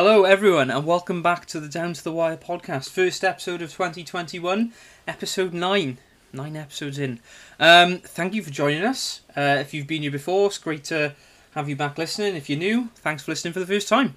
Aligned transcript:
Hello, 0.00 0.22
everyone, 0.22 0.70
and 0.70 0.86
welcome 0.86 1.24
back 1.24 1.44
to 1.46 1.58
the 1.58 1.66
Down 1.66 1.92
to 1.92 2.04
the 2.04 2.12
Wire 2.12 2.36
podcast. 2.36 2.88
First 2.88 3.24
episode 3.24 3.60
of 3.62 3.72
2021, 3.72 4.72
episode 5.08 5.52
9. 5.52 5.98
Nine 6.32 6.56
episodes 6.56 7.00
in. 7.00 7.18
Um, 7.58 7.98
thank 7.98 8.32
you 8.32 8.44
for 8.44 8.50
joining 8.50 8.84
us. 8.84 9.22
Uh, 9.36 9.56
if 9.58 9.74
you've 9.74 9.88
been 9.88 10.02
here 10.02 10.12
before, 10.12 10.46
it's 10.46 10.58
great 10.58 10.84
to 10.84 11.16
have 11.56 11.68
you 11.68 11.74
back 11.74 11.98
listening. 11.98 12.36
If 12.36 12.48
you're 12.48 12.60
new, 12.60 12.90
thanks 12.94 13.24
for 13.24 13.32
listening 13.32 13.52
for 13.52 13.58
the 13.58 13.66
first 13.66 13.88
time. 13.88 14.16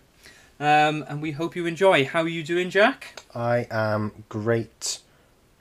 Um, 0.59 1.03
and 1.09 1.19
we 1.19 1.31
hope 1.31 1.55
you 1.55 1.65
enjoy. 1.65 2.05
How 2.05 2.21
are 2.21 2.27
you 2.27 2.43
doing, 2.43 2.69
Jack? 2.69 3.23
I 3.33 3.65
am 3.71 4.23
great. 4.29 4.99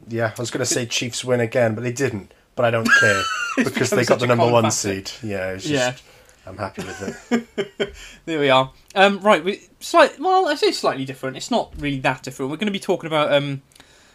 Yeah, 0.06 0.34
I 0.36 0.38
was 0.38 0.50
going 0.50 0.58
to 0.58 0.66
say 0.66 0.84
Chiefs 0.84 1.24
win 1.24 1.40
again, 1.40 1.74
but 1.74 1.82
they 1.82 1.92
didn't. 1.92 2.34
But 2.56 2.66
I 2.66 2.70
don't 2.70 2.90
care 3.00 3.22
because 3.56 3.88
they 3.88 4.04
got 4.04 4.20
the 4.20 4.26
number 4.26 4.50
one 4.50 4.64
factor. 4.64 4.76
seed. 4.76 5.12
Yeah, 5.22 5.52
it's 5.52 5.64
just, 5.64 5.72
Yeah. 5.72 6.09
I'm 6.50 6.56
happy 6.58 6.82
with 6.82 7.30
it. 7.30 7.94
There 8.26 8.38
we 8.40 8.50
are. 8.50 8.72
Um, 8.94 9.20
right, 9.20 9.42
we 9.44 9.68
slight. 9.80 10.18
Well, 10.18 10.48
I 10.48 10.54
say 10.56 10.72
slightly 10.72 11.04
different. 11.04 11.36
It's 11.36 11.50
not 11.50 11.72
really 11.78 11.98
that 12.00 12.22
different. 12.22 12.50
We're 12.50 12.56
going 12.56 12.66
to 12.66 12.72
be 12.72 12.80
talking 12.80 13.06
about 13.06 13.32
um, 13.32 13.62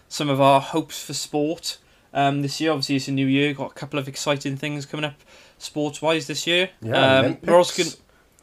some 0.09 0.29
of 0.29 0.39
our 0.41 0.59
hopes 0.61 1.01
for 1.03 1.13
sport 1.13 1.77
um, 2.13 2.41
this 2.41 2.59
year. 2.61 2.71
Obviously, 2.71 2.97
it's 2.97 3.07
a 3.07 3.11
new 3.11 3.25
year. 3.27 3.53
Got 3.53 3.71
a 3.71 3.73
couple 3.73 3.97
of 3.99 4.07
exciting 4.07 4.57
things 4.57 4.85
coming 4.85 5.05
up 5.05 5.15
sports-wise 5.57 6.27
this 6.27 6.45
year. 6.45 6.69
Yeah, 6.81 6.95
um, 7.19 7.25
Olympics 7.25 7.47
we're 7.47 7.55
also 7.57 7.83
going. 7.83 7.95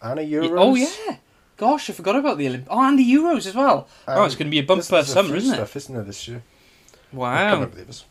and 0.03 0.21
a 0.21 0.25
Euros. 0.25 0.59
Oh 0.59 0.75
yeah. 0.75 1.17
Gosh, 1.59 1.91
I 1.91 1.93
forgot 1.93 2.17
about 2.17 2.39
the 2.39 2.49
Olympics. 2.49 2.69
Oh, 2.73 2.83
and 2.83 2.99
the 2.99 3.05
Euros 3.13 3.47
as 3.47 3.55
well. 3.55 3.87
oh, 4.09 4.21
Um, 4.21 4.27
it's 4.27 4.35
going 4.35 4.47
to 4.47 4.51
be 4.51 4.59
a 4.59 4.63
bumper 4.63 5.03
summer, 5.05 5.37
isn't 5.37 5.53
it? 5.53 5.57
Stuff, 5.57 5.77
isn't 5.77 5.95
there 5.95 6.05
this 6.05 6.27
year? 6.27 6.43
Wow. 7.13 7.37
can't 7.37 7.53
remember 7.55 7.77
the 7.77 7.83
others. 7.83 8.05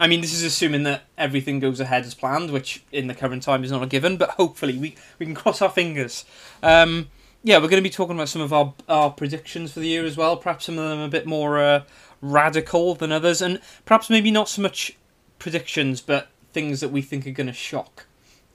I 0.00 0.06
mean, 0.06 0.22
this 0.22 0.32
is 0.32 0.42
assuming 0.42 0.84
that 0.84 1.02
everything 1.18 1.60
goes 1.60 1.78
ahead 1.78 2.06
as 2.06 2.14
planned, 2.14 2.50
which 2.50 2.82
in 2.90 3.06
the 3.06 3.14
current 3.14 3.42
time 3.42 3.62
is 3.62 3.70
not 3.70 3.82
a 3.82 3.86
given, 3.86 4.16
but 4.16 4.30
hopefully 4.30 4.78
we, 4.78 4.96
we 5.18 5.26
can 5.26 5.34
cross 5.34 5.60
our 5.60 5.68
fingers. 5.68 6.24
Um, 6.62 7.08
yeah, 7.44 7.56
we're 7.58 7.68
going 7.68 7.82
to 7.82 7.88
be 7.88 7.90
talking 7.90 8.16
about 8.16 8.30
some 8.30 8.40
of 8.40 8.50
our, 8.50 8.72
our 8.88 9.10
predictions 9.10 9.72
for 9.72 9.80
the 9.80 9.88
year 9.88 10.06
as 10.06 10.16
well. 10.16 10.38
Perhaps 10.38 10.64
some 10.64 10.78
of 10.78 10.88
them 10.88 11.00
a 11.00 11.08
bit 11.08 11.26
more 11.26 11.58
uh, 11.58 11.82
radical 12.22 12.94
than 12.94 13.12
others, 13.12 13.42
and 13.42 13.60
perhaps 13.84 14.08
maybe 14.08 14.30
not 14.30 14.48
so 14.48 14.62
much 14.62 14.96
predictions, 15.38 16.00
but 16.00 16.28
things 16.54 16.80
that 16.80 16.88
we 16.88 17.02
think 17.02 17.26
are 17.26 17.32
going 17.32 17.46
to 17.46 17.52
shock. 17.52 18.06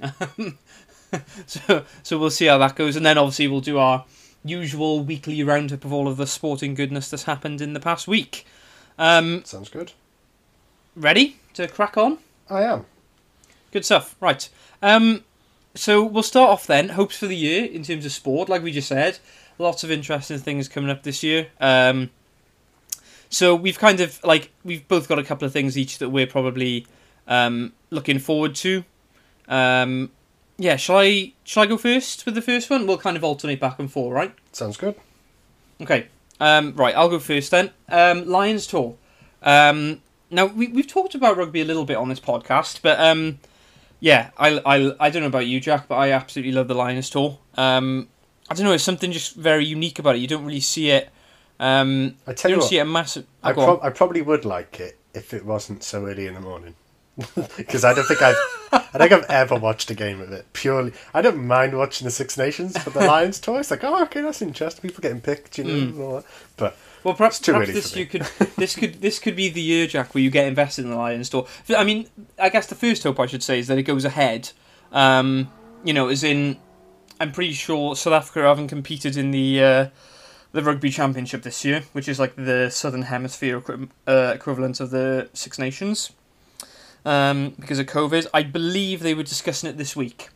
so, 1.46 1.86
so 2.02 2.18
we'll 2.18 2.32
see 2.32 2.46
how 2.46 2.58
that 2.58 2.76
goes, 2.76 2.96
and 2.96 3.06
then 3.06 3.20
obviously 3.20 3.48
we'll 3.48 3.62
do 3.62 3.78
our 3.78 4.06
usual 4.44 5.04
weekly 5.04 5.44
roundup 5.44 5.86
of 5.86 5.94
all 5.94 6.08
of 6.08 6.18
the 6.18 6.28
sporting 6.28 6.74
goodness 6.74 7.10
that's 7.10 7.24
happened 7.24 7.62
in 7.62 7.74
the 7.74 7.80
past 7.80 8.08
week. 8.08 8.48
Um, 8.98 9.44
Sounds 9.46 9.70
good. 9.70 9.94
Ready 10.96 11.38
to 11.54 11.68
crack 11.68 11.98
on? 11.98 12.18
I 12.50 12.64
am. 12.64 12.86
Good 13.72 13.86
stuff. 13.86 14.16
Right. 14.20 14.48
Um, 14.82 15.24
so 15.74 16.04
we'll 16.04 16.24
start 16.24 16.50
off 16.50 16.68
then. 16.68 16.90
Hopes 16.90 17.18
for 17.18 17.28
the 17.28 17.36
year 17.36 17.66
in 17.66 17.84
terms 17.84 18.06
of 18.06 18.12
sport, 18.12 18.50
like 18.50 18.64
we 18.64 18.72
just 18.72 18.88
said. 18.88 19.20
Lots 19.58 19.84
of 19.84 19.92
interesting 19.92 20.38
things 20.38 20.68
coming 20.68 20.90
up 20.90 21.04
this 21.04 21.24
year. 21.24 21.48
Um, 21.60 22.10
so 23.30 23.56
we've 23.56 23.80
kind 23.80 24.00
of 24.00 24.24
like 24.24 24.52
we've 24.64 24.88
both 24.88 25.08
got 25.08 25.20
a 25.20 25.24
couple 25.24 25.46
of 25.46 25.52
things 25.52 25.78
each 25.78 25.98
that 25.98 26.10
we're 26.10 26.28
probably 26.28 26.88
um, 27.28 27.74
looking 27.90 28.20
forward 28.20 28.56
to. 28.56 28.84
Um, 29.48 30.12
yeah, 30.58 30.76
shall 30.78 31.00
I 31.00 31.34
shall 31.44 31.64
I 31.64 31.66
go 31.66 31.78
first 31.78 32.26
with 32.26 32.36
the 32.36 32.42
first 32.42 32.70
one? 32.70 32.88
We'll 32.88 32.98
kind 32.98 33.18
of 33.18 33.24
alternate 33.24 33.60
back 33.60 33.80
and 33.80 33.92
forth, 33.92 34.14
right? 34.14 34.34
Sounds 34.52 34.78
good. 34.78 34.96
Okay. 35.82 36.08
Um, 36.40 36.74
right, 36.76 36.96
I'll 36.96 37.10
go 37.10 37.20
first 37.20 37.52
then. 37.52 37.72
Um, 37.90 38.26
Lions 38.28 38.68
tour. 38.68 38.96
Um, 39.42 40.02
now 40.36 40.46
we 40.46 40.68
we've 40.68 40.88
talked 40.88 41.16
about 41.16 41.38
rugby 41.38 41.62
a 41.62 41.66
little 41.66 41.86
bit 41.86 41.98
on 41.98 42.10
this 42.10 42.20
podcast, 42.20 42.82
but 42.82 43.00
um, 43.00 43.40
yeah, 44.00 44.30
I, 44.38 44.60
I 44.66 44.96
I 45.00 45.10
don't 45.10 45.22
know 45.24 45.28
about 45.28 45.48
you, 45.48 45.60
Jack, 45.60 45.88
but 45.88 45.96
I 45.96 46.12
absolutely 46.12 46.52
love 46.52 46.68
the 46.68 46.76
Lions 46.76 47.10
tour. 47.10 47.38
Um, 47.56 48.08
I 48.50 48.54
don't 48.54 48.66
know, 48.66 48.74
it's 48.74 48.84
something 48.84 49.12
just 49.12 49.36
very 49.36 49.66
unique 49.66 49.98
about 50.00 50.16
it. 50.16 50.20
You 50.20 50.28
don't 50.28 50.46
really 50.46 50.60
see 50.60 50.92
it. 50.92 51.10
Um, 51.60 52.16
I 52.28 52.34
tell 52.34 52.50
you 52.52 52.56
don't 52.58 52.62
what, 52.64 52.70
see 52.70 52.78
a 52.80 52.86
massive. 52.86 53.26
Oh, 53.44 53.50
I, 53.50 53.54
go 53.54 53.66
prob- 53.66 53.80
I 53.84 53.90
probably 53.90 54.22
would 54.22 54.46
like 54.46 54.80
it 54.80 55.00
if 55.14 55.34
it 55.34 55.46
wasn't 55.46 55.84
so 55.84 56.06
early 56.06 56.28
in 56.28 56.34
the 56.36 56.42
morning. 56.42 56.76
Because 57.56 57.86
I 57.86 57.94
don't 57.94 58.06
think 58.06 58.22
I've, 58.22 58.36
I 58.74 58.98
don't 58.98 59.10
think 59.10 59.12
I've 59.14 59.30
ever 59.30 59.56
watched 59.56 59.90
a 59.90 59.96
game 59.96 60.20
of 60.20 60.34
it 60.34 60.52
purely. 60.52 60.92
I 61.14 61.22
don't 61.22 61.48
mind 61.48 61.78
watching 61.78 62.04
the 62.04 62.12
Six 62.12 62.38
Nations, 62.38 62.74
but 62.84 62.94
the 62.94 63.06
Lions 63.08 63.40
tour, 63.40 63.62
it's 63.62 63.72
like, 63.72 63.86
oh, 63.86 64.04
okay, 64.04 64.20
that's 64.22 64.42
interesting. 64.42 64.82
People 64.82 65.02
getting 65.02 65.22
picked, 65.22 65.58
you 65.58 65.64
know, 65.64 65.70
Mm. 65.74 65.82
and 65.92 66.02
all 66.02 66.16
that. 66.18 66.26
But 66.58 66.78
Well, 67.06 67.14
perhaps, 67.14 67.40
too 67.40 67.54
perhaps 67.54 67.72
this 67.72 67.96
you 67.96 68.08
could 68.08 68.24
this 68.58 68.76
could 68.76 68.96
this 69.00 69.20
could 69.20 69.36
be 69.36 69.48
the 69.48 69.62
year, 69.62 69.86
Jack, 69.86 70.16
where 70.16 70.24
you 70.24 70.32
get 70.32 70.48
invested 70.48 70.86
in 70.86 70.90
the 70.92 70.98
Lions 70.98 71.30
tour. 71.30 71.46
I 71.78 71.84
mean, 71.84 72.10
I 72.40 72.50
guess 72.50 72.66
the 72.66 72.74
first 72.74 73.04
hope 73.04 73.20
I 73.20 73.28
should 73.28 73.44
say 73.44 73.60
is 73.60 73.68
that 73.68 73.78
it 73.78 73.84
goes 73.84 74.06
ahead. 74.06 74.50
Um, 74.92 75.52
you 75.84 75.94
know, 75.94 76.08
as 76.08 76.24
in, 76.24 76.58
I'm 77.20 77.32
pretty 77.32 77.54
sure 77.54 77.96
South 77.96 78.14
Africa 78.14 78.48
haven't 78.48 78.70
competed 78.70 79.18
in 79.18 79.30
the 79.30 79.64
uh, 79.64 79.88
the 80.52 80.64
rugby 80.64 80.90
championship 80.90 81.44
this 81.44 81.64
year, 81.64 81.84
which 81.94 82.08
is 82.10 82.20
like 82.20 82.36
the 82.36 82.72
Southern 82.72 83.04
Hemisphere 83.04 83.58
equi- 83.60 83.88
uh, 84.08 84.32
equivalent 84.34 84.80
of 84.80 84.90
the 84.90 85.30
Six 85.34 85.60
Nations. 85.60 86.12
Um, 87.06 87.54
because 87.60 87.78
of 87.78 87.86
COVID, 87.86 88.26
I 88.34 88.42
believe 88.42 89.02
they 89.02 89.14
were 89.14 89.22
discussing 89.22 89.70
it 89.70 89.78
this 89.78 89.96
week. 89.96 90.30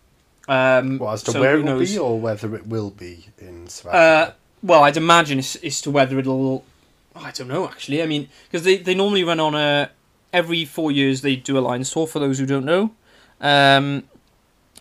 Um, 0.47 0.99
well, 0.99 1.13
as 1.13 1.23
to 1.23 1.31
so 1.31 1.39
where 1.41 1.55
it 1.55 1.63
will 1.63 1.77
knows? 1.77 1.91
be 1.91 1.97
or 1.97 2.19
whether 2.19 2.55
it 2.55 2.67
will 2.67 2.91
be 2.91 3.25
in 3.39 3.67
South 3.67 3.87
Uh, 3.93 3.97
Africa. 3.97 4.35
Well, 4.61 4.83
I'd 4.83 4.97
imagine 4.97 5.39
as, 5.39 5.55
as 5.57 5.81
to 5.81 5.91
whether 5.91 6.19
it'll. 6.19 6.63
I 7.15 7.31
don't 7.31 7.47
know 7.47 7.67
actually. 7.67 8.01
I 8.01 8.05
mean, 8.05 8.29
because 8.49 8.63
they, 8.63 8.77
they 8.77 8.95
normally 8.95 9.23
run 9.23 9.39
on 9.39 9.55
a 9.55 9.89
every 10.31 10.63
four 10.65 10.91
years 10.91 11.21
they 11.21 11.35
do 11.35 11.57
a 11.57 11.61
Lions 11.61 11.91
tour. 11.91 12.07
For 12.07 12.19
those 12.19 12.39
who 12.39 12.45
don't 12.45 12.65
know, 12.65 12.91
um, 13.41 14.03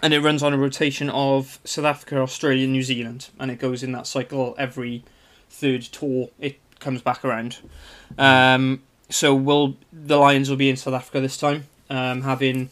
and 0.02 0.14
it 0.14 0.20
runs 0.20 0.42
on 0.42 0.52
a 0.52 0.58
rotation 0.58 1.10
of 1.10 1.58
South 1.64 1.84
Africa, 1.84 2.20
Australia, 2.20 2.66
New 2.66 2.82
Zealand, 2.82 3.28
and 3.38 3.50
it 3.50 3.58
goes 3.58 3.82
in 3.82 3.92
that 3.92 4.06
cycle 4.06 4.54
every 4.58 5.04
third 5.50 5.82
tour. 5.82 6.28
It 6.38 6.58
comes 6.78 7.02
back 7.02 7.24
around. 7.24 7.58
Um, 8.16 8.82
so 9.10 9.34
will 9.34 9.76
the 9.92 10.16
Lions 10.16 10.50
will 10.50 10.56
be 10.56 10.68
in 10.68 10.76
South 10.76 10.94
Africa 10.94 11.20
this 11.20 11.38
time, 11.38 11.66
um, 11.90 12.22
having 12.22 12.70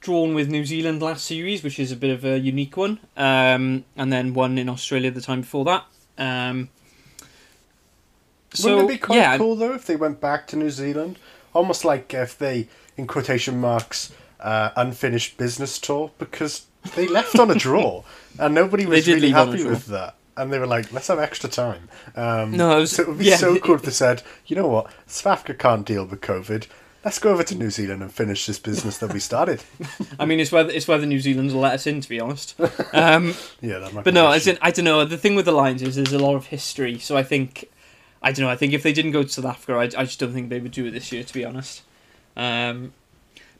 drawn 0.00 0.34
with 0.34 0.48
New 0.48 0.64
Zealand 0.64 1.02
last 1.02 1.24
series, 1.24 1.62
which 1.62 1.78
is 1.78 1.92
a 1.92 1.96
bit 1.96 2.10
of 2.10 2.24
a 2.24 2.38
unique 2.38 2.76
one, 2.76 2.98
um, 3.16 3.84
and 3.96 4.12
then 4.12 4.34
one 4.34 4.58
in 4.58 4.68
Australia 4.68 5.10
the 5.10 5.20
time 5.20 5.40
before 5.42 5.64
that. 5.64 5.84
Um, 6.18 6.68
so 8.52 8.70
Wouldn't 8.76 8.90
it 8.90 8.94
be 8.94 8.98
quite 8.98 9.16
yeah, 9.16 9.36
cool 9.36 9.56
though 9.56 9.74
if 9.74 9.86
they 9.86 9.96
went 9.96 10.20
back 10.20 10.46
to 10.48 10.56
New 10.56 10.70
Zealand? 10.70 11.18
Almost 11.52 11.84
like 11.84 12.12
if 12.14 12.38
they, 12.38 12.68
in 12.96 13.06
quotation 13.06 13.60
marks, 13.60 14.12
uh, 14.40 14.70
unfinished 14.76 15.36
business 15.36 15.78
tour 15.78 16.10
because 16.18 16.66
they 16.94 17.06
left 17.08 17.38
on 17.38 17.50
a 17.50 17.54
draw 17.54 18.02
and 18.38 18.54
nobody 18.54 18.86
was 18.86 19.06
really 19.06 19.20
leave 19.20 19.36
on 19.36 19.48
a 19.48 19.50
happy 19.52 19.64
with 19.64 19.86
that. 19.86 20.14
And 20.38 20.52
they 20.52 20.58
were 20.58 20.66
like, 20.66 20.92
let's 20.92 21.08
have 21.08 21.18
extra 21.18 21.48
time. 21.48 21.88
Um, 22.14 22.56
No, 22.56 22.76
it 22.76 22.80
was- 22.80 22.92
so 22.92 23.02
it 23.02 23.08
would 23.08 23.18
be 23.18 23.24
yeah. 23.26 23.36
so 23.36 23.58
cool 23.58 23.76
if 23.76 23.82
they 23.82 23.90
said, 23.90 24.22
you 24.46 24.54
know 24.56 24.68
what, 24.68 24.92
Africa 25.24 25.54
can't 25.54 25.86
deal 25.86 26.04
with 26.04 26.20
COVID. 26.20 26.66
Let's 27.06 27.20
go 27.20 27.30
over 27.30 27.44
to 27.44 27.54
New 27.54 27.70
Zealand 27.70 28.02
and 28.02 28.12
finish 28.12 28.46
this 28.46 28.58
business 28.58 28.98
that 28.98 29.12
we 29.12 29.20
started. 29.20 29.62
I 30.18 30.24
mean, 30.24 30.40
it's 30.40 30.50
whether 30.50 30.72
it's 30.72 30.88
whether 30.88 31.06
New 31.06 31.20
Zealand's 31.20 31.54
will 31.54 31.60
let 31.60 31.74
us 31.74 31.86
in, 31.86 32.00
to 32.00 32.08
be 32.08 32.18
honest. 32.18 32.56
Um, 32.92 33.34
yeah, 33.60 33.78
that 33.78 33.92
might 33.92 34.02
but 34.02 34.12
no, 34.12 34.26
an 34.26 34.34
as 34.34 34.48
issue. 34.48 34.56
in, 34.56 34.58
I 34.60 34.72
don't 34.72 34.84
know. 34.84 35.04
The 35.04 35.16
thing 35.16 35.36
with 35.36 35.44
the 35.44 35.52
Lions 35.52 35.82
is 35.82 35.94
there's 35.94 36.12
a 36.12 36.18
lot 36.18 36.34
of 36.34 36.46
history, 36.46 36.98
so 36.98 37.16
I 37.16 37.22
think 37.22 37.70
I 38.22 38.32
don't 38.32 38.44
know. 38.44 38.50
I 38.50 38.56
think 38.56 38.72
if 38.72 38.82
they 38.82 38.92
didn't 38.92 39.12
go 39.12 39.22
to 39.22 39.28
South 39.28 39.44
Africa, 39.44 39.74
I, 39.74 39.82
I 39.84 40.04
just 40.04 40.18
don't 40.18 40.32
think 40.32 40.48
they 40.48 40.58
would 40.58 40.72
do 40.72 40.86
it 40.86 40.90
this 40.90 41.12
year, 41.12 41.22
to 41.22 41.32
be 41.32 41.44
honest. 41.44 41.82
Um, 42.36 42.92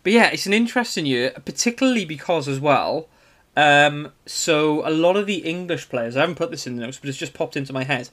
but 0.02 0.12
yeah, 0.12 0.26
it's 0.32 0.46
an 0.46 0.52
interesting 0.52 1.06
year, 1.06 1.30
particularly 1.44 2.04
because 2.04 2.48
as 2.48 2.58
well. 2.58 3.06
Um, 3.56 4.10
so 4.26 4.84
a 4.84 4.90
lot 4.90 5.16
of 5.16 5.26
the 5.26 5.36
English 5.36 5.88
players, 5.88 6.16
I 6.16 6.22
haven't 6.22 6.34
put 6.34 6.50
this 6.50 6.66
in 6.66 6.74
the 6.74 6.82
notes, 6.82 6.98
but 6.98 7.08
it's 7.08 7.18
just 7.18 7.34
popped 7.34 7.56
into 7.56 7.72
my 7.72 7.84
head. 7.84 8.08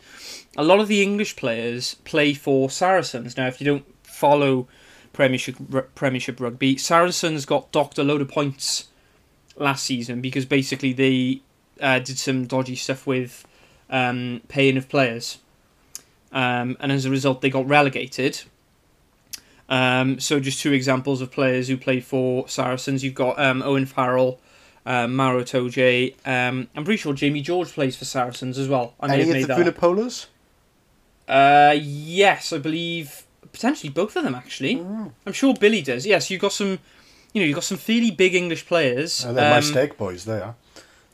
A 0.57 0.63
lot 0.63 0.79
of 0.79 0.87
the 0.87 1.01
English 1.01 1.37
players 1.37 1.95
play 2.03 2.35
for 2.35 2.69
Saracens. 2.69 3.35
Now, 3.35 3.47
if 3.47 3.59
you 3.59 3.65
don't 3.65 3.85
follow 4.03 4.67
Premiership 5.13 5.55
Premiership 5.95 6.39
rugby, 6.39 6.75
Saracens 6.77 7.45
got 7.45 7.71
docked 7.71 7.97
a 7.97 8.03
load 8.03 8.21
of 8.21 8.27
points 8.27 8.87
last 9.55 9.83
season 9.85 10.21
because 10.21 10.45
basically 10.45 10.91
they 10.91 11.41
uh, 11.79 11.99
did 11.99 12.17
some 12.17 12.45
dodgy 12.45 12.75
stuff 12.75 13.05
with 13.05 13.45
um, 13.89 14.41
paying 14.47 14.75
of 14.75 14.89
players, 14.89 15.37
um, 16.31 16.75
and 16.79 16.91
as 16.91 17.05
a 17.05 17.09
result, 17.09 17.41
they 17.41 17.49
got 17.49 17.67
relegated. 17.67 18.41
Um, 19.69 20.19
so, 20.19 20.39
just 20.39 20.61
two 20.61 20.73
examples 20.73 21.21
of 21.21 21.31
players 21.31 21.67
who 21.67 21.77
played 21.77 22.03
for 22.03 22.47
Saracens. 22.47 23.03
You've 23.03 23.15
got 23.15 23.39
um, 23.39 23.61
Owen 23.61 23.85
Farrell, 23.85 24.39
um, 24.85 25.15
Maro 25.15 25.43
Itoje. 25.43 26.15
Um, 26.25 26.67
I'm 26.75 26.83
pretty 26.83 26.97
sure 26.97 27.13
Jamie 27.13 27.41
George 27.41 27.69
plays 27.69 27.95
for 27.95 28.05
Saracens 28.05 28.57
as 28.57 28.67
well. 28.67 28.93
I 28.99 29.07
may 29.07 29.13
Any 29.13 29.23
have 29.23 29.33
made 29.33 29.49
of 29.49 29.57
the 29.57 29.63
that. 29.63 29.75
Vunipolas? 29.75 30.25
Uh, 31.27 31.75
yes, 31.79 32.51
I 32.51 32.57
believe 32.57 33.25
potentially 33.53 33.89
both 33.89 34.15
of 34.17 34.23
them 34.25 34.35
actually. 34.35 34.79
I'm 35.25 35.31
sure 35.33 35.53
Billy 35.53 35.81
does. 35.81 36.05
Yes, 36.05 36.29
you've 36.29 36.41
got 36.41 36.51
some. 36.51 36.79
You 37.33 37.41
know, 37.41 37.47
you've 37.47 37.55
got 37.55 37.63
some 37.63 37.77
fairly 37.77 38.11
big 38.11 38.35
English 38.35 38.65
players. 38.67 39.25
Oh, 39.25 39.33
they're 39.33 39.49
my 39.49 39.57
Um, 39.57 39.63
steak 39.63 39.97
boys, 39.97 40.25
they 40.25 40.39
are. 40.39 40.55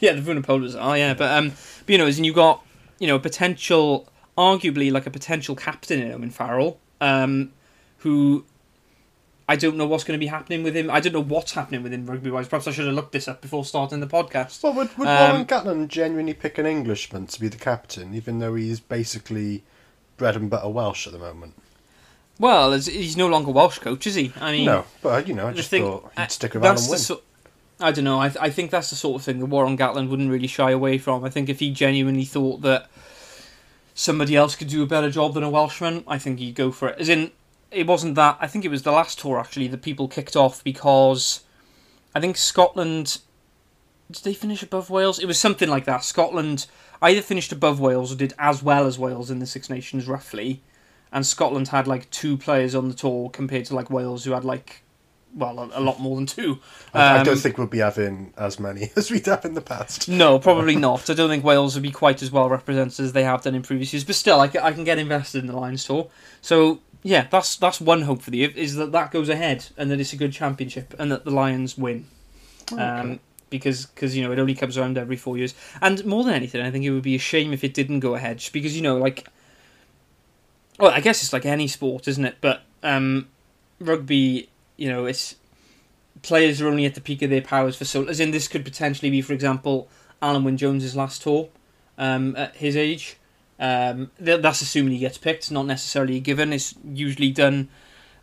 yeah, 0.00 0.12
the 0.12 0.22
Vunipolas 0.22 0.80
are, 0.80 0.96
yeah. 0.96 1.12
But 1.14 1.36
um, 1.36 1.48
but 1.50 1.88
you 1.92 1.98
know, 1.98 2.06
as 2.06 2.18
in 2.18 2.24
you 2.24 2.32
got 2.32 2.64
you 2.98 3.06
know 3.06 3.16
a 3.16 3.20
potential, 3.20 4.08
arguably 4.38 4.90
like 4.92 5.06
a 5.06 5.10
potential 5.10 5.54
captain 5.56 6.00
in 6.00 6.12
Owen 6.12 6.30
Farrell, 6.30 6.78
um, 7.00 7.52
who 7.98 8.44
I 9.48 9.56
don't 9.56 9.76
know 9.76 9.86
what's 9.86 10.04
going 10.04 10.18
to 10.18 10.22
be 10.22 10.28
happening 10.28 10.62
with 10.62 10.74
him. 10.76 10.90
I 10.90 11.00
don't 11.00 11.12
know 11.12 11.22
what's 11.22 11.52
happening 11.52 11.82
with 11.82 11.92
him 11.92 12.06
rugby 12.06 12.30
wise. 12.30 12.48
Perhaps 12.48 12.66
I 12.68 12.70
should 12.72 12.86
have 12.86 12.94
looked 12.94 13.12
this 13.12 13.28
up 13.28 13.40
before 13.42 13.64
starting 13.64 14.00
the 14.00 14.06
podcast. 14.06 14.62
Well, 14.62 14.72
would, 14.74 14.96
would 14.96 15.08
Um, 15.08 15.30
Warren 15.30 15.44
Gatland 15.46 15.88
genuinely 15.88 16.34
pick 16.34 16.56
an 16.56 16.64
Englishman 16.66 17.26
to 17.26 17.40
be 17.40 17.48
the 17.48 17.58
captain, 17.58 18.14
even 18.14 18.38
though 18.38 18.54
he's 18.54 18.80
basically 18.80 19.62
bread 20.16 20.36
and 20.36 20.48
butter 20.48 20.68
Welsh 20.68 21.06
at 21.06 21.12
the 21.12 21.18
moment? 21.18 21.54
Well, 22.40 22.72
he's 22.72 23.18
no 23.18 23.28
longer 23.28 23.50
Welsh 23.50 23.78
coach, 23.80 24.06
is 24.06 24.14
he? 24.14 24.32
I 24.40 24.50
mean, 24.52 24.64
no, 24.64 24.84
but 25.02 25.28
you 25.28 25.34
know, 25.34 25.48
I 25.48 25.52
just 25.52 25.68
thing- 25.68 25.82
thought 25.82 26.10
he'd 26.16 26.30
stick 26.32 26.56
around 26.56 26.62
that's 26.62 26.82
and 26.82 26.88
the 26.88 26.92
win. 26.92 26.98
sort. 26.98 27.22
I 27.78 27.92
don't 27.92 28.04
know. 28.04 28.18
I, 28.20 28.32
I 28.40 28.50
think 28.50 28.70
that's 28.70 28.90
the 28.90 28.96
sort 28.96 29.20
of 29.20 29.24
thing 29.24 29.38
that 29.40 29.46
Warren 29.46 29.76
Gatland 29.76 30.08
wouldn't 30.08 30.30
really 30.30 30.46
shy 30.46 30.70
away 30.70 30.96
from. 30.98 31.22
I 31.24 31.30
think 31.30 31.48
if 31.50 31.60
he 31.60 31.70
genuinely 31.70 32.24
thought 32.24 32.62
that 32.62 32.88
somebody 33.94 34.36
else 34.36 34.56
could 34.56 34.68
do 34.68 34.82
a 34.82 34.86
better 34.86 35.10
job 35.10 35.34
than 35.34 35.42
a 35.42 35.50
Welshman, 35.50 36.02
I 36.06 36.18
think 36.18 36.38
he'd 36.38 36.54
go 36.54 36.72
for 36.72 36.88
it. 36.88 36.98
As 36.98 37.08
in, 37.10 37.30
it 37.70 37.86
wasn't 37.86 38.14
that. 38.14 38.38
I 38.40 38.46
think 38.46 38.64
it 38.64 38.70
was 38.70 38.82
the 38.82 38.92
last 38.92 39.18
tour 39.18 39.38
actually 39.38 39.68
that 39.68 39.82
people 39.82 40.08
kicked 40.08 40.34
off 40.36 40.64
because 40.64 41.40
I 42.14 42.20
think 42.20 42.36
Scotland. 42.38 43.18
Did 44.10 44.24
they 44.24 44.34
finish 44.34 44.62
above 44.62 44.90
Wales? 44.90 45.18
It 45.20 45.26
was 45.26 45.38
something 45.38 45.68
like 45.68 45.84
that. 45.84 46.02
Scotland 46.04 46.66
either 47.00 47.22
finished 47.22 47.52
above 47.52 47.78
Wales 47.80 48.12
or 48.12 48.16
did 48.16 48.32
as 48.38 48.62
well 48.62 48.86
as 48.86 48.98
Wales 48.98 49.30
in 49.30 49.38
the 49.38 49.46
Six 49.46 49.70
Nations, 49.70 50.08
roughly. 50.08 50.62
And 51.12 51.26
Scotland 51.26 51.68
had 51.68 51.86
like 51.88 52.08
two 52.10 52.36
players 52.36 52.74
on 52.74 52.88
the 52.88 52.94
tour 52.94 53.30
compared 53.30 53.64
to 53.66 53.74
like 53.74 53.90
Wales, 53.90 54.24
who 54.24 54.32
had 54.32 54.44
like, 54.44 54.82
well, 55.34 55.58
a, 55.58 55.78
a 55.78 55.80
lot 55.80 56.00
more 56.00 56.16
than 56.16 56.26
two. 56.26 56.58
I, 56.94 57.00
I 57.00 57.18
Um, 57.18 57.24
don't 57.24 57.38
think 57.38 57.58
we'll 57.58 57.66
be 57.66 57.78
having 57.78 58.32
as 58.36 58.58
many 58.60 58.90
as 58.96 59.10
we'd 59.10 59.26
have 59.26 59.44
in 59.44 59.54
the 59.54 59.60
past. 59.60 60.08
No, 60.08 60.38
probably 60.38 60.76
not. 60.76 61.08
I 61.10 61.14
don't 61.14 61.28
think 61.30 61.44
Wales 61.44 61.74
would 61.74 61.82
be 61.82 61.90
quite 61.90 62.22
as 62.22 62.30
well 62.30 62.48
represented 62.48 63.04
as 63.04 63.12
they 63.12 63.24
have 63.24 63.42
done 63.42 63.54
in 63.54 63.62
previous 63.62 63.92
years. 63.92 64.04
But 64.04 64.14
still, 64.16 64.40
I, 64.40 64.50
I 64.62 64.72
can 64.72 64.84
get 64.84 64.98
invested 64.98 65.38
in 65.40 65.46
the 65.46 65.56
Lions 65.56 65.84
tour. 65.84 66.08
So 66.40 66.80
yeah, 67.02 67.26
that's 67.30 67.56
that's 67.56 67.80
one 67.80 68.02
hope 68.02 68.22
for 68.22 68.30
the 68.30 68.38
year 68.38 68.50
is 68.54 68.76
that 68.76 68.92
that 68.92 69.10
goes 69.10 69.28
ahead 69.28 69.66
and 69.76 69.90
that 69.90 69.98
it's 70.00 70.12
a 70.12 70.16
good 70.16 70.32
championship 70.32 70.94
and 70.98 71.10
that 71.10 71.24
the 71.24 71.30
Lions 71.30 71.76
win. 71.78 72.06
Um, 72.76 73.18
because 73.48 73.86
cause, 73.96 74.14
you 74.14 74.22
know 74.22 74.30
it 74.30 74.38
only 74.38 74.54
comes 74.54 74.78
around 74.78 74.96
every 74.96 75.16
four 75.16 75.36
years. 75.36 75.54
And 75.80 76.04
more 76.04 76.22
than 76.22 76.34
anything, 76.34 76.60
I 76.60 76.70
think 76.70 76.84
it 76.84 76.90
would 76.90 77.02
be 77.02 77.16
a 77.16 77.18
shame 77.18 77.52
if 77.52 77.64
it 77.64 77.74
didn't 77.74 78.00
go 78.00 78.14
ahead. 78.14 78.38
Just 78.38 78.52
because 78.52 78.76
you 78.76 78.82
know, 78.82 78.96
like, 78.96 79.26
well, 80.80 80.90
I 80.90 81.00
guess 81.00 81.22
it's 81.22 81.32
like 81.32 81.46
any 81.46 81.68
sport, 81.68 82.08
isn't 82.08 82.24
it? 82.24 82.36
But 82.40 82.62
um, 82.82 83.28
rugby, 83.78 84.48
you 84.76 84.88
know, 84.88 85.06
it's 85.06 85.36
players 86.22 86.60
are 86.60 86.68
only 86.68 86.84
at 86.86 86.94
the 86.94 87.00
peak 87.00 87.22
of 87.22 87.30
their 87.30 87.42
powers 87.42 87.76
for 87.76 87.84
so. 87.84 88.04
As 88.04 88.20
in, 88.20 88.30
this 88.30 88.48
could 88.48 88.64
potentially 88.64 89.10
be, 89.10 89.22
for 89.22 89.32
example, 89.32 89.88
Alun 90.22 90.44
Wyn 90.44 90.56
Jones's 90.56 90.96
last 90.96 91.22
tour 91.22 91.48
um, 91.98 92.34
at 92.36 92.56
his 92.56 92.76
age. 92.76 93.16
Um, 93.58 94.10
th- 94.22 94.40
that's 94.40 94.62
assuming 94.62 94.94
he 94.94 94.98
gets 94.98 95.18
picked. 95.18 95.50
Not 95.50 95.66
necessarily 95.66 96.16
a 96.16 96.20
given. 96.20 96.52
It's 96.52 96.74
usually 96.84 97.30
done 97.30 97.68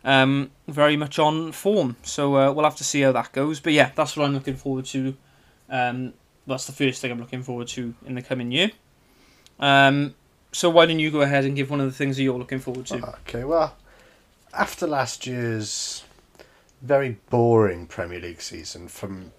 um, 0.04 0.50
very 0.66 0.96
much 0.96 1.18
on 1.18 1.52
form. 1.52 1.96
So 2.02 2.36
uh, 2.36 2.52
we'll 2.52 2.64
have 2.64 2.76
to 2.76 2.84
see 2.84 3.02
how 3.02 3.12
that 3.12 3.32
goes. 3.32 3.60
But 3.60 3.72
yeah, 3.72 3.92
that's 3.94 4.16
what 4.16 4.24
I'm 4.24 4.34
looking 4.34 4.56
forward 4.56 4.86
to. 4.86 5.16
Um, 5.70 6.14
that's 6.46 6.66
the 6.66 6.72
first 6.72 7.00
thing 7.00 7.12
I'm 7.12 7.20
looking 7.20 7.42
forward 7.42 7.68
to 7.68 7.94
in 8.06 8.14
the 8.14 8.22
coming 8.22 8.50
year. 8.50 8.70
Um, 9.60 10.14
so 10.52 10.70
why 10.70 10.86
don't 10.86 10.98
you 10.98 11.10
go 11.10 11.20
ahead 11.22 11.44
and 11.44 11.54
give 11.56 11.70
one 11.70 11.80
of 11.80 11.86
the 11.86 11.92
things 11.92 12.16
that 12.16 12.22
you're 12.22 12.38
looking 12.38 12.58
forward 12.58 12.86
to? 12.86 12.96
Okay, 13.28 13.44
well, 13.44 13.76
after 14.52 14.86
last 14.86 15.26
year's 15.26 16.04
very 16.82 17.18
boring 17.30 17.86
Premier 17.86 18.20
League 18.20 18.40
season, 18.40 18.88
from 18.88 19.32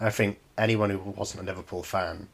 I 0.00 0.10
think 0.10 0.38
anyone 0.56 0.90
who 0.90 0.98
wasn't 0.98 1.42
a 1.42 1.46
Liverpool 1.46 1.82
fan, 1.82 2.28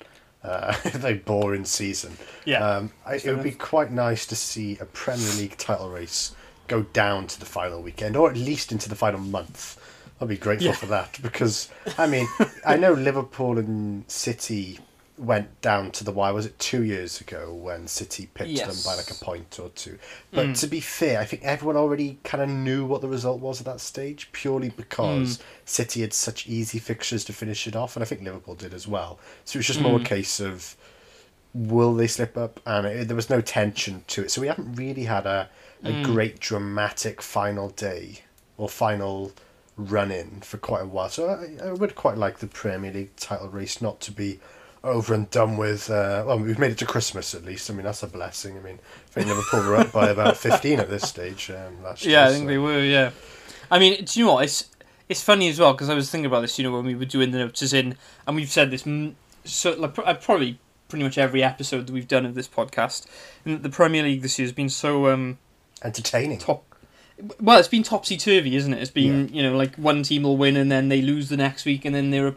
uh, 0.44 0.74
a 0.84 0.88
very 0.98 1.14
boring 1.14 1.64
season. 1.64 2.16
um, 2.58 2.92
I, 3.06 3.14
it 3.16 3.26
would 3.26 3.42
be 3.42 3.50
quite 3.52 3.90
nice 3.90 4.26
to 4.26 4.36
see 4.36 4.78
a 4.80 4.84
Premier 4.86 5.32
League 5.36 5.56
title 5.56 5.90
race 5.90 6.34
go 6.68 6.82
down 6.82 7.26
to 7.26 7.40
the 7.40 7.46
final 7.46 7.82
weekend, 7.82 8.16
or 8.16 8.30
at 8.30 8.36
least 8.36 8.70
into 8.72 8.88
the 8.88 8.94
final 8.96 9.20
month. 9.20 9.76
I'd 10.20 10.28
be 10.28 10.36
grateful 10.36 10.68
Yeah. 10.68 10.74
for 10.74 10.86
that 10.86 11.18
because 11.22 11.70
I 11.96 12.06
mean 12.06 12.26
I 12.66 12.76
know 12.76 12.92
Liverpool 13.08 13.58
and 13.58 14.04
City 14.10 14.78
went 15.20 15.60
down 15.60 15.90
to 15.92 16.02
the 16.04 16.10
wire. 16.12 16.32
Was 16.32 16.46
it 16.46 16.58
two 16.58 16.82
years 16.82 17.20
ago 17.20 17.52
when 17.52 17.86
City 17.86 18.30
picked 18.32 18.64
them 18.64 18.76
by 18.84 18.94
like 18.94 19.10
a 19.10 19.14
point 19.14 19.58
or 19.60 19.68
two? 19.70 19.98
But 20.32 20.48
Mm. 20.48 20.60
to 20.60 20.66
be 20.66 20.80
fair, 20.80 21.20
I 21.20 21.24
think 21.26 21.42
everyone 21.44 21.76
already 21.76 22.18
kind 22.24 22.42
of 22.42 22.48
knew 22.48 22.86
what 22.86 23.02
the 23.02 23.08
result 23.08 23.40
was 23.40 23.60
at 23.60 23.66
that 23.66 23.80
stage, 23.80 24.30
purely 24.32 24.70
because 24.70 25.38
Mm. 25.38 25.42
City 25.66 26.00
had 26.00 26.14
such 26.14 26.46
easy 26.46 26.78
fixtures 26.78 27.24
to 27.26 27.32
finish 27.32 27.66
it 27.66 27.76
off, 27.76 27.96
and 27.96 28.02
I 28.02 28.06
think 28.06 28.22
Liverpool 28.22 28.54
did 28.54 28.72
as 28.72 28.88
well. 28.88 29.18
So 29.44 29.56
it 29.56 29.60
was 29.60 29.66
just 29.66 29.80
more 29.80 29.96
a 29.98 30.00
Mm. 30.00 30.04
case 30.06 30.40
of 30.40 30.76
will 31.52 31.94
they 31.94 32.06
slip 32.06 32.36
up, 32.38 32.60
and 32.64 32.86
it, 32.86 33.08
there 33.08 33.16
was 33.16 33.28
no 33.28 33.40
tension 33.40 34.04
to 34.08 34.22
it. 34.22 34.30
So 34.30 34.40
we 34.40 34.46
haven't 34.46 34.74
really 34.74 35.04
had 35.04 35.26
a 35.26 35.48
a 35.82 35.92
Mm. 35.92 36.02
great 36.02 36.40
dramatic 36.40 37.22
final 37.22 37.70
day 37.70 38.20
or 38.58 38.68
final 38.68 39.32
run 39.78 40.10
in 40.12 40.42
for 40.42 40.58
quite 40.58 40.82
a 40.82 40.86
while. 40.86 41.08
So 41.08 41.26
I, 41.30 41.68
I 41.68 41.72
would 41.72 41.94
quite 41.94 42.18
like 42.18 42.38
the 42.38 42.46
Premier 42.46 42.92
League 42.92 43.16
title 43.16 43.48
race 43.48 43.80
not 43.80 43.98
to 44.02 44.12
be 44.12 44.40
over 44.82 45.14
and 45.14 45.30
done 45.30 45.56
with. 45.56 45.90
Uh, 45.90 46.24
well, 46.26 46.38
we've 46.38 46.58
made 46.58 46.72
it 46.72 46.78
to 46.78 46.86
Christmas 46.86 47.34
at 47.34 47.44
least. 47.44 47.70
I 47.70 47.74
mean, 47.74 47.84
that's 47.84 48.02
a 48.02 48.06
blessing. 48.06 48.56
I 48.56 48.60
mean, 48.60 48.78
I 49.08 49.10
think 49.12 49.26
Liverpool 49.26 49.60
were 49.68 49.76
up 49.76 49.92
by 49.92 50.08
about 50.08 50.36
15 50.38 50.80
at 50.80 50.88
this 50.90 51.08
stage 51.08 51.50
um, 51.50 51.82
last 51.82 52.04
year. 52.04 52.18
Yeah, 52.18 52.26
I 52.26 52.30
think 52.30 52.44
so- 52.44 52.48
they 52.48 52.58
were. 52.58 52.80
Yeah, 52.82 53.10
I 53.70 53.78
mean, 53.78 54.04
do 54.04 54.18
you 54.20 54.26
know 54.26 54.34
what? 54.34 54.44
It's 54.44 54.68
it's 55.08 55.22
funny 55.22 55.48
as 55.48 55.58
well 55.58 55.72
because 55.72 55.90
I 55.90 55.94
was 55.94 56.10
thinking 56.10 56.26
about 56.26 56.40
this. 56.40 56.58
You 56.58 56.64
know, 56.64 56.76
when 56.76 56.84
we 56.86 56.94
were 56.94 57.04
doing 57.04 57.30
the 57.30 57.38
notes, 57.38 57.62
as 57.62 57.72
in, 57.72 57.96
and 58.26 58.36
we've 58.36 58.50
said 58.50 58.70
this 58.70 58.86
so 59.44 59.72
like 59.72 59.98
uh, 59.98 60.14
probably 60.14 60.58
pretty 60.88 61.04
much 61.04 61.18
every 61.18 61.42
episode 61.42 61.86
that 61.86 61.92
we've 61.92 62.08
done 62.08 62.26
of 62.26 62.34
this 62.34 62.48
podcast. 62.48 63.06
And 63.44 63.62
the 63.62 63.70
Premier 63.70 64.02
League 64.02 64.22
this 64.22 64.38
year 64.38 64.44
has 64.46 64.52
been 64.52 64.68
so 64.68 65.08
um 65.08 65.38
entertaining. 65.82 66.38
top. 66.38 66.64
Well, 67.38 67.58
it's 67.58 67.68
been 67.68 67.82
topsy 67.82 68.16
turvy, 68.16 68.56
isn't 68.56 68.72
it? 68.72 68.80
It's 68.80 68.90
been 68.90 69.28
you 69.28 69.42
know 69.42 69.56
like 69.56 69.76
one 69.76 70.02
team 70.02 70.22
will 70.22 70.36
win 70.38 70.56
and 70.56 70.72
then 70.72 70.88
they 70.88 71.02
lose 71.02 71.28
the 71.28 71.36
next 71.36 71.64
week, 71.64 71.84
and 71.84 71.94
then 71.94 72.10
their 72.10 72.34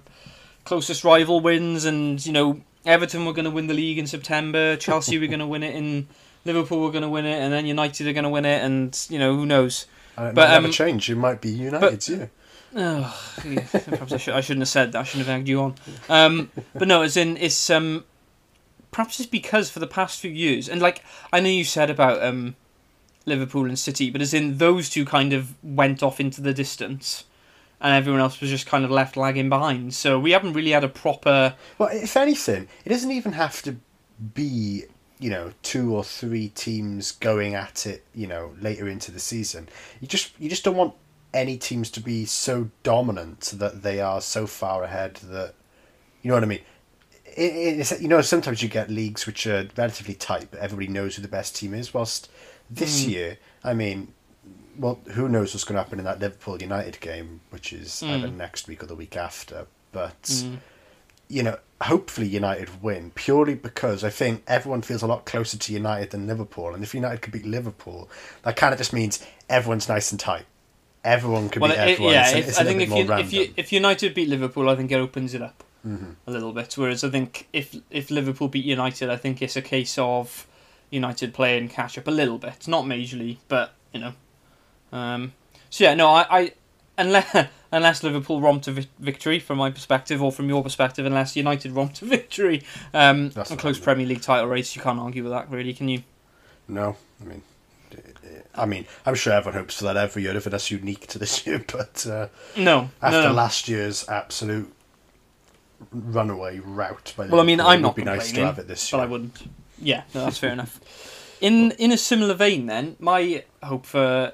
closest 0.66 1.04
rival 1.04 1.40
wins, 1.40 1.86
and 1.86 2.24
you 2.26 2.32
know 2.32 2.62
Everton 2.86 3.26
were 3.26 3.34
going 3.34 3.46
to 3.46 3.52
win 3.52 3.68
the 3.68 3.74
league 3.74 3.98
in 3.98 4.08
September, 4.08 4.76
Chelsea 4.76 5.18
were 5.18 5.28
going 5.28 5.40
to 5.40 5.48
win 5.48 5.64
it, 5.64 5.76
and 5.76 6.08
Liverpool 6.46 6.82
were 6.82 6.92
going 6.92 7.04
to 7.04 7.10
win 7.10 7.26
it, 7.26 7.40
and 7.40 7.54
then 7.54 7.66
United 7.66 8.08
are 8.08 8.14
going 8.14 8.24
to 8.24 8.30
win 8.30 8.46
it, 8.46 8.64
and 8.64 9.06
you 9.10 9.20
know 9.20 9.36
who 9.36 9.46
knows. 9.46 9.86
And 10.18 10.28
it 10.28 10.36
but, 10.36 10.48
might 10.48 10.54
never 10.54 10.68
um, 10.68 10.72
change. 10.72 11.10
You 11.10 11.16
might 11.16 11.42
be 11.42 11.50
United's, 11.50 12.10
yeah. 12.10 12.28
Oh, 12.76 13.32
yeah, 13.46 13.66
perhaps 13.72 14.14
I, 14.14 14.18
should, 14.18 14.34
I 14.34 14.42
shouldn't 14.42 14.62
have 14.62 14.70
said 14.70 14.92
that. 14.94 15.00
I 15.00 15.04
shouldn't 15.04 15.28
have 15.28 15.40
egged 15.40 15.48
you 15.48 15.62
on. 15.62 15.76
Um, 16.10 16.50
but 16.74 16.88
no, 16.88 17.04
as 17.04 17.16
in 17.16 17.38
it's 17.38 17.70
um, 17.70 18.04
perhaps 18.92 19.20
it's 19.20 19.30
because 19.30 19.70
for 19.70 19.80
the 19.80 19.88
past 19.88 20.20
few 20.20 20.32
years, 20.32 20.68
and 20.68 20.82
like 20.82 21.04
I 21.32 21.40
know 21.40 21.50
you 21.50 21.66
said 21.66 21.90
about 21.90 22.24
um, 22.24 22.56
Liverpool 23.26 23.66
and 23.66 23.78
City, 23.78 24.10
but 24.10 24.22
as 24.22 24.34
in 24.34 24.58
those 24.58 24.90
two 24.90 25.06
kind 25.06 25.34
of 25.34 25.54
went 25.64 26.02
off 26.02 26.20
into 26.20 26.42
the 26.42 26.54
distance, 26.54 27.26
and 27.84 27.94
everyone 27.94 28.22
else 28.22 28.40
was 28.40 28.50
just 28.50 28.66
kind 28.66 28.86
of 28.86 28.90
left 28.92 29.18
lagging 29.18 29.50
behind. 29.50 29.94
So 29.94 30.18
we 30.18 30.32
haven't 30.32 30.54
really 30.54 30.72
had 30.72 30.84
a 30.84 30.90
proper. 30.90 31.54
Well, 31.78 31.90
if 31.92 32.16
anything, 32.18 32.70
it 32.86 32.90
doesn't 32.90 33.12
even 33.12 33.34
have 33.34 33.62
to 33.64 33.76
be, 34.34 34.86
you 35.20 35.30
know, 35.30 35.52
two 35.62 35.94
or 35.94 36.04
three 36.04 36.48
teams 36.50 37.12
going 37.12 37.56
at 37.56 37.86
it, 37.86 38.06
you 38.16 38.26
know, 38.26 38.56
later 38.60 38.88
into 38.88 39.12
the 39.12 39.20
season. 39.20 39.68
You 40.00 40.08
just 40.08 40.32
you 40.40 40.50
just 40.50 40.64
don't 40.64 40.78
want 40.78 40.94
any 41.34 41.58
teams 41.58 41.90
to 41.92 42.00
be 42.00 42.26
so 42.26 42.70
dominant 42.84 43.42
that 43.56 43.84
they 43.84 44.00
are 44.00 44.22
so 44.22 44.48
far 44.48 44.84
ahead 44.84 45.16
that 45.16 45.56
you 46.22 46.30
know 46.30 46.36
what 46.36 46.44
I 46.44 46.48
mean. 46.48 46.62
It, 47.36 47.80
it's, 47.80 48.00
you 48.00 48.08
know, 48.08 48.22
sometimes 48.22 48.62
you 48.62 48.70
get 48.70 48.90
leagues 48.92 49.26
which 49.26 49.46
are 49.48 49.68
relatively 49.76 50.14
tight, 50.14 50.50
but 50.52 50.60
everybody 50.60 50.88
knows 50.88 51.16
who 51.16 51.22
the 51.22 51.28
best 51.28 51.56
team 51.56 51.74
is. 51.74 51.94
Whilst 51.94 52.30
this 52.70 53.04
Mm. 53.04 53.10
year, 53.10 53.38
I 53.64 53.74
mean, 53.74 54.14
well, 54.78 55.00
who 55.14 55.28
knows 55.30 55.54
what's 55.54 55.64
going 55.64 55.76
to 55.76 55.84
happen 55.84 56.00
in 56.00 56.06
that 56.06 56.20
Liverpool 56.20 56.62
United 56.62 57.00
game, 57.00 57.42
which 57.50 57.72
is 57.74 58.02
either 58.04 58.28
Mm. 58.28 58.38
next 58.38 58.68
week 58.68 58.82
or 58.84 58.86
the 58.88 58.96
week 58.96 59.16
after. 59.18 59.68
But 59.92 60.22
Mm, 60.24 60.58
you 61.30 61.44
know, 61.44 61.58
hopefully 61.82 62.28
United 62.28 62.82
win 62.84 63.12
purely 63.16 63.56
because 63.56 64.04
I 64.04 64.10
think 64.10 64.44
everyone 64.48 64.82
feels 64.82 65.02
a 65.04 65.08
lot 65.08 65.26
closer 65.26 65.58
to 65.58 65.74
United 65.74 66.12
than 66.12 66.28
Liverpool, 66.28 66.74
and 66.74 66.84
if 66.84 66.94
United 66.94 67.22
could 67.22 67.34
beat 67.34 67.46
Liverpool, 67.46 68.10
that 68.44 68.56
kind 68.56 68.74
of 68.74 68.78
just 68.80 68.94
means 68.94 69.26
everyone's 69.50 69.88
nice 69.90 70.12
and 70.12 70.20
tight. 70.20 70.46
Everyone 71.04 71.50
can 71.50 71.62
well, 71.62 71.72
beat 71.72 71.78
it, 71.80 71.90
everyone. 71.90 72.14
yeah, 72.14 72.28
it's, 72.30 72.34
if, 72.38 72.48
it's 72.50 72.58
a 72.58 72.62
I 72.62 72.64
think 72.66 72.82
if 72.82 72.90
you, 72.90 73.14
if 73.14 73.34
you 73.34 73.54
if 73.58 73.74
United 73.74 74.14
beat 74.14 74.30
Liverpool, 74.30 74.70
I 74.70 74.76
think 74.76 74.92
it 74.92 74.96
opens 74.96 75.34
it 75.34 75.42
up. 75.42 75.64
Mhm. 75.86 76.16
a 76.26 76.32
little 76.32 76.54
bit. 76.54 76.74
Whereas 76.78 77.04
I 77.04 77.10
think 77.10 77.50
if 77.52 77.76
if 77.92 78.10
Liverpool 78.10 78.48
beat 78.48 78.64
United, 78.64 79.10
I 79.10 79.18
think 79.18 79.42
it's 79.42 79.58
a 79.58 79.62
case 79.62 79.98
of 79.98 80.48
United 80.92 81.34
playing 81.34 81.68
catch 81.68 81.98
up 81.98 82.08
a 82.08 82.12
little 82.12 82.38
bit, 82.38 82.68
not 82.70 82.86
majorly, 82.86 83.38
but 83.50 83.74
you 83.94 84.00
know. 84.00 84.14
Um, 84.94 85.34
so 85.70 85.84
yeah, 85.84 85.96
no, 85.96 86.08
I, 86.10 86.26
I 86.30 86.54
unless 86.98 87.48
unless 87.72 88.04
Liverpool 88.04 88.40
romp 88.40 88.62
to 88.64 88.72
vic- 88.72 88.90
victory 89.00 89.40
from 89.40 89.58
my 89.58 89.72
perspective 89.72 90.22
or 90.22 90.32
from 90.32 90.48
your 90.48 90.62
perspective, 90.64 91.06
unless 91.06 91.36
United 91.36 91.72
romp 91.72 91.94
to 91.96 92.06
victory, 92.18 92.64
um, 92.94 93.30
That's 93.32 93.52
a 93.52 93.58
close. 93.58 93.80
Premier 93.80 94.06
League 94.06 94.22
title 94.22 94.48
race, 94.48 94.76
you 94.76 94.82
can't 94.82 95.00
argue 95.00 95.24
with 95.24 95.32
that, 95.32 95.50
really, 95.50 95.74
can 95.74 95.90
you? 95.90 96.04
No, 96.68 96.96
I 97.22 97.26
mean, 97.26 97.42
eh, 97.94 97.98
I 98.56 98.66
mean, 98.66 98.86
I'm 99.06 99.16
sure 99.16 99.34
everyone 99.34 99.60
hopes 99.60 99.80
for 99.80 99.86
that 99.86 99.98
every 99.98 100.22
year 100.24 100.38
if 100.38 100.44
that's 100.46 100.70
unique 100.72 101.08
to 101.08 101.18
this 101.20 101.46
year. 101.48 101.66
But 101.72 102.06
uh, 102.08 102.28
No, 102.56 102.90
after 103.02 103.22
no, 103.24 103.28
no. 103.30 103.34
last 103.34 103.68
year's 103.68 104.08
absolute 104.08 104.72
runaway 105.92 106.60
rout 106.60 107.14
by 107.18 107.28
Well, 107.28 107.42
I 107.42 107.44
mean, 107.44 107.60
I'm 107.60 107.82
not 107.82 107.96
be 107.96 108.04
nice 108.04 108.32
to 108.32 108.46
have 108.46 108.60
it 108.60 108.68
this 108.68 108.92
year, 108.92 109.00
but. 109.00 109.04
I 109.04 109.08
wouldn't. 109.08 109.50
Yeah, 109.80 110.04
no, 110.14 110.26
that's 110.26 110.38
fair 110.38 110.52
enough. 110.54 110.80
In 111.42 111.72
in 111.72 111.92
a 111.92 111.98
similar 111.98 112.36
vein, 112.36 112.68
then, 112.68 112.96
my 113.00 113.44
hope 113.62 113.86
for 113.86 114.32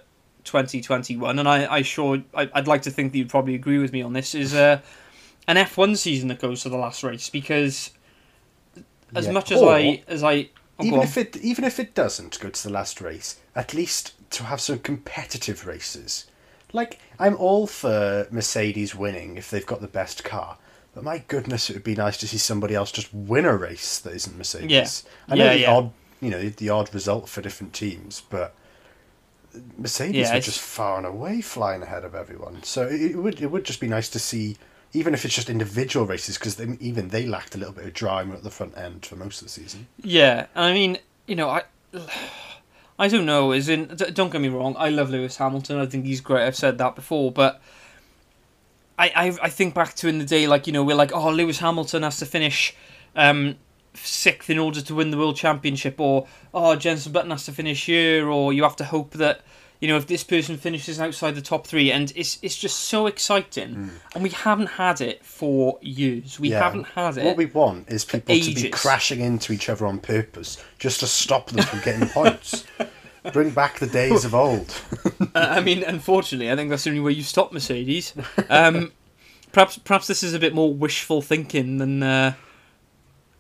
2021, 0.49 1.39
and 1.39 1.47
I, 1.47 1.71
I 1.75 1.81
sure 1.83 2.21
I, 2.33 2.49
I'd 2.53 2.67
like 2.67 2.81
to 2.83 2.91
think 2.91 3.11
that 3.11 3.17
you'd 3.17 3.29
probably 3.29 3.55
agree 3.55 3.77
with 3.77 3.93
me 3.93 4.01
on 4.01 4.13
this, 4.13 4.33
is 4.35 4.53
uh, 4.53 4.79
an 5.47 5.55
F1 5.57 5.97
season 5.97 6.27
that 6.29 6.39
goes 6.39 6.63
to 6.63 6.69
the 6.69 6.77
last 6.77 7.03
race 7.03 7.29
because 7.29 7.91
as 9.15 9.25
Yeah. 9.25 9.31
much 9.31 9.51
as 9.51 9.61
Or- 9.61 9.73
I 9.73 10.03
as 10.07 10.23
I 10.23 10.49
oh, 10.79 10.85
even 10.85 11.01
if 11.01 11.17
it 11.17 11.37
even 11.37 11.63
if 11.65 11.79
it 11.79 11.93
doesn't 11.95 12.39
go 12.39 12.49
to 12.49 12.63
the 12.63 12.69
last 12.73 13.01
race, 13.01 13.37
at 13.55 13.73
least 13.73 14.13
to 14.31 14.43
have 14.43 14.61
some 14.61 14.79
competitive 14.79 15.65
races. 15.65 16.25
Like 16.73 16.99
I'm 17.17 17.35
all 17.37 17.65
for 17.67 18.27
Mercedes 18.31 18.93
winning 18.93 19.37
if 19.37 19.49
they've 19.49 19.65
got 19.65 19.81
the 19.81 19.87
best 19.87 20.23
car, 20.23 20.57
but 20.93 21.03
my 21.03 21.23
goodness, 21.27 21.69
it 21.69 21.73
would 21.73 21.83
be 21.83 21.95
nice 21.95 22.17
to 22.17 22.27
see 22.27 22.37
somebody 22.37 22.75
else 22.75 22.91
just 22.91 23.11
win 23.13 23.45
a 23.45 23.55
race 23.57 23.97
that 23.99 24.13
isn't 24.13 24.37
Mercedes. 24.37 25.03
Yeah. 25.27 25.33
I 25.33 25.35
know 25.37 25.45
Yeah, 25.45 25.53
the 25.53 25.59
yeah. 25.61 25.73
odd, 25.75 25.91
you 26.21 26.29
know, 26.29 26.49
the 26.49 26.69
odd 26.69 26.93
result 26.93 27.27
for 27.27 27.41
different 27.41 27.73
teams, 27.73 28.21
but 28.29 28.53
Mercedes 29.77 30.29
Yeah, 30.29 30.35
were 30.35 30.41
just 30.41 30.59
far 30.59 30.97
and 30.97 31.05
away 31.05 31.41
flying 31.41 31.81
ahead 31.81 32.03
of 32.03 32.15
everyone. 32.15 32.63
So 32.63 32.87
it, 32.87 33.15
would 33.15 33.41
it 33.41 33.51
would 33.51 33.63
just 33.63 33.79
be 33.79 33.87
nice 33.87 34.09
to 34.09 34.19
see. 34.19 34.57
Even 34.91 35.13
if 35.13 35.23
it's 35.23 35.35
just 35.35 35.51
individual 35.51 36.07
races, 36.07 36.39
because 36.39 36.59
even 36.59 37.09
they 37.09 37.27
lacked 37.27 37.53
a 37.53 37.59
little 37.59 37.73
bit 37.73 37.85
of 37.85 37.93
drama 37.93 38.33
at 38.33 38.43
the 38.43 38.49
front 38.49 38.75
end 38.75 39.05
for 39.05 39.15
most 39.15 39.39
of 39.39 39.45
the 39.45 39.51
season. 39.51 39.87
Yeah, 40.01 40.47
I 40.55 40.73
mean, 40.73 40.97
you 41.27 41.35
know, 41.35 41.47
I, 41.47 41.61
I 42.97 43.07
don't 43.07 43.27
know. 43.27 43.51
Is 43.51 43.69
in, 43.69 43.85
don't 44.13 44.31
get 44.31 44.41
me 44.41 44.47
wrong. 44.47 44.75
I 44.79 44.89
love 44.89 45.11
Lewis 45.11 45.37
Hamilton. 45.37 45.77
I 45.77 45.85
think 45.85 46.05
he's 46.05 46.21
great. 46.21 46.43
I've 46.43 46.55
said 46.55 46.79
that 46.79 46.95
before, 46.95 47.31
but 47.31 47.61
I, 48.97 49.11
I, 49.15 49.37
I 49.43 49.49
think 49.49 49.75
back 49.75 49.93
to 49.95 50.07
in 50.07 50.17
the 50.17 50.25
day, 50.25 50.47
like 50.47 50.65
you 50.65 50.73
know, 50.73 50.83
we're 50.83 50.95
like, 50.95 51.13
oh, 51.13 51.29
Lewis 51.29 51.59
Hamilton 51.59 52.01
has 52.01 52.17
to 52.17 52.25
finish 52.25 52.75
um, 53.15 53.57
sixth 54.05 54.49
in 54.49 54.59
order 54.59 54.81
to 54.81 54.95
win 54.95 55.11
the 55.11 55.17
world 55.17 55.35
championship, 55.35 55.99
or 55.99 56.27
oh, 56.53 56.75
Jenson 56.75 57.11
Button 57.11 57.31
has 57.31 57.45
to 57.45 57.51
finish 57.51 57.85
here, 57.85 58.27
or 58.29 58.53
you 58.53 58.63
have 58.63 58.75
to 58.77 58.85
hope 58.85 59.11
that. 59.11 59.41
You 59.81 59.87
know, 59.87 59.95
if 59.95 60.07
this 60.07 60.25
person 60.25 60.57
finishes 60.57 60.99
outside 60.99 61.35
the 61.35 61.41
top 61.41 61.65
three, 61.65 61.89
and 61.89 62.11
it's 62.13 62.37
it's 62.41 62.57
just 62.57 62.77
so 62.77 63.07
exciting, 63.07 63.91
and 64.13 64.21
we 64.21 64.29
haven't 64.29 64.71
had 64.71 64.99
it 64.99 65.23
for 65.25 65.79
years. 65.81 66.37
We. 66.37 66.49
Yeah. 66.49 66.61
haven't 66.63 66.87
had 66.87 67.17
it. 67.17 67.23
What 67.23 67.37
we 67.37 67.45
want 67.45 67.89
is 67.89 68.03
people 68.03 68.37
to 68.37 68.55
be 68.55 68.69
crashing 68.71 69.21
into 69.21 69.53
each 69.53 69.69
other 69.69 69.85
on 69.85 69.99
purpose 69.99 70.61
just 70.79 70.99
to 70.99 71.07
stop 71.07 71.51
them 71.51 71.63
from 71.63 71.79
getting 71.79 72.09
points. 72.09 72.65
Bring 73.33 73.49
back 73.51 73.79
the 73.79 73.87
days 73.87 74.25
of 74.25 74.33
old. 74.35 74.81
Uh, 75.35 75.45
I 75.51 75.59
mean, 75.61 75.83
unfortunately, 75.83 76.51
I 76.51 76.55
think 76.55 76.69
that's 76.69 76.85
the 76.85 76.89
only 76.89 77.01
way 77.01 77.11
you 77.11 77.21
stop 77.21 77.51
Mercedes. 77.53 78.13
Um, 78.49 78.91
perhaps, 79.51 79.77
perhaps 79.77 80.07
this 80.07 80.23
is 80.23 80.33
a 80.33 80.39
bit 80.39 80.55
more 80.55 80.73
wishful 80.73 81.21
thinking 81.21 81.77
than 81.77 82.01
uh, 82.01 82.33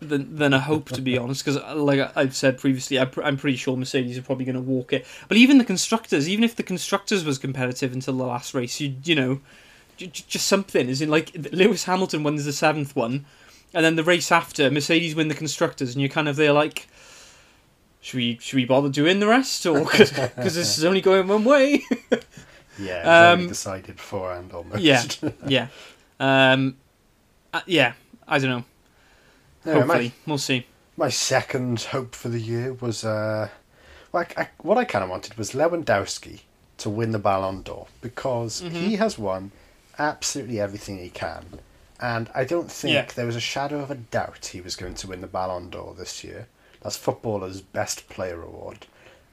than 0.01 0.35
than 0.37 0.53
a 0.53 0.59
hope, 0.59 0.89
to 0.89 1.01
be 1.01 1.17
honest. 1.17 1.43
Because, 1.45 1.61
like 1.75 1.99
I- 1.99 2.11
I've 2.15 2.35
said 2.35 2.57
previously, 2.57 2.97
I'm 2.99 3.37
pretty 3.37 3.57
sure 3.57 3.75
Mercedes 3.75 4.17
are 4.17 4.21
probably 4.21 4.45
going 4.45 4.55
to 4.55 4.61
walk 4.61 4.93
it. 4.93 5.05
But 5.27 5.37
even 5.37 5.57
the 5.57 5.65
constructors, 5.65 6.27
even 6.29 6.43
if 6.43 6.55
the 6.55 6.63
constructors 6.63 7.23
was 7.25 7.37
competitive 7.37 7.93
until 7.93 8.15
the 8.17 8.25
last 8.25 8.53
race, 8.53 8.79
you 8.79 8.95
you 9.03 9.15
know, 9.15 9.41
just 9.97 10.47
something. 10.47 10.87
Is 10.89 11.01
in 11.01 11.09
like 11.09 11.31
Lewis 11.51 11.83
Hamilton 11.83 12.23
wins 12.23 12.45
the 12.45 12.53
seventh 12.53 12.95
one, 12.95 13.25
and 13.73 13.83
then 13.83 13.95
the 13.97 14.03
race 14.03 14.31
after 14.31 14.71
Mercedes 14.71 15.15
win 15.15 15.27
the 15.27 15.35
constructors, 15.35 15.93
and 15.93 16.01
you're 16.01 16.09
kind 16.09 16.27
of 16.29 16.35
there 16.35 16.53
like. 16.53 16.87
Should 18.01 18.15
we 18.15 18.37
should 18.41 18.55
we 18.55 18.63
bother 18.63 18.87
doing 18.87 19.19
the 19.19 19.27
rest, 19.27 19.65
or 19.65 19.81
because 19.83 20.55
this 20.55 20.77
is 20.77 20.85
only 20.85 21.01
going 21.01 21.27
one 21.27 21.43
way? 21.43 21.83
Yeah, 22.81 23.31
Um, 23.33 23.49
decided 23.49 23.97
beforehand 23.97 24.53
almost. 24.53 24.81
Yeah, 24.81 25.03
yeah, 25.45 25.67
um, 26.21 26.77
uh, 27.53 27.59
yeah. 27.65 27.91
I 28.25 28.39
don't 28.39 28.49
know. 28.49 28.63
Anyway, 29.65 29.81
Hopefully, 29.81 30.11
we'll 30.25 30.37
see. 30.37 30.65
my, 30.97 31.05
my 31.05 31.09
second 31.09 31.81
hope 31.81 32.15
for 32.15 32.29
the 32.29 32.39
year 32.39 32.73
was 32.73 33.03
uh, 33.03 33.49
like 34.13 34.37
I, 34.39 34.49
what 34.59 34.77
I 34.77 34.85
kind 34.85 35.03
of 35.03 35.09
wanted 35.09 35.37
was 35.37 35.51
Lewandowski 35.51 36.41
to 36.77 36.89
win 36.89 37.11
the 37.11 37.19
Ballon 37.19 37.61
d'Or 37.61 37.87
because 38.01 38.61
Mm-hmm. 38.61 38.75
he 38.75 38.95
has 38.95 39.17
won 39.19 39.51
absolutely 39.97 40.59
everything 40.61 40.97
he 40.97 41.09
can, 41.09 41.59
and 41.99 42.29
I 42.33 42.45
don't 42.45 42.71
think 42.71 42.93
Yeah. 42.93 43.05
there 43.15 43.25
was 43.25 43.35
a 43.35 43.41
shadow 43.41 43.79
of 43.81 43.91
a 43.91 43.95
doubt 43.95 44.47
he 44.53 44.61
was 44.61 44.75
going 44.77 44.95
to 44.95 45.07
win 45.07 45.21
the 45.21 45.27
Ballon 45.27 45.69
d'Or 45.69 45.93
this 45.93 46.23
year. 46.23 46.47
That's 46.81 46.95
footballer's 46.95 47.59
best 47.61 48.07
player 48.07 48.41
award, 48.41 48.85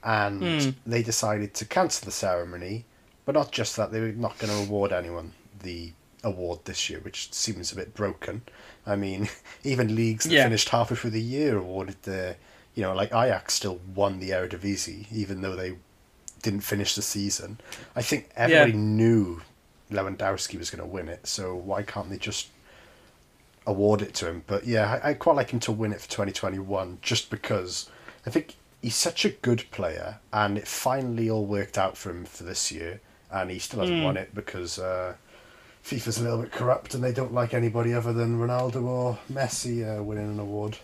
and 0.02 0.62
Hmm. 0.62 0.70
they 0.84 1.02
decided 1.04 1.54
to 1.54 1.64
cancel 1.64 2.04
the 2.06 2.10
ceremony, 2.12 2.84
but 3.24 3.36
not 3.36 3.52
just 3.52 3.76
that 3.76 3.92
they 3.92 4.00
were 4.00 4.08
not 4.08 4.38
going 4.38 4.52
to 4.52 4.58
award 4.68 4.92
anyone 4.92 5.32
the 5.62 5.92
award 6.24 6.64
this 6.64 6.90
year, 6.90 6.98
which 7.00 7.32
seems 7.32 7.70
a 7.70 7.76
bit 7.76 7.94
broken. 7.94 8.42
I 8.86 8.96
mean, 8.96 9.28
even 9.64 9.94
leagues 9.94 10.24
that 10.24 10.32
Yeah. 10.32 10.44
finished 10.44 10.68
halfway 10.68 10.96
through 10.96 11.10
the 11.10 11.20
year 11.20 11.56
awarded 11.58 11.96
the, 12.02 12.36
you 12.74 12.82
know, 12.82 12.94
like 12.94 13.08
Ajax 13.10 13.54
still 13.54 13.80
won 13.94 14.20
the 14.20 14.30
Eredivisie 14.30 15.06
even 15.12 15.40
though 15.40 15.56
they 15.56 15.76
didn't 16.42 16.60
finish 16.60 16.94
the 16.94 17.02
season. 17.02 17.58
I 17.96 18.02
think 18.02 18.30
everybody 18.36 18.72
knew 18.74 19.42
Lewandowski 19.90 20.58
was 20.58 20.70
going 20.70 20.80
to 20.86 20.86
win 20.94 21.08
it, 21.08 21.26
so 21.26 21.54
why 21.54 21.82
can't 21.82 22.10
they 22.10 22.18
just 22.18 22.48
award 23.66 24.02
it 24.02 24.14
to 24.14 24.28
him? 24.28 24.42
But 24.46 24.66
yeah, 24.66 25.00
I, 25.02 25.10
I 25.10 25.14
quite 25.14 25.36
like 25.36 25.50
him 25.50 25.60
to 25.60 25.72
win 25.72 25.92
it 25.92 26.00
for 26.00 26.08
2021 26.08 26.98
just 27.02 27.30
because 27.30 27.88
I 28.26 28.30
think 28.30 28.54
he's 28.82 28.94
such 28.96 29.24
a 29.24 29.30
good 29.30 29.64
player 29.70 30.20
and 30.32 30.56
it 30.58 30.68
finally 30.68 31.28
all 31.30 31.44
worked 31.46 31.78
out 31.78 31.96
for 31.96 32.10
him 32.10 32.24
for 32.24 32.44
this 32.44 32.70
year 32.70 33.00
and 33.32 33.50
he 33.50 33.58
still 33.58 33.80
hasn't 33.80 33.98
Mm. 34.00 34.04
won 34.04 34.16
it 34.16 34.34
because 34.34 34.78
uh, 34.78 35.14
FIFA's 35.86 36.18
a 36.18 36.22
little 36.24 36.42
bit 36.42 36.50
corrupt 36.50 36.94
and 36.94 37.04
they 37.04 37.12
don't 37.12 37.32
like 37.32 37.54
anybody 37.54 37.94
other 37.94 38.12
than 38.12 38.40
Ronaldo 38.40 38.82
or 38.82 39.18
Messi 39.32 39.86
uh, 39.86 40.02
winning 40.02 40.30
an 40.30 40.40
award. 40.40 40.76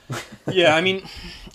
yeah, 0.50 0.74
I 0.74 0.80
mean, 0.80 1.06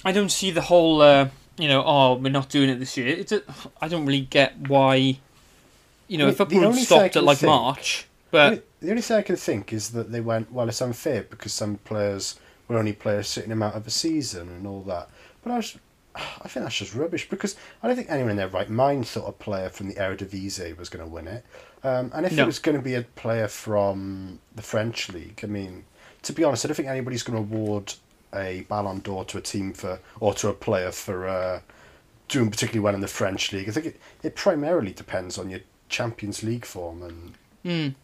I 0.06 0.14
don't 0.14 0.32
see 0.32 0.52
the 0.52 0.62
whole. 0.62 1.02
Uh, 1.02 1.28
you 1.58 1.68
know, 1.68 1.84
oh, 1.86 2.14
we're 2.14 2.30
not 2.30 2.50
doing 2.50 2.70
it 2.70 2.80
this 2.80 2.96
year. 2.96 3.08
It's 3.08 3.32
a, 3.34 3.42
I 3.82 3.90
don't 3.90 4.06
really 4.06 4.22
get 4.22 4.70
why. 4.70 5.18
You 6.08 6.18
know, 6.18 6.28
I 6.28 6.30
if 6.30 6.40
mean, 6.40 6.48
the 6.48 6.56
football 6.56 6.72
had 6.72 6.86
stopped 6.86 7.16
at 7.18 7.24
like 7.26 7.40
think- 7.40 7.50
March, 7.50 8.08
but 8.32 8.66
the 8.80 8.90
only 8.90 9.02
thing 9.02 9.18
I 9.18 9.22
can 9.22 9.36
think 9.36 9.74
is 9.74 9.90
that 9.90 10.12
they 10.12 10.22
went, 10.22 10.52
well, 10.52 10.70
it's 10.70 10.82
unfair 10.82 11.24
because 11.24 11.54
some 11.54 11.78
players 11.78 12.40
were 12.70 12.78
only 12.78 12.94
players 12.94 13.28
sitting 13.28 13.52
him 13.52 13.64
out 13.64 13.76
of 13.76 13.86
a 13.86 13.90
season 13.90 14.48
and 14.50 14.66
all 14.66 14.82
that. 14.84 15.10
But 15.44 15.52
I 15.52 15.56
was, 15.58 15.78
I 16.16 16.48
think 16.48 16.64
that's 16.64 16.78
just 16.78 16.96
rubbish 16.96 17.30
because 17.30 17.58
I 17.84 17.88
don't 17.88 17.98
think 17.98 18.10
anyone 18.10 18.32
in 18.32 18.38
their 18.38 18.48
right 18.48 18.70
mind 18.70 19.08
thought 19.08 19.28
a 19.28 19.34
player 19.34 19.70
from 19.70 19.90
the 19.90 19.96
Eredivisie 19.96 20.78
was 20.78 20.88
going 20.90 21.04
to 21.06 21.12
win 21.12 21.28
it. 21.28 21.46
Um, 21.84 22.12
and 22.14 22.26
if 22.26 22.34
No. 22.34 22.44
it 22.44 22.48
was 22.48 22.60
going 22.60 22.78
to 22.78 22.84
be 22.84 22.96
a 22.96 23.04
player 23.04 23.48
from 23.48 24.40
the 24.56 24.62
French 24.62 25.10
league, 25.10 25.40
I 25.44 25.48
mean, 25.48 25.86
to 26.24 26.34
be 26.34 26.44
honest, 26.44 26.66
I 26.66 26.70
don't 26.70 26.76
think 26.76 26.88
anybody's 26.88 27.24
going 27.24 27.38
to 27.38 27.56
award 27.56 27.94
a 28.34 28.66
Ballon 28.68 29.00
d'Or 29.00 29.24
to 29.26 29.38
a 29.38 29.42
team 29.42 29.74
for 29.74 30.00
or 30.20 30.34
to 30.36 30.50
a 30.50 30.54
player 30.54 30.92
for 30.92 31.28
uh, 31.28 31.62
doing 32.28 32.50
particularly 32.50 32.82
well 32.82 32.96
in 32.96 33.02
the 33.02 33.08
French 33.08 33.54
league. 33.54 33.70
I 33.70 33.72
think 33.72 33.86
it, 33.86 34.00
it 34.24 34.36
primarily 34.36 34.92
depends 34.92 35.38
on 35.38 35.50
your 35.50 35.62
Champions 35.90 36.44
League 36.44 36.66
form 36.66 37.04
and 37.04 37.34
mm. 37.64 37.96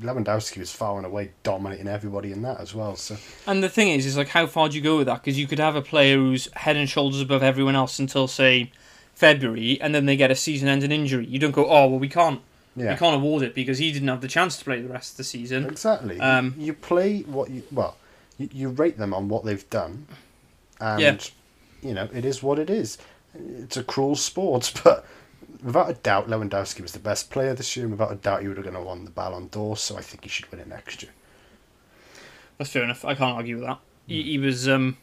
Lewandowski 0.00 0.58
was 0.58 0.72
far 0.72 0.96
and 0.96 1.06
away 1.06 1.30
dominating 1.42 1.86
everybody 1.86 2.32
in 2.32 2.42
that 2.42 2.60
as 2.60 2.74
well. 2.74 2.96
So 2.96 3.16
and 3.46 3.62
the 3.62 3.68
thing 3.68 3.88
is, 3.88 4.06
is 4.06 4.16
like 4.16 4.28
how 4.28 4.46
far 4.46 4.68
do 4.68 4.76
you 4.76 4.82
go 4.82 4.96
with 4.96 5.06
that? 5.06 5.22
Because 5.22 5.38
you 5.38 5.46
could 5.46 5.58
have 5.58 5.76
a 5.76 5.82
player 5.82 6.16
who's 6.16 6.48
head 6.54 6.76
and 6.76 6.88
shoulders 6.88 7.20
above 7.20 7.42
everyone 7.42 7.76
else 7.76 7.98
until 7.98 8.26
say 8.26 8.72
February, 9.14 9.80
and 9.80 9.94
then 9.94 10.06
they 10.06 10.16
get 10.16 10.30
a 10.30 10.34
season-ending 10.34 10.90
injury. 10.90 11.26
You 11.26 11.38
don't 11.38 11.50
go, 11.52 11.66
oh 11.66 11.88
well, 11.88 11.98
we 11.98 12.08
can't, 12.08 12.40
yeah, 12.76 12.92
we 12.92 12.96
can't 12.98 13.16
award 13.16 13.42
it 13.42 13.54
because 13.54 13.78
he 13.78 13.92
didn't 13.92 14.08
have 14.08 14.20
the 14.20 14.28
chance 14.28 14.56
to 14.58 14.64
play 14.64 14.80
the 14.80 14.88
rest 14.88 15.12
of 15.12 15.16
the 15.18 15.24
season. 15.24 15.66
exactly. 15.66 16.18
Um, 16.20 16.54
you 16.58 16.72
play 16.72 17.20
what 17.22 17.50
you 17.50 17.62
well, 17.72 17.96
you, 18.38 18.48
you 18.52 18.68
rate 18.70 18.96
them 18.98 19.12
on 19.14 19.28
what 19.28 19.44
they've 19.44 19.68
done, 19.70 20.06
and 20.80 21.00
Yeah. 21.00 21.18
you 21.88 21.94
know 21.94 22.08
it 22.12 22.24
is 22.24 22.42
what 22.42 22.58
it 22.58 22.70
is. 22.70 22.98
It's 23.34 23.76
a 23.76 23.84
cruel 23.84 24.16
sport, 24.16 24.72
but 24.84 25.04
without 25.62 25.90
a 25.90 25.94
doubt, 25.94 26.28
Lewandowski 26.28 26.80
was 26.80 26.92
the 26.92 26.98
best 26.98 27.30
player 27.30 27.54
this 27.54 27.76
year, 27.76 27.84
and 27.86 27.92
without 27.92 28.12
a 28.12 28.16
doubt, 28.16 28.42
he 28.42 28.48
would 28.48 28.56
have 28.56 28.64
going 28.64 28.76
to 28.76 28.82
won 28.82 29.04
the 29.04 29.10
Ballon 29.10 29.48
d'Or. 29.48 29.76
So 29.76 29.96
I 29.96 30.00
think 30.00 30.24
he 30.24 30.28
should 30.30 30.50
win 30.50 30.60
it 30.60 30.68
next 30.68 31.02
year. 31.02 31.12
That's 32.58 32.70
fair 32.70 32.82
enough. 32.82 33.04
I 33.04 33.14
can't 33.14 33.36
argue 33.36 33.56
with 33.56 33.66
that. 33.66 33.78
He, 34.06 34.22
he 34.22 34.38
was, 34.38 34.68
um, 34.68 34.96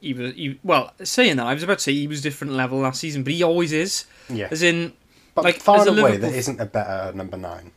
he 0.00 0.14
was, 0.14 0.32
he, 0.34 0.58
well, 0.62 0.92
saying 1.02 1.36
that, 1.36 1.46
I 1.46 1.52
was 1.54 1.62
about 1.62 1.78
to 1.78 1.84
say 1.84 1.92
he 1.92 2.06
was 2.06 2.22
different 2.22 2.54
level 2.54 2.78
last 2.78 3.00
season, 3.00 3.22
but 3.22 3.32
he 3.32 3.42
always 3.42 3.72
is. 3.72 4.06
Yeah, 4.28 4.48
As 4.50 4.62
in, 4.62 4.92
but 5.34 5.44
like, 5.44 5.56
far 5.60 5.80
and 5.80 5.88
away, 5.98 6.12
Liverpool- 6.12 6.30
there 6.30 6.38
isn't 6.38 6.60
a 6.60 6.66
better 6.66 7.12
number 7.16 7.36
nine. 7.36 7.72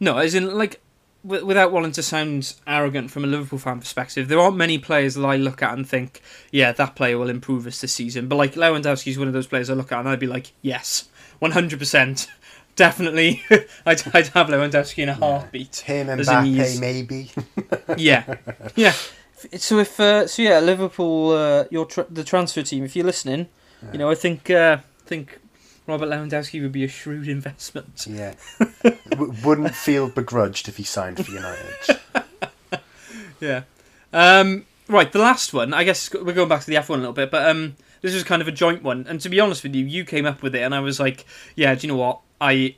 no, 0.00 0.18
as 0.18 0.34
in, 0.34 0.56
like, 0.56 0.80
w- 1.24 1.44
without 1.44 1.72
wanting 1.72 1.92
to 1.92 2.02
sound 2.02 2.54
arrogant 2.66 3.10
from 3.10 3.24
a 3.24 3.26
Liverpool 3.26 3.58
fan 3.58 3.78
perspective, 3.78 4.28
there 4.28 4.40
aren't 4.40 4.56
many 4.56 4.78
players 4.78 5.14
that 5.14 5.24
I 5.24 5.36
look 5.36 5.62
at 5.62 5.72
and 5.74 5.88
think, 5.88 6.20
yeah, 6.50 6.72
that 6.72 6.94
player 6.96 7.18
will 7.18 7.30
improve 7.30 7.66
us 7.66 7.80
this 7.80 7.92
season. 7.92 8.28
But, 8.28 8.36
like, 8.36 8.54
Lewandowski's 8.54 9.18
one 9.18 9.28
of 9.28 9.34
those 9.34 9.46
players 9.46 9.68
I 9.70 9.74
look 9.74 9.92
at 9.92 10.00
and 10.00 10.08
I'd 10.08 10.18
be 10.20 10.26
like, 10.26 10.52
yes, 10.62 11.08
100%. 11.42 12.26
Definitely, 12.76 13.42
I'd, 13.84 14.02
I'd 14.14 14.28
have 14.28 14.46
Lewandowski 14.46 15.02
in 15.02 15.08
a 15.10 15.14
heartbeat. 15.14 15.76
Him 15.78 16.08
and 16.08 16.20
Mbappe, 16.22 16.44
he's- 16.46 16.78
maybe. 16.80 17.30
yeah, 17.98 18.36
yeah. 18.74 18.94
So 19.58 19.78
if 19.80 19.98
uh, 20.00 20.26
so, 20.26 20.40
yeah, 20.40 20.60
Liverpool, 20.60 21.32
uh, 21.32 21.64
your 21.70 21.84
tr- 21.84 22.02
the 22.08 22.24
transfer 22.24 22.62
team. 22.62 22.84
If 22.84 22.94
you're 22.96 23.04
listening, 23.04 23.48
you 23.92 23.98
know, 23.98 24.08
I 24.08 24.14
think 24.14 24.48
uh, 24.50 24.78
think 25.04 25.39
Robert 25.90 26.06
Lewandowski 26.08 26.62
would 26.62 26.72
be 26.72 26.84
a 26.84 26.88
shrewd 26.88 27.28
investment. 27.28 28.06
Yeah. 28.08 28.34
w- 29.10 29.34
wouldn't 29.44 29.74
feel 29.74 30.08
begrudged 30.08 30.68
if 30.68 30.76
he 30.78 30.82
signed 30.84 31.24
for 31.24 31.30
United. 31.32 31.98
Yeah. 33.40 33.62
Um, 34.12 34.66
right, 34.88 35.10
the 35.10 35.18
last 35.18 35.54
one. 35.54 35.72
I 35.72 35.84
guess 35.84 36.12
we're 36.12 36.34
going 36.34 36.48
back 36.48 36.60
to 36.60 36.66
the 36.66 36.74
F1 36.74 36.90
a 36.90 36.96
little 36.98 37.12
bit, 37.14 37.30
but 37.30 37.48
um, 37.48 37.76
this 38.02 38.12
was 38.12 38.22
kind 38.22 38.42
of 38.42 38.48
a 38.48 38.52
joint 38.52 38.82
one. 38.82 39.06
And 39.08 39.18
to 39.22 39.28
be 39.30 39.40
honest 39.40 39.62
with 39.62 39.74
you, 39.74 39.84
you 39.86 40.04
came 40.04 40.26
up 40.26 40.42
with 40.42 40.54
it, 40.54 40.60
and 40.60 40.74
I 40.74 40.80
was 40.80 41.00
like, 41.00 41.24
yeah, 41.56 41.74
do 41.74 41.86
you 41.86 41.92
know 41.92 41.98
what? 41.98 42.20
I 42.40 42.74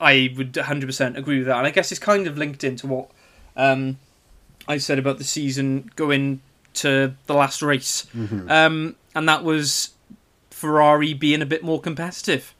I 0.00 0.32
would 0.36 0.52
100% 0.52 1.16
agree 1.16 1.38
with 1.38 1.46
that. 1.48 1.58
And 1.58 1.66
I 1.66 1.70
guess 1.70 1.90
it's 1.90 1.98
kind 1.98 2.26
of 2.28 2.38
linked 2.38 2.62
into 2.62 2.86
what 2.86 3.10
um, 3.56 3.98
I 4.68 4.78
said 4.78 4.98
about 5.00 5.18
the 5.18 5.24
season 5.24 5.90
going 5.96 6.40
to 6.74 7.14
the 7.26 7.34
last 7.34 7.60
race, 7.62 8.06
Mm-hmm. 8.14 8.48
um, 8.50 8.94
and 9.16 9.28
that 9.28 9.42
was 9.42 9.90
Ferrari 10.50 11.12
being 11.12 11.42
a 11.42 11.46
bit 11.46 11.64
more 11.64 11.80
competitive. 11.80 12.53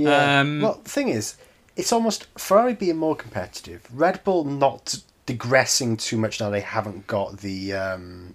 Yeah. 0.00 0.40
Um, 0.40 0.60
well, 0.62 0.80
the 0.82 0.90
thing 0.90 1.08
is, 1.08 1.36
it's 1.76 1.92
almost 1.92 2.26
Ferrari 2.38 2.74
being 2.74 2.96
more 2.96 3.16
competitive, 3.16 3.86
Red 3.92 4.22
Bull 4.24 4.44
not 4.44 4.98
digressing 5.26 5.96
too 5.96 6.16
much 6.16 6.40
now 6.40 6.48
they 6.50 6.60
haven't 6.60 7.06
got 7.06 7.38
the 7.38 7.72
um, 7.74 8.34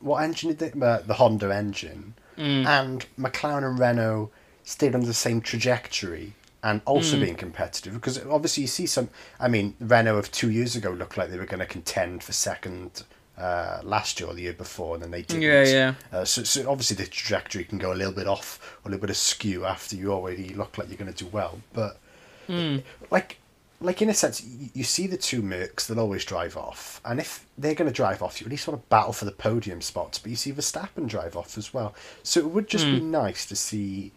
what 0.00 0.22
engine 0.22 0.54
did 0.54 0.58
they? 0.58 0.86
Uh, 0.86 0.98
the 1.06 1.14
Honda 1.14 1.54
engine, 1.54 2.14
Mm. 2.38 2.64
and 2.66 3.06
McLaren 3.18 3.62
and 3.68 3.78
Renault 3.78 4.30
stayed 4.64 4.94
on 4.94 5.02
the 5.02 5.12
same 5.12 5.42
trajectory 5.42 6.32
and 6.62 6.80
also 6.86 7.16
Mm. 7.16 7.20
being 7.20 7.34
competitive 7.36 7.92
because 7.92 8.18
obviously 8.24 8.62
you 8.62 8.68
see 8.68 8.86
some. 8.86 9.10
I 9.38 9.48
mean, 9.48 9.74
Renault 9.80 10.16
of 10.18 10.32
two 10.32 10.50
years 10.50 10.74
ago 10.74 10.90
looked 10.90 11.16
like 11.18 11.30
they 11.30 11.36
were 11.38 11.44
going 11.46 11.60
to 11.60 11.66
contend 11.66 12.22
for 12.24 12.32
second. 12.32 13.02
Uh, 13.42 13.80
last 13.82 14.20
year 14.20 14.28
or 14.30 14.34
the 14.34 14.42
year 14.42 14.52
before, 14.52 14.94
and 14.94 15.02
then 15.02 15.10
they 15.10 15.22
didn't. 15.22 15.42
Yeah, 15.42 15.64
yeah. 15.64 15.94
Uh, 16.12 16.24
so, 16.24 16.44
so 16.44 16.70
obviously 16.70 16.94
the 16.96 17.06
trajectory 17.10 17.64
can 17.64 17.76
go 17.78 17.92
a 17.92 17.98
little 18.00 18.12
bit 18.12 18.28
off 18.28 18.78
a 18.84 18.88
little 18.88 19.00
bit 19.00 19.10
askew 19.10 19.64
after 19.64 19.96
you 19.96 20.12
already 20.12 20.50
look 20.50 20.78
like 20.78 20.88
you're 20.88 20.96
going 20.96 21.12
to 21.12 21.24
do 21.24 21.28
well. 21.30 21.58
But 21.72 21.98
Mm. 22.48 22.82
like, 23.10 23.38
like 23.80 24.00
in 24.00 24.08
a 24.10 24.14
sense, 24.14 24.42
you, 24.44 24.68
you 24.74 24.84
see 24.84 25.06
the 25.08 25.16
two 25.16 25.42
Mercs 25.42 25.86
that 25.88 25.98
always 25.98 26.24
drive 26.24 26.56
off, 26.56 27.00
and 27.04 27.18
if 27.18 27.44
they're 27.58 27.74
going 27.74 27.90
to 27.90 27.94
drive 28.02 28.22
off, 28.22 28.40
you 28.40 28.44
at 28.46 28.50
least 28.50 28.68
want 28.68 28.80
to 28.80 28.88
battle 28.88 29.12
for 29.12 29.24
the 29.24 29.32
podium 29.32 29.80
spots. 29.80 30.18
But 30.20 30.30
you 30.30 30.36
see 30.36 30.52
Verstappen 30.52 31.08
drive 31.08 31.36
off 31.36 31.58
as 31.58 31.74
well, 31.74 31.94
so 32.22 32.38
it 32.40 32.46
would 32.50 32.68
just 32.68 32.86
be 32.92 33.00
nice 33.00 33.44
to 33.46 33.56
see 33.56 34.12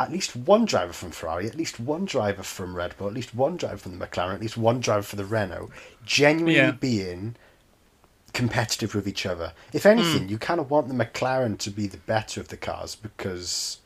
at 0.00 0.10
least 0.10 0.34
one 0.34 0.64
driver 0.64 0.92
from 0.94 1.10
Ferrari, 1.10 1.46
at 1.46 1.54
least 1.54 1.78
one 1.78 2.06
driver 2.06 2.42
from 2.42 2.74
Red 2.74 2.96
Bull, 2.96 3.08
at 3.08 3.14
least 3.14 3.34
one 3.34 3.56
driver 3.56 3.76
from 3.76 3.98
the 3.98 4.06
McLaren, 4.06 4.34
at 4.34 4.40
least 4.40 4.56
one 4.56 4.80
driver 4.80 5.02
for 5.02 5.16
the 5.16 5.24
Renault, 5.26 5.70
genuinely 6.06 6.54
Yeah. 6.56 6.70
being 6.72 7.36
competitive 8.32 8.94
with 8.94 9.06
each 9.06 9.26
other. 9.26 9.52
If 9.72 9.84
anything, 9.86 10.28
you 10.28 10.38
kind 10.38 10.60
of 10.60 10.70
want 10.70 10.88
the 10.88 10.94
McLaren 10.94 11.58
to 11.58 11.70
be 11.70 11.86
the 11.86 11.98
better 11.98 12.40
of 12.40 12.48
the 12.48 12.56
cars 12.56 12.94
because. 12.96 13.78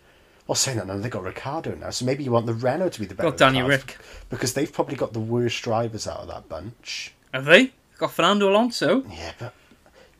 Well, 0.46 0.54
saying 0.54 0.78
that 0.78 0.86
now, 0.86 0.96
they've 0.96 1.10
got 1.10 1.24
Ricciardo 1.24 1.74
now, 1.74 1.90
so 1.90 2.04
maybe 2.04 2.22
you 2.22 2.30
want 2.30 2.46
the 2.46 2.54
Renault 2.54 2.90
to 2.90 3.00
be 3.00 3.06
the 3.06 3.16
better. 3.16 3.30
Got 3.30 3.34
of 3.34 3.38
the 3.40 3.44
Danny 3.58 3.62
Rick. 3.68 3.98
because 4.30 4.54
they've 4.54 4.72
probably 4.72 4.94
got 4.94 5.12
the 5.12 5.18
worst 5.18 5.60
drivers 5.64 6.06
out 6.06 6.18
of 6.20 6.28
that 6.28 6.48
bunch. 6.48 7.12
Have 7.34 7.46
they 7.46 7.72
got 7.98 8.12
Fernando 8.12 8.48
Alonso? 8.48 9.02
Yeah, 9.10 9.32
but 9.40 9.54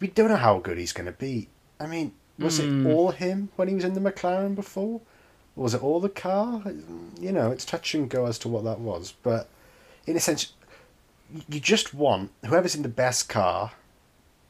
we 0.00 0.09
don't 0.09 0.28
know 0.28 0.35
how 0.35 0.59
good 0.59 0.78
he's 0.78 0.92
going 0.92 1.06
to 1.06 1.12
be. 1.12 1.47
I 1.78 1.87
mean, 1.87 2.12
was 2.40 2.59
Hmm. 2.59 2.85
it 2.88 2.92
all 2.92 3.12
him 3.12 3.50
when 3.54 3.68
he 3.68 3.76
was 3.76 3.85
in 3.85 3.95
the 3.95 4.00
McLaren 4.00 4.56
before? 4.56 5.00
Or 5.54 5.62
was 5.62 5.75
it 5.75 5.83
all 5.83 6.00
the 6.00 6.09
car? 6.09 6.61
You 7.21 7.30
know, 7.30 7.52
it's 7.52 7.64
touch 7.64 7.95
and 7.95 8.11
go 8.11 8.26
as 8.26 8.37
to 8.40 8.49
what 8.49 8.64
that 8.64 8.80
was. 8.80 9.14
But 9.23 9.49
in 10.09 10.16
a 10.16 10.21
sense, 10.21 10.54
you 11.49 11.61
just 11.61 11.95
want 11.95 12.33
whoever's 12.45 12.75
in 12.75 12.83
the 12.83 12.88
best 12.88 13.28
car 13.28 13.71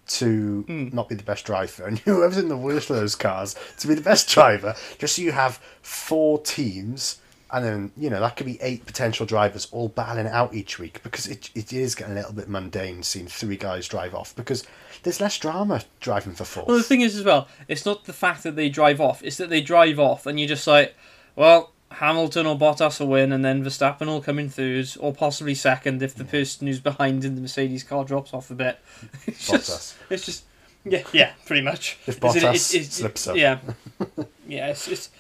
to 0.08 0.62
Hmm. 0.66 0.88
not 0.92 1.08
be 1.08 1.14
the 1.14 1.22
best 1.22 1.44
driver, 1.44 1.86
and 1.86 1.98
whoever's 2.00 2.38
in 2.38 2.48
the 2.48 2.56
worst 2.56 2.90
of 2.90 2.96
those 2.96 3.14
cars 3.14 3.54
to 3.78 3.88
be 3.88 3.94
the 3.94 4.00
best 4.00 4.28
driver, 4.28 4.75
just 4.98 5.16
so 5.16 5.22
you 5.22 5.32
have 5.32 5.60
four 5.82 6.40
teams, 6.40 7.20
and 7.52 7.64
then, 7.64 7.92
you 7.96 8.10
know, 8.10 8.20
that 8.20 8.36
could 8.36 8.46
be 8.46 8.60
eight 8.60 8.86
potential 8.86 9.25
drivers 9.26 9.68
all 9.70 9.88
battling 9.88 10.26
out 10.26 10.54
each 10.54 10.78
week, 10.78 11.02
because 11.02 11.26
it, 11.26 11.50
it 11.54 11.72
is 11.72 11.94
getting 11.94 12.12
a 12.14 12.16
little 12.16 12.32
bit 12.32 12.48
mundane 12.48 13.02
seeing 13.02 13.26
three 13.26 13.56
guys 13.56 13.86
drive 13.88 14.14
off, 14.14 14.34
because 14.36 14.64
there's 15.02 15.20
less 15.20 15.38
drama 15.38 15.82
driving 16.00 16.32
for 16.34 16.44
four. 16.44 16.64
Well, 16.66 16.76
the 16.76 16.82
thing 16.82 17.02
is 17.02 17.16
as 17.16 17.25
well, 17.25 17.46
it's 17.68 17.86
not 17.86 18.04
the 18.04 18.12
fact 18.12 18.42
that 18.42 18.56
they 18.56 18.68
drive 18.68 19.00
off; 19.00 19.22
it's 19.22 19.36
that 19.36 19.50
they 19.50 19.60
drive 19.60 19.98
off, 20.00 20.26
and 20.26 20.38
you're 20.40 20.48
just 20.48 20.66
like, 20.66 20.94
well, 21.36 21.72
Hamilton 21.99 22.47
or 22.47 22.59
Bottas 22.59 23.00
will 23.00 23.07
win, 23.09 23.33
and 23.33 23.45
then 23.45 23.65
Verstappen 23.65 24.07
will 24.07 24.21
come 24.21 24.38
in 24.38 24.49
third, 24.50 24.88
or 25.00 25.12
possibly 25.15 25.55
second 25.55 26.03
if 26.03 26.15
the 26.15 26.25
person 26.25 26.67
who's 26.67 26.81
behind 26.81 27.25
in 27.25 27.35
the 27.37 27.41
Mercedes 27.41 27.82
car 27.85 28.04
drops 28.04 28.35
off 28.35 28.50
a 28.50 28.54
bit. 28.54 28.78
It's 29.26 29.49
Bottas. 29.49 29.67
just, 29.67 29.95
it's 30.11 30.25
just, 30.26 30.45
yeah, 30.85 31.02
yeah, 31.13 31.32
pretty 31.47 31.63
much. 31.63 31.99
If 32.06 32.17
It's- 32.19 32.35
Bottas 32.37 32.91
slips 32.93 33.26
up. 33.28 33.37
yeah, 33.37 33.59
yeah, 34.47 34.69
it's, 34.69 34.89
it's 34.89 35.11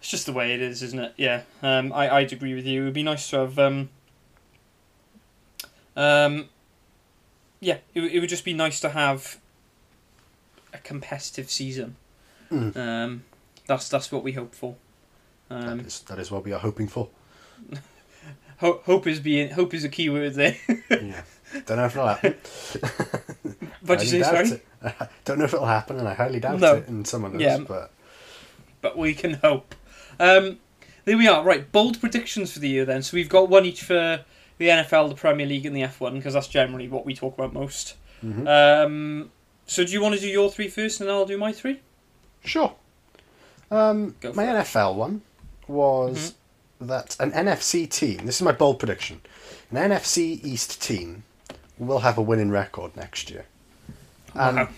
it's 0.00 0.10
just 0.10 0.26
the 0.26 0.32
way 0.32 0.52
it 0.54 0.60
is, 0.62 0.82
isn't 0.82 0.98
it? 0.98 1.12
Yeah, 1.16 1.42
um, 1.62 1.92
I 1.92 2.08
I'd 2.10 2.32
agree 2.32 2.54
with 2.54 2.66
you. 2.66 2.82
It 2.82 2.84
would 2.86 2.94
be 2.94 3.02
nice 3.02 3.28
to 3.30 3.38
have 3.40 3.58
um, 3.58 3.88
um, 5.96 6.48
yeah, 7.60 7.78
it, 7.94 8.00
would- 8.00 8.12
it 8.12 8.20
would 8.20 8.28
just 8.28 8.44
be 8.44 8.52
nice 8.54 8.80
to 8.80 8.90
have 8.90 9.38
a 10.72 10.78
competitive 10.78 11.50
season. 11.50 11.96
Mm. 12.50 12.76
Um, 12.76 13.24
that's 13.66 13.88
that's 13.88 14.10
what 14.12 14.22
we 14.24 14.32
hope 14.32 14.54
for. 14.54 14.74
Um, 15.50 15.78
that, 15.78 15.86
is, 15.86 16.00
that 16.00 16.18
is 16.18 16.30
what 16.30 16.44
we 16.44 16.52
are 16.52 16.58
hoping 16.60 16.88
for. 16.88 17.08
ho- 18.58 18.80
hope 18.84 19.06
is 19.06 19.20
being 19.20 19.50
hope 19.50 19.74
is 19.74 19.84
a 19.84 19.88
key 19.88 20.08
word 20.10 20.34
there. 20.34 20.56
yeah. 20.90 21.22
Don't 21.66 21.76
know 21.76 21.84
if 21.84 21.94
it'll 21.94 22.08
happen. 22.08 22.34
but 23.84 24.00
you 24.00 24.06
say 24.06 24.22
sorry, 24.22 24.48
it. 24.48 24.64
Don't 25.24 25.38
know 25.38 25.44
if 25.44 25.54
it'll 25.54 25.66
happen, 25.66 25.98
and 25.98 26.08
I 26.08 26.14
highly 26.14 26.40
doubt 26.40 26.58
No. 26.58 26.76
it 26.76 26.88
in 26.88 27.04
some 27.04 27.24
of 27.24 27.32
those. 27.32 27.40
Yeah. 27.42 27.58
But 27.58 27.92
but 28.80 28.98
we 28.98 29.14
can 29.14 29.34
hope. 29.34 29.74
Um, 30.18 30.58
there 31.04 31.16
we 31.16 31.28
are. 31.28 31.44
Right, 31.44 31.70
bold 31.70 32.00
predictions 32.00 32.52
for 32.52 32.58
the 32.58 32.68
year 32.68 32.84
then. 32.84 33.02
So 33.02 33.16
we've 33.16 33.28
got 33.28 33.48
one 33.48 33.64
each 33.66 33.82
for 33.82 34.24
the 34.58 34.68
NFL, 34.68 35.10
the 35.10 35.14
Premier 35.14 35.46
League, 35.46 35.66
and 35.66 35.76
the 35.76 35.82
F 35.82 36.00
one 36.00 36.14
because 36.14 36.34
that's 36.34 36.48
generally 36.48 36.88
what 36.88 37.04
we 37.06 37.14
talk 37.14 37.34
about 37.34 37.52
most. 37.52 37.96
Mhm. 38.24 38.48
Um, 38.86 39.30
so 39.66 39.84
do 39.84 39.92
you 39.92 40.00
want 40.02 40.14
to 40.16 40.20
do 40.20 40.28
your 40.28 40.50
three 40.50 40.68
first, 40.68 41.00
and 41.00 41.08
then 41.08 41.14
I'll 41.14 41.26
do 41.26 41.38
my 41.38 41.52
three? 41.52 41.80
Sure. 42.44 42.74
Um, 43.70 44.16
my. 44.34 44.44
NFL 44.44 44.94
one 44.96 45.22
was 45.68 46.34
that 46.80 47.16
an 47.20 47.32
NFC 47.32 47.88
team. 47.88 48.26
This 48.26 48.36
is 48.36 48.42
my 48.42 48.52
bold 48.52 48.78
prediction. 48.78 49.20
An 49.70 49.76
NFC 49.90 50.44
East 50.44 50.82
team 50.82 51.24
will 51.78 52.00
have 52.00 52.18
a 52.18 52.22
winning 52.22 52.50
record 52.50 52.96
next 52.96 53.30
year. 53.30 53.46
And 54.34 54.56
Wow. 54.56 54.68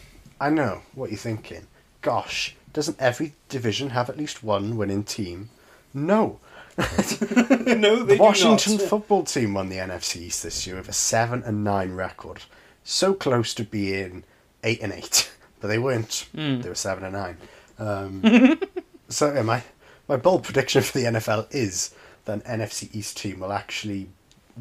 I 0.40 0.50
know 0.50 0.82
what 0.94 1.10
you're 1.10 1.18
thinking. 1.18 1.66
Gosh, 2.02 2.54
doesn't 2.72 3.00
every 3.00 3.32
division 3.48 3.90
have 3.90 4.08
at 4.10 4.18
least 4.18 4.42
one 4.42 4.76
winning 4.76 5.02
team? 5.02 5.48
No. 5.94 6.40
no, 6.78 8.02
they 8.02 8.16
The 8.16 8.18
Washington 8.20 8.78
football 8.78 9.24
team 9.24 9.54
won 9.54 9.70
the 9.70 9.76
NFC 9.76 10.16
East 10.22 10.42
this 10.42 10.66
year 10.66 10.76
with 10.76 10.90
a 10.90 10.92
seven 10.92 11.42
and 11.42 11.64
nine 11.64 11.92
record, 11.92 12.42
so 12.84 13.14
close 13.14 13.54
to 13.54 13.64
being 13.64 14.24
eight 14.62 14.82
and 14.82 14.92
eight, 14.92 15.32
but 15.60 15.68
they 15.68 15.78
weren't. 15.78 16.28
Mm. 16.36 16.62
They 16.62 16.68
were 16.68 16.74
seven 16.74 17.04
and 17.04 17.14
nine. 17.14 17.36
Um, 17.78 18.60
so 19.08 19.34
am 19.34 19.46
my 19.46 19.62
my 20.08 20.16
bold 20.16 20.44
prediction 20.44 20.82
for 20.82 20.98
the 20.98 21.04
NFL 21.04 21.46
is 21.54 21.94
that 22.24 22.44
an 22.46 22.60
NFC 22.60 22.94
East 22.94 23.16
team 23.16 23.40
will 23.40 23.52
actually 23.52 24.08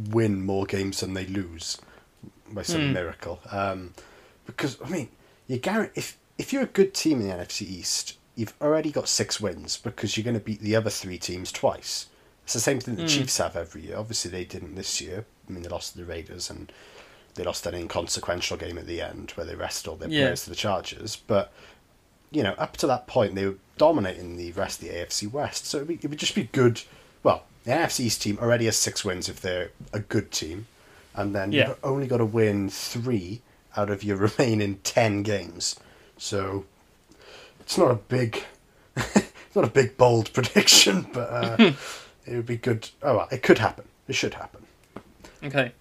win 0.09 0.45
more 0.45 0.65
games 0.65 0.99
than 0.99 1.13
they 1.13 1.25
lose 1.25 1.77
by 2.51 2.61
some 2.63 2.81
Mm. 2.81 2.93
miracle. 2.93 3.39
Um, 3.51 3.93
because 4.45 4.77
I 4.83 4.89
mean, 4.89 5.09
you 5.47 5.57
guarantee 5.57 5.93
if 5.99 6.17
if 6.37 6.51
you're 6.51 6.63
a 6.63 6.67
good 6.67 6.93
team 6.93 7.21
in 7.21 7.27
the 7.29 7.33
NFC 7.33 7.61
East, 7.65 8.17
you've 8.35 8.53
already 8.61 8.91
got 8.91 9.07
six 9.07 9.39
wins 9.39 9.77
because 9.77 10.17
you're 10.17 10.23
going 10.25 10.37
to 10.37 10.43
beat 10.43 10.59
the 10.59 10.75
other 10.75 10.89
three 10.89 11.17
teams 11.17 11.49
twice. 11.51 12.07
It's 12.43 12.53
the 12.53 12.59
same 12.59 12.79
thing 12.81 12.95
the 12.97 13.03
Mm. 13.03 13.07
Chiefs 13.09 13.37
have 13.37 13.55
every 13.55 13.83
year. 13.83 13.97
Obviously, 13.97 14.29
they 14.29 14.43
didn't 14.43 14.75
this 14.75 14.99
year. 14.99 15.25
I 15.47 15.51
mean, 15.53 15.63
they 15.63 15.69
lost 15.69 15.93
to 15.93 15.97
the 15.99 16.03
Raiders 16.05 16.49
and 16.49 16.71
they 17.35 17.43
lost 17.45 17.65
an 17.65 17.73
inconsequential 17.73 18.57
game 18.57 18.77
at 18.77 18.85
the 18.85 19.01
end 19.01 19.31
where 19.35 19.45
they 19.45 19.55
rested 19.55 19.89
all 19.89 19.95
their 19.95 20.09
Yeah. 20.09 20.25
players 20.25 20.43
to 20.43 20.49
the 20.49 20.55
Chargers. 20.57 21.15
But 21.15 21.53
you 22.31 22.43
know, 22.43 22.53
up 22.57 22.77
to 22.77 22.87
that 22.87 23.07
point, 23.07 23.35
they 23.35 23.45
were 23.45 23.55
dominating 23.77 24.37
the 24.37 24.51
rest 24.53 24.81
of 24.81 24.87
the 24.87 24.93
AFC 24.93 25.31
West. 25.31 25.65
So 25.65 25.77
it 25.77 25.81
would, 25.81 25.87
be, 25.87 25.93
it 26.03 26.09
would 26.09 26.19
just 26.19 26.35
be 26.35 26.49
good. 26.51 26.81
Well, 27.23 27.43
the 27.63 27.71
NFC 27.71 28.01
East 28.01 28.21
team 28.21 28.37
already 28.41 28.65
has 28.65 28.77
six 28.77 29.03
wins 29.03 29.27
if 29.29 29.41
they're 29.41 29.71
a 29.93 29.99
good 29.99 30.31
team, 30.31 30.67
and 31.15 31.33
then 31.35 31.51
Yeah. 31.51 31.69
you've 31.69 31.79
only 31.83 32.07
got 32.07 32.17
to 32.17 32.25
win 32.25 32.69
three 32.69 33.41
out 33.77 33.89
of 33.89 34.03
your 34.03 34.17
remaining 34.37 34.79
ten 34.83 35.23
games. 35.23 35.77
So 36.17 36.65
it's 37.59 37.77
not 37.77 37.91
a 37.91 37.95
big, 37.95 38.43
it's 38.95 39.31
not 39.55 39.65
a 39.65 39.69
big 39.69 39.97
bold 39.97 40.31
prediction, 40.33 41.07
but 41.13 41.29
uh, 41.29 41.71
it 42.25 42.35
would 42.35 42.45
be 42.45 42.57
good. 42.57 42.89
Oh 43.03 43.17
well, 43.17 43.27
it 43.31 43.43
could 43.43 43.57
happen. 43.59 43.85
It 44.07 44.13
should 44.15 44.35
happen. 44.35 44.65
Okay. 45.43 45.71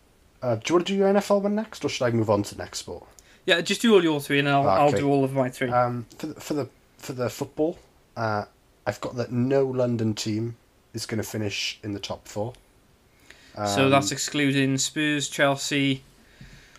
Uh, 0.42 0.56
do 0.56 0.62
you 0.68 0.74
want 0.74 0.86
to 0.86 0.92
do 0.92 0.98
your 0.98 1.12
NFL 1.12 1.42
one 1.42 1.54
next, 1.54 1.84
or 1.84 1.88
should 1.88 2.04
I 2.04 2.10
move 2.10 2.28
on 2.28 2.42
to 2.42 2.54
the 2.54 2.62
next 2.62 2.78
sport? 2.78 3.06
Yeah, 3.46 3.60
just 3.60 3.82
do 3.82 3.94
all 3.94 4.02
your 4.02 4.20
three, 4.20 4.38
and 4.38 4.48
I'll, 4.48 4.68
I'll 4.68 4.92
do 4.92 5.08
all 5.08 5.24
of 5.24 5.34
my 5.34 5.50
three. 5.50 5.70
Um, 5.70 6.06
for 6.18 6.26
the, 6.28 6.40
for 6.40 6.54
the 6.54 6.68
for 6.98 7.12
the 7.12 7.28
football, 7.28 7.78
uh, 8.16 8.44
I've 8.86 9.00
got 9.00 9.16
that 9.16 9.32
no 9.32 9.64
London 9.66 10.14
team 10.14 10.56
is 10.94 11.04
going 11.06 11.22
to 11.22 11.28
finish 11.28 11.78
in 11.82 11.92
the 11.92 12.00
top 12.00 12.26
four. 12.26 12.54
so 13.54 13.84
Um, 13.84 13.90
that's 13.90 14.12
excluding 14.12 14.78
Spurs, 14.78 15.28
Chelsea, 15.28 16.02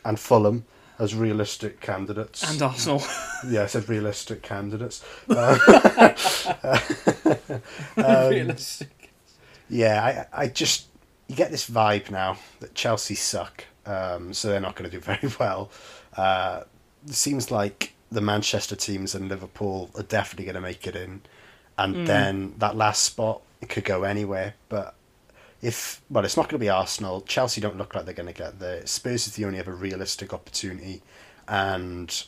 and 0.03 0.19
Fulham 0.19 0.65
as 0.97 1.13
realistic 1.13 1.81
candidates. 1.81 2.49
and 2.49 2.59
Arsenal. 2.61 3.03
yeah, 3.47 3.63
I 3.63 3.65
said 3.67 3.87
realistic 3.89 4.41
candidates. 4.41 5.03
Uh, 5.29 5.57
um, 7.97 8.29
Realistic. 8.29 9.11
yeah, 9.69 10.25
I 10.33 10.43
I 10.43 10.47
just 10.47 10.87
you 11.27 11.35
get 11.35 11.51
this 11.51 11.69
vibe 11.69 12.09
now 12.11 12.37
that 12.59 12.75
Chelsea 12.75 13.15
suck, 13.15 13.63
um, 13.85 14.33
so 14.33 14.49
they're 14.49 14.59
not 14.59 14.75
going 14.75 14.89
to 14.89 14.95
do 14.95 15.01
very 15.01 15.31
well. 15.39 15.69
Uh, 16.17 16.63
it 17.07 17.13
seems 17.13 17.51
like 17.51 17.93
the 18.11 18.21
Manchester 18.21 18.75
teams 18.75 19.13
and 19.15 19.27
Liverpool 19.29 19.89
are 19.95 20.03
definitely 20.03 20.45
going 20.45 20.55
to 20.55 20.61
make 20.61 20.87
it 20.87 20.95
in, 20.95 21.21
and 21.77 21.95
Mm. 21.95 22.05
then 22.05 22.53
that 22.59 22.75
last 22.75 23.03
spot 23.03 23.41
it 23.61 23.69
could 23.69 23.83
go 23.83 24.03
anywhere. 24.03 24.53
But 24.69 24.95
if 25.61 26.01
well, 26.09 26.23
it's 26.25 26.37
not 26.37 26.43
going 26.43 26.59
to 26.59 26.63
be 26.65 26.69
Arsenal. 26.69 27.21
Chelsea 27.21 27.59
don't 27.61 27.77
look 27.77 27.95
like 27.95 28.05
they're 28.05 28.13
going 28.13 28.27
to 28.33 28.33
get 28.33 28.59
there. 28.59 28.85
Spurs 28.87 29.27
is 29.27 29.35
the 29.35 29.45
only 29.45 29.59
other 29.59 29.73
realistic 29.73 30.33
opportunity, 30.33 31.01
and 31.47 32.23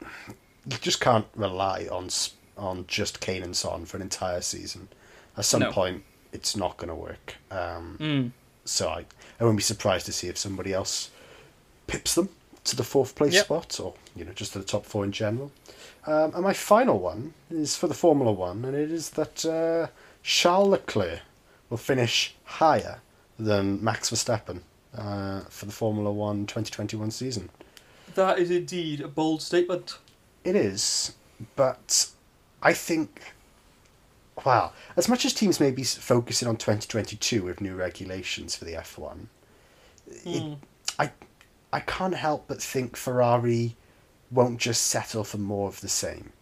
you 0.00 0.76
just 0.80 1.00
can't 1.00 1.26
rely 1.34 1.88
on 1.90 2.08
on 2.56 2.84
just 2.86 3.20
Kane 3.20 3.42
and 3.42 3.56
Son 3.56 3.84
for 3.84 3.96
an 3.96 4.02
entire 4.02 4.40
season. 4.40 4.88
At 5.36 5.44
some 5.44 5.60
No. 5.62 5.72
point, 5.72 6.04
it's 6.32 6.54
not 6.54 6.76
going 6.76 6.88
to 6.88 6.94
work. 6.94 7.36
Um, 7.50 7.96
Mm. 8.00 8.30
so 8.64 8.88
I, 8.88 9.04
I 9.40 9.44
wouldn't 9.44 9.58
be 9.58 9.62
surprised 9.64 10.06
to 10.06 10.12
see 10.12 10.28
if 10.28 10.38
somebody 10.38 10.72
else 10.72 11.10
pips 11.88 12.14
them 12.14 12.28
to 12.64 12.76
the 12.76 12.84
fourth 12.84 13.14
place 13.14 13.34
Yep. 13.34 13.44
spot, 13.44 13.80
or 13.80 13.94
you 14.16 14.24
know, 14.24 14.32
just 14.32 14.52
to 14.54 14.58
the 14.58 14.64
top 14.64 14.84
four 14.86 15.04
in 15.04 15.12
general. 15.12 15.52
Um, 16.06 16.34
and 16.34 16.42
my 16.42 16.52
final 16.52 16.98
one 16.98 17.34
is 17.50 17.76
for 17.76 17.86
the 17.88 17.94
Formula 17.94 18.32
One, 18.32 18.64
and 18.64 18.74
it 18.76 18.90
is 18.90 19.10
that 19.10 19.44
uh, 19.44 19.86
Charles 20.22 20.68
Leclerc 20.68 21.20
will 21.70 21.78
finish 21.78 22.34
higher 22.44 23.00
than 23.38 23.82
Max 23.82 24.10
Verstappen 24.10 24.60
uh, 24.96 25.40
for 25.48 25.66
the 25.66 25.72
Formula 25.72 26.12
One 26.12 26.46
2021 26.46 27.10
season. 27.10 27.50
That 28.14 28.38
is 28.38 28.50
indeed 28.50 29.00
a 29.00 29.08
bold 29.08 29.42
statement. 29.42 29.98
It 30.44 30.54
is, 30.56 31.14
but 31.56 32.08
I 32.62 32.72
think, 32.74 33.32
wow, 34.44 34.72
as 34.96 35.08
much 35.08 35.24
as 35.24 35.32
teams 35.32 35.58
may 35.58 35.70
be 35.70 35.84
focusing 35.84 36.48
on 36.48 36.56
2022 36.56 37.42
with 37.42 37.60
new 37.60 37.74
regulations 37.74 38.54
for 38.54 38.64
the 38.66 38.74
F1, 38.74 39.26
it, 40.06 40.24
Mm. 40.42 40.58
I, 40.98 41.10
I 41.74 41.80
can't 41.80 42.14
help 42.14 42.46
but 42.46 42.62
think 42.62 42.96
Ferrari 42.96 43.74
won't 44.30 44.60
just 44.60 44.82
settle 44.86 45.24
for 45.24 45.38
more 45.38 45.68
of 45.68 45.80
the 45.80 45.88
same. 45.88 46.32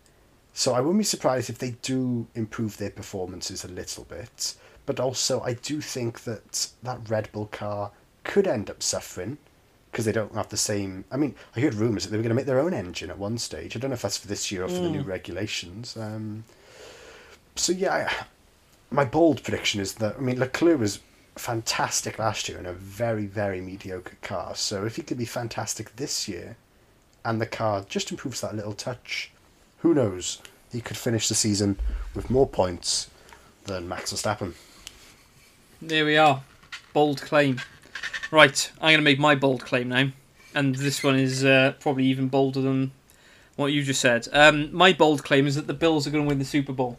So 0.52 0.74
I 0.74 0.80
wouldn't 0.80 0.98
be 0.98 1.04
surprised 1.04 1.48
if 1.48 1.58
they 1.58 1.72
do 1.82 2.26
improve 2.34 2.76
their 2.76 2.90
performances 2.90 3.64
a 3.64 3.68
little 3.68 4.04
bit, 4.04 4.54
but 4.84 5.00
also 5.00 5.40
I 5.40 5.54
do 5.54 5.80
think 5.80 6.24
that 6.24 6.68
that 6.82 7.08
Red 7.08 7.32
Bull 7.32 7.46
car 7.46 7.92
could 8.24 8.46
end 8.46 8.68
up 8.68 8.82
suffering 8.82 9.38
because 9.90 10.04
they 10.04 10.12
don't 10.12 10.34
have 10.34 10.50
the 10.50 10.56
same. 10.56 11.04
I 11.10 11.16
mean, 11.16 11.34
I 11.56 11.60
heard 11.60 11.74
rumours 11.74 12.04
that 12.04 12.10
they 12.10 12.18
were 12.18 12.22
going 12.22 12.36
to 12.36 12.40
make 12.40 12.46
their 12.46 12.60
own 12.60 12.74
engine 12.74 13.10
at 13.10 13.18
one 13.18 13.38
stage. 13.38 13.74
I 13.74 13.78
don't 13.80 13.90
know 13.90 13.94
if 13.94 14.02
that's 14.02 14.18
for 14.18 14.28
this 14.28 14.50
year 14.52 14.64
or 14.64 14.68
for 14.68 14.82
the 14.82 14.90
new 14.90 15.02
Mm. 15.02 15.06
regulations. 15.06 15.96
Um, 15.96 16.44
so 17.56 17.72
yeah, 17.72 17.94
I, 17.94 18.24
my 18.90 19.04
bold 19.06 19.42
prediction 19.42 19.80
is 19.80 19.94
that 19.94 20.16
I 20.18 20.20
mean 20.20 20.38
Leclerc 20.38 20.78
was 20.78 21.00
fantastic 21.36 22.18
last 22.18 22.48
year 22.48 22.58
in 22.58 22.66
a 22.66 22.72
very 22.72 23.26
very 23.26 23.60
mediocre 23.60 24.16
car. 24.22 24.54
So 24.54 24.84
if 24.84 24.96
he 24.96 25.02
could 25.02 25.18
be 25.18 25.24
fantastic 25.24 25.96
this 25.96 26.28
year, 26.28 26.56
and 27.24 27.40
the 27.40 27.46
car 27.46 27.84
just 27.88 28.10
improves 28.10 28.40
that 28.40 28.54
little 28.54 28.74
touch, 28.74 29.30
who 29.78 29.94
knows? 29.94 30.40
He 30.70 30.80
could 30.80 30.96
finish 30.96 31.28
the 31.28 31.34
season 31.34 31.78
with 32.14 32.30
more 32.30 32.48
points 32.48 33.10
than 33.64 33.88
Max 33.88 34.12
Verstappen. 34.12 34.54
There 35.80 36.04
we 36.04 36.16
are. 36.16 36.42
Bold 36.92 37.20
claim. 37.20 37.60
Right, 38.30 38.70
I'm 38.80 38.92
going 38.92 38.98
to 38.98 39.02
make 39.02 39.18
my 39.18 39.34
bold 39.34 39.64
claim 39.64 39.88
now. 39.88 40.08
And 40.54 40.74
this 40.74 41.02
one 41.02 41.16
is 41.16 41.44
uh, 41.44 41.74
probably 41.80 42.04
even 42.04 42.28
bolder 42.28 42.60
than 42.60 42.92
what 43.56 43.72
you 43.72 43.82
just 43.82 44.00
said. 44.00 44.28
Um, 44.32 44.74
my 44.74 44.92
bold 44.92 45.24
claim 45.24 45.46
is 45.46 45.56
that 45.56 45.66
the 45.66 45.74
Bills 45.74 46.06
are 46.06 46.10
going 46.10 46.24
to 46.24 46.28
win 46.28 46.38
the 46.38 46.44
Super 46.44 46.72
Bowl. 46.72 46.98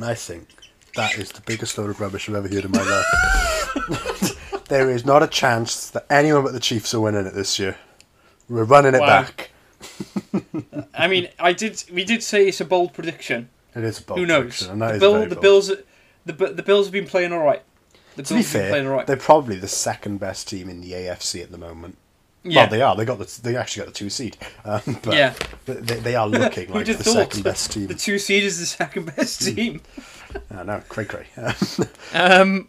I 0.00 0.14
think 0.14 0.48
that 0.96 1.16
is 1.18 1.32
the 1.32 1.40
biggest 1.42 1.78
load 1.78 1.90
of 1.90 2.00
rubbish 2.00 2.28
I've 2.28 2.34
ever 2.34 2.48
heard 2.48 2.64
in 2.64 2.70
my 2.70 2.82
life. 2.82 4.64
there 4.68 4.90
is 4.90 5.04
not 5.04 5.22
a 5.22 5.26
chance 5.26 5.90
that 5.90 6.06
anyone 6.10 6.42
but 6.44 6.52
the 6.52 6.60
Chiefs 6.60 6.92
are 6.94 7.00
winning 7.00 7.26
it 7.26 7.34
this 7.34 7.58
year. 7.58 7.76
We're 8.48 8.64
running 8.64 8.94
it 8.94 9.00
Wow. 9.00 9.06
back. 9.06 9.50
I 10.94 11.08
mean, 11.08 11.28
I 11.38 11.52
did. 11.52 11.82
We 11.92 12.04
did 12.04 12.22
say 12.22 12.46
it's 12.46 12.60
a 12.60 12.64
bold 12.64 12.92
prediction. 12.92 13.48
It 13.74 13.84
is 13.84 13.98
a 14.00 14.02
bold 14.02 14.20
Who 14.20 14.26
knows? 14.26 14.42
prediction, 14.42 14.70
and 14.70 14.82
that 14.82 14.92
The, 14.94 14.98
Bill, 14.98 15.26
the. 15.26 15.36
Bills, 15.36 15.72
the 16.26 16.32
the 16.54 16.62
Bills 16.62 16.86
have 16.86 16.92
been 16.92 17.06
playing 17.06 17.32
all 17.32 17.42
right. 17.44 17.62
The 18.16 18.22
To 18.22 18.34
Bills 18.34 18.52
be 18.52 18.58
have 18.58 18.62
been 18.64 18.70
playing 18.70 18.86
all 18.86 18.90
fair, 18.90 18.96
right. 18.98 19.06
they're 19.06 19.16
probably 19.16 19.56
the 19.56 19.68
second 19.68 20.18
best 20.18 20.48
team 20.48 20.68
in 20.68 20.80
the 20.82 20.92
AFC 20.92 21.42
at 21.42 21.50
the 21.50 21.58
moment. 21.58 21.96
Yeah, 22.44 22.62
Well, 22.62 22.70
they 22.70 22.82
are. 22.82 22.96
They 22.96 23.04
got 23.04 23.18
the. 23.18 23.40
They 23.42 23.56
actually 23.56 23.84
got 23.86 23.92
the 23.94 23.98
two 23.98 24.10
seed. 24.10 24.36
Um, 24.64 24.80
but 25.02 25.14
Yeah. 25.14 25.34
they, 25.66 25.96
they 26.00 26.14
are 26.16 26.26
looking 26.28 26.70
like 26.72 26.86
the 26.86 27.02
second 27.04 27.42
best 27.44 27.72
team. 27.72 27.86
the 27.88 27.94
two 27.94 28.18
seed 28.18 28.44
is 28.44 28.58
the 28.60 28.66
second 28.66 29.14
best 29.16 29.42
team. 29.42 29.80
I 30.50 30.62
know, 30.62 30.82
cray 30.88 31.04
cray. 31.04 31.26
Um, 32.14 32.68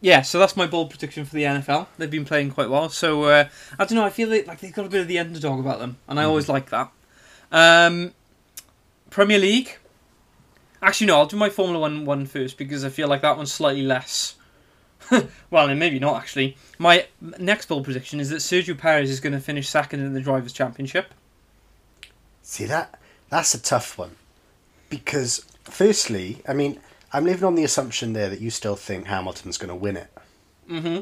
yeah, 0.00 0.22
so 0.22 0.38
that's 0.38 0.56
my 0.56 0.66
bold 0.66 0.90
prediction 0.90 1.24
for 1.24 1.34
the 1.34 1.42
NFL. 1.44 1.86
They've 1.98 2.10
been 2.10 2.24
playing 2.24 2.50
quite 2.50 2.68
well, 2.70 2.88
so 2.88 3.24
uh, 3.24 3.48
I 3.78 3.84
don't 3.84 3.96
know. 3.96 4.04
I 4.04 4.10
feel 4.10 4.28
like, 4.28 4.46
like 4.46 4.60
they've 4.60 4.72
got 4.74 4.86
a 4.86 4.88
bit 4.88 5.00
of 5.00 5.08
the 5.08 5.18
underdog 5.18 5.60
about 5.60 5.78
them, 5.78 5.96
and 6.08 6.18
I 6.20 6.24
always 6.24 6.48
like 6.48 6.70
that. 6.70 6.90
Um, 7.50 8.12
Premier 9.10 9.38
League. 9.38 9.78
Actually, 10.82 11.06
no. 11.08 11.18
I'll 11.18 11.26
do 11.26 11.36
my 11.36 11.50
Formula 11.50 11.78
One 11.78 12.04
one 12.04 12.26
first 12.26 12.56
because 12.58 12.84
I 12.84 12.88
feel 12.88 13.08
like 13.08 13.22
that 13.22 13.36
one's 13.36 13.52
slightly 13.52 13.82
less. 13.82 14.34
well, 15.50 15.68
and 15.68 15.78
maybe 15.78 15.98
not 15.98 16.16
actually. 16.16 16.56
My 16.78 17.06
next 17.38 17.66
bold 17.66 17.84
prediction 17.84 18.20
is 18.20 18.30
that 18.30 18.36
Sergio 18.36 18.76
Perez 18.76 19.10
is 19.10 19.20
going 19.20 19.32
to 19.32 19.40
finish 19.40 19.68
second 19.68 20.00
in 20.00 20.12
the 20.14 20.20
drivers' 20.20 20.52
championship. 20.52 21.12
See 22.42 22.64
that 22.66 22.98
that's 23.30 23.54
a 23.54 23.62
tough 23.62 23.96
one 23.96 24.16
because 24.90 25.46
firstly, 25.64 26.42
I 26.46 26.52
mean, 26.52 26.78
I'm 27.12 27.24
living 27.24 27.44
on 27.44 27.54
the 27.54 27.64
assumption 27.64 28.12
there 28.12 28.28
that 28.28 28.40
you 28.40 28.50
still 28.50 28.76
think 28.76 29.06
Hamilton's 29.06 29.56
going 29.56 29.70
to 29.70 29.74
win 29.74 29.96
it. 29.96 30.08
Mm-hmm. 30.68 31.00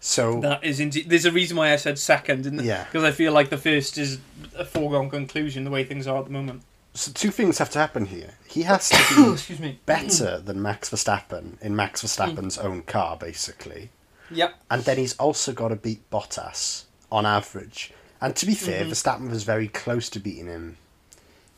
So 0.00 0.40
That 0.40 0.62
is 0.62 0.80
indeed. 0.80 1.08
There's 1.08 1.24
a 1.24 1.32
reason 1.32 1.56
why 1.56 1.72
I 1.72 1.76
said 1.76 1.98
second, 1.98 2.62
Yeah. 2.62 2.84
because 2.84 3.04
I 3.04 3.12
feel 3.12 3.32
like 3.32 3.48
the 3.48 3.56
first 3.56 3.96
is 3.96 4.18
a 4.54 4.64
foregone 4.66 5.08
conclusion 5.08 5.64
the 5.64 5.70
way 5.70 5.84
things 5.84 6.06
are 6.06 6.18
at 6.18 6.26
the 6.26 6.30
moment. 6.30 6.62
So 6.94 7.10
two 7.12 7.30
things 7.30 7.58
have 7.58 7.70
to 7.70 7.78
happen 7.78 8.06
here. 8.06 8.30
He 8.48 8.62
has 8.62 8.88
to 8.90 8.96
be 9.24 9.32
Excuse 9.32 9.58
me. 9.60 9.78
better 9.84 10.38
than 10.38 10.62
Max 10.62 10.90
Verstappen 10.90 11.60
in 11.60 11.74
Max 11.76 12.02
Verstappen's 12.02 12.56
own 12.58 12.82
car, 12.82 13.16
basically. 13.16 13.90
Yep. 14.30 14.54
And 14.70 14.84
then 14.84 14.96
he's 14.98 15.16
also 15.16 15.52
got 15.52 15.68
to 15.68 15.76
beat 15.76 16.08
Bottas 16.10 16.84
on 17.10 17.26
average. 17.26 17.92
And 18.20 18.34
to 18.36 18.46
be 18.46 18.54
fair, 18.54 18.84
Mhm. 18.84 18.90
Verstappen 18.90 19.30
was 19.30 19.42
very 19.44 19.68
close 19.68 20.08
to 20.10 20.20
beating 20.20 20.46
him 20.46 20.76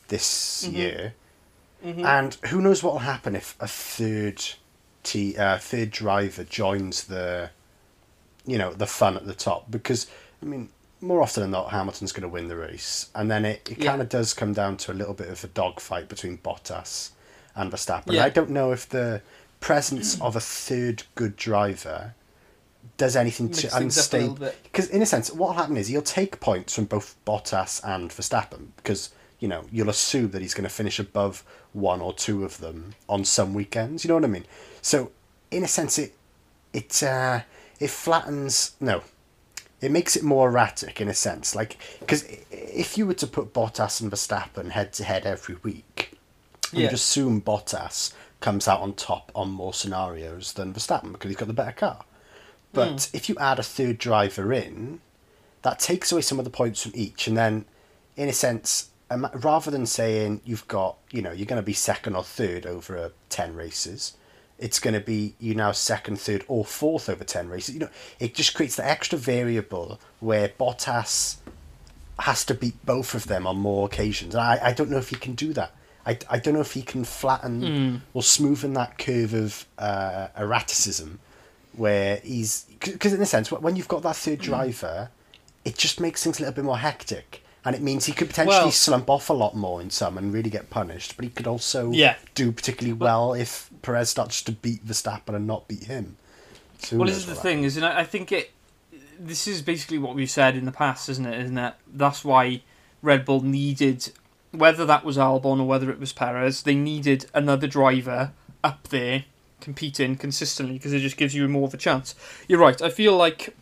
this 0.09 0.65
Mhm. 0.67 0.73
year. 0.73 1.15
Mhm. 1.85 2.05
And 2.05 2.35
who 2.51 2.61
knows 2.61 2.83
what 2.83 2.95
will 2.95 3.01
happen 3.01 3.37
if 3.37 3.55
a 3.61 3.69
third 3.69 4.43
t 5.03 5.37
uh, 5.37 5.59
third 5.59 5.91
driver 5.91 6.43
joins 6.45 7.05
the, 7.05 7.51
you 8.45 8.59
know, 8.59 8.73
the 8.73 8.87
fun 8.87 9.17
at 9.17 9.27
the 9.27 9.35
top? 9.35 9.71
Because 9.71 10.07
I 10.43 10.47
mean, 10.47 10.71
more 11.01 11.23
often 11.23 11.43
than 11.43 11.51
not, 11.51 11.71
Hamilton's 11.71 12.13
going 12.13 12.23
to 12.23 12.29
win 12.29 12.49
the 12.49 12.57
race, 12.57 13.11
and 13.15 13.31
then 13.31 13.45
it, 13.45 13.69
it 13.71 13.79
Yeah. 13.79 13.91
kind 13.91 14.03
of 14.03 14.09
does 14.09 14.33
come 14.35 14.53
down 14.53 14.77
to 14.79 14.93
a 14.93 14.95
little 14.95 15.15
bit 15.15 15.29
of 15.29 15.43
a 15.45 15.49
dogfight 15.49 16.09
between 16.09 16.39
Bottas 16.39 17.11
and 17.55 17.71
Verstappen. 17.71 18.13
Yeah. 18.13 18.25
I 18.25 18.29
don't 18.31 18.51
know 18.51 18.73
if 18.73 18.89
the 18.89 19.23
presence 19.61 20.21
of 20.21 20.37
a 20.37 20.41
third 20.41 21.03
good 21.15 21.37
driver 21.37 22.15
does 22.99 23.17
anything 23.17 23.51
to 23.51 23.69
things 23.69 23.99
up 23.99 24.13
a 24.13 24.17
little 24.17 24.31
unstable. 24.35 24.53
Because 24.65 24.89
in 24.89 25.03
a 25.03 25.07
sense, 25.07 25.31
what 25.33 25.49
will 25.49 25.55
happen 25.55 25.77
is 25.77 25.89
he'll 25.89 26.03
take 26.03 26.41
points 26.41 26.75
from 26.75 26.85
both 26.85 27.17
Bottas 27.27 27.81
and 27.85 28.11
Verstappen 28.11 28.69
because 28.77 29.11
you 29.41 29.49
know 29.49 29.65
you'll 29.71 29.91
assume 29.91 30.31
that 30.31 30.41
he's 30.41 30.55
going 30.55 30.69
to 30.69 30.75
finish 30.75 30.99
above 30.99 31.45
one 31.73 32.01
or 32.01 32.15
two 32.15 32.45
of 32.45 32.59
them 32.59 32.95
on 33.09 33.25
some 33.25 33.53
weekends. 33.55 34.05
You 34.05 34.09
know 34.09 34.15
what 34.15 34.25
I 34.25 34.29
mean? 34.29 34.47
So 34.83 35.11
in 35.51 35.63
a 35.65 35.69
sense, 35.69 35.99
it 35.99 36.15
it 36.73 37.03
uh, 37.03 37.41
it 37.81 37.91
flattens 37.91 38.77
no. 38.81 39.03
It 39.81 39.91
makes 39.91 40.17
it 40.17 40.23
more 40.23 40.49
erratic 40.49 41.01
in 41.01 41.09
a 41.09 41.15
sense, 41.15 41.55
like 41.55 41.77
because 42.01 42.25
if 42.51 42.97
you 42.97 43.07
were 43.07 43.15
to 43.15 43.27
put 43.27 43.53
Bottas 43.53 44.01
and 44.01 44.11
Verstappen 44.11 44.71
head 44.71 44.93
to 44.95 45.05
head 45.05 45.27
every 45.27 45.57
week, 45.63 46.13
Yeah. 46.73 46.85
you'd 46.85 46.93
assume 46.95 47.43
Bottas 47.43 48.13
comes 48.41 48.67
out 48.69 48.81
on 48.81 48.95
top 48.95 49.31
on 49.35 49.51
more 49.51 49.75
scenarios 49.75 50.55
than 50.55 50.73
Verstappen 50.73 51.13
because 51.13 51.29
he's 51.31 51.37
got 51.37 51.49
the 51.49 51.55
better 51.55 51.73
car. 51.73 52.05
But 52.73 53.09
if 53.13 53.29
you 53.29 53.37
add 53.39 53.59
a 53.59 53.63
third 53.63 53.97
driver 53.99 54.53
in, 54.53 55.01
that 55.63 55.79
takes 55.79 56.13
away 56.13 56.21
some 56.23 56.39
of 56.39 56.45
the 56.45 56.51
points 56.51 56.83
from 56.83 56.93
each, 56.95 57.27
and 57.27 57.37
then, 57.37 57.65
in 58.17 58.29
a 58.29 58.33
sense, 58.35 58.91
rather 59.11 59.71
than 59.71 59.87
saying 59.87 60.43
you've 60.45 60.69
got, 60.69 60.99
you 61.11 61.23
know, 61.23 61.33
you're 61.33 61.47
going 61.47 61.61
to 61.63 61.67
be 61.67 61.73
second 61.73 62.17
or 62.17 62.23
third 62.25 62.67
over 62.67 62.99
uh, 62.99 63.09
ten 63.31 63.55
races, 63.55 64.15
it's 64.59 64.79
going 64.79 64.95
to 64.95 65.01
be 65.01 65.35
you 65.39 65.55
now 65.55 65.73
second, 65.73 66.19
third, 66.21 66.45
or 66.49 66.65
fourth 66.65 67.09
over 67.09 67.25
ten 67.25 67.49
races. 67.49 67.75
You 67.75 67.81
know, 67.81 67.91
it 68.19 68.35
just 68.35 68.55
creates 68.55 68.77
the 68.77 68.87
extra 68.89 69.19
variable 69.19 70.01
where 70.21 70.49
Bottas 70.49 71.37
has 72.21 72.45
to 72.47 72.55
beat 72.55 72.85
both 72.87 73.15
of 73.15 73.27
them 73.27 73.47
on 73.47 73.57
more 73.59 73.87
occasions. 73.87 74.35
And 74.35 74.43
I, 74.43 74.59
I 74.63 74.73
don't 74.73 74.91
know 74.91 74.97
if 74.97 75.11
he 75.11 75.17
can 75.17 75.35
do 75.35 75.53
that. 75.53 75.73
I, 76.07 76.19
I 76.31 76.39
don't 76.39 76.55
know 76.55 76.61
if 76.61 76.73
he 76.73 76.83
can 76.83 77.05
flatten 77.05 77.61
Mm. 77.63 78.01
or 78.15 78.23
smoothen 78.23 78.75
that 78.75 78.97
curve 78.97 79.35
of 79.35 79.67
uh, 79.79 80.29
erraticism 80.39 81.19
where 81.73 82.17
he's 82.19 82.65
because 82.81 83.13
in 83.13 83.21
a 83.21 83.27
sense 83.27 83.53
when 83.53 83.77
you've 83.77 83.89
got 83.89 84.03
that 84.03 84.17
third 84.17 84.39
driver 84.39 85.11
it 85.65 85.77
just 85.77 86.01
makes 86.01 86.23
things 86.25 86.39
a 86.39 86.43
little 86.43 86.55
bit 86.55 86.65
more 86.65 86.79
hectic 86.79 87.43
and 87.67 87.75
it 87.77 87.83
means 87.83 88.07
he 88.07 88.13
could 88.13 88.29
potentially 88.29 88.57
Well- 88.57 88.71
slump 88.71 89.11
off 89.11 89.29
a 89.29 89.35
lot 89.35 89.55
more 89.55 89.83
in 89.83 89.91
some 89.91 90.17
and 90.17 90.33
really 90.33 90.49
get 90.51 90.71
punished 90.71 91.17
but 91.17 91.25
he 91.25 91.31
could 91.31 91.47
also 91.47 91.91
Yeah. 91.91 92.15
do 92.35 92.51
particularly 92.53 92.95
well 92.95 93.35
if 93.35 93.69
Perez 93.83 94.09
starts 94.09 94.41
to 94.43 94.53
beat 94.53 94.87
Verstappen 94.87 95.35
and 95.35 95.47
not 95.47 95.69
beat 95.69 95.85
him 95.85 96.17
who 96.91 96.99
Well, 96.99 97.09
this 97.09 97.17
is 97.19 97.27
the 97.27 97.35
thing, 97.35 97.65
is 97.65 97.77
I 97.79 98.01
I 98.01 98.05
think 98.05 98.31
it. 98.33 98.53
This 99.19 99.49
is 99.49 99.63
basically 99.63 99.97
what 99.99 100.15
we've 100.15 100.31
said 100.31 100.57
in 100.57 100.67
the 100.67 100.73
past, 100.73 101.09
isn't 101.09 101.25
it? 101.27 101.41
Isn't 101.41 101.57
it? 101.59 101.75
That's 101.93 102.23
why 102.23 102.61
Red 103.01 103.25
Bull 103.25 103.41
needed, 103.41 104.11
whether 104.53 104.85
that 104.85 105.03
was 105.05 105.17
Albon 105.17 105.59
or 105.59 105.65
whether 105.67 105.91
it 105.91 105.99
was 105.99 106.13
Perez, 106.13 106.63
they 106.65 106.75
needed 106.75 107.25
another 107.33 107.67
driver 107.67 108.33
up 108.63 108.89
there 108.89 109.25
competing 109.63 110.17
consistently 110.17 110.75
because 110.75 110.93
it 110.93 111.01
just 111.01 111.17
gives 111.17 111.35
you 111.35 111.49
more 111.49 111.67
of 111.67 111.73
a 111.73 111.79
chance. 111.79 112.15
You're 112.47 112.59
right. 112.61 112.81
I 112.83 112.91
feel 112.91 113.17
like, 113.17 113.57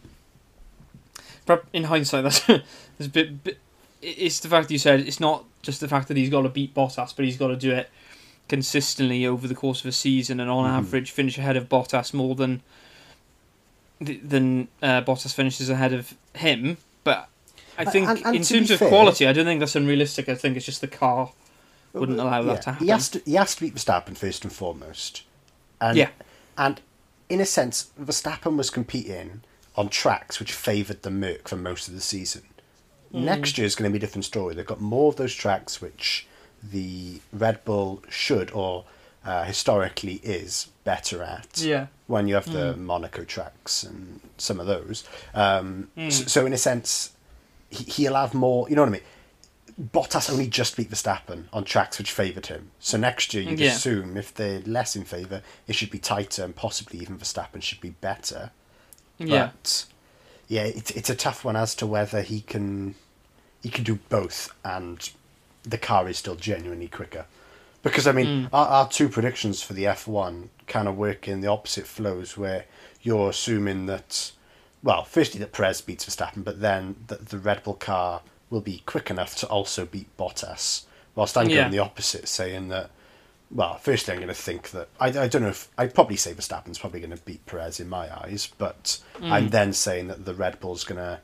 in 1.73 1.85
hindsight, 1.85 2.25
that's, 2.25 2.41
that's 2.47 3.07
a 3.07 3.09
bit, 3.09 3.45
bit. 3.45 3.59
It's 4.07 4.41
the 4.41 4.49
fact 4.49 4.69
that 4.69 4.75
you 4.75 4.79
said 4.79 5.01
it's 5.01 5.21
not 5.21 5.45
just 5.63 5.81
the 5.81 5.89
fact 5.89 6.09
that 6.09 6.17
he's 6.17 6.29
got 6.31 6.43
to 6.43 6.49
beat 6.51 6.75
Bottas, 6.75 7.15
but 7.17 7.25
he's 7.25 7.37
got 7.39 7.49
to 7.49 7.57
do 7.57 7.73
it 7.73 7.89
consistently 8.49 9.25
over 9.27 9.49
the 9.49 9.55
course 9.55 9.81
of 9.81 9.87
a 9.87 9.93
season 9.93 10.39
and 10.41 10.51
on 10.51 10.69
Mhm. 10.71 10.77
average 10.77 11.11
finish 11.11 11.39
ahead 11.39 11.57
of 11.57 11.69
Bottas 11.69 12.13
more 12.13 12.35
than 12.35 12.63
than 14.01 14.69
uh, 14.83 15.01
Bottas 15.03 15.33
finishes 15.35 15.71
ahead 15.71 15.93
of 15.93 16.15
him. 16.35 16.77
But 17.05 17.29
I 17.79 17.85
think 17.85 18.09
and- 18.09 18.25
and 18.27 18.37
in 18.37 18.43
terms 18.43 18.71
of 18.71 18.79
fair- 18.81 18.89
quality, 18.89 19.27
I 19.27 19.33
don't 19.33 19.47
think 19.47 19.61
that's 19.61 19.77
unrealistic. 19.77 20.29
I 20.29 20.35
think 20.35 20.57
it's 20.57 20.67
just 20.67 20.81
the 20.81 20.89
car 20.89 21.33
wouldn't 21.93 22.19
allow 22.19 22.43
that 22.43 22.63
to 22.63 22.73
happen. 22.73 22.87
He 22.87 22.91
has 22.91 23.09
to, 23.11 23.23
he 23.25 23.35
has 23.35 23.55
to 23.55 23.61
beat 23.63 23.75
Verstappen 23.75 24.17
first 24.17 24.45
and 24.45 24.53
foremost. 24.53 25.23
And, 25.81 25.97
Yeah. 25.97 26.09
And 26.59 26.81
in 27.29 27.41
a 27.41 27.47
sense, 27.47 27.87
Verstappen 28.01 28.57
was 28.57 28.69
competing 28.69 29.43
on 29.77 29.89
tracks 29.89 30.39
which 30.41 30.53
favoured 30.53 31.03
the 31.03 31.11
Merc 31.11 31.49
for 31.49 31.57
most 31.57 31.89
of 31.89 31.95
the 31.95 32.01
season. 32.01 32.43
Mm. 33.15 33.23
Next 33.23 33.57
year 33.59 33.67
is 33.67 33.75
going 33.75 33.91
to 33.91 33.93
be 33.93 33.99
a 33.99 34.07
different 34.07 34.25
story. 34.25 34.55
They've 34.55 34.67
got 34.67 34.81
more 34.81 35.09
of 35.11 35.17
those 35.17 35.35
tracks 35.35 35.81
which 35.81 36.27
the 36.63 37.21
Red 37.33 37.65
Bull 37.65 38.03
should 38.09 38.51
or 38.51 38.85
uh, 39.25 39.45
historically 39.45 40.15
is 40.23 40.69
better 40.85 41.23
at. 41.23 41.59
Yeah. 41.61 41.87
When 42.09 42.29
you 42.29 42.35
have 42.35 42.45
Mm. 42.47 42.53
the 42.53 42.77
Monaco 42.77 43.25
tracks 43.25 43.83
and 43.83 44.21
some 44.37 44.61
of 44.61 44.67
those. 44.67 45.05
Um, 45.35 45.89
Mm. 45.97 46.13
so, 46.13 46.25
so 46.27 46.47
in 46.47 46.53
a 46.53 46.59
sense, 46.59 47.13
he, 47.71 47.85
he'll 47.85 48.15
have 48.17 48.35
more. 48.35 48.69
You 48.69 48.77
know 48.77 48.83
what 48.83 48.89
I 48.89 48.93
mean? 48.93 49.01
Bottas 49.93 50.31
only 50.31 50.47
just 50.47 50.77
beat 50.77 50.91
Verstappen 50.91 51.45
on 51.53 51.65
tracks 51.65 51.99
which 51.99 52.13
favoured 52.13 52.47
him. 52.47 52.71
So 52.81 52.97
next 52.99 53.33
year, 53.35 53.43
you'd 53.43 53.59
Yeah. 53.59 53.73
assume 53.73 54.17
if 54.17 54.33
they're 54.33 54.61
less 54.61 54.95
in 54.95 55.05
favour, 55.05 55.43
it 55.67 55.75
should 55.75 55.91
be 55.91 55.99
tighter 55.99 56.45
and 56.45 56.55
possibly 56.55 57.01
even 57.01 57.19
Verstappen 57.19 57.61
should 57.63 57.81
be 57.81 57.91
better. 57.91 58.51
Yeah. 59.19 59.51
But 59.63 59.87
yeah, 60.49 60.63
it's 60.65 60.91
it's 60.93 61.11
a 61.11 61.15
tough 61.17 61.45
one 61.45 61.57
as 61.57 61.75
to 61.77 61.87
whether 61.87 62.23
he 62.23 62.41
can 62.43 62.95
he 63.65 63.71
can 63.71 63.83
do 63.83 63.99
both 64.09 64.55
and 64.65 65.11
the 65.65 65.79
car 65.79 66.09
is 66.09 66.19
still 66.19 66.37
genuinely 66.37 66.87
quicker. 66.87 67.25
Because 67.83 68.07
I 68.07 68.13
mean, 68.13 68.27
Mm. 68.27 68.49
our, 68.53 68.67
our 68.69 68.89
two 68.89 69.09
predictions 69.09 69.63
for 69.63 69.73
the 69.73 69.87
F 69.87 70.07
one 70.07 70.51
kind 70.69 70.87
of 70.87 70.97
work 70.97 71.27
in 71.27 71.41
the 71.41 71.49
opposite 71.49 71.87
flows, 71.87 72.37
where 72.37 72.67
you're 73.03 73.31
assuming 73.31 73.87
that, 73.87 74.31
well, 74.83 75.05
firstly 75.05 75.41
that 75.41 75.53
Perez 75.53 75.81
beats 75.81 76.05
Verstappen, 76.05 76.45
but 76.45 76.61
then 76.61 76.97
that 77.09 77.29
the 77.31 77.39
Red 77.39 77.63
Bull 77.65 77.75
car 77.75 78.21
will 78.51 78.61
be 78.61 78.83
quick 78.87 79.11
enough 79.11 79.35
to 79.37 79.47
also 79.49 79.85
beat 79.87 80.15
Bottas. 80.17 80.85
Whilst 81.15 81.37
I'm 81.37 81.49
Yeah. 81.49 81.57
going 81.57 81.71
the 81.73 81.79
opposite, 81.79 82.29
saying 82.29 82.69
that. 82.69 82.91
Well, 83.51 83.77
firstly, 83.77 84.13
I'm 84.13 84.19
going 84.21 84.29
to 84.29 84.35
think 84.35 84.71
that 84.71 84.89
I, 84.99 85.09
I 85.09 85.29
don't 85.29 85.43
know 85.43 85.49
if 85.49 85.69
I'd 85.79 85.95
probably 85.95 86.17
say 86.17 86.33
Verstappen's 86.33 86.79
probably 86.79 87.01
going 87.01 87.17
to 87.17 87.23
beat 87.25 87.45
Perez 87.47 87.79
in 87.79 87.89
my 87.89 88.07
eyes, 88.25 88.49
but 88.59 88.99
I'm 89.23 89.51
then 89.51 89.73
saying 89.73 90.09
that 90.09 90.25
the 90.25 90.35
Red 90.35 90.59
Bull's 90.61 90.83
going 90.83 90.99
to 90.99 91.21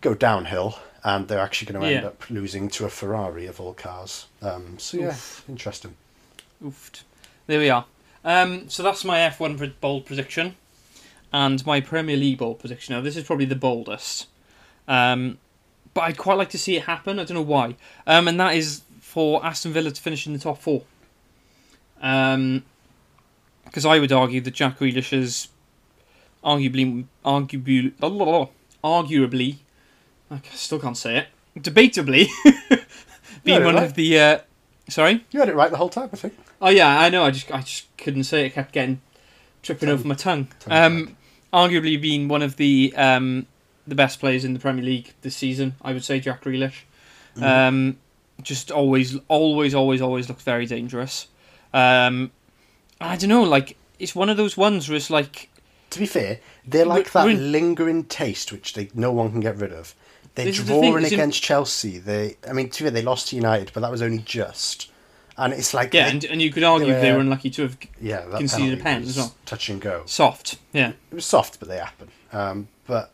go 0.00 0.14
downhill 0.14 0.78
and 1.04 1.28
they're 1.28 1.40
actually 1.40 1.72
going 1.72 1.80
to 1.82 1.86
end 1.86 2.02
Yeah. 2.02 2.08
up 2.08 2.30
losing 2.30 2.68
to 2.70 2.84
a 2.84 2.88
Ferrari 2.90 3.46
of 3.46 3.60
all 3.60 3.74
cars. 3.74 4.26
Um, 4.40 4.78
so 4.78 4.96
yeah, 4.98 5.08
Oof. 5.08 5.44
interesting. 5.48 5.96
Oofed. 6.64 7.02
There 7.46 7.58
we 7.58 7.70
are. 7.70 7.84
Um, 8.24 8.68
so 8.68 8.82
that's 8.82 9.04
my 9.04 9.18
F1 9.18 9.72
bold 9.80 10.06
prediction, 10.06 10.54
and 11.32 11.64
my 11.66 11.80
Premier 11.80 12.16
League 12.16 12.38
bold 12.38 12.60
prediction. 12.60 12.94
Now 12.94 13.00
this 13.00 13.16
is 13.16 13.24
probably 13.24 13.46
the 13.46 13.56
boldest, 13.56 14.26
um, 14.86 15.38
but 15.92 16.02
I'd 16.02 16.16
quite 16.18 16.38
like 16.38 16.50
to 16.50 16.58
see 16.58 16.76
it 16.76 16.84
happen. 16.84 17.18
I 17.18 17.24
don't 17.24 17.34
know 17.36 17.42
why, 17.42 17.74
um, 18.06 18.28
and 18.28 18.38
that 18.38 18.54
is 18.54 18.82
for 19.00 19.44
Aston 19.44 19.72
Villa 19.72 19.90
to 19.90 20.00
finish 20.00 20.26
in 20.26 20.32
the 20.32 20.38
top 20.38 20.58
four. 20.58 20.82
Um, 22.00 22.64
because 23.64 23.84
I 23.86 23.98
would 23.98 24.12
argue 24.12 24.40
that 24.42 24.52
Jack 24.54 24.78
Grealish 24.78 25.12
is 25.12 25.48
arguably, 26.44 27.04
arguably, 27.24 27.92
arguably, 28.84 29.56
I 30.32 30.40
still 30.54 30.78
can't 30.78 30.96
say 30.96 31.18
it, 31.18 31.26
debatably, 31.62 32.28
being 33.44 33.64
one 33.64 33.74
right. 33.74 33.84
of 33.84 33.94
the. 33.94 34.18
Uh, 34.18 34.38
sorry. 34.88 35.24
You 35.30 35.40
had 35.40 35.48
it 35.48 35.54
right 35.54 35.70
the 35.70 35.76
whole 35.76 35.88
time, 35.88 36.10
I 36.12 36.16
think. 36.16 36.34
Oh 36.60 36.68
yeah, 36.70 36.98
I 37.00 37.08
know. 37.10 37.24
I 37.24 37.30
just 37.30 37.50
I 37.52 37.60
just 37.60 37.94
couldn't 37.98 38.24
say 38.24 38.42
it. 38.42 38.46
it 38.46 38.54
kept 38.54 38.72
getting 38.72 39.00
tripping 39.62 39.88
Tongue- 39.88 39.98
over 39.98 40.08
my 40.08 40.14
tongue. 40.14 40.48
tongue 40.60 40.72
Um, 40.72 41.16
arguably 41.52 42.00
being 42.00 42.28
one 42.28 42.42
of 42.42 42.56
the 42.56 42.92
um, 42.96 43.46
the 43.86 43.94
best 43.94 44.20
players 44.20 44.44
in 44.44 44.54
the 44.54 44.60
Premier 44.60 44.84
League 44.84 45.12
this 45.22 45.36
season, 45.36 45.74
I 45.82 45.92
would 45.92 46.04
say 46.04 46.20
Jack 46.20 46.42
Grealish. 46.44 46.82
Mm-hmm. 47.36 47.44
Um, 47.44 47.98
just 48.42 48.70
always, 48.70 49.18
always, 49.28 49.74
always, 49.74 50.00
always 50.02 50.28
looked 50.28 50.42
very 50.42 50.66
dangerous. 50.66 51.28
Um, 51.74 52.30
I 53.00 53.16
don't 53.16 53.28
know. 53.28 53.42
Like 53.42 53.76
it's 53.98 54.14
one 54.14 54.28
of 54.28 54.36
those 54.36 54.56
ones 54.56 54.88
where 54.88 54.96
it's 54.96 55.10
like 55.10 55.48
To 55.90 55.98
be 55.98 56.06
fair, 56.06 56.38
they're 56.66 56.86
like 56.86 57.10
that 57.12 57.28
in- 57.28 57.52
lingering 57.52 58.04
taste 58.04 58.52
which 58.52 58.74
they 58.74 58.88
no 58.94 59.12
one 59.12 59.30
can 59.30 59.40
get 59.40 59.56
rid 59.56 59.72
of. 59.72 59.94
They're 60.34 60.46
This 60.46 60.58
is 60.60 60.66
the 60.66 60.72
thing, 60.74 60.90
drawing 60.92 61.04
in- 61.06 61.12
against 61.12 61.42
Chelsea. 61.42 61.98
They, 61.98 62.36
I 62.48 62.52
mean, 62.52 62.70
to 62.70 62.84
be 62.84 62.90
they 62.90 63.02
lost 63.02 63.28
to 63.28 63.36
United, 63.36 63.70
but 63.74 63.80
that 63.80 63.90
was 63.90 64.00
only 64.02 64.18
just. 64.18 64.90
And 65.36 65.52
it's 65.52 65.72
like, 65.74 65.92
yeah, 65.94 66.04
they- 66.06 66.10
and, 66.10 66.24
and 66.24 66.42
you 66.42 66.50
could 66.52 66.62
argue 66.64 66.92
they 66.94 67.10
were- 67.10 67.16
were 67.16 67.20
unlucky 67.22 67.50
to 67.50 67.62
have 67.62 67.76
yeah, 68.00 68.24
conceded 68.36 68.78
a 68.78 68.82
pen 68.82 69.02
as 69.02 69.16
well. 69.16 69.34
touch 69.46 69.68
and 69.68 69.80
go. 69.80 70.02
soft. 70.06 70.56
Yeah, 70.72 70.90
It 71.10 71.14
was 71.14 71.24
soft, 71.26 71.58
but 71.58 71.68
they 71.68 71.78
happen. 71.78 72.08
Um, 72.32 72.68
but 72.86 73.12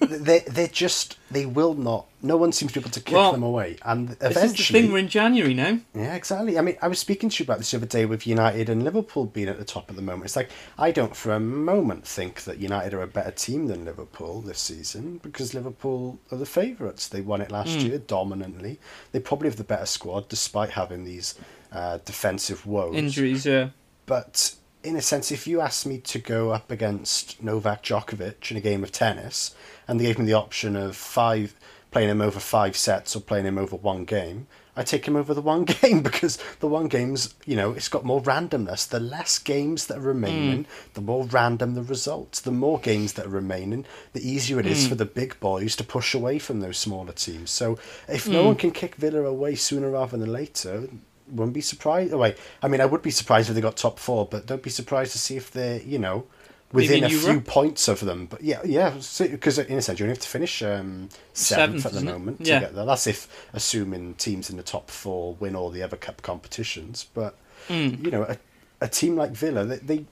they 0.00 0.40
they're 0.40 0.68
just 0.68 1.18
they 1.30 1.46
will 1.46 1.74
not. 1.74 2.06
No 2.22 2.36
one 2.36 2.52
seems 2.52 2.72
to 2.72 2.80
be 2.80 2.82
able 2.84 2.90
to 2.92 3.00
kick 3.00 3.14
Well, 3.14 3.32
them 3.32 3.42
away, 3.42 3.76
and 3.84 4.10
eventually. 4.12 4.34
this 4.34 4.60
is 4.60 4.68
the 4.68 4.72
thing. 4.72 4.92
We're 4.92 4.98
in 4.98 5.08
January 5.08 5.54
now. 5.54 5.78
yeah, 5.94 6.14
exactly. 6.14 6.58
I 6.58 6.62
mean, 6.62 6.76
I 6.80 6.88
was 6.88 6.98
speaking 6.98 7.28
to 7.28 7.42
you 7.42 7.44
about 7.46 7.58
this 7.58 7.70
the 7.70 7.78
other 7.78 7.86
day 7.86 8.06
with 8.06 8.26
United 8.26 8.68
and 8.68 8.82
Liverpool 8.84 9.26
being 9.26 9.48
at 9.48 9.58
the 9.58 9.64
top 9.64 9.90
at 9.90 9.96
the 9.96 10.02
moment. 10.02 10.24
It's 10.26 10.36
like 10.36 10.50
I 10.78 10.90
don't 10.90 11.16
for 11.16 11.32
a 11.32 11.40
moment 11.40 12.06
think 12.06 12.42
that 12.44 12.58
United 12.58 12.94
are 12.94 13.02
a 13.02 13.06
better 13.06 13.30
team 13.30 13.66
than 13.66 13.84
Liverpool 13.84 14.40
this 14.42 14.60
season 14.60 15.18
because 15.22 15.54
Liverpool 15.54 16.18
are 16.30 16.38
the 16.38 16.46
favourites. 16.46 17.08
They 17.08 17.20
won 17.20 17.40
it 17.40 17.50
last 17.50 17.78
Mm. 17.78 17.84
year 17.88 17.98
dominantly. 17.98 18.78
They 19.12 19.20
probably 19.20 19.48
have 19.48 19.56
the 19.56 19.64
better 19.64 19.86
squad 19.86 20.28
despite 20.28 20.70
having 20.70 21.04
these 21.04 21.34
uh, 21.72 21.98
defensive 22.04 22.66
woes. 22.66 22.94
Injuries. 22.94 23.44
Yeah. 23.44 23.70
But 24.06 24.54
in 24.84 24.96
a 24.96 25.02
sense, 25.02 25.32
if 25.32 25.46
you 25.46 25.60
asked 25.60 25.86
me 25.86 25.98
to 25.98 26.18
go 26.18 26.50
up 26.50 26.70
against 26.70 27.42
Novak 27.42 27.82
Djokovic 27.82 28.50
in 28.50 28.56
a 28.56 28.60
game 28.60 28.84
of 28.84 28.92
tennis, 28.92 29.54
and 29.88 29.98
they 29.98 30.04
gave 30.04 30.18
me 30.18 30.26
the 30.26 30.34
option 30.34 30.76
of 30.76 30.96
five 30.96 31.54
playing 31.90 32.10
him 32.10 32.20
over 32.20 32.40
five 32.40 32.76
sets 32.76 33.14
or 33.14 33.20
playing 33.20 33.46
him 33.46 33.56
over 33.56 33.76
one 33.76 34.04
game, 34.04 34.48
I 34.76 34.82
take 34.82 35.06
him 35.06 35.14
over 35.14 35.32
the 35.32 35.40
one 35.40 35.64
game 35.82 36.02
because 36.02 36.38
the 36.58 36.66
one 36.66 36.88
game's 36.88 37.34
you 37.46 37.54
know 37.56 37.72
it's 37.72 37.88
got 37.88 38.04
more 38.04 38.20
randomness. 38.20 38.88
The 38.88 39.00
less 39.00 39.38
games 39.38 39.86
that 39.86 39.98
are 39.98 40.12
remaining, 40.12 40.64
hmm. 40.64 40.70
the 40.94 41.00
more 41.00 41.24
random 41.24 41.74
the 41.74 41.82
results. 41.82 42.40
The 42.40 42.50
more 42.50 42.80
games 42.80 43.12
that 43.14 43.26
are 43.26 43.30
remaining, 43.30 43.86
the 44.12 44.28
easier 44.28 44.58
it 44.58 44.66
is 44.66 44.82
hmm. 44.82 44.88
for 44.90 44.94
the 44.96 45.04
big 45.04 45.38
boys 45.40 45.76
to 45.76 45.84
push 45.84 46.14
away 46.14 46.38
from 46.38 46.60
those 46.60 46.78
smaller 46.78 47.12
teams. 47.12 47.50
So 47.50 47.78
if 48.08 48.28
no 48.28 48.40
hmm. 48.40 48.46
one 48.46 48.56
can 48.56 48.72
kick 48.72 48.96
Villa 48.96 49.22
away 49.22 49.54
sooner 49.54 49.90
rather 49.90 50.16
than 50.16 50.32
later, 50.32 50.88
wouldn't 51.30 51.54
be 51.54 51.60
surprised. 51.60 52.12
Oh, 52.12 52.18
wait, 52.18 52.36
I 52.62 52.68
mean, 52.68 52.80
I 52.80 52.86
would 52.86 53.02
be 53.02 53.10
surprised 53.10 53.48
if 53.48 53.54
they 53.54 53.60
got 53.60 53.76
top 53.76 53.98
four, 53.98 54.26
but 54.26 54.46
don't 54.46 54.62
be 54.62 54.70
surprised 54.70 55.12
to 55.12 55.18
see 55.18 55.36
if 55.36 55.50
they're, 55.50 55.80
you 55.82 55.98
know, 55.98 56.26
within 56.72 56.98
in 56.98 57.04
a 57.04 57.08
few 57.08 57.40
points 57.40 57.86
of 57.88 58.00
them. 58.00 58.26
But 58.26 58.42
yeah, 58.42 58.60
yeah, 58.64 58.90
because 59.18 59.58
in 59.58 59.78
a 59.78 59.82
sense, 59.82 59.98
you 60.00 60.04
only 60.04 60.14
have 60.16 60.22
to 60.22 60.28
finish 60.28 60.62
um, 60.62 61.08
seventh, 61.32 61.82
Seventh, 61.82 61.86
at 61.86 61.92
the 61.92 61.98
isn't 61.98 62.08
it? 62.08 62.12
moment 62.12 62.40
Yeah. 62.40 62.60
get 62.60 62.74
there. 62.74 62.84
That's 62.84 63.06
if 63.06 63.48
assuming 63.52 64.14
teams 64.14 64.50
in 64.50 64.56
the 64.56 64.62
top 64.62 64.90
four 64.90 65.34
win 65.40 65.54
all 65.56 65.70
the 65.70 65.82
other 65.82 65.96
cup 65.96 66.22
competitions. 66.22 67.06
But 67.14 67.36
Mm. 67.68 68.04
you 68.04 68.10
know, 68.10 68.24
a, 68.24 68.36
a 68.82 68.88
team 68.88 69.16
like 69.16 69.30
Villa, 69.30 69.64
they, 69.64 69.76
they 69.78 70.04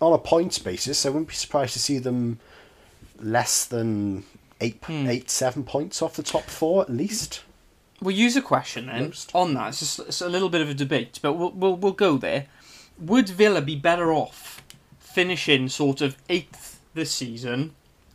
on 0.00 0.12
a 0.12 0.18
points 0.18 0.58
basis, 0.58 1.06
I 1.06 1.10
wouldn't 1.10 1.28
be 1.28 1.34
surprised 1.34 1.74
to 1.74 1.78
see 1.78 1.98
them 1.98 2.40
less 3.20 3.64
than 3.64 4.24
eight, 4.60 4.82
Hmm. 4.84 5.06
eight, 5.06 5.30
seven 5.30 5.64
points 5.64 6.02
off 6.02 6.16
the 6.16 6.22
top 6.22 6.44
four 6.44 6.82
at 6.82 6.90
least. 6.90 7.42
We'll 8.00 8.14
use 8.14 8.36
a 8.36 8.42
question 8.42 8.86
then 8.86 9.06
Most. 9.06 9.30
on 9.34 9.54
that. 9.54 9.68
It's, 9.68 9.80
just, 9.80 9.98
it's 10.00 10.20
a 10.20 10.28
little 10.28 10.50
bit 10.50 10.60
of 10.60 10.68
a 10.68 10.74
debate, 10.74 11.18
but 11.22 11.32
we'll, 11.32 11.52
we'll 11.52 11.76
we'll 11.76 11.92
go 11.92 12.18
there. 12.18 12.46
Would 12.98 13.28
Villa 13.28 13.60
be 13.60 13.76
better 13.76 14.12
off 14.12 14.62
finishing 14.98 15.68
sort 15.68 16.00
of 16.00 16.16
eighth 16.28 16.80
this 16.94 17.10
season, 17.10 17.74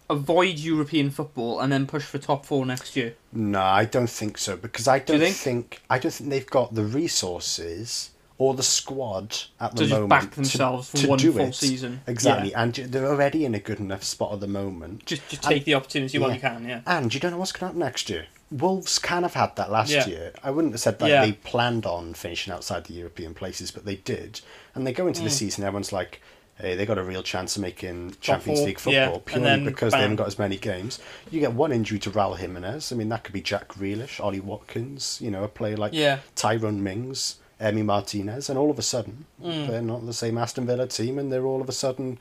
avoid 0.09 0.59
European 0.59 1.09
football, 1.09 1.59
and 1.59 1.71
then 1.71 1.87
push 1.87 2.03
for 2.03 2.19
top 2.19 2.45
four 2.45 2.65
next 2.65 2.95
year? 2.95 3.15
No, 3.31 3.61
I 3.61 3.85
don't 3.85 4.09
think 4.09 4.37
so 4.37 4.55
because 4.55 4.87
I 4.87 4.99
don't 4.99 5.19
think? 5.19 5.35
think? 5.35 5.81
I 5.89 5.97
don't 5.97 6.11
think 6.11 6.29
they've 6.29 6.45
got 6.45 6.75
the 6.75 6.83
resources 6.83 8.11
or 8.37 8.53
the 8.55 8.63
squad 8.63 9.37
at 9.59 9.75
the 9.75 9.75
moment. 9.75 9.77
To 9.77 9.83
just 9.83 9.91
moment 9.91 10.09
back 10.09 10.31
themselves 10.31 10.89
for 10.89 10.97
to 10.97 11.07
one 11.07 11.19
do 11.19 11.31
full 11.31 11.45
it. 11.45 11.55
season. 11.55 12.01
Exactly, 12.07 12.53
and 12.53 12.73
they're 12.73 13.07
already 13.07 13.45
in 13.45 13.55
a 13.55 13.59
good 13.59 13.79
enough 13.79 14.03
spot 14.03 14.33
at 14.33 14.39
the 14.39 14.47
moment. 14.47 15.05
Just 15.05 15.27
just 15.29 15.43
take 15.43 15.65
the 15.65 15.75
opportunity 15.75 16.19
while 16.19 16.29
yeah. 16.29 16.35
you 16.35 16.41
can. 16.41 16.65
Yeah. 16.67 16.81
And 16.85 17.13
you 17.13 17.19
don't 17.19 17.31
know 17.31 17.37
what's 17.37 17.51
going 17.51 17.59
to 17.59 17.65
happen 17.67 17.79
next 17.79 18.09
year. 18.09 18.25
Wolves 18.51 18.99
kind 18.99 19.23
of 19.25 19.33
had 19.33 19.55
that 19.55 19.71
last 19.71 19.91
Yeah. 19.91 20.05
year. 20.07 20.33
I 20.43 20.51
wouldn't 20.51 20.73
have 20.73 20.81
said 20.81 20.99
that 20.99 21.09
Yeah. 21.09 21.25
they 21.25 21.31
planned 21.33 21.85
on 21.85 22.13
finishing 22.13 22.51
outside 22.53 22.83
the 22.85 22.93
European 22.93 23.33
places, 23.33 23.71
but 23.71 23.85
they 23.85 23.95
did. 23.95 24.41
And 24.75 24.85
they 24.85 24.91
go 24.93 25.07
into 25.07 25.21
the 25.21 25.29
Mm. 25.29 25.33
season, 25.33 25.63
everyone's 25.63 25.93
like, 25.93 26.21
hey, 26.57 26.75
they 26.75 26.85
got 26.85 26.97
a 26.97 27.03
real 27.03 27.23
chance 27.23 27.55
of 27.55 27.61
making 27.61 28.15
Champions 28.21 28.61
League 28.61 28.77
football 28.77 29.23
yeah, 29.25 29.33
purely 29.33 29.63
because 29.65 29.93
they 29.93 29.99
haven't 30.01 30.17
got 30.17 30.27
as 30.27 30.37
many 30.37 30.57
games. 30.57 30.99
You 31.31 31.39
get 31.39 31.53
one 31.53 31.71
injury 31.71 31.97
to 31.99 32.11
Raul 32.11 32.37
Jimenez. 32.37 32.91
I 32.91 32.95
mean, 32.95 33.09
that 33.09 33.23
could 33.23 33.33
be 33.33 33.41
Jack 33.41 33.69
Grealish, 33.69 34.19
Ollie 34.19 34.41
Watkins, 34.41 35.17
you 35.21 35.31
know, 35.31 35.43
a 35.43 35.47
player 35.47 35.77
like 35.77 35.93
Yeah. 35.93 36.19
Tyrone 36.35 36.83
Mings, 36.83 37.37
Emi 37.59 37.83
Martinez, 37.85 38.49
and 38.49 38.59
all 38.59 38.69
of 38.69 38.77
a 38.77 38.81
sudden 38.83 39.25
Mm. 39.41 39.67
they're 39.67 39.81
not 39.81 40.05
the 40.05 40.13
same 40.13 40.37
Aston 40.37 40.65
Villa 40.67 40.87
team, 40.87 41.17
and 41.17 41.31
they're 41.31 41.45
all 41.45 41.61
of 41.61 41.69
a 41.69 41.73
sudden. 41.73 42.19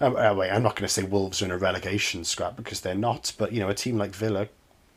Um, 0.00 0.16
uh, 0.16 0.34
wait, 0.34 0.50
I'm 0.50 0.62
not 0.62 0.76
going 0.76 0.86
to 0.86 0.92
say 0.92 1.02
Wolves 1.02 1.40
are 1.42 1.46
in 1.46 1.50
a 1.50 1.56
relegation 1.58 2.24
scrap 2.24 2.56
because 2.56 2.80
they're 2.80 2.94
not, 2.94 3.32
but 3.38 3.52
you 3.52 3.60
know, 3.60 3.68
a 3.68 3.74
team 3.74 3.96
like 3.98 4.14
Villa, 4.14 4.48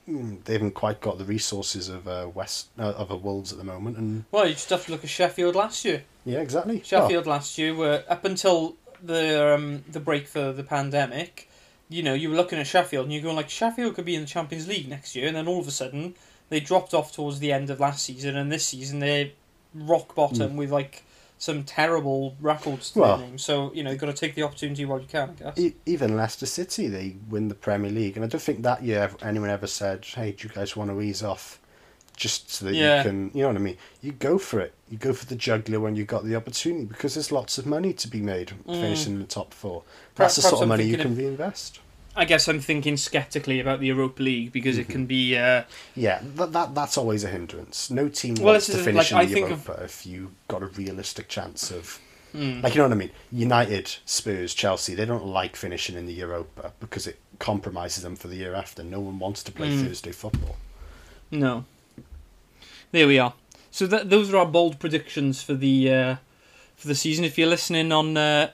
they 0.08 0.54
haven't 0.54 0.72
quite 0.74 1.02
got 1.02 1.18
the 1.18 1.26
resources 1.26 1.90
of 1.90 2.08
uh, 2.08 2.30
West 2.34 2.68
uh, 2.80 2.94
of 2.94 3.12
a 3.12 3.16
Wolves 3.16 3.52
at 3.52 3.58
the 3.58 3.64
moment, 3.64 3.98
and 3.98 4.24
Well, 4.32 4.48
you 4.48 4.54
just 4.54 4.70
have 4.70 4.86
to 4.86 4.92
look 4.92 5.04
at 5.04 5.10
Sheffield 5.10 5.56
last 5.56 5.84
year. 5.84 6.04
yeah, 6.26 6.40
exactly. 6.40 6.82
Sheffield 6.84 7.28
last 7.28 7.58
year 7.58 7.76
were 7.76 8.04
up 8.08 8.24
until 8.26 8.76
the 9.04 9.54
um, 9.56 9.84
the 9.90 10.00
break 10.00 10.28
for 10.28 10.52
the 10.54 10.64
pandemic. 10.64 11.50
You 11.90 12.04
know, 12.04 12.14
you 12.14 12.30
were 12.30 12.36
looking 12.36 12.60
at 12.60 12.68
Sheffield 12.68 13.06
and 13.06 13.14
you're 13.14 13.24
going 13.24 13.36
like 13.36 13.50
Sheffield 13.50 13.96
could 13.96 14.06
be 14.06 14.16
in 14.16 14.22
the 14.22 14.28
Champions 14.28 14.68
League 14.68 14.88
next 14.90 15.16
year, 15.16 15.28
and 15.28 15.36
then 15.36 15.48
all 15.48 15.60
of 15.60 15.68
a 15.68 15.72
sudden 15.72 16.16
they 16.50 16.60
dropped 16.60 16.94
off 16.94 17.12
towards 17.12 17.40
the 17.40 17.52
end 17.52 17.70
of 17.70 17.80
last 17.80 18.04
season, 18.06 18.36
and 18.38 18.52
this 18.52 18.66
season 18.66 19.00
they're 19.00 19.32
rock 19.76 20.16
bottom 20.16 20.56
with 20.58 20.72
like 20.72 21.04
some 21.38 21.64
terrible 21.64 22.36
records 22.40 22.92
to. 22.92 23.00
Well- 23.00 23.18
their 23.18 23.28
name. 23.28 23.38
So 23.38 23.72
you 23.74 23.84
know 23.84 23.92
you've 23.92 24.00
got 24.00 24.08
to 24.08 24.14
take 24.14 24.36
the 24.36 24.44
opportunity 24.44 24.86
while 24.86 25.00
you 25.00 25.08
can. 25.08 25.36
I 25.42 25.52
guess. 25.52 25.74
Even 25.86 26.16
Leicester 26.18 26.46
City, 26.46 26.88
they 26.88 27.16
win 27.30 27.48
the 27.48 27.56
Premier 27.56 27.92
League, 27.92 28.16
and 28.16 28.26
I 28.26 28.28
don't 28.28 28.42
think 28.42 28.64
that 28.64 28.84
year 28.84 29.12
anyone 29.22 29.50
ever 29.50 29.68
said, 29.68 30.06
"Hey, 30.06 30.32
do 30.32 30.48
you 30.48 30.54
guys 30.54 30.76
want 30.76 30.90
to 30.92 31.02
ease 31.02 31.24
off?" 31.24 31.60
Just 32.16 32.50
so 32.50 32.66
that 32.66 32.74
Yeah. 32.74 32.98
you 32.98 33.04
can, 33.04 33.32
you 33.36 33.42
know 33.44 33.50
what 33.50 33.58
I 33.58 33.60
mean. 33.60 33.78
You 34.02 34.12
go 34.12 34.40
for 34.40 34.60
it. 34.60 34.74
You 34.90 34.98
go 34.98 35.14
for 35.14 35.28
the 35.28 35.36
juggler 35.36 35.80
when 35.80 35.96
you 35.96 36.04
got 36.04 36.26
the 36.26 36.36
opportunity 36.36 36.86
because 36.86 37.14
there's 37.14 37.32
lots 37.32 37.60
of 37.60 37.68
money 37.68 37.94
to 37.94 38.08
be 38.08 38.22
made 38.22 38.54
mm. 38.68 38.82
finishing 38.82 39.14
in 39.14 39.20
the 39.20 39.28
top 39.28 39.54
four. 39.54 39.84
Perhaps- 40.16 40.38
That's 40.38 40.46
the 40.48 40.50
sort 40.50 40.64
of 40.64 40.68
money 40.68 40.86
you 40.86 40.98
can 40.98 41.16
reinvest. 41.16 41.80
I 42.18 42.26
guess 42.26 42.48
I'm 42.48 42.60
thinking 42.60 42.98
skeptically 42.98 43.60
about 43.60 43.80
the 43.80 43.88
Europa 43.88 44.22
League 44.24 44.52
because 44.52 44.76
Mm-hmm. 44.78 44.90
it 44.90 44.94
can 44.94 45.06
be. 45.06 45.38
Uh, 45.38 45.64
Yeah, 45.96 46.20
that, 46.36 46.52
that 46.54 46.74
that's 46.76 46.98
always 46.98 47.24
a 47.24 47.28
hindrance. 47.30 47.90
No 47.92 48.10
team 48.10 48.36
Well, 48.36 48.54
wants 48.54 48.66
to 48.68 48.78
finish 48.78 48.96
like, 48.96 49.12
in 49.12 49.18
I 49.18 49.26
the 49.26 49.34
think 49.34 49.50
of- 49.52 49.66
Europa 49.68 49.84
if 49.84 50.06
you 50.06 50.32
got 50.48 50.64
a 50.64 50.68
realistic 50.68 51.28
chance 51.30 51.72
of. 51.72 52.00
hmm. 52.32 52.62
Like 52.62 52.74
you 52.74 52.80
know 52.82 52.88
what 52.90 52.94
I 52.94 52.96
mean? 52.96 53.12
United, 53.32 53.96
Spurs, 54.06 54.54
Chelsea, 54.54 54.96
they 54.96 55.06
don't 55.06 55.26
like 55.26 55.56
finishing 55.56 55.96
in 55.96 56.06
the 56.08 56.14
Europa 56.14 56.74
because 56.80 57.06
it 57.08 57.20
compromises 57.40 58.02
them 58.04 58.16
for 58.16 58.28
the 58.28 58.36
year 58.38 58.56
after. 58.56 58.84
No 58.84 59.00
one 59.00 59.20
wants 59.20 59.44
to 59.44 59.52
play 59.52 59.70
Mm. 59.70 59.86
Thursday 59.88 60.12
football. 60.12 60.56
No. 61.30 61.66
There 62.92 63.08
we 63.08 63.20
are. 63.20 63.34
So 63.72 63.86
that 63.88 64.10
those 64.10 64.34
are 64.34 64.38
our 64.38 64.46
bold 64.46 64.80
predictions 64.80 65.44
for 65.44 65.54
the 65.54 65.94
uh, 65.94 66.16
for 66.76 66.88
the 66.88 66.96
season. 66.96 67.26
If 67.26 67.38
you're 67.38 67.48
listening 67.50 67.92
on 67.92 68.18
uh, 68.18 68.50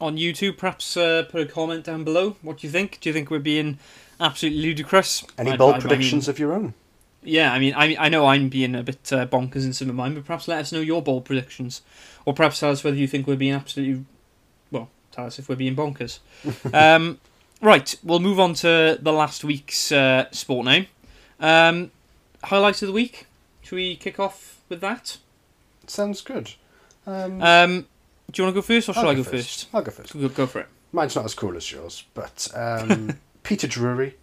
on 0.00 0.16
YouTube, 0.16 0.56
perhaps 0.58 0.96
uh, 0.96 1.24
put 1.30 1.40
a 1.42 1.46
comment 1.46 1.84
down 1.84 2.04
below. 2.04 2.36
What 2.42 2.58
do 2.58 2.66
you 2.66 2.70
think? 2.70 2.98
Do 3.00 3.08
you 3.08 3.12
think 3.12 3.30
we're 3.30 3.38
being 3.38 3.78
absolutely 4.20 4.60
ludicrous? 4.62 5.24
Any 5.38 5.52
I- 5.52 5.56
bold 5.56 5.74
I- 5.74 5.76
I 5.76 5.78
mean- 5.80 5.88
predictions 5.88 6.28
of 6.28 6.38
your 6.38 6.52
own? 6.52 6.74
yeah, 7.22 7.52
I 7.52 7.58
mean, 7.58 7.72
I 7.74 7.96
I 7.98 8.08
know 8.10 8.26
I'm 8.26 8.48
being 8.48 8.74
a 8.74 8.82
bit 8.82 9.10
uh, 9.12 9.26
bonkers 9.26 9.64
in 9.64 9.72
some 9.72 9.88
of 9.88 9.94
mine, 9.96 10.14
but 10.14 10.24
perhaps 10.26 10.46
let 10.48 10.58
us 10.60 10.72
know 10.72 10.80
your 10.80 11.00
bold 11.02 11.24
predictions, 11.24 11.80
or 12.26 12.34
perhaps 12.34 12.60
tell 12.60 12.70
us 12.70 12.84
whether 12.84 12.96
you 12.96 13.06
think 13.06 13.26
we're 13.26 13.36
being 13.36 13.54
absolutely, 13.54 14.04
well, 14.70 14.90
tell 15.10 15.24
us 15.26 15.38
if 15.38 15.48
we're 15.48 15.56
being 15.56 15.74
bonkers. 15.76 16.18
um, 16.74 17.18
right, 17.62 17.94
we'll 18.04 18.20
move 18.20 18.38
on 18.38 18.52
to 18.54 18.98
the 19.00 19.12
last 19.12 19.42
week's 19.42 19.90
uh, 19.90 20.26
sport 20.32 20.66
now. 20.66 20.82
Um, 21.40 21.90
highlights 22.44 22.82
of 22.82 22.88
the 22.88 22.92
week. 22.92 23.26
Should 23.62 23.76
we 23.76 23.96
kick 23.96 24.20
off 24.20 24.60
with 24.68 24.80
that? 24.82 25.16
Sounds 25.86 26.20
good. 26.20 26.52
Um, 27.06 27.40
Um, 27.42 27.86
do 28.30 28.42
you 28.42 28.46
want 28.46 28.54
to 28.54 28.60
go 28.60 28.62
first, 28.62 28.88
or 28.88 28.92
I'll 28.92 29.02
shall 29.02 29.10
I 29.10 29.14
go 29.14 29.22
first? 29.22 29.68
I'll 29.72 29.82
go 29.82 29.90
first. 29.90 30.12
Go, 30.12 30.28
go 30.28 30.46
for 30.46 30.60
it. 30.60 30.68
Mine's 30.92 31.16
not 31.16 31.24
as 31.24 31.34
cool 31.34 31.56
as 31.56 31.70
yours, 31.70 32.04
but 32.14 32.48
um, 32.54 33.18
Peter 33.42 33.66
Drury, 33.66 34.16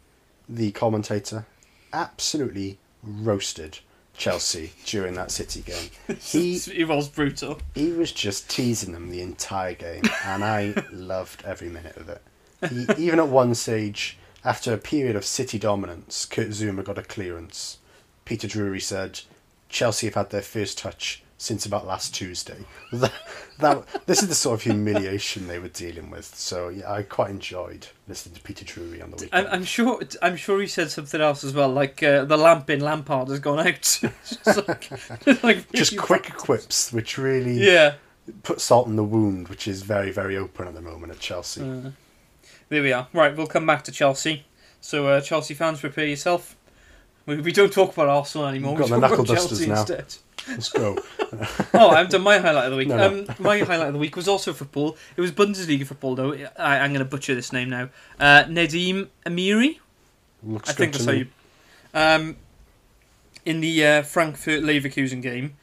the 0.47 0.71
commentator, 0.71 1.45
absolutely 1.93 2.77
roasted 3.03 3.79
Chelsea 4.15 4.71
during 4.85 5.15
that 5.15 5.31
City 5.31 5.61
game. 5.61 5.89
He 6.19 6.55
it 6.73 6.87
was 6.87 7.09
brutal. 7.09 7.59
he 7.75 7.91
was 7.91 8.11
just 8.11 8.49
teasing 8.49 8.93
them 8.93 9.09
the 9.09 9.21
entire 9.21 9.73
game, 9.73 10.03
and 10.25 10.43
I 10.43 10.73
loved 10.91 11.43
every 11.45 11.69
minute 11.69 11.97
of 11.97 12.09
it. 12.09 12.21
He, 12.69 13.05
even 13.05 13.19
at 13.19 13.27
one 13.27 13.55
stage, 13.55 14.17
after 14.45 14.73
a 14.73 14.77
period 14.77 15.15
of 15.15 15.25
City 15.25 15.57
dominance, 15.57 16.25
Kurt 16.25 16.49
Zouma 16.49 16.83
got 16.83 16.97
a 16.97 17.03
clearance. 17.03 17.77
Peter 18.25 18.47
Drury 18.47 18.79
said, 18.79 19.21
"Chelsea 19.69 20.07
have 20.07 20.15
had 20.15 20.29
their 20.29 20.41
first 20.41 20.77
touch 20.77 21.23
since 21.41 21.65
about 21.65 21.85
last 21.87 22.13
Tuesday." 22.15 22.65
That, 22.93 23.13
that 23.59 24.05
this 24.07 24.21
is 24.21 24.27
the 24.27 24.35
sort 24.35 24.55
of 24.59 24.63
humiliation 24.63 25.47
they 25.47 25.59
were 25.59 25.69
dealing 25.69 26.09
with. 26.09 26.35
So 26.35 26.67
yeah, 26.69 26.91
I 26.91 27.03
quite 27.03 27.29
enjoyed 27.29 27.87
listening 28.07 28.35
to 28.35 28.41
Peter 28.41 28.65
Drury 28.65 29.01
on 29.01 29.11
the 29.11 29.17
weekend. 29.17 29.47
I'm, 29.47 29.53
I'm 29.53 29.63
sure. 29.63 30.01
I'm 30.21 30.35
sure 30.35 30.59
he 30.59 30.67
said 30.67 30.89
something 30.91 31.21
else 31.21 31.43
as 31.43 31.53
well, 31.53 31.69
like 31.69 32.01
uh, 32.03 32.25
the 32.25 32.37
lamp 32.37 32.69
in 32.69 32.79
Lampard 32.81 33.29
has 33.29 33.39
gone 33.39 33.59
out. 33.65 33.81
Just 34.01 34.67
like, 34.67 34.91
like 35.43 35.71
just 35.71 35.97
quick 35.97 36.33
quips, 36.35 36.91
which 36.91 37.17
really 37.17 37.53
Yeah. 37.63 37.93
put 38.43 38.59
salt 38.59 38.87
in 38.87 38.95
the 38.95 39.03
wound, 39.03 39.47
which 39.47 39.67
is 39.67 39.83
very 39.83 40.11
very 40.11 40.35
open 40.35 40.67
at 40.67 40.73
the 40.73 40.81
moment 40.81 41.11
at 41.13 41.19
Chelsea. 41.19 41.61
Uh, 41.61 41.91
there 42.69 42.81
we 42.81 42.91
are. 42.91 43.07
Right, 43.13 43.35
we'll 43.35 43.47
come 43.47 43.65
back 43.65 43.83
to 43.85 43.91
Chelsea. 43.91 44.45
So, 44.81 45.07
uh, 45.07 45.21
Chelsea 45.21 45.53
fans, 45.53 45.79
prepare 45.79 46.07
yourself. 46.07 46.55
We, 47.31 47.41
we 47.41 47.51
don't 47.51 47.71
talk 47.71 47.93
about 47.93 48.07
Arsenal 48.07 48.47
anymore. 48.47 48.75
We've 48.75 48.85
we 48.85 48.89
got 48.89 49.01
the 49.01 49.07
talk 49.07 49.19
about 49.19 49.27
knuckle 49.27 49.35
dusters 49.35 49.65
Chelsea 49.65 49.71
now. 49.71 49.79
instead. 49.79 50.15
Let's 50.47 50.69
go. 50.69 50.97
oh, 51.73 51.89
I've 51.89 52.09
done 52.09 52.23
my 52.23 52.39
highlight 52.39 52.65
of 52.65 52.71
the 52.71 52.77
week. 52.77 52.87
No, 52.87 52.97
no. 52.97 53.07
Um, 53.07 53.35
my 53.39 53.59
highlight 53.59 53.87
of 53.87 53.93
the 53.93 53.99
week 53.99 54.15
was 54.15 54.27
also 54.27 54.53
football. 54.53 54.97
It 55.15 55.21
was 55.21 55.31
Bundesliga 55.31 55.85
football, 55.85 56.15
though. 56.15 56.33
I, 56.57 56.79
I'm 56.79 56.91
going 56.91 56.99
to 56.99 57.05
butcher 57.05 57.35
this 57.35 57.53
name 57.53 57.69
now. 57.69 57.89
Uh, 58.19 58.43
Nadiem 58.45 59.07
Amiri. 59.25 59.79
Looks 60.43 60.69
I 60.69 60.73
think 60.73 60.93
that's 60.93 61.05
how 61.05 61.11
you. 61.11 61.27
Um, 61.93 62.37
in 63.45 63.61
the 63.61 63.85
uh, 63.85 64.01
Frankfurt 64.03 64.63
Leverkusen 64.63 65.21
game, 65.21 65.57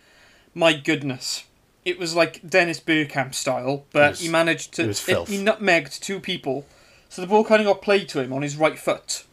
my 0.55 0.73
goodness, 0.73 1.45
it 1.85 1.99
was 1.99 2.15
like 2.15 2.49
Dennis 2.49 2.81
Bergkamp 2.81 3.35
style, 3.35 3.85
but 3.93 4.11
was- 4.11 4.21
he 4.21 4.29
managed 4.29 4.75
to. 4.75 4.91
it 4.91 4.99
he 5.29 5.43
nutmegged 5.43 6.01
two 6.01 6.21
people, 6.21 6.67
so 7.09 7.23
the 7.23 7.29
ball 7.29 7.45
kind 7.45 7.61
of 7.61 7.67
got 7.67 7.83
played 7.83 8.09
to 8.11 8.21
him 8.21 8.33
on 8.33 8.43
his 8.43 8.57
right 8.57 8.79
foot, 8.79 9.25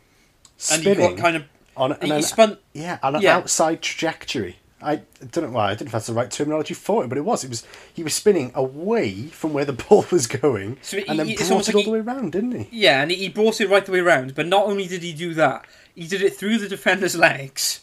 and 0.71 0.83
he 0.83 0.95
got 0.95 1.17
kind 1.17 1.35
of. 1.35 1.43
On, 1.77 1.93
an, 1.93 2.21
spun. 2.23 2.57
yeah, 2.73 2.99
on 3.03 3.15
an 3.15 3.21
yeah. 3.21 3.35
outside 3.38 3.81
trajectory. 3.81 4.57
I 4.81 5.01
don't 5.31 5.45
know 5.45 5.49
why. 5.51 5.67
I 5.67 5.69
didn't 5.71 5.81
know 5.81 5.85
if 5.88 5.91
that's 5.93 6.07
the 6.07 6.13
right 6.13 6.29
terminology 6.29 6.73
for 6.75 7.03
it, 7.03 7.07
but 7.07 7.17
it 7.17 7.25
was. 7.25 7.43
It 7.43 7.49
was. 7.49 7.65
He 7.93 8.03
was 8.03 8.13
spinning 8.13 8.51
away 8.53 9.27
from 9.27 9.53
where 9.53 9.65
the 9.65 9.73
ball 9.89 10.05
was 10.11 10.27
going, 10.27 10.77
So 10.81 10.97
and 11.07 11.17
then 11.17 11.27
he- 11.27 11.35
brought 11.35 11.49
it 11.67 11.73
like 11.73 11.75
all 11.75 11.81
the 11.81 11.85
he- 11.85 11.91
way 11.91 11.99
around, 11.99 12.33
didn't 12.33 12.51
he? 12.51 12.67
Yeah, 12.71 13.01
and 13.01 13.09
he, 13.09 13.17
he 13.17 13.29
brought 13.29 13.59
it 13.61 13.69
right 13.69 13.85
the 13.85 13.91
way 13.91 13.99
around. 13.99 14.35
But 14.35 14.47
not 14.47 14.65
only 14.65 14.88
did 14.88 15.01
he 15.01 15.13
do 15.13 15.33
that, 15.35 15.65
he 15.95 16.07
did 16.07 16.21
it 16.21 16.35
through 16.35 16.59
the 16.59 16.67
defender's 16.69 17.15
legs, 17.29 17.79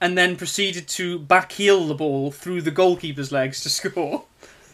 and 0.00 0.18
then 0.18 0.34
proceeded 0.36 0.88
to 0.88 1.20
backheel 1.20 1.86
the 1.86 1.94
ball 1.94 2.30
through 2.32 2.62
the 2.62 2.70
goalkeeper's 2.72 3.30
legs 3.30 3.60
to 3.62 3.68
score. 3.70 4.24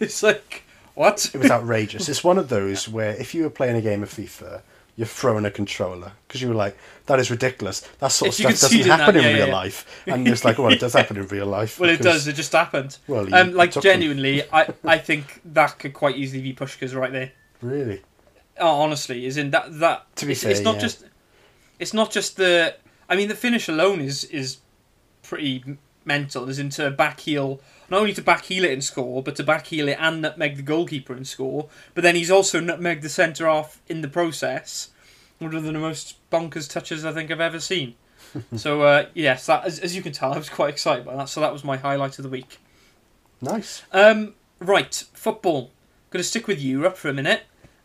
It's 0.00 0.22
like 0.22 0.62
what? 0.94 1.30
It 1.34 1.38
was 1.38 1.50
outrageous. 1.50 2.08
it's 2.08 2.24
one 2.24 2.38
of 2.38 2.48
those 2.48 2.88
where 2.88 3.10
if 3.16 3.34
you 3.34 3.42
were 3.42 3.50
playing 3.50 3.76
a 3.76 3.82
game 3.82 4.02
of 4.02 4.08
FIFA, 4.08 4.62
you're 4.96 5.06
throwing 5.06 5.44
a 5.44 5.50
controller 5.50 6.12
because 6.26 6.40
you 6.42 6.48
were 6.48 6.54
like, 6.54 6.76
"That 7.06 7.18
is 7.20 7.30
ridiculous. 7.30 7.80
That 7.98 8.08
sort 8.08 8.28
of 8.30 8.40
If 8.40 8.56
stuff 8.56 8.70
doesn't 8.70 8.86
happen 8.90 9.14
that, 9.14 9.16
in 9.16 9.22
yeah, 9.30 9.36
real 9.36 9.46
yeah. 9.48 9.54
life." 9.54 10.02
And 10.06 10.26
it's 10.26 10.44
like, 10.44 10.58
"Well, 10.58 10.72
it 10.72 10.80
does 10.80 10.94
happen 10.94 11.16
in 11.16 11.26
real 11.28 11.46
life." 11.46 11.78
Well, 11.78 11.90
it 11.90 12.00
does. 12.00 12.26
It 12.26 12.34
just 12.34 12.52
happened. 12.52 12.96
Well, 13.06 13.28
you- 13.28 13.34
um, 13.36 13.52
like 13.52 13.72
genuinely, 13.72 14.42
I, 14.52 14.68
I 14.84 14.98
think 14.98 15.40
that 15.44 15.78
could 15.78 15.92
quite 15.94 16.16
easily 16.16 16.42
be 16.42 16.54
Puskás 16.54 16.94
right 16.94 17.12
there. 17.12 17.32
Really, 17.62 18.02
Oh, 18.58 18.80
honestly, 18.80 19.26
is 19.26 19.36
in 19.36 19.50
that 19.50 19.78
that 19.80 20.16
To 20.16 20.26
be 20.26 20.32
it's, 20.32 20.42
fair, 20.42 20.50
it's 20.52 20.60
not 20.60 20.76
yeah. 20.76 20.80
just 20.80 21.04
it's 21.78 21.92
not 21.94 22.10
just 22.10 22.36
the. 22.36 22.74
I 23.08 23.16
mean, 23.16 23.28
the 23.28 23.34
finish 23.34 23.68
alone 23.68 24.00
is 24.00 24.24
is 24.24 24.58
pretty 25.22 25.62
mental. 26.06 26.48
Is 26.48 26.58
into 26.58 26.90
back 26.90 27.20
heel, 27.20 27.60
not 27.90 28.00
only 28.00 28.12
to 28.14 28.22
back 28.22 28.44
heel 28.44 28.64
it 28.64 28.72
and 28.72 28.84
score, 28.84 29.22
but 29.22 29.36
to 29.36 29.42
back 29.42 29.66
heel 29.66 29.88
it 29.88 29.98
and 30.00 30.22
nutmeg 30.22 30.56
the 30.56 30.62
goalkeeper 30.62 31.12
and 31.12 31.26
score. 31.26 31.68
But 31.94 32.02
then 32.02 32.14
he's 32.14 32.30
also 32.30 32.60
nutmegged 32.60 33.02
the 33.02 33.08
centre 33.08 33.46
half 33.46 33.80
in 33.88 34.00
the 34.00 34.08
process. 34.08 34.90
One 35.38 35.54
of 35.54 35.64
the 35.64 35.72
most 35.72 36.16
bonkers 36.30 36.70
touches 36.70 37.04
I 37.04 37.12
think 37.12 37.30
I've 37.30 37.40
ever 37.40 37.60
seen. 37.60 37.94
so 38.56 38.82
uh, 38.82 39.06
yes, 39.14 39.46
that 39.46 39.64
as, 39.64 39.78
as 39.78 39.94
you 39.94 40.02
can 40.02 40.12
tell, 40.12 40.32
I 40.32 40.38
was 40.38 40.48
quite 40.48 40.70
excited 40.70 41.04
by 41.04 41.16
that. 41.16 41.28
So 41.28 41.40
that 41.40 41.52
was 41.52 41.64
my 41.64 41.76
highlight 41.76 42.18
of 42.18 42.22
the 42.22 42.28
week. 42.28 42.58
nice. 43.40 43.82
Um, 43.92 44.34
right, 44.58 44.94
football. 45.12 45.70
Going 46.10 46.22
to 46.22 46.28
stick 46.28 46.46
with 46.46 46.60
Europe 46.60 46.96
for 46.96 47.08
a 47.08 47.12
minute. 47.12 47.42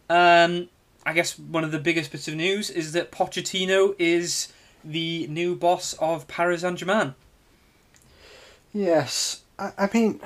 Um, 0.09 0.69
I 1.05 1.13
guess 1.13 1.38
one 1.39 1.63
of 1.63 1.72
the 1.72 1.80
biggest 1.80 2.11
bits 2.11 2.28
of 2.28 2.36
news 2.36 2.69
is 2.69 2.91
that 2.93 3.11
Pochettino 3.11 3.95
is 3.97 4.51
the 4.84 5.28
new 5.28 5.55
boss 5.55 5.93
of 5.93 6.28
Paris 6.28 6.61
Saint 6.61 6.78
Germain. 6.78 7.15
Yes, 8.74 9.41
I, 9.59 9.72
I 9.78 9.89
mean, 9.93 10.22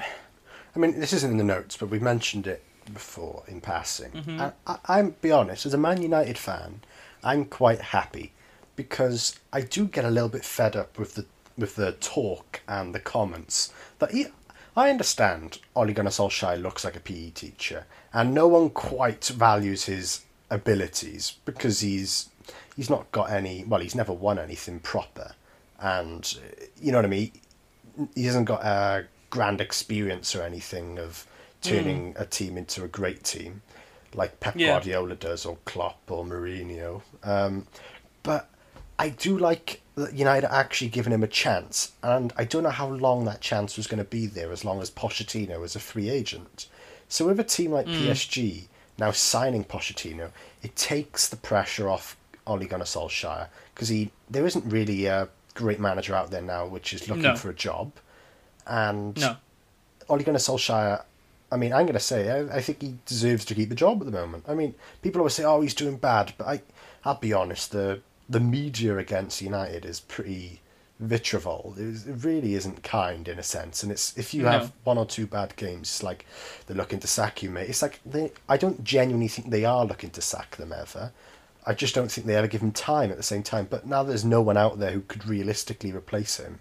I 0.76 0.80
mean, 0.80 1.00
this 1.00 1.14
isn't 1.14 1.32
in 1.32 1.38
the 1.38 1.44
notes, 1.44 1.78
but 1.78 1.90
we've 1.90 2.02
mentioned 2.02 2.48
it 2.48 2.64
before 2.94 3.44
in 3.48 3.62
passing. 3.62 4.12
Mhm. 4.12 4.40
I, 4.40 4.52
I, 4.68 5.00
I'm 5.00 5.16
be 5.22 5.32
honest, 5.32 5.66
as 5.66 5.74
a 5.74 5.78
Man 5.78 6.02
United 6.02 6.38
fan, 6.38 6.82
I'm 7.24 7.46
quite 7.46 7.82
happy 7.82 8.34
because 8.76 9.40
I 9.52 9.62
do 9.62 9.88
get 9.88 10.06
a 10.06 10.12
little 10.12 10.30
bit 10.30 10.46
fed 10.46 10.76
up 10.76 11.00
with 11.00 11.16
the 11.16 11.26
with 11.58 11.76
the 11.76 11.94
talk 11.94 12.60
and 12.68 12.94
the 12.94 13.00
comments 13.00 13.72
that 14.00 14.12
he, 14.12 14.26
I 14.76 14.90
understand 14.90 15.60
Ole 15.74 15.94
Gunnar 15.94 16.10
Solskjaer 16.12 16.62
looks 16.62 16.84
like 16.84 16.98
a 16.98 17.00
PE 17.00 17.30
teacher, 17.30 17.86
and 18.14 18.34
no 18.34 18.48
one 18.48 18.70
quite 18.70 19.26
values 19.28 19.86
his 19.86 20.22
abilities 20.52 21.38
because 21.46 21.80
he's 21.80 22.30
he's 22.76 22.90
not 22.90 23.12
got 23.12 23.32
any. 23.32 23.64
Well, 23.66 23.80
he's 23.80 23.96
never 23.96 24.14
won 24.14 24.38
anything 24.38 24.80
proper, 24.82 25.32
and 25.80 26.38
you 26.80 26.92
know 26.92 27.00
what 27.00 27.06
I 27.06 27.10
mean. 27.10 27.32
He 28.16 28.26
hasn't 28.26 28.46
got 28.46 28.64
a 28.64 29.06
grand 29.30 29.62
experience 29.62 30.36
or 30.36 30.44
anything 30.44 31.00
of 31.00 31.26
turning 31.62 32.16
a 32.18 32.26
team 32.26 32.58
into 32.58 32.84
a 32.84 32.88
great 32.88 33.24
team, 33.24 33.62
like 34.14 34.40
Pep 34.40 34.54
Yeah. 34.56 34.68
Guardiola 34.68 35.16
does, 35.16 35.46
or 35.46 35.58
Klopp, 35.66 36.10
or 36.10 36.24
Mourinho. 36.24 37.02
Um, 37.24 37.68
but 38.24 38.50
I 39.00 39.10
do 39.10 39.38
like 39.38 39.82
that 39.96 40.14
United 40.14 40.54
actually 40.54 40.90
giving 40.90 41.14
him 41.14 41.24
a 41.24 41.28
chance, 41.28 41.94
and 42.04 42.34
I 42.38 42.44
don't 42.44 42.64
know 42.64 42.70
how 42.70 42.88
long 42.88 43.26
that 43.26 43.42
chance 43.42 43.78
was 43.78 43.88
going 43.88 43.98
to 43.98 44.10
be 44.10 44.28
there 44.28 44.52
as 44.52 44.64
long 44.64 44.82
as 44.82 44.92
Pochettino 44.92 45.60
was 45.60 45.76
a 45.76 45.80
free 45.80 46.10
agent. 46.10 46.68
So 47.08 47.26
with 47.28 47.40
a 47.40 47.44
team 47.44 47.72
like 47.72 47.86
PSG 47.86 48.68
now 48.98 49.12
signing 49.12 49.64
Pochettino, 49.64 50.32
it 50.64 50.76
takes 50.76 51.28
the 51.28 51.38
pressure 51.38 51.90
off 51.90 52.18
Ole 52.48 52.66
Gunnar 52.66 52.86
Solskjaer 52.86 53.48
because 53.74 53.90
he 53.90 54.12
there 54.30 54.46
isn't 54.46 54.66
really 54.66 55.06
a 55.06 55.30
great 55.56 55.80
manager 55.80 56.14
out 56.16 56.30
there 56.32 56.42
now 56.44 56.68
which 56.68 56.94
is 56.94 57.08
looking 57.10 57.24
No. 57.24 57.36
for 57.36 57.50
a 57.50 57.54
job, 57.56 57.92
and 58.68 59.20
No. 59.20 59.38
Ole 60.10 60.20
Gunnar 60.20 60.38
Solskjaer, 60.40 61.04
I 61.52 61.58
mean, 61.58 61.74
I'm 61.74 61.86
going 61.86 61.94
to 61.94 62.00
say, 62.00 62.30
I, 62.30 62.58
I 62.58 62.62
think 62.62 62.82
he 62.82 62.96
deserves 63.06 63.44
to 63.46 63.56
keep 63.56 63.70
the 63.70 63.76
job 63.76 64.00
at 64.02 64.06
the 64.06 64.12
moment. 64.12 64.46
I 64.48 64.54
mean, 64.54 64.76
people 65.02 65.22
always 65.22 65.34
say, 65.34 65.44
oh, 65.44 65.62
he's 65.62 65.74
doing 65.74 65.98
bad, 65.98 66.34
but 66.38 66.46
I, 66.48 66.62
I'll 67.04 67.16
be 67.20 67.34
honest, 67.34 67.72
the 67.72 68.02
the 68.28 68.40
media 68.40 68.98
against 68.98 69.42
United 69.42 69.86
is 69.86 70.00
pretty 70.00 70.60
vitriol. 71.00 71.76
It, 71.78 71.84
is- 71.84 72.08
it 72.08 72.14
really 72.26 72.56
isn't 72.56 72.82
kind 72.84 73.28
in 73.28 73.38
a 73.40 73.44
sense, 73.44 73.84
and 73.84 73.92
it's 73.92 74.18
if 74.18 74.34
you 74.34 74.44
No. 74.44 74.52
have 74.52 74.72
one 74.84 74.98
or 74.98 75.06
two 75.06 75.28
bad 75.28 75.56
games, 75.56 75.88
it's 75.90 76.04
like 76.04 76.26
they're 76.66 76.76
looking 76.78 77.00
to 77.00 77.08
sack 77.08 77.44
you, 77.44 77.50
mate. 77.52 77.70
It's 77.70 77.82
like 77.82 78.00
they, 78.06 78.32
I 78.50 78.58
don't 78.58 78.84
genuinely 78.84 79.28
think 79.28 79.50
they 79.52 79.66
are 79.66 79.86
looking 79.86 80.10
to 80.12 80.22
sack 80.22 80.56
them 80.58 80.74
ever. 80.74 81.12
I 81.66 81.74
just 81.74 81.96
don't 81.96 82.12
think 82.12 82.28
they 82.28 82.36
ever 82.36 82.48
give 82.48 82.62
him 82.62 82.72
time 82.72 83.12
at 83.12 83.18
the 83.18 83.24
same 83.24 83.44
time. 83.44 83.68
But 83.70 83.86
now 83.86 84.04
there's 84.04 84.26
no 84.26 84.42
one 84.42 84.58
out 84.58 84.80
there 84.80 84.92
who 84.92 85.02
could 85.02 85.28
realistically 85.28 85.92
replace 85.92 86.38
him. 86.38 86.60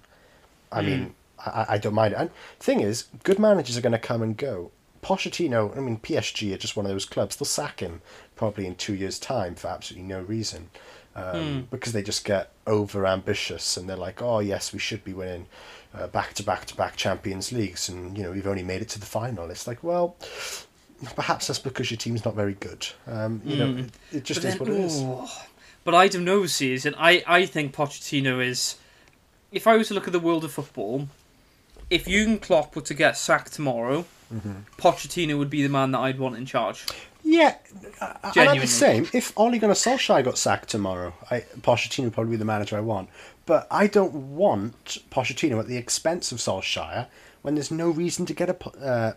I 0.72 0.80
hmm. 0.80 0.86
mean, 0.86 1.14
I, 1.38 1.66
I 1.70 1.78
don't 1.78 1.94
mind 1.94 2.14
it. 2.14 2.18
And 2.20 2.30
thing 2.58 2.80
is, 2.80 3.04
good 3.22 3.38
managers 3.38 3.76
are 3.76 3.82
going 3.82 3.92
to 3.92 3.98
come 3.98 4.22
and 4.22 4.36
go. 4.36 4.70
Pochettino, 5.02 5.76
I 5.76 5.80
mean, 5.80 5.98
PSG 5.98 6.54
are 6.54 6.58
just 6.58 6.76
one 6.76 6.86
of 6.86 6.92
those 6.92 7.04
clubs. 7.04 7.36
They'll 7.36 7.44
sack 7.44 7.80
him 7.80 8.00
probably 8.36 8.66
in 8.66 8.74
two 8.74 8.94
years' 8.94 9.18
time 9.18 9.54
for 9.54 9.68
absolutely 9.68 10.08
no 10.08 10.22
reason, 10.22 10.70
um, 11.14 11.42
hmm. 11.42 11.60
because 11.70 11.92
they 11.92 12.02
just 12.02 12.24
get 12.24 12.52
over 12.66 13.06
ambitious 13.06 13.76
and 13.76 13.86
they're 13.86 13.96
like, 13.96 14.22
oh 14.22 14.38
yes, 14.38 14.72
we 14.72 14.78
should 14.78 15.04
be 15.04 15.12
winning 15.12 15.46
uh, 15.94 16.06
back 16.08 16.34
to 16.34 16.42
back 16.42 16.64
to 16.66 16.76
back 16.76 16.96
Champions 16.96 17.52
Leagues, 17.52 17.88
and 17.88 18.16
you 18.16 18.24
know 18.24 18.32
we've 18.32 18.46
only 18.46 18.62
made 18.62 18.82
it 18.82 18.88
to 18.90 19.00
the 19.00 19.06
final. 19.06 19.50
It's 19.50 19.66
like, 19.66 19.84
well, 19.84 20.16
perhaps 21.06 21.46
that's 21.46 21.58
because 21.58 21.90
your 21.90 21.98
team's 21.98 22.24
not 22.24 22.34
very 22.34 22.54
good. 22.54 22.86
Um, 23.06 23.40
you 23.44 23.56
know, 23.56 23.76
it, 23.76 23.90
it 24.12 24.24
just 24.24 24.42
But 24.42 24.48
is 24.48 24.60
what 24.60 24.68
it 24.68 24.76
is. 24.76 25.00
ooh. 25.02 25.26
But 25.84 25.94
I 25.94 26.08
don't 26.08 26.24
know, 26.24 26.46
season. 26.46 26.94
I, 26.98 27.22
I 27.26 27.46
think 27.46 27.74
Pochettino 27.74 28.44
is. 28.44 28.76
If 29.52 29.66
I 29.66 29.76
was 29.76 29.88
to 29.88 29.94
look 29.94 30.06
at 30.06 30.12
the 30.12 30.20
world 30.20 30.44
of 30.44 30.52
football, 30.52 31.08
if 31.90 32.06
Jurgen 32.06 32.38
Klopp 32.38 32.74
were 32.74 32.82
to 32.82 32.94
get 32.94 33.16
sacked 33.16 33.52
tomorrow, 33.52 34.04
Mm-hmm. 34.32 34.52
Pochettino 34.78 35.38
would 35.38 35.50
be 35.50 35.62
the 35.62 35.68
man 35.68 35.92
that 35.92 35.98
I'd 36.00 36.18
want 36.18 36.36
in 36.36 36.46
charge. 36.46 36.84
Yeah, 37.22 37.56
I'm 38.00 38.58
the 38.58 38.66
same. 38.66 39.06
If 39.12 39.32
Ole 39.36 39.58
Gunnar 39.58 39.74
Solskjaer 39.74 40.24
got 40.24 40.38
sacked 40.38 40.68
tomorrow, 40.70 41.14
I, 41.30 41.40
Pochettino 41.60 42.04
would 42.04 42.12
probably 42.12 42.32
be 42.32 42.36
the 42.36 42.44
manager 42.44 42.76
I 42.76 42.80
want. 42.80 43.08
But 43.46 43.66
I 43.70 43.86
don't 43.86 44.14
want 44.34 44.98
Pochettino 45.10 45.58
at 45.58 45.68
the 45.68 45.76
expense 45.76 46.32
of 46.32 46.38
Solskjaer 46.38 47.06
when 47.42 47.54
there's 47.54 47.70
no 47.70 47.90
reason 47.90 48.26
to 48.26 48.34
get 48.34 48.50
a 48.50 48.68
uh, 48.78 49.12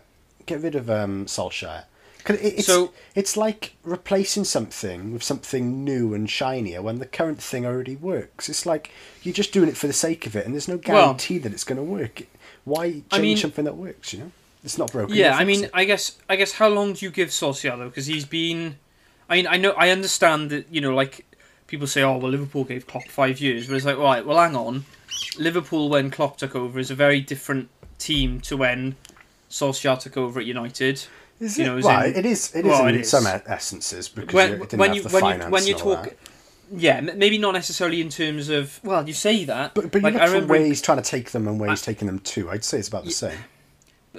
get 0.48 0.60
rid 0.62 0.74
of 0.74 0.88
um, 0.90 1.26
Solskjaer. 1.26 1.84
'Cause 2.24 2.36
it, 2.40 2.54
it's, 2.58 2.66
So- 2.66 2.92
it's 3.14 3.36
like 3.36 3.74
replacing 3.84 4.44
something 4.44 5.12
with 5.12 5.22
something 5.22 5.84
new 5.84 6.12
and 6.14 6.28
shinier 6.28 6.82
when 6.82 6.98
the 6.98 7.06
current 7.06 7.40
thing 7.40 7.64
already 7.64 7.96
works. 7.96 8.48
It's 8.48 8.66
like 8.66 8.90
you're 9.22 9.32
just 9.32 9.52
doing 9.52 9.68
it 9.68 9.76
for 9.76 9.86
the 9.86 9.92
sake 9.92 10.26
of 10.26 10.34
it, 10.36 10.44
and 10.44 10.54
there's 10.54 10.68
no 10.68 10.74
Well- 10.76 10.82
guarantee 11.06 11.38
that 11.38 11.52
it's 11.52 11.64
going 11.64 11.76
to 11.78 11.82
work. 11.82 12.22
Why 12.64 12.90
change 12.90 13.04
I 13.12 13.18
mean- 13.20 13.36
something 13.36 13.64
that 13.64 13.76
works? 13.76 14.12
You 14.12 14.18
know, 14.20 14.32
it's 14.64 14.76
not 14.76 14.92
broken. 14.92 15.14
Yeah, 15.16 15.36
I 15.36 15.44
mean, 15.44 15.64
it. 15.64 15.70
I 15.72 15.84
guess, 15.84 16.16
I 16.28 16.36
guess, 16.36 16.52
how 16.52 16.68
long 16.68 16.92
do 16.94 17.06
you 17.06 17.10
give 17.10 17.28
Solskjaer 17.30 17.78
though? 17.78 17.88
Because 17.88 18.06
he's 18.06 18.26
been, 18.26 18.76
I 19.30 19.36
mean, 19.36 19.46
I 19.46 19.56
know, 19.56 19.70
I 19.70 19.90
understand 19.90 20.50
that 20.50 20.66
you 20.70 20.80
know, 20.82 20.94
like 20.94 21.24
people 21.66 21.86
say, 21.86 22.02
oh 22.02 22.18
well, 22.18 22.30
Liverpool 22.30 22.64
gave 22.64 22.86
Klopp 22.86 23.08
five 23.08 23.40
years, 23.40 23.66
but 23.68 23.76
it's 23.76 23.86
like, 23.86 23.96
right, 23.96 24.26
well, 24.26 24.38
hang 24.38 24.56
on, 24.56 24.84
Liverpool 25.38 25.88
when 25.88 26.10
Klopp 26.10 26.36
took 26.36 26.54
over 26.54 26.78
is 26.78 26.90
a 26.90 26.94
very 26.94 27.20
different 27.20 27.68
team 27.98 28.40
to 28.42 28.56
when 28.56 28.96
Solskjaer 29.50 29.98
took 29.98 30.16
over 30.16 30.40
at 30.40 30.46
United. 30.46 31.04
Is 31.40 31.56
you 31.58 31.64
it? 31.64 31.66
know, 31.68 31.80
well, 31.82 32.04
in- 32.04 32.16
it 32.16 32.26
is. 32.26 32.54
It 32.54 32.66
is 32.66 32.70
well, 32.70 32.86
in 32.86 32.94
it 32.96 33.00
is. 33.02 33.10
some 33.10 33.26
essences 33.26 34.08
because 34.08 34.34
when 34.34 34.48
you, 34.50 34.54
it 34.56 34.70
didn't 34.70 34.80
when 34.80 34.88
have 34.88 34.96
you 34.96 35.02
the 35.02 35.08
when 35.10 35.24
you 35.24 35.30
finance 35.30 35.52
when 35.52 35.66
you 35.66 35.74
talk, 35.74 36.02
that. 36.04 36.16
yeah, 36.76 37.00
maybe 37.00 37.38
not 37.38 37.52
necessarily 37.52 38.00
in 38.00 38.08
terms 38.08 38.48
of 38.48 38.80
well, 38.82 39.06
you 39.06 39.14
say 39.14 39.44
that, 39.44 39.74
But, 39.74 39.92
but 39.92 39.98
you 39.98 40.02
like, 40.02 40.14
look 40.14 40.22
I 40.22 40.26
remember, 40.26 40.54
where 40.54 40.64
he's 40.64 40.82
trying 40.82 41.00
to 41.00 41.08
take 41.08 41.30
them 41.30 41.46
and 41.46 41.60
where 41.60 41.70
he's 41.70 41.82
taking 41.82 42.06
them 42.06 42.18
to. 42.18 42.50
I'd 42.50 42.64
say 42.64 42.78
it's 42.78 42.88
about 42.88 43.04
the 43.04 43.12
same. 43.12 43.38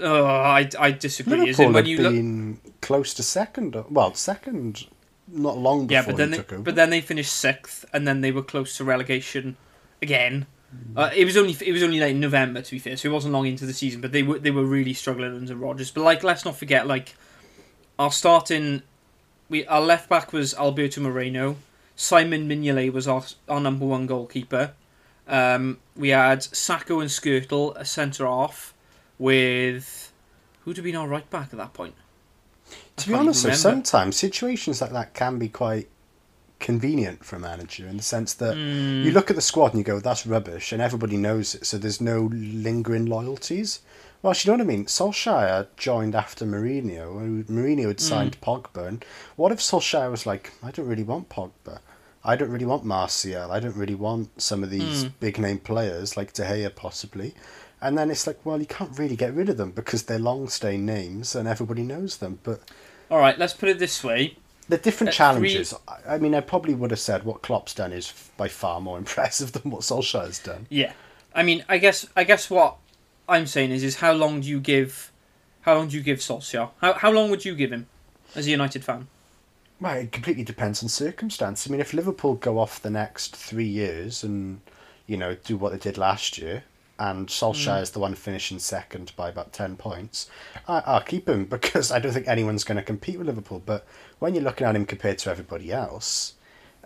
uh, 0.02 0.24
I 0.24 0.70
I 0.80 0.92
disagree. 0.92 1.38
Liverpool 1.40 1.66
when 1.68 1.76
had 1.76 1.88
you 1.88 1.98
look, 1.98 2.14
been 2.14 2.60
close 2.82 3.14
to 3.16 3.24
second. 3.24 3.76
Well, 3.90 4.14
second, 4.14 4.88
not 5.28 5.58
long 5.58 5.88
before 5.88 6.02
yeah, 6.02 6.06
but 6.08 6.16
then 6.18 6.30
he 6.30 6.38
they, 6.38 6.38
took 6.38 6.54
over. 6.54 6.64
but 6.64 6.76
then 6.76 6.90
they 6.90 7.02
finished 7.02 7.34
sixth, 7.34 7.84
and 7.92 8.08
then 8.08 8.22
they 8.22 8.32
were 8.32 8.44
close 8.44 8.78
to 8.78 8.86
relegation 8.86 9.58
again. 10.02 10.48
Uh, 10.96 11.10
it 11.16 11.26
was 11.26 11.38
only 11.38 11.56
it 11.66 11.72
was 11.72 11.82
only 11.82 12.00
like 12.00 12.16
November 12.16 12.62
to 12.62 12.72
be 12.72 12.80
fair, 12.80 12.98
so 12.98 13.10
it 13.10 13.12
wasn't 13.12 13.34
long 13.34 13.48
into 13.48 13.66
the 13.66 13.74
season. 13.74 14.02
But 14.02 14.12
they 14.12 14.24
were 14.24 14.40
they 14.40 14.52
were 14.52 14.66
really 14.66 14.94
struggling 14.94 15.36
under 15.36 15.56
Rodgers. 15.56 15.92
But 15.92 16.02
like, 16.02 16.24
let's 16.24 16.46
not 16.46 16.58
forget, 16.58 16.88
like, 16.88 17.16
our 17.98 18.12
starting, 18.12 18.84
we 19.50 19.66
our 19.68 19.82
left 19.82 20.10
back 20.10 20.34
was 20.34 20.54
Alberto 20.56 21.02
Moreno. 21.02 21.58
Simon 21.96 22.48
Mignolet 22.48 22.94
was 22.94 23.08
our 23.08 23.24
our 23.48 23.60
number 23.60 23.86
one 23.86 24.08
goalkeeper. 24.08 24.74
Um, 25.28 25.80
we 25.96 26.10
had 26.10 26.40
Sakho 26.40 27.02
and 27.02 27.10
Skrtel 27.10 27.76
a 27.76 27.86
centre 27.86 28.28
off 28.28 28.74
with 29.18 30.12
who'd 30.62 30.78
have 30.78 30.84
been 30.84 30.96
our 30.96 31.08
right 31.08 31.30
back 31.30 31.50
at 31.52 31.58
that 31.58 31.74
point. 31.74 31.96
I 32.72 33.02
to 33.02 33.08
be 33.10 33.14
honest, 33.16 33.44
though, 33.44 33.52
sometimes 33.52 34.18
situations 34.18 34.82
like 34.82 34.92
that 34.92 35.14
can 35.14 35.40
be 35.40 35.50
quite 35.50 35.88
convenient 36.60 37.24
for 37.24 37.36
a 37.38 37.40
manager 37.40 37.88
in 37.88 37.98
the 37.98 38.04
sense 38.04 38.34
that 38.36 38.56
Mm. 38.56 39.04
you 39.04 39.12
look 39.12 39.30
at 39.30 39.36
the 39.36 39.42
squad 39.42 39.72
and 39.72 39.78
you 39.80 39.84
go, 39.84 40.00
"That's 40.00 40.26
rubbish," 40.28 40.72
and 40.72 40.82
everybody 40.82 41.18
knows 41.18 41.56
it, 41.56 41.66
so 41.66 41.78
there's 41.78 42.02
no 42.02 42.30
lingering 42.34 43.06
loyalties. 43.06 43.80
Well, 44.22 44.34
you 44.36 44.52
know 44.52 44.58
what 44.58 44.62
I 44.62 44.66
mean. 44.76 44.86
Solskjaer 44.86 45.68
joined 45.78 46.14
after 46.14 46.46
Mourinho, 46.46 47.18
and 47.20 47.48
Mourinho 47.48 47.88
had 47.88 48.02
signed 48.02 48.42
Pogba. 48.42 48.86
And 48.88 49.06
what 49.38 49.54
if 49.54 49.60
Solskjaer 49.60 50.12
was 50.12 50.26
like, 50.26 50.52
"I 50.62 50.72
don't 50.72 50.88
really 50.88 51.04
want 51.04 51.30
Pogba. 51.30 51.80
I 52.26 52.36
don't 52.36 52.50
really 52.52 52.66
want 52.66 52.84
Martial. 52.84 53.50
I 53.50 53.62
don't 53.62 53.78
really 53.78 53.96
want 53.96 54.42
some 54.42 54.62
of 54.62 54.70
these 54.70 55.06
big 55.22 55.40
name 55.40 55.60
players 55.60 56.18
like 56.18 56.34
De 56.34 56.44
Gea 56.44 56.76
possibly." 56.76 57.34
And 57.82 57.98
then 57.98 58.12
it's 58.12 58.28
like, 58.28 58.40
well, 58.44 58.60
you 58.60 58.66
can't 58.66 59.00
really 59.00 59.16
get 59.16 59.34
rid 59.34 59.48
of 59.48 59.56
them 59.56 59.72
because 59.72 60.04
they're 60.04 60.20
long 60.20 60.50
stay 60.50 60.76
names 60.76 61.34
and 61.34 61.48
everybody 61.48 61.82
knows 61.82 62.18
them. 62.18 62.40
But 62.44 62.60
All 63.10 63.20
right, 63.20 63.40
let's 63.40 63.54
put 63.54 63.70
it 63.70 63.80
this 63.80 64.04
way. 64.04 64.36
The 64.70 64.78
different 64.78 65.12
challenges. 65.12 65.74
I 65.88 66.16
I 66.16 66.18
mean, 66.18 66.34
I 66.34 66.42
probably 66.42 66.74
would 66.74 66.92
have 66.92 67.00
said 67.00 67.26
what 67.26 67.42
Klopp's 67.42 67.74
done 67.74 67.92
is 67.92 68.14
by 68.38 68.48
far 68.48 68.80
more 68.80 68.98
impressive 69.04 69.52
than 69.52 69.72
what 69.72 69.82
Solskjaer's 69.82 70.40
done. 70.40 70.68
Yeah, 70.70 70.94
I 71.36 71.44
mean, 71.44 71.66
I 71.68 71.78
guess 71.80 72.08
I 72.16 72.24
guess 72.24 72.50
what 72.50 72.78
I'm 73.28 73.48
saying 73.48 73.72
is 73.72 73.84
is 73.84 73.98
how 73.98 74.14
long 74.14 74.42
do 74.42 74.48
you 74.48 74.60
give, 74.60 75.12
how 75.62 75.76
long 75.76 75.90
do 75.90 75.98
you 75.98 76.04
give 76.04 76.20
Solskjaer? 76.20 76.70
How 76.82 76.94
how 76.94 77.12
long 77.12 77.30
would 77.32 77.44
you 77.44 77.56
give 77.56 77.72
him, 77.72 77.88
as 78.36 78.48
a 78.48 78.52
United 78.52 78.84
fan? 78.84 79.08
Well, 79.82 79.96
it 79.96 80.12
completely 80.12 80.44
depends 80.44 80.84
on 80.84 80.90
circumstance. 80.90 81.66
I 81.66 81.72
mean, 81.72 81.80
if 81.80 81.94
Liverpool 81.94 82.36
go 82.36 82.60
off 82.60 82.82
the 82.82 82.90
next 82.90 83.36
three 83.36 83.68
years 83.68 84.24
and 84.24 84.62
you 85.08 85.18
know 85.18 85.36
do 85.36 85.58
what 85.58 85.72
they 85.72 85.80
did 85.80 85.98
last 85.98 86.38
year, 86.38 86.64
and 87.00 87.28
Solskjaer 87.28 87.80
mm. 87.80 87.82
is 87.82 87.92
the 87.92 88.00
one 88.00 88.14
finishing 88.14 88.60
second 88.60 89.14
by 89.16 89.30
about 89.30 89.54
ten 89.54 89.76
points, 89.76 90.30
I, 90.68 90.84
I'll 90.86 91.02
keep 91.02 91.28
him 91.28 91.46
because 91.58 91.92
I 91.92 92.00
don't 92.00 92.12
think 92.12 92.28
anyone's 92.28 92.64
going 92.64 92.78
to 92.78 92.84
compete 92.84 93.18
with 93.18 93.28
Liverpool. 93.28 93.62
But 93.66 93.88
when 94.20 94.36
you're 94.36 94.44
looking 94.44 94.68
at 94.68 94.76
him 94.76 94.86
compared 94.86 95.18
to 95.20 95.32
everybody 95.32 95.72
else, 95.72 96.34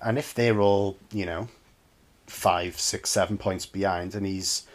and 0.02 0.18
if 0.18 0.34
they're 0.34 0.62
all 0.62 0.98
you 1.12 1.26
know 1.26 1.50
five, 2.28 2.80
six, 2.80 3.10
seven 3.10 3.38
points 3.38 3.66
behind, 3.66 4.16
and 4.16 4.26
he's 4.26 4.66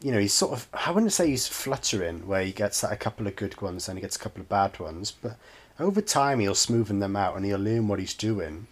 you 0.00 0.12
know, 0.12 0.18
he's 0.18 0.32
sort 0.32 0.52
of, 0.52 0.68
I 0.72 0.90
wouldn't 0.90 1.12
say 1.12 1.28
he's 1.28 1.48
fluttering 1.48 2.26
where 2.26 2.44
he 2.44 2.52
gets 2.52 2.84
a 2.84 2.96
couple 2.96 3.26
of 3.26 3.36
good 3.36 3.60
ones 3.60 3.88
and 3.88 3.98
he 3.98 4.02
gets 4.02 4.16
a 4.16 4.20
couple 4.20 4.40
of 4.40 4.48
bad 4.48 4.78
ones, 4.78 5.10
but 5.10 5.36
over 5.80 6.00
time 6.00 6.38
he'll 6.38 6.54
smoothen 6.54 7.00
them 7.00 7.16
out 7.16 7.36
and 7.36 7.44
he'll 7.44 7.58
learn 7.58 7.88
what 7.88 7.98
he's 7.98 8.14
doing. 8.14 8.66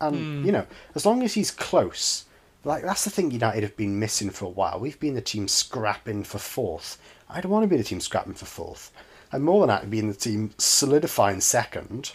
And, 0.00 0.16
hmm. 0.16 0.44
you 0.44 0.52
know, 0.52 0.66
as 0.94 1.06
long 1.06 1.22
as 1.22 1.34
he's 1.34 1.50
close, 1.50 2.25
like 2.66 2.82
that's 2.82 3.04
the 3.04 3.10
thing 3.10 3.30
United 3.30 3.62
have 3.62 3.76
been 3.76 3.98
missing 3.98 4.30
for 4.30 4.44
a 4.44 4.48
while. 4.50 4.78
We've 4.80 4.98
been 4.98 5.14
the 5.14 5.20
team 5.20 5.46
scrapping 5.48 6.24
for 6.24 6.38
fourth. 6.38 6.98
I 7.30 7.40
don't 7.40 7.52
want 7.52 7.62
to 7.64 7.68
be 7.68 7.76
the 7.76 7.84
team 7.84 8.00
scrapping 8.00 8.34
for 8.34 8.44
fourth. 8.44 8.90
I'm 9.32 9.42
more 9.42 9.60
than 9.60 9.70
happy 9.70 9.86
being 9.86 10.08
the 10.08 10.14
team 10.14 10.50
solidifying 10.58 11.40
second. 11.40 12.12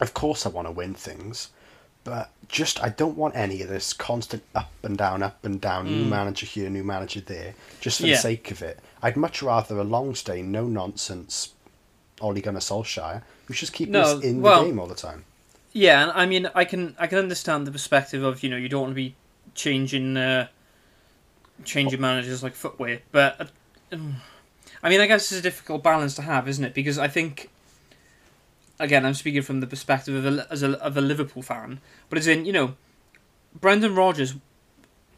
Of 0.00 0.14
course 0.14 0.46
I 0.46 0.50
want 0.50 0.66
to 0.68 0.72
win 0.72 0.94
things, 0.94 1.50
But 2.04 2.30
just 2.48 2.82
I 2.82 2.88
don't 2.88 3.16
want 3.16 3.36
any 3.36 3.60
of 3.62 3.68
this 3.68 3.92
constant 3.92 4.42
up 4.54 4.70
and 4.82 4.96
down, 4.96 5.22
up 5.22 5.44
and 5.44 5.60
down, 5.60 5.86
new 5.86 6.04
mm. 6.04 6.08
manager 6.08 6.46
here, 6.46 6.70
new 6.70 6.84
manager 6.84 7.20
there, 7.20 7.54
just 7.80 8.00
for 8.00 8.06
Yeah. 8.06 8.14
the 8.16 8.22
sake 8.22 8.50
of 8.50 8.62
it. 8.62 8.78
I'd 9.02 9.16
much 9.16 9.42
rather 9.42 9.78
a 9.78 9.84
long 9.84 10.14
stay, 10.14 10.40
no 10.42 10.66
nonsense, 10.66 11.50
Ole 12.20 12.40
Gunnar 12.40 12.60
Solskjaer, 12.60 13.22
who's 13.46 13.60
just 13.60 13.72
keeping 13.74 13.92
No, 13.92 14.02
us 14.02 14.24
in 14.24 14.40
well- 14.40 14.62
the 14.62 14.68
game 14.68 14.78
all 14.78 14.86
the 14.86 14.94
time. 14.94 15.24
Yeah, 15.72 16.02
and 16.02 16.12
I 16.12 16.26
mean, 16.26 16.50
I 16.54 16.64
can 16.64 16.96
I 16.98 17.06
can 17.06 17.18
understand 17.18 17.66
the 17.66 17.70
perspective 17.72 18.22
of 18.24 18.42
you 18.42 18.50
know 18.50 18.56
you 18.56 18.68
don't 18.68 18.80
want 18.82 18.90
to 18.92 18.96
be 18.96 19.14
changing 19.54 20.16
uh, 20.16 20.48
changing 21.64 22.00
managers 22.00 22.42
like 22.42 22.54
footwear, 22.54 23.00
but 23.12 23.40
uh, 23.92 23.96
I 24.82 24.88
mean, 24.88 25.00
I 25.00 25.06
guess 25.06 25.30
it's 25.30 25.40
a 25.40 25.42
difficult 25.42 25.82
balance 25.82 26.14
to 26.16 26.22
have, 26.22 26.48
isn't 26.48 26.64
it? 26.64 26.74
Because 26.74 26.98
I 26.98 27.08
think 27.08 27.50
again, 28.78 29.04
I'm 29.04 29.14
speaking 29.14 29.42
from 29.42 29.60
the 29.60 29.66
perspective 29.66 30.24
of 30.24 30.38
a, 30.38 30.46
as 30.50 30.62
a 30.62 30.78
of 30.82 30.96
a 30.96 31.00
Liverpool 31.00 31.42
fan, 31.42 31.80
but 32.08 32.18
as 32.18 32.26
in 32.26 32.44
you 32.44 32.52
know, 32.52 32.74
Brendan 33.58 33.94
Rodgers. 33.94 34.34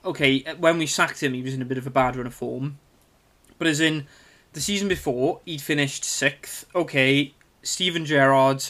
Okay, 0.04 0.40
when 0.58 0.78
we 0.78 0.86
sacked 0.86 1.22
him, 1.22 1.32
he 1.32 1.42
was 1.42 1.54
in 1.54 1.62
a 1.62 1.64
bit 1.64 1.78
of 1.78 1.86
a 1.86 1.90
bad 1.90 2.16
run 2.16 2.26
of 2.26 2.34
form, 2.34 2.78
but 3.56 3.68
as 3.68 3.80
in 3.80 4.08
the 4.52 4.60
season 4.60 4.88
before, 4.88 5.40
he'd 5.44 5.62
finished 5.62 6.04
sixth. 6.04 6.66
Okay, 6.74 7.32
Steven 7.62 8.04
Gerrard 8.04 8.64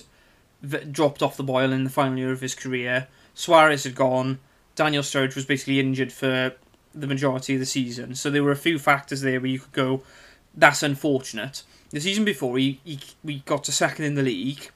dropped 0.91 1.23
off 1.23 1.37
the 1.37 1.43
boil 1.43 1.73
in 1.73 1.85
the 1.85 1.91
final 1.91 2.19
year 2.19 2.33
of 2.33 2.43
his 2.43 2.55
career. 2.55 3.09
Suarez 3.35 3.85
had 3.85 3.95
gone. 3.95 4.39
Daniel 4.75 5.03
Sturridge 5.03 5.35
was 5.35 5.45
basically 5.45 5.81
injured 5.81 6.13
for 6.13 6.53
the 6.95 7.07
majority 7.07 7.55
of 7.55 7.61
the 7.61 7.67
season. 7.67 8.15
So 8.15 8.31
there 8.31 8.43
were 8.43 8.53
a 8.53 8.57
few 8.57 8.79
factors 8.79 9.21
there 9.23 9.41
where 9.41 9.51
you 9.51 9.61
could 9.61 9.73
go, 9.73 10.03
that's 10.55 10.83
unfortunate. 10.83 11.63
The 11.91 12.01
season 12.01 12.25
before, 12.25 12.57
he, 12.59 12.81
he 12.85 13.01
we 13.23 13.41
got 13.41 13.65
to 13.65 13.73
second 13.73 14.05
in 14.07 14.15
the 14.15 14.23
league. 14.23 14.71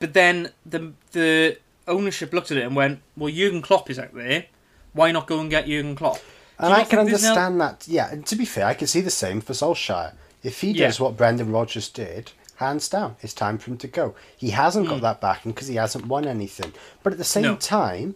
But 0.00 0.12
then 0.12 0.50
the 0.66 0.92
the 1.12 1.58
ownership 1.86 2.32
looked 2.32 2.50
at 2.50 2.56
it 2.58 2.64
and 2.64 2.76
went, 2.76 3.00
well, 3.16 3.32
Jurgen 3.32 3.62
Klopp 3.62 3.88
is 3.90 3.98
out 3.98 4.14
there. 4.14 4.46
Why 4.92 5.12
not 5.12 5.26
go 5.26 5.40
and 5.40 5.48
get 5.48 5.66
Jurgen 5.66 5.94
Klopp? 5.94 6.18
And 6.58 6.72
I 6.74 6.84
can 6.84 6.98
understand 6.98 7.60
that. 7.60 7.86
Yeah, 7.86 8.10
and 8.10 8.26
to 8.26 8.36
be 8.36 8.44
fair, 8.44 8.66
I 8.66 8.74
can 8.74 8.88
see 8.88 9.00
the 9.00 9.10
same 9.10 9.40
for 9.40 9.52
Solskjaer. 9.52 10.12
If 10.42 10.60
he 10.60 10.72
Yeah. 10.72 10.86
does 10.86 10.98
what 11.00 11.16
Brendan 11.16 11.52
Rodgers 11.52 11.88
did, 11.88 12.32
hands 12.58 12.88
down, 12.88 13.16
it's 13.22 13.34
time 13.34 13.58
for 13.58 13.70
him 13.70 13.78
to 13.78 13.88
go. 13.88 14.14
He 14.36 14.50
hasn't 14.50 14.88
got 14.88 15.00
that 15.00 15.20
backing 15.20 15.52
because 15.52 15.68
he 15.68 15.76
hasn't 15.76 16.06
won 16.06 16.26
anything. 16.26 16.72
But 17.02 17.12
at 17.12 17.18
the 17.18 17.24
same 17.24 17.44
Hmm. 17.44 17.50
No. 17.50 17.56
time, 17.56 18.14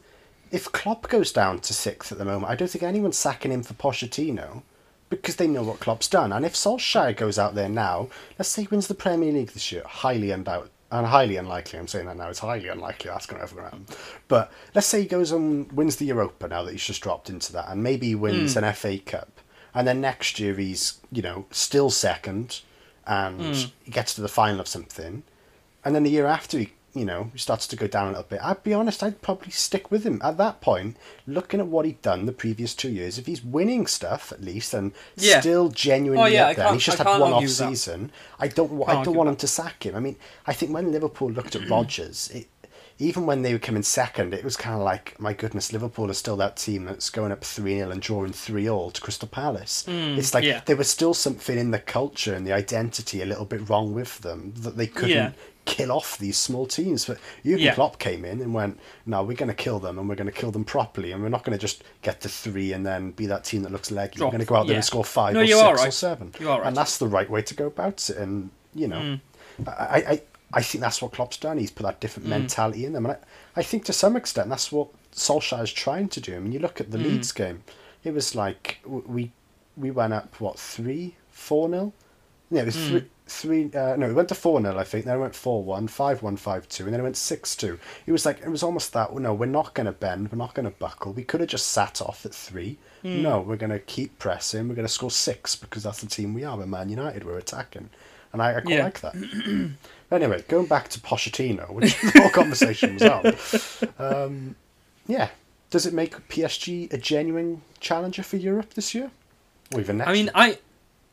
if 0.51 0.70
Klopp 0.70 1.09
goes 1.09 1.32
down 1.32 1.61
to 1.61 1.72
sixth 1.74 2.12
at 2.12 2.18
the 2.18 2.24
moment, 2.24 2.51
I 2.53 2.55
don't 2.57 2.68
think 2.68 2.82
anyone's 2.84 3.16
sacking 3.18 3.51
him 3.53 3.62
for 3.62 3.74
Pochettino 3.74 4.62
because 5.11 5.36
they 5.36 5.47
know 5.47 5.62
what 5.62 5.80
Klopp's 5.80 6.09
done. 6.09 6.32
And 6.32 6.45
if 6.45 6.55
Solskjaer 6.55 7.16
goes 7.16 7.38
out 7.38 7.55
there 7.55 7.68
now, 7.68 8.09
let's 8.38 8.49
say 8.51 8.62
he 8.62 8.68
wins 8.68 8.86
the 8.88 8.95
Premier 8.95 9.32
League 9.32 9.51
this 9.53 9.70
year, 9.72 9.82
highly 9.86 10.28
undoubt 10.28 10.68
and 10.90 11.07
highly 11.07 11.36
unlikely. 11.36 11.78
I'm 11.78 11.86
saying 11.88 12.07
that 12.07 12.16
now. 12.18 12.28
It's 12.28 12.38
highly 12.40 12.68
unlikely 12.68 13.11
that's 13.11 13.24
going 13.26 13.38
to 13.40 13.51
ever 13.51 13.62
happen. 13.62 13.86
But 14.28 14.53
let's 14.74 14.86
say 14.86 15.01
he 15.03 15.07
goes 15.07 15.32
and 15.32 15.70
wins 15.72 15.97
the 15.97 16.05
Europa 16.07 16.49
now 16.49 16.62
that 16.64 16.72
he's 16.72 16.84
just 16.84 17.01
dropped 17.03 17.30
into 17.30 17.53
that, 17.55 17.68
and 17.70 17.82
maybe 17.82 18.09
he 18.09 18.14
wins 18.14 18.57
an 18.57 18.70
FA 18.74 18.99
Cup, 18.99 19.40
and 19.74 19.86
then 19.88 20.01
next 20.03 20.38
year 20.38 20.55
he's 20.55 21.01
you 21.11 21.22
know 21.22 21.47
still 21.51 21.88
second, 21.88 22.61
and 23.07 23.40
hmm. 23.40 23.53
he 23.84 23.90
gets 23.90 24.14
to 24.14 24.20
the 24.20 24.28
final 24.28 24.61
of 24.61 24.68
something, 24.68 25.22
and 25.84 25.94
then 25.94 26.03
the 26.03 26.11
year 26.11 26.26
after 26.26 26.59
he 26.59 26.72
you 26.94 27.05
know 27.07 27.30
he 27.32 27.38
starts 27.38 27.66
to 27.66 27.76
go 27.76 27.86
down 27.86 28.07
a 28.07 28.11
little 28.11 28.24
bit. 28.24 28.40
I'd 28.42 28.62
be 28.62 28.74
honest, 28.74 29.03
I'd 29.03 29.22
probably 29.22 29.50
stick 29.50 29.90
with 29.90 30.05
him 30.05 30.20
at 30.22 30.36
that 30.38 30.61
point. 30.61 30.96
Looking 31.26 31.61
at 31.61 31.66
what 31.66 31.86
he'd 31.86 32.03
done 32.03 32.26
the 32.26 32.32
previous 32.32 32.74
two 32.74 32.90
years, 32.90 33.18
if 33.18 33.26
he's 33.26 33.42
winning 33.42 33.86
stuff 33.86 34.32
at 34.32 34.42
least 34.42 34.74
and 34.74 34.92
Yeah. 35.16 35.36
Oh, 35.36 35.40
still 35.40 35.68
genuinely 35.70 36.22
Oh, 36.22 36.26
yeah, 36.26 36.48
up 36.48 36.57
there, 36.57 36.66
and 36.66 36.76
he's 36.76 36.84
just 36.84 37.00
I 37.00 37.11
had 37.11 37.20
one 37.20 37.32
off 37.32 37.42
with 37.42 37.57
that. 37.59 37.68
season. 37.68 38.12
I 38.38 38.48
don't. 38.48 38.70
I 38.88 39.03
don't 39.03 39.16
want 39.16 39.28
with 39.28 39.34
him 39.34 39.36
to 39.36 39.48
sack 39.48 39.86
him. 39.86 39.94
I 39.96 40.00
mean, 40.00 40.16
I 40.46 40.53
think 40.53 40.72
when 40.72 40.92
Liverpool 40.92 41.30
looked 41.30 41.57
at 41.57 41.68
Rodgers, 41.70 42.30
it, 42.32 42.48
even 43.03 43.26
when 43.26 43.42
they 43.42 43.53
were 43.53 43.59
coming 43.59 43.82
second, 43.82 44.32
it 44.32 44.44
was 44.44 44.57
kind 44.57 44.76
of 44.76 44.82
like, 44.82 45.18
my 45.18 45.32
goodness, 45.32 45.72
Liverpool 45.72 46.09
is 46.11 46.18
still 46.18 46.36
that 46.36 46.57
team 46.57 46.84
that's 46.84 47.11
going 47.11 47.32
up 47.32 47.42
3 47.44 47.76
0 47.78 47.90
and 47.90 48.00
drawing 48.00 48.32
3 48.32 48.68
all 48.68 48.90
to 48.90 49.00
Crystal 49.00 49.28
Palace. 49.28 49.84
it's 49.88 50.32
like 50.34 50.44
yeah. 50.44 50.61
there 50.66 50.76
was 50.76 50.88
still 50.88 51.14
something 51.14 51.59
in 51.59 51.70
the 51.72 51.78
culture 51.78 52.34
and 52.34 52.46
the 52.46 52.53
identity 52.53 53.20
a 53.22 53.26
little 53.26 53.44
bit 53.44 53.68
wrong 53.68 53.92
with 53.94 54.18
them 54.20 54.53
that 54.59 54.76
they 54.76 54.86
couldn't 54.86 55.11
Yeah. 55.16 55.32
kill 55.64 55.90
off 55.92 56.18
these 56.18 56.36
small 56.38 56.66
teams. 56.66 57.05
But 57.07 57.18
Jurgen 57.44 57.61
Yeah. 57.61 57.74
Klopp 57.74 57.98
came 57.98 58.24
in 58.24 58.40
and 58.40 58.53
went, 58.55 58.78
no, 59.07 59.22
we're 59.22 59.36
going 59.36 59.48
to 59.48 59.55
kill 59.55 59.78
them 59.78 59.98
and 59.98 60.09
we're 60.09 60.14
going 60.16 60.26
to 60.30 60.32
kill 60.40 60.50
them 60.50 60.64
properly 60.64 61.12
and 61.12 61.22
we're 61.22 61.28
not 61.28 61.44
going 61.44 61.57
to 61.59 61.61
just 61.61 61.82
get 62.03 62.20
to 62.22 62.28
three 62.28 62.72
and 62.72 62.84
then 62.86 63.11
be 63.12 63.26
that 63.26 63.44
team 63.44 63.62
that 63.62 63.72
looks 63.72 63.90
leggy. 63.90 64.18
Drop, 64.18 64.28
We're 64.32 64.38
going 64.38 64.46
to 64.46 64.48
go 64.48 64.57
out 64.57 64.66
there 64.66 64.76
and 64.76 64.84
score 64.84 65.05
five 65.05 65.34
No, 65.34 65.40
or 65.40 65.44
you 65.44 65.57
six 65.57 65.80
are 65.82 65.88
or 65.88 65.90
seven. 65.90 66.32
Are 66.40 66.44
right. 66.61 66.66
And 66.66 66.76
that's 66.76 66.98
the 66.98 67.07
right 67.09 67.28
way 67.30 67.42
to 67.42 67.55
go 67.55 67.66
about 67.66 68.09
it. 68.11 68.16
And, 68.16 68.50
you 68.74 68.86
know, 68.88 69.00
Mm. 69.00 69.20
I, 69.68 70.05
I, 70.12 70.22
I 70.53 70.62
think 70.62 70.82
that's 70.82 71.00
what 71.00 71.12
Klopp's 71.12 71.36
done. 71.36 71.59
He's 71.59 71.70
put 71.70 71.84
that 71.84 72.00
different 72.00 72.26
mm. 72.26 72.30
mentality 72.30 72.84
in 72.84 72.92
them. 72.92 73.07
And 73.07 73.14
I, 73.14 73.18
I 73.61 73.62
think 73.62 73.84
to 73.86 73.92
some 73.92 74.16
extent 74.16 74.48
that's 74.48 74.70
what 74.70 74.88
Solskjaer's 75.12 75.72
trying 75.72 76.09
to 76.11 76.20
do. 76.20 76.36
I 76.36 76.38
mean, 76.38 76.53
you 76.53 76.59
look 76.59 76.80
at 76.80 76.90
the 76.90 76.98
mm. 76.98 77.05
Leeds 77.05 77.32
game, 77.32 77.62
it 78.05 78.12
was 78.12 78.34
like 78.34 78.78
we 78.84 79.32
we 79.76 79.90
went 79.90 80.12
up, 80.12 80.40
what, 80.40 80.59
3 80.59 81.14
4 81.30 81.70
0? 81.70 81.92
Yeah, 82.50 82.62
it 82.62 82.66
was 82.66 82.76
mm. 82.76 82.88
three, 82.88 83.05
three. 83.26 83.70
Uh, 83.74 83.96
no, 83.96 84.11
it 84.11 84.14
went 84.14 84.28
to 84.28 84.34
four 84.34 84.61
0 84.61 84.76
I 84.76 84.84
think. 84.84 85.07
Then 85.07 85.16
it 85.16 85.20
went 85.20 85.34
four 85.34 85.64
one, 85.64 85.88
five 85.88 86.22
one, 86.22 86.36
five 86.36 86.68
two, 86.68 86.84
and 86.84 86.92
then 86.92 87.00
it 87.00 87.03
went 87.03 87.16
six 87.16 87.57
two. 87.57 87.78
It 88.07 88.12
was 88.12 88.26
like 88.26 88.40
it 88.40 88.50
was 88.50 88.62
almost 88.62 88.92
that. 88.92 89.14
No, 89.14 89.32
we're 89.32 89.46
not 89.46 89.72
going 89.72 89.86
to 89.86 89.92
bend. 89.92 90.30
We're 90.30 90.36
not 90.36 90.53
going 90.55 90.66
to 90.66 90.76
buckle. 90.78 91.14
We 91.14 91.24
could 91.24 91.40
have 91.40 91.48
just 91.48 91.68
sat 91.68 92.03
off 92.03 92.26
at 92.26 92.34
three. 92.34 92.76
No, 93.22 93.40
we're 93.40 93.57
going 93.57 93.70
to 93.70 93.78
keep 93.78 94.18
pressing. 94.18 94.68
We're 94.68 94.74
going 94.74 94.86
to 94.86 94.92
score 94.92 95.11
six 95.11 95.57
because 95.57 95.82
that's 95.82 96.03
the 96.03 96.07
team 96.07 96.34
we 96.34 96.44
are. 96.44 96.57
We're 96.57 96.66
Man 96.66 96.90
United. 96.90 97.24
We're 97.24 97.38
attacking, 97.38 97.88
and 98.34 98.42
I, 98.42 98.59
I 98.59 98.61
quite 98.61 98.74
Yeah. 98.74 98.84
like 98.84 99.00
that. 99.00 99.14
Anyway, 100.12 100.44
going 100.48 100.66
back 100.66 100.88
to 100.90 101.00
Pochettino, 101.00 101.70
which 101.70 101.98
the 102.12 102.20
whole 102.20 102.30
conversation 102.30 102.94
was 102.94 103.02
on. 103.02 103.34
Um, 103.98 104.56
yeah, 105.06 105.30
does 105.70 105.86
it 105.86 105.94
make 105.94 106.28
PSG 106.28 106.92
a 106.92 106.98
genuine 106.98 107.62
challenger 107.80 108.22
for 108.22 108.36
Europe 108.36 108.74
this 108.74 108.94
year, 108.94 109.10
or 109.74 109.80
even 109.80 109.98
next? 109.98 110.10
I 110.10 110.12
mean, 110.12 110.24
year? 110.26 110.32
I, 110.34 110.58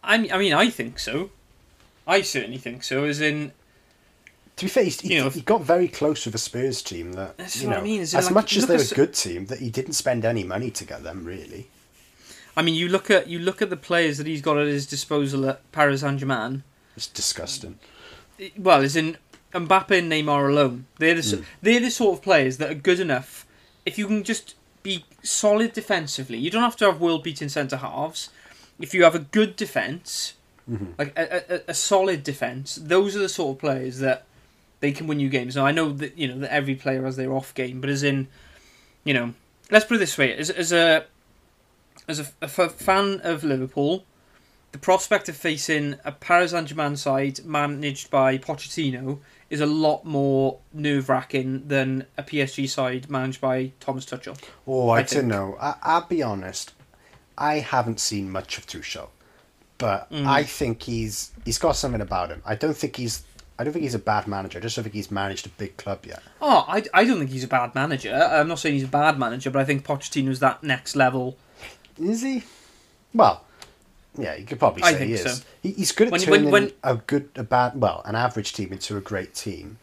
I 0.03 0.17
mean, 0.17 0.31
I 0.31 0.37
mean, 0.37 0.53
I 0.53 0.69
think 0.69 0.99
so. 0.99 1.31
I 2.05 2.21
certainly 2.21 2.57
think 2.57 2.83
so. 2.83 3.05
As 3.05 3.21
in, 3.21 3.51
To 4.57 4.65
be 4.65 4.69
fair, 4.69 4.83
he, 4.83 5.13
You 5.15 5.23
know, 5.23 5.29
he 5.29 5.41
got 5.41 5.61
very 5.61 5.87
close 5.87 6.25
with 6.25 6.35
a 6.35 6.39
Spurs 6.39 6.81
team 6.81 7.13
that 7.13 7.37
That's 7.37 7.61
you 7.61 7.67
what 7.69 7.75
know, 7.75 7.81
I 7.81 7.83
mean, 7.83 8.01
as 8.01 8.13
like- 8.13 8.31
much 8.31 8.57
as 8.57 8.67
they're 8.67 8.81
a 8.81 8.95
good 8.95 9.13
team, 9.13 9.45
that 9.45 9.59
he 9.59 9.69
didn't 9.69 9.93
spend 9.93 10.25
any 10.25 10.43
money 10.43 10.71
to 10.71 10.83
get 10.85 11.03
them 11.03 11.23
really. 11.23 11.69
I 12.57 12.61
mean, 12.63 12.75
you 12.75 12.89
look 12.89 13.09
at 13.09 13.27
you 13.27 13.39
look 13.39 13.61
at 13.61 13.69
the 13.69 13.77
players 13.77 14.17
that 14.17 14.27
he's 14.27 14.41
got 14.41 14.57
at 14.57 14.67
his 14.67 14.85
disposal 14.85 15.47
at 15.47 15.71
Paris 15.71 16.01
Saint 16.01 16.19
Germain. 16.19 16.63
It's 16.97 17.07
disgusting. 17.07 17.79
Well, 18.57 18.81
as 18.81 18.95
in 18.95 19.17
Mbappe 19.53 19.97
and 19.97 20.11
Neymar 20.11 20.49
alone, 20.49 20.85
they're 20.97 21.15
the 21.15 21.19
s 21.19 21.35
they're 21.61 21.79
the 21.79 21.91
sort 21.91 22.17
of 22.17 22.23
players 22.23 22.57
that 22.57 22.69
are 22.71 22.75
good 22.75 22.99
enough. 22.99 23.45
If 23.85 23.97
you 23.97 24.07
can 24.07 24.23
just 24.23 24.55
be 24.83 25.05
solid 25.23 25.73
defensively, 25.73 26.37
you 26.37 26.49
don't 26.51 26.63
have 26.63 26.75
to 26.77 26.85
have 26.85 27.01
world 27.01 27.23
beating 27.23 27.49
centre 27.49 27.77
halves. 27.77 28.29
If 28.79 28.93
you 28.93 29.03
have 29.03 29.15
a 29.15 29.19
good 29.19 29.55
defence, 29.55 30.33
Mm-hmm. 30.69 30.85
like 30.99 31.17
a, 31.17 31.55
a, 31.55 31.61
a 31.69 31.73
solid 31.73 32.23
defence, 32.23 32.75
those 32.75 33.15
are 33.15 33.19
the 33.19 33.29
sort 33.29 33.55
of 33.55 33.59
players 33.59 33.97
that 33.99 34.25
they 34.81 34.91
can 34.91 35.07
win 35.07 35.19
you 35.19 35.27
games. 35.27 35.55
Now 35.55 35.65
I 35.65 35.71
know 35.71 35.91
that 35.93 36.15
you 36.15 36.27
know 36.27 36.37
that 36.39 36.53
every 36.53 36.75
player 36.75 37.05
has 37.05 37.15
their 37.15 37.33
off 37.33 37.55
game, 37.55 37.81
but 37.81 37.89
as 37.89 38.03
in, 38.03 38.27
you 39.03 39.15
know, 39.15 39.33
let's 39.71 39.85
put 39.85 39.95
it 39.95 39.99
this 39.99 40.15
way: 40.15 40.31
as 40.35 40.51
as 40.51 40.71
a 40.71 41.05
as 42.07 42.19
a, 42.19 42.27
a 42.43 42.47
fan 42.47 43.19
of 43.23 43.43
Liverpool, 43.43 44.05
the 44.71 44.77
prospect 44.77 45.29
of 45.29 45.35
facing 45.35 45.95
a 46.05 46.11
Paris 46.11 46.51
Saint 46.51 46.67
Germain 46.67 46.95
side 46.95 47.43
managed 47.45 48.09
by 48.11 48.37
Pochettino 48.37 49.19
is 49.49 49.61
a 49.61 49.65
lot 49.65 50.05
more 50.05 50.59
nerve 50.73 51.09
wracking 51.09 51.67
than 51.67 52.05
a 52.17 52.23
PSG 52.23 52.69
side 52.69 53.09
managed 53.09 53.41
by 53.41 53.71
Thomas 53.79 54.05
Tuchel. 54.05 54.37
Oh, 54.67 54.89
I, 54.89 54.99
I 54.99 55.03
don't 55.03 55.27
know. 55.27 55.57
I, 55.59 55.75
I'll 55.81 56.05
be 56.07 56.21
honest. 56.21 56.73
I 57.37 57.55
haven't 57.59 57.99
seen 57.99 58.29
much 58.29 58.57
of 58.57 58.67
Tuchel, 58.67 59.09
but 59.77 60.11
Mm. 60.11 60.25
I 60.27 60.43
think 60.43 60.83
he's 60.83 61.31
he's 61.45 61.57
got 61.57 61.75
something 61.75 62.01
about 62.01 62.29
him. 62.29 62.41
I 62.45 62.55
don't 62.55 62.75
think 62.77 62.95
he's. 62.97 63.23
I 63.57 63.63
don't 63.63 63.73
think 63.73 63.83
he's 63.83 63.95
a 63.95 63.99
bad 63.99 64.25
manager. 64.27 64.59
I 64.59 64.61
just 64.61 64.75
don't 64.77 64.83
think 64.83 64.95
he's 64.95 65.11
managed 65.11 65.45
a 65.45 65.49
big 65.49 65.75
club 65.77 66.05
yet. 66.05 66.21
Oh, 66.41 66.63
I, 66.67 66.83
I 66.93 67.03
don't 67.03 67.17
think 67.19 67.29
he's 67.31 67.43
a 67.43 67.47
bad 67.47 67.75
manager. 67.75 68.13
I'm 68.13 68.47
not 68.47 68.59
saying 68.59 68.75
he's 68.75 68.85
a 68.85 68.87
bad 68.87 69.19
manager, 69.19 69.49
but 69.51 69.61
I 69.61 69.65
think 69.65 69.85
Pochettino's 69.85 70.39
that 70.39 70.63
next 70.63 70.95
level. 70.95 71.37
Is 72.01 72.21
he? 72.21 72.43
Well, 73.13 73.43
yeah, 74.21 74.35
you 74.35 74.45
could 74.45 74.59
probably 74.59 74.83
I 74.83 74.93
say 74.93 75.07
he 75.07 75.15
think 75.15 75.25
is. 75.27 75.37
so. 75.37 75.43
He, 75.63 75.71
he's 75.71 75.91
good 75.91 76.07
at 76.07 76.11
When- 76.11 76.21
when- 76.21 76.39
turning 76.39 76.51
when- 76.51 76.71
a 76.83 76.95
good, 76.95 77.29
a 77.35 77.43
bad, 77.43 77.79
well, 77.79 78.01
an 78.05 78.15
average 78.15 78.53
team 78.53 78.71
into 78.71 78.97
a 78.97 79.01
great 79.01 79.33
team. 79.35 79.77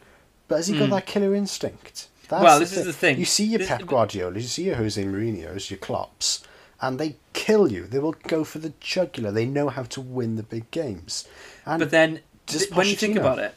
But 0.47 0.57
has 0.57 0.67
he 0.67 0.77
got 0.79 0.89
that 0.91 1.05
killer 1.05 1.35
instinct? 1.35 2.07
That's 2.29 2.39
Hmm. 2.39 2.43
Well, 2.45 2.59
this 2.59 2.75
is 2.75 2.85
the 2.85 2.93
thing. 2.93 3.17
You 3.19 3.25
see 3.25 3.45
your 3.45 3.59
This- 3.59 3.67
Pep 3.67 3.85
Guardiola, 3.85 4.35
you 4.35 4.41
see 4.47 4.63
your 4.63 4.75
Jose 4.75 5.01
Mourinho's, 5.03 5.69
your 5.71 5.77
Klopps, 5.79 6.41
and 6.81 6.99
they 6.99 7.15
kill 7.33 7.71
you. 7.71 7.85
They 7.87 7.99
will 7.99 8.15
go 8.27 8.43
for 8.43 8.59
the 8.59 8.73
jugular. 8.79 9.31
They 9.31 9.45
know 9.45 9.69
how 9.69 9.83
to 9.83 10.01
win 10.01 10.35
the 10.35 10.43
big 10.43 10.69
games. 10.71 11.25
And 11.65 11.79
But 11.79 11.91
then, 11.91 12.19
th- 12.45 12.71
when 12.71 12.87
you 12.87 12.95
think 12.95 13.17
about 13.17 13.39
it, 13.39 13.53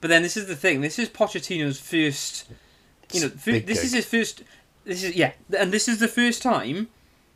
but 0.00 0.08
then 0.08 0.22
this 0.22 0.36
is 0.36 0.46
the 0.46 0.56
thing. 0.56 0.80
This 0.80 0.98
is 0.98 1.08
Pochettino's 1.08 1.78
first. 1.80 2.44
You 3.12 3.20
know, 3.22 3.28
this 3.28 3.44
gig. 3.44 3.68
is 3.70 3.92
his 3.92 4.04
first. 4.06 4.42
This 4.84 5.02
is 5.04 5.14
yeah, 5.14 5.32
and 5.56 5.70
this 5.72 5.86
is 5.88 5.98
the 6.00 6.08
first 6.08 6.42
time 6.42 6.88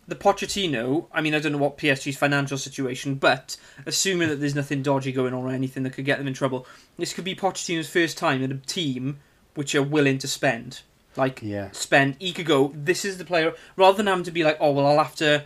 the 0.08 0.14
Pochettino. 0.14 1.06
I 1.12 1.20
mean, 1.20 1.34
I 1.34 1.38
don't 1.40 1.52
know 1.52 1.58
what 1.58 1.78
PSG's 1.78 2.16
financial 2.16 2.58
situation, 2.58 3.14
but 3.16 3.56
assuming 3.86 4.28
that 4.28 4.36
there's 4.36 4.54
nothing 4.54 4.82
dodgy 4.82 5.12
going 5.12 5.34
on 5.34 5.44
or 5.44 5.50
anything 5.50 5.82
that 5.84 5.90
could 5.94 6.04
get 6.04 6.18
them 6.18 6.28
in 6.28 6.34
trouble, 6.34 6.66
this 6.98 7.12
could 7.12 7.24
be 7.24 7.34
Pochettino's 7.34 7.88
first 7.88 8.16
time 8.18 8.40
that 8.42 8.52
a 8.52 8.56
team 8.58 9.18
which 9.54 9.74
are 9.74 9.82
willing 9.82 10.18
to 10.18 10.28
spend. 10.28 10.82
Like 11.16 11.40
Yeah. 11.42 11.70
spend. 11.72 12.16
He 12.20 12.32
could 12.32 12.46
go. 12.46 12.72
This 12.74 13.04
is 13.04 13.18
the 13.18 13.24
player. 13.24 13.54
Rather 13.76 13.96
than 13.96 14.06
having 14.06 14.24
to 14.24 14.30
be 14.30 14.44
like, 14.44 14.58
oh 14.60 14.72
well, 14.72 14.86
I'll 14.86 14.98
have 15.02 15.16
to 15.16 15.44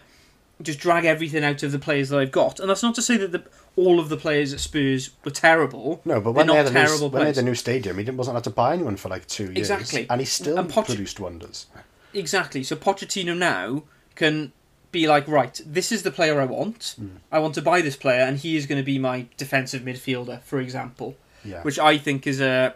just 0.60 0.78
drag 0.80 1.04
everything 1.06 1.42
out 1.44 1.62
of 1.62 1.72
the 1.72 1.78
players 1.78 2.10
that 2.10 2.18
I've 2.18 2.32
got. 2.32 2.60
And 2.60 2.68
that's 2.68 2.82
not 2.82 2.94
to 2.96 3.02
say 3.02 3.16
that 3.16 3.32
the, 3.32 3.44
all 3.76 3.98
of 3.98 4.08
the 4.10 4.16
players 4.18 4.52
at 4.52 4.60
Spurs 4.60 5.10
were 5.24 5.30
terrible. 5.30 6.02
No, 6.04 6.20
but 6.20 6.32
They're 6.32 6.42
they, 6.44 6.48
not 6.48 6.56
had 6.56 6.66
the 6.66 6.70
new, 6.72 6.86
terrible 6.86 7.08
when 7.08 7.20
they 7.22 7.26
had 7.28 7.34
the 7.36 7.42
new 7.42 7.54
stadium, 7.54 7.96
he 7.96 8.04
didn't, 8.04 8.18
wasn't 8.18 8.34
allowed 8.34 8.44
to 8.44 8.50
buy 8.50 8.74
anyone 8.74 8.96
for 8.96 9.08
like 9.08 9.26
two 9.26 9.44
years. 9.44 9.56
Exactly. 9.70 10.06
And 10.10 10.20
he 10.20 10.26
still 10.26 10.58
And 10.58 10.68
Poch- 10.70 10.84
produced 10.86 11.18
wonders. 11.18 11.66
Exactly. 12.12 12.62
So 12.62 12.76
Pochettino 12.76 13.34
now 13.38 13.84
can 14.14 14.52
be 14.92 15.06
like, 15.06 15.26
right, 15.28 15.60
this 15.64 15.92
is 15.92 16.02
the 16.02 16.10
player 16.10 16.40
I 16.40 16.44
want. 16.46 16.94
Hmm. 16.98 17.08
I 17.30 17.38
want 17.38 17.54
to 17.54 17.62
buy 17.62 17.80
this 17.80 17.96
player, 17.96 18.22
and 18.22 18.38
he 18.38 18.56
is 18.56 18.66
going 18.66 18.80
to 18.80 18.84
be 18.84 18.98
my 18.98 19.26
defensive 19.36 19.82
midfielder, 19.82 20.42
for 20.42 20.60
example. 20.60 21.16
Yeah. 21.44 21.62
Which 21.62 21.78
I 21.78 21.96
think 21.98 22.26
is 22.26 22.40
a 22.40 22.74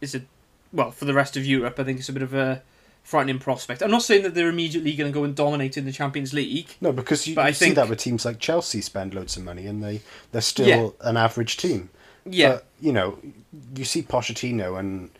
is 0.00 0.14
a 0.14 0.22
well 0.72 0.90
for 0.90 1.04
the 1.04 1.14
rest 1.14 1.36
of 1.36 1.44
Europe. 1.46 1.78
I 1.80 1.84
think 1.84 1.98
it's 1.98 2.08
a 2.08 2.12
bit 2.12 2.22
of 2.22 2.34
a 2.34 2.62
frightening 3.02 3.38
prospect. 3.38 3.82
I'm 3.82 3.90
not 3.90 4.02
saying 4.02 4.22
that 4.22 4.34
they're 4.34 4.48
immediately 4.48 4.94
going 4.94 5.10
to 5.12 5.14
go 5.14 5.24
and 5.24 5.34
dominate 5.34 5.76
in 5.76 5.84
the 5.84 5.92
Champions 5.92 6.32
League. 6.32 6.74
No, 6.80 6.90
because 6.92 7.26
you, 7.26 7.34
But 7.34 7.44
I 7.44 7.48
you 7.48 7.54
see 7.54 7.64
think- 7.66 7.74
that 7.76 7.88
with 7.88 7.98
teams 7.98 8.24
like 8.24 8.38
Chelsea 8.38 8.80
spend 8.80 9.12
loads 9.14 9.36
of 9.36 9.42
money 9.44 9.66
and 9.66 9.82
they, 9.84 10.00
they're 10.32 10.40
still 10.40 10.66
Yeah. 10.68 11.08
an 11.10 11.16
average 11.18 11.56
team. 11.58 11.90
Yeah, 12.24 12.52
But, 12.54 12.66
you 12.80 12.92
know, 12.92 13.18
you 13.76 13.84
see 13.84 14.02
Pochettino 14.02 14.78
and. 14.78 15.10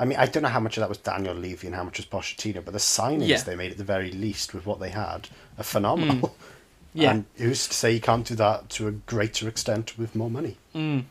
I 0.00 0.04
mean, 0.04 0.18
I 0.18 0.26
don't 0.26 0.42
know 0.44 0.48
how 0.48 0.60
much 0.60 0.76
of 0.76 0.82
that 0.82 0.88
was 0.88 0.98
Daniel 0.98 1.34
Levy 1.34 1.66
and 1.66 1.74
how 1.76 1.82
much 1.82 1.96
was 1.98 2.06
Pochettino, 2.06 2.64
but 2.64 2.72
the 2.72 2.78
signings 2.78 3.26
Yeah. 3.26 3.40
they 3.42 3.56
made 3.56 3.72
at 3.72 3.78
the 3.78 3.84
very 3.84 4.12
least 4.12 4.54
with 4.54 4.64
what 4.64 4.78
they 4.80 4.90
had 4.90 5.28
are 5.58 5.64
phenomenal. 5.64 6.36
yeah. 6.94 7.10
And 7.10 7.24
who's 7.36 7.66
to 7.68 7.74
say 7.74 7.92
you 7.92 8.00
can't 8.00 8.24
do 8.26 8.34
that 8.36 8.68
to 8.70 8.86
a 8.88 8.92
greater 8.92 9.48
extent 9.48 9.98
with 9.98 10.14
more 10.14 10.30
money? 10.30 10.56
Mm. 10.74 11.04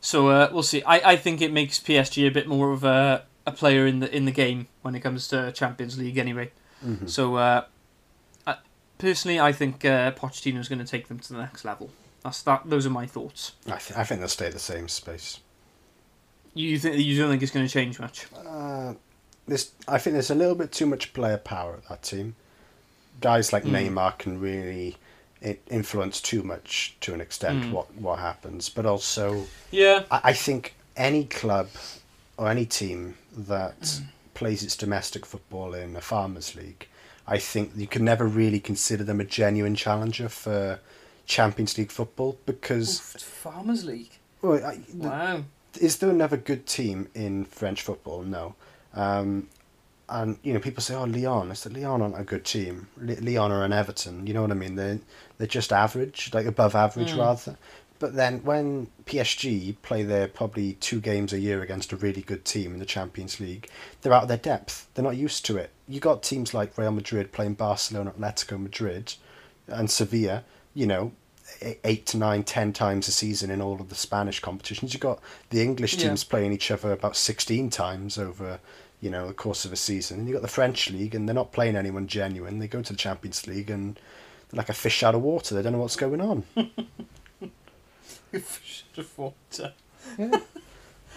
So 0.00 0.28
uh, 0.28 0.50
we'll 0.52 0.62
see. 0.62 0.82
I, 0.82 1.12
I 1.12 1.16
think 1.16 1.40
it 1.40 1.50
makes 1.52 1.78
PSG 1.80 2.26
a 2.26 2.30
bit 2.30 2.46
more 2.46 2.72
of 2.72 2.84
a, 2.84 3.24
a 3.46 3.52
player 3.52 3.86
in 3.86 4.00
the 4.00 4.14
in 4.14 4.26
the 4.26 4.32
game 4.32 4.68
when 4.82 4.94
it 4.94 5.00
comes 5.00 5.28
to 5.28 5.50
Champions 5.52 5.96
League 5.98 6.18
anyway. 6.18 6.50
Mhm. 6.84 7.08
So 7.08 7.36
uh, 7.36 7.64
I, 8.46 8.56
personally, 8.98 9.40
I 9.40 9.52
think 9.52 9.82
uh, 9.84 10.12
Pochettino 10.12 10.58
is 10.58 10.68
going 10.68 10.78
to 10.78 10.84
take 10.84 11.08
them 11.08 11.18
to 11.20 11.32
the 11.32 11.38
next 11.38 11.64
level. 11.64 11.88
That's 12.22 12.42
that. 12.42 12.62
Those 12.66 12.84
are 12.86 12.90
my 12.90 13.06
thoughts. 13.06 13.52
I, 13.66 13.78
th- 13.78 13.98
I 13.98 14.04
think 14.04 14.20
they'll 14.20 14.28
stay 14.28 14.50
the 14.50 14.58
same 14.58 14.88
space. 14.88 15.40
You 16.54 16.78
think 16.78 16.96
you 16.98 17.18
don't 17.18 17.30
think 17.30 17.42
it's 17.42 17.52
going 17.52 17.66
to 17.66 17.72
change 17.72 17.98
much? 17.98 18.26
Uh, 18.46 18.94
there's, 19.46 19.72
I 19.88 19.98
think 19.98 20.14
there's 20.14 20.30
a 20.30 20.34
little 20.34 20.54
bit 20.54 20.72
too 20.72 20.86
much 20.86 21.12
player 21.12 21.36
power 21.38 21.74
at 21.74 21.88
that 21.88 22.02
team. 22.02 22.36
Guys 23.20 23.52
like 23.52 23.64
Mm. 23.64 23.90
Neymar 23.90 24.18
can 24.18 24.40
really 24.40 24.96
influence 25.68 26.20
too 26.20 26.42
much 26.42 26.96
to 27.00 27.12
an 27.12 27.20
extent 27.20 27.64
Mm. 27.64 27.72
what, 27.72 27.94
what 27.96 28.18
happens. 28.18 28.68
But 28.68 28.86
also, 28.86 29.46
Yeah. 29.70 30.04
I, 30.10 30.20
I 30.24 30.32
think 30.32 30.74
any 30.96 31.24
club 31.24 31.68
or 32.38 32.48
any 32.48 32.64
team 32.64 33.16
that 33.36 33.80
Mm. 33.80 34.06
plays 34.34 34.62
its 34.62 34.76
domestic 34.76 35.26
football 35.26 35.74
in 35.74 35.96
a 35.96 36.00
farmers 36.00 36.54
league, 36.56 36.86
I 37.26 37.38
think 37.38 37.72
you 37.76 37.86
can 37.86 38.04
never 38.04 38.26
really 38.26 38.60
consider 38.60 39.04
them 39.04 39.20
a 39.20 39.24
genuine 39.24 39.74
challenger 39.76 40.28
for 40.28 40.80
Champions 41.26 41.76
League 41.78 41.90
football 41.90 42.38
because 42.46 43.00
Farmers 43.00 43.84
League. 43.84 44.12
well, 44.42 44.64
I, 44.64 44.76
the- 44.76 45.08
Wow. 45.08 45.44
Is 45.78 45.98
there 45.98 46.10
another 46.10 46.36
good 46.36 46.66
team 46.66 47.08
in 47.14 47.44
French 47.44 47.82
football? 47.82 48.22
No. 48.22 48.54
Um, 48.94 49.48
and 50.08 50.38
you 50.42 50.52
know, 50.52 50.60
people 50.60 50.82
say, 50.82 50.94
"Oh, 50.94 51.04
Lyon." 51.04 51.50
I 51.50 51.54
said, 51.54 51.72
"Lyon 51.74 52.02
aren't 52.02 52.18
a 52.20 52.24
good 52.24 52.44
team. 52.44 52.88
Le- 52.98 53.20
Lyon 53.20 53.50
are 53.50 53.64
an 53.64 53.72
Everton. 53.72 54.26
You 54.26 54.34
know 54.34 54.42
what 54.42 54.50
I 54.50 54.54
mean? 54.54 54.76
They're 54.76 54.98
they're 55.38 55.46
just 55.46 55.72
average, 55.72 56.30
like 56.34 56.46
above 56.46 56.74
average 56.74 57.12
Mm. 57.12 57.18
rather." 57.18 57.56
But 58.00 58.16
then 58.16 58.40
when 58.44 58.88
PSG 59.06 59.76
play 59.82 60.02
their 60.02 60.28
probably 60.28 60.74
two 60.74 61.00
games 61.00 61.32
a 61.32 61.38
year 61.38 61.62
against 61.62 61.92
a 61.92 61.96
really 61.96 62.20
good 62.20 62.44
team 62.44 62.74
in 62.74 62.80
the 62.80 62.84
Champions 62.84 63.40
League, 63.40 63.70
they're 64.02 64.12
out 64.12 64.24
of 64.24 64.28
their 64.28 64.36
depth. 64.36 64.88
They're 64.92 65.04
not 65.04 65.16
used 65.16 65.46
to 65.46 65.56
it. 65.56 65.70
You 65.88 66.00
got 66.00 66.22
teams 66.22 66.52
like 66.52 66.76
Real 66.76 66.90
Madrid 66.90 67.32
playing 67.32 67.54
Barcelona, 67.54 68.12
Atletico 68.18 68.60
Madrid, 68.60 69.14
and 69.68 69.90
Sevilla. 69.90 70.44
You 70.74 70.86
know, 70.86 71.12
eight 71.84 72.06
to 72.06 72.16
nine, 72.16 72.42
ten 72.44 72.72
times 72.72 73.08
a 73.08 73.12
season 73.12 73.50
in 73.50 73.60
all 73.60 73.80
of 73.80 73.88
the 73.88 73.94
Spanish 73.94 74.40
competitions. 74.40 74.92
You've 74.92 75.00
got 75.00 75.20
the 75.50 75.62
English 75.62 75.94
Yeah. 75.96 76.08
teams 76.08 76.24
playing 76.24 76.52
each 76.52 76.70
other 76.70 76.92
about 76.92 77.16
sixteen 77.16 77.70
times 77.70 78.18
over, 78.18 78.60
you 79.00 79.10
know, 79.10 79.26
the 79.28 79.34
course 79.34 79.64
of 79.64 79.72
a 79.72 79.76
season. 79.76 80.18
And 80.18 80.28
you 80.28 80.34
got 80.34 80.42
the 80.42 80.48
French 80.48 80.90
league, 80.90 81.14
and 81.14 81.28
they're 81.28 81.34
not 81.34 81.52
playing 81.52 81.76
anyone 81.76 82.06
genuine. 82.06 82.58
They 82.58 82.68
go 82.68 82.82
to 82.82 82.92
the 82.92 82.98
Champions 82.98 83.46
League 83.46 83.70
and 83.70 83.96
they're 84.50 84.58
like 84.58 84.68
a 84.68 84.74
fish 84.74 85.02
out 85.02 85.14
of 85.14 85.22
water. 85.22 85.54
They 85.54 85.62
don't 85.62 85.72
know 85.72 85.78
what's 85.78 85.96
going 85.96 86.20
on. 86.20 86.44
fish 88.32 88.84
out 88.92 88.98
of 88.98 89.18
water. 89.18 89.72
Yeah. 90.18 90.40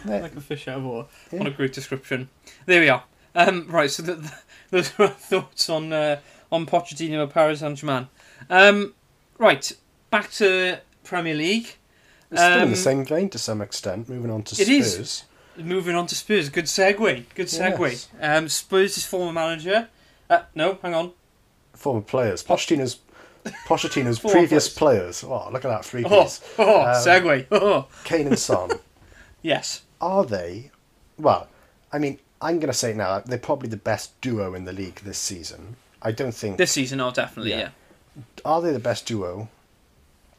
Like 0.05 0.35
a 0.35 0.41
fish 0.41 0.67
out 0.67 0.77
of 0.77 0.83
water. 0.83 1.07
Yeah. 1.31 1.39
What 1.39 1.47
a 1.47 1.51
great 1.51 1.73
description. 1.73 2.29
There 2.67 2.81
we 2.81 2.87
are. 2.87 3.03
Um, 3.33 3.65
right, 3.67 3.89
so 3.89 4.03
the, 4.03 4.13
the, 4.13 4.33
those 4.69 4.91
are 4.99 5.03
our 5.05 5.09
thoughts 5.09 5.69
on 5.71 5.91
uh, 5.91 6.19
on 6.51 6.67
Pochettino 6.67 7.23
at 7.23 7.31
Paris 7.33 7.61
Saint 7.61 7.79
Germain. 7.79 8.07
Um, 8.47 8.93
right, 9.39 9.71
back 10.09 10.31
to 10.33 10.79
Premier 11.03 11.35
League. 11.35 11.75
It's 12.31 12.41
still 12.41 12.57
in 12.57 12.61
Um, 12.63 12.69
the 12.71 12.75
same 12.75 13.05
vein 13.05 13.29
to 13.29 13.37
some 13.39 13.61
extent. 13.61 14.09
Moving 14.09 14.31
on 14.31 14.43
to 14.43 14.61
It 14.61 14.67
is. 14.67 14.93
Spurs. 14.93 15.23
Moving 15.57 15.95
on 15.95 16.07
to 16.07 16.15
Spurs. 16.15 16.49
Good 16.49 16.65
segue. 16.65 17.25
Good 17.35 17.47
segue. 17.47 17.79
Yes. 17.91 18.09
Um, 18.21 18.49
Spurs' 18.49 19.05
former 19.05 19.31
manager. 19.33 19.87
Uh, 20.29 20.41
no, 20.53 20.77
hang 20.81 20.93
on. 20.93 21.11
Former 21.73 22.01
players. 22.01 22.43
Pochettino's 22.43 22.99
Pochettino's 23.65 24.19
previous 24.33 24.67
players. 24.67 25.23
Oh, 25.23 25.49
look 25.51 25.63
at 25.63 25.69
that 25.69 25.85
three 25.85 26.03
piece. 26.03 26.41
oh 26.59 26.81
Um, 26.81 26.87
segue. 26.95 27.45
Oh, 27.51 27.87
Kane 28.03 28.27
and 28.27 28.37
Son. 28.39 28.71
yes. 29.41 29.83
are 30.01 30.25
they? 30.25 30.71
Well, 31.17 31.47
I 31.93 31.97
mean, 31.97 32.19
I'm 32.41 32.59
going 32.59 32.67
to 32.71 32.77
say 32.77 32.93
now 32.93 33.19
they're 33.21 33.37
probably 33.39 33.69
the 33.69 33.77
best 33.77 34.19
duo 34.21 34.53
in 34.53 34.65
the 34.65 34.73
league 34.73 34.95
this 34.97 35.17
season. 35.17 35.77
I 36.01 36.11
don't 36.11 36.33
think. 36.35 36.57
This 36.57 36.73
season, 36.73 36.99
oh, 36.99 37.11
definitely, 37.11 37.51
Yeah. 37.51 37.57
yeah. 38.17 38.23
Are 38.45 38.61
they 38.61 38.71
the 38.73 38.79
best 38.79 39.05
duo 39.07 39.47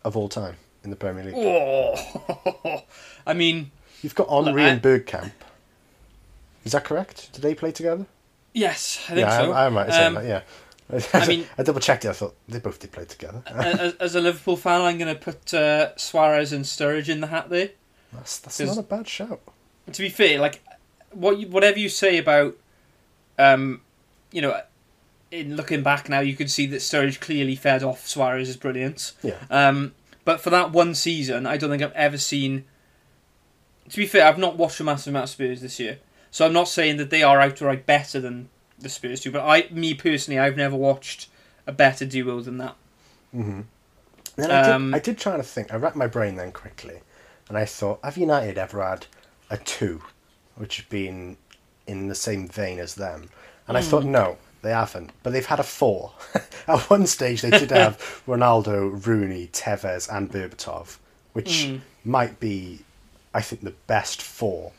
of 0.05 0.17
all 0.17 0.29
time 0.29 0.57
in 0.85 0.91
the 0.91 0.97
Premier 0.97 1.25
League? 1.25 1.35
Oh, 1.37 2.83
I 3.27 3.35
mean, 3.35 3.71
You've 4.03 4.15
got 4.15 4.29
Henry 4.29 4.65
I- 4.65 4.69
and 4.69 4.83
Bergkamp. 4.83 5.33
Is 6.65 6.73
that 6.73 6.85
correct? 6.85 7.33
Did 7.33 7.43
they 7.43 7.55
play 7.55 7.73
together? 7.73 8.07
yes, 8.53 8.99
I 9.09 9.15
think 9.15 9.21
yeah, 9.27 9.39
so. 9.39 9.53
I, 9.53 9.67
I 9.67 9.69
might 9.69 9.91
said 9.91 10.07
Um, 10.09 10.15
that. 10.15 10.25
Yeah. 10.25 10.43
I 11.15 11.27
mean- 11.27 11.47
I 11.59 11.63
double 11.63 11.81
checked 11.81 12.05
it. 12.05 12.09
I 12.09 12.13
thought 12.13 12.35
they 12.49 12.59
both 12.59 12.79
did 12.81 12.93
play 12.93 13.05
together. 13.05 13.43
as, 13.47 13.95
as 13.95 14.15
a 14.15 14.21
Liverpool 14.21 14.57
fan, 14.57 14.81
I'm 14.83 14.99
going 14.99 15.15
to 15.15 15.21
put 15.21 15.53
uh, 15.55 15.97
Suarez 15.97 16.53
and 16.53 16.65
Sturridge 16.65 17.09
in 17.09 17.21
the 17.21 17.27
hat 17.29 17.51
there. 17.51 17.71
That's 18.13 18.39
that's 18.39 18.59
not 18.61 18.79
a 18.79 18.83
bad 18.83 19.07
shout. 19.07 19.41
To 19.93 20.03
be 20.03 20.09
fair, 20.09 20.39
like 20.41 20.63
what 21.13 21.39
you, 21.39 21.47
whatever 21.49 21.79
you 21.79 21.89
say 21.91 22.17
about, 22.19 22.57
um, 23.39 23.83
you 24.33 24.41
know, 24.43 24.61
in 25.31 25.57
looking 25.57 25.83
back 25.83 26.09
now, 26.09 26.21
you 26.21 26.35
can 26.37 26.49
see 26.49 26.67
that 26.67 26.77
Sturridge 26.81 27.21
clearly 27.21 27.55
fed 27.57 27.83
off 27.83 28.07
Suarez's 28.07 28.57
brilliance. 28.57 29.13
Yeah. 29.23 29.37
Um, 29.51 29.95
but 30.25 30.41
for 30.41 30.51
that 30.51 30.73
one 30.73 30.95
season, 30.95 31.47
I 31.47 31.57
don't 31.57 31.71
think 31.71 31.83
I've 31.83 31.93
ever 31.93 32.19
seen. 32.19 32.65
To 33.91 33.97
be 33.97 34.07
fair, 34.07 34.27
I've 34.27 34.39
not 34.39 34.57
watched 34.57 34.81
a 34.81 34.85
massive 34.85 35.13
amount 35.13 35.25
of 35.25 35.31
Spurs 35.31 35.61
this 35.61 35.81
year, 35.81 35.99
so 36.31 36.45
I'm 36.47 36.53
not 36.53 36.69
saying 36.69 36.99
that 36.99 37.11
they 37.11 37.23
are 37.23 37.41
outright 37.41 37.87
better 37.87 38.21
than 38.21 38.49
the 38.79 38.89
Spurs 38.89 39.21
do. 39.21 39.31
But 39.31 39.47
I, 39.47 39.69
me 39.71 39.95
personally, 39.95 40.39
I've 40.39 40.57
never 40.57 40.77
watched 40.77 41.29
a 41.67 41.73
better 41.73 42.05
duo 42.05 42.41
than 42.41 42.59
that. 42.59 42.77
hmm 43.33 43.63
Then 44.37 44.51
I, 44.51 44.61
Um, 44.61 44.91
did, 44.91 44.97
I 44.97 45.01
did 45.01 45.19
try 45.19 45.37
to 45.37 45.43
think. 45.43 45.73
I 45.73 45.77
racked 45.77 45.97
my 45.97 46.07
brain 46.07 46.37
then 46.37 46.53
quickly, 46.53 47.01
and 47.49 47.57
I 47.57 47.65
thought, 47.65 48.01
have 48.03 48.17
United 48.19 48.59
ever 48.59 48.83
had 48.85 49.07
a 49.51 49.57
two, 49.57 50.03
which 50.57 50.77
has 50.77 50.87
been 50.87 51.39
in 51.87 52.09
the 52.09 52.15
same 52.15 52.47
vein 52.49 52.79
as 52.79 52.95
them? 52.95 53.31
And 53.67 53.77
I 53.79 53.81
Hmm. 53.81 53.89
thought, 53.89 54.05
no, 54.05 54.39
they 54.63 54.71
haven't. 54.71 55.11
But 55.23 55.33
they've 55.33 55.45
had 55.47 55.61
a 55.61 55.65
four. 55.65 56.13
At 56.69 56.81
one 56.91 57.07
stage, 57.07 57.43
they 57.43 57.51
did 57.51 57.71
have 57.71 57.99
Ronaldo, 58.27 59.07
Rooney, 59.07 59.49
Tevez, 59.53 60.09
and 60.15 60.31
Berbatov, 60.31 60.99
which 61.33 61.65
Hmm. 61.65 61.77
might 62.05 62.41
be, 62.41 62.81
I 63.35 63.41
think, 63.41 63.63
the 63.63 63.75
best 63.87 64.21
four, 64.23 64.73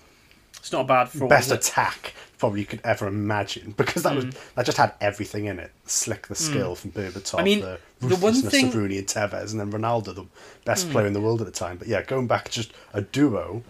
It's 0.58 0.72
not 0.72 0.82
a 0.82 0.88
bad 0.88 1.10
for 1.10 1.28
best 1.28 1.52
attack 1.52 2.14
probably 2.38 2.62
you 2.62 2.66
could 2.66 2.80
ever 2.86 3.06
imagine 3.06 3.74
because 3.76 4.04
that 4.04 4.16
was 4.16 4.24
that 4.56 4.66
just 4.66 4.78
had 4.78 4.94
everything 5.02 5.46
in 5.46 5.60
it. 5.60 5.72
Slick 5.86 6.28
the 6.28 6.36
skill 6.36 6.74
from 6.76 6.92
Berbatov, 6.92 7.32
Hmm. 7.32 7.38
I 7.40 7.44
mean, 7.44 7.60
the 7.62 7.80
the 8.00 8.08
one 8.08 8.10
ruthlessness 8.34 8.52
thing- 8.54 8.68
of 8.68 8.76
Rooney 8.76 8.98
and 8.98 9.08
Tevez, 9.08 9.52
and 9.52 9.60
then 9.60 9.72
Ronaldo, 9.74 10.16
the 10.16 10.26
best 10.66 10.86
Hmm. 10.86 10.92
player 10.94 11.08
in 11.08 11.14
the 11.14 11.20
world 11.22 11.42
at 11.42 11.48
the 11.48 11.52
time. 11.52 11.78
But 11.78 11.88
yeah, 11.90 12.02
going 12.02 12.28
back 12.28 12.50
just 12.50 12.72
a 12.94 13.02
duo. 13.02 13.64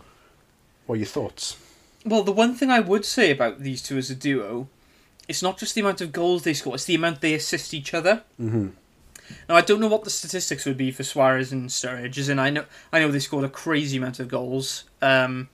What 0.86 0.96
are 0.96 0.98
your 0.98 1.08
thoughts? 1.08 1.56
Well, 2.06 2.24
the 2.24 2.32
one 2.32 2.56
thing 2.56 2.70
I 2.72 2.80
would 2.80 3.06
say 3.06 3.32
about 3.32 3.60
these 3.62 3.82
two 3.82 3.98
as 3.98 4.10
a 4.10 4.16
duo, 4.16 4.68
it's 5.30 5.44
not 5.44 5.58
just 5.58 5.76
the 5.76 5.82
amount 5.82 6.02
of 6.02 6.12
goals 6.12 6.44
they 6.44 6.54
score; 6.54 6.76
it's 6.76 6.86
the 6.86 6.96
amount 6.96 7.22
they 7.22 7.36
assist 7.36 7.74
each 7.74 7.94
other. 7.94 8.24
Mm-hmm. 8.42 8.70
Now, 9.48 9.56
I 9.56 9.62
don't 9.62 9.80
know 9.80 9.88
what 9.88 10.04
the 10.04 10.10
statistics 10.10 10.66
would 10.66 10.76
be 10.76 10.92
for 10.92 11.04
Suarez 11.04 11.52
and 11.52 11.70
Sturridge, 11.70 12.18
as 12.18 12.30
in 12.30 12.40
I 12.40 12.50
know 12.50 12.66
I 12.92 13.00
know 13.00 13.12
they 13.12 13.20
scored 13.20 13.46
a 13.46 13.50
crazy 13.50 13.98
amount 13.98 14.20
of 14.20 14.28
goals 14.28 14.84
um, 15.02 15.48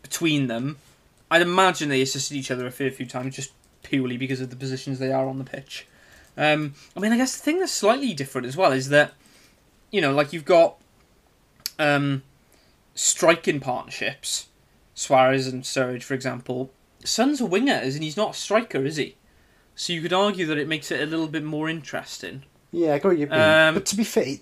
between 0.00 0.46
them. 0.46 0.78
I'd 1.30 1.42
imagine 1.42 1.88
they 1.88 2.02
assisted 2.02 2.36
each 2.36 2.50
other 2.50 2.66
a 2.66 2.70
fair 2.70 2.90
few 2.90 3.04
times, 3.04 3.34
just 3.34 3.52
purely 3.82 4.16
because 4.16 4.40
of 4.40 4.50
the 4.50 4.56
positions 4.56 5.00
they 5.00 5.12
are 5.12 5.26
on 5.26 5.38
the 5.38 5.44
pitch. 5.44 5.86
Um, 6.36 6.74
I 6.96 7.00
mean, 7.00 7.12
I 7.12 7.16
guess 7.16 7.36
the 7.36 7.42
thing 7.42 7.58
that's 7.58 7.72
slightly 7.72 8.14
different 8.14 8.46
as 8.46 8.56
well 8.56 8.72
is 8.72 8.88
that, 8.90 9.12
you 9.90 10.00
know, 10.00 10.12
like 10.12 10.32
you've 10.32 10.44
got 10.44 10.76
um, 11.78 12.22
striking 12.94 13.60
partnerships 13.60 14.46
Suarez 14.94 15.48
and 15.48 15.64
Sturridge, 15.64 16.04
for 16.04 16.14
example, 16.14 16.70
Son's 17.04 17.40
a 17.40 17.46
winger, 17.46 17.74
and 17.74 18.02
he's 18.02 18.16
not 18.16 18.30
a 18.30 18.34
striker, 18.34 18.84
is 18.84 18.96
he? 18.96 19.16
So 19.76 19.92
you 19.92 20.02
could 20.02 20.12
argue 20.12 20.46
that 20.46 20.58
it 20.58 20.68
makes 20.68 20.90
it 20.90 21.00
a 21.00 21.06
little 21.06 21.28
bit 21.28 21.44
more 21.44 21.68
interesting. 21.68 22.42
Yeah, 22.72 22.94
I 22.94 22.98
got 22.98 23.10
you. 23.18 23.28
Um, 23.30 23.74
but 23.74 23.86
to 23.86 23.96
be 23.96 24.04
fair, 24.04 24.24
he, 24.24 24.40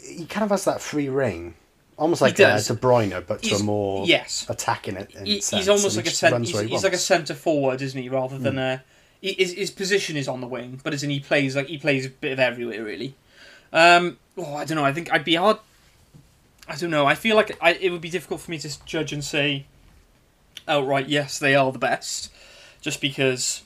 he 0.00 0.26
kind 0.26 0.44
of 0.44 0.50
has 0.50 0.64
that 0.64 0.80
free 0.80 1.08
reign, 1.08 1.54
almost 1.96 2.20
like 2.22 2.36
He 2.36 2.44
uh, 2.44 2.50
does. 2.50 2.68
De 2.68 2.74
Bruyne, 2.74 3.24
but 3.26 3.42
to 3.42 3.48
He's- 3.48 3.60
a 3.60 3.64
more 3.64 4.06
yes. 4.06 4.46
attacking 4.48 4.96
it. 4.96 5.10
He, 5.24 5.40
sense, 5.40 5.60
he's 5.60 5.68
almost 5.68 5.86
and 5.86 5.96
like 5.96 6.04
he 6.06 6.10
a 6.12 6.14
cent- 6.14 6.46
he's, 6.46 6.60
he 6.60 6.68
he's 6.68 6.84
like 6.84 6.92
a 6.92 6.98
centre 6.98 7.34
forward, 7.34 7.82
isn't 7.82 8.00
he? 8.00 8.08
Rather 8.08 8.38
than 8.38 8.58
a 8.58 8.82
he, 9.20 9.32
his, 9.32 9.52
his 9.54 9.70
position 9.70 10.16
is 10.16 10.28
on 10.28 10.40
the 10.40 10.46
wing, 10.46 10.80
but 10.84 10.94
as 10.94 11.02
in 11.02 11.10
he 11.10 11.20
plays 11.20 11.56
like 11.56 11.66
he 11.66 11.78
plays 11.78 12.06
a 12.06 12.10
bit 12.10 12.32
of 12.32 12.38
everywhere 12.40 12.82
really. 12.84 13.14
Um, 13.72 14.18
oh, 14.36 14.54
I 14.54 14.64
don't 14.64 14.76
know. 14.76 14.84
I 14.84 14.92
think 14.92 15.12
I'd 15.12 15.24
be 15.24 15.34
hard. 15.34 15.58
I 16.68 16.76
don't 16.76 16.90
know. 16.90 17.06
I 17.06 17.14
feel 17.14 17.34
like 17.36 17.56
I, 17.60 17.72
it 17.74 17.90
would 17.90 18.00
be 18.00 18.10
difficult 18.10 18.40
for 18.40 18.50
me 18.50 18.58
to 18.58 18.84
judge 18.84 19.12
and 19.12 19.24
say 19.24 19.66
outright 20.68 21.08
yes 21.08 21.38
they 21.38 21.54
are 21.54 21.72
the 21.72 21.78
best, 21.78 22.30
just 22.80 23.00
because 23.00 23.62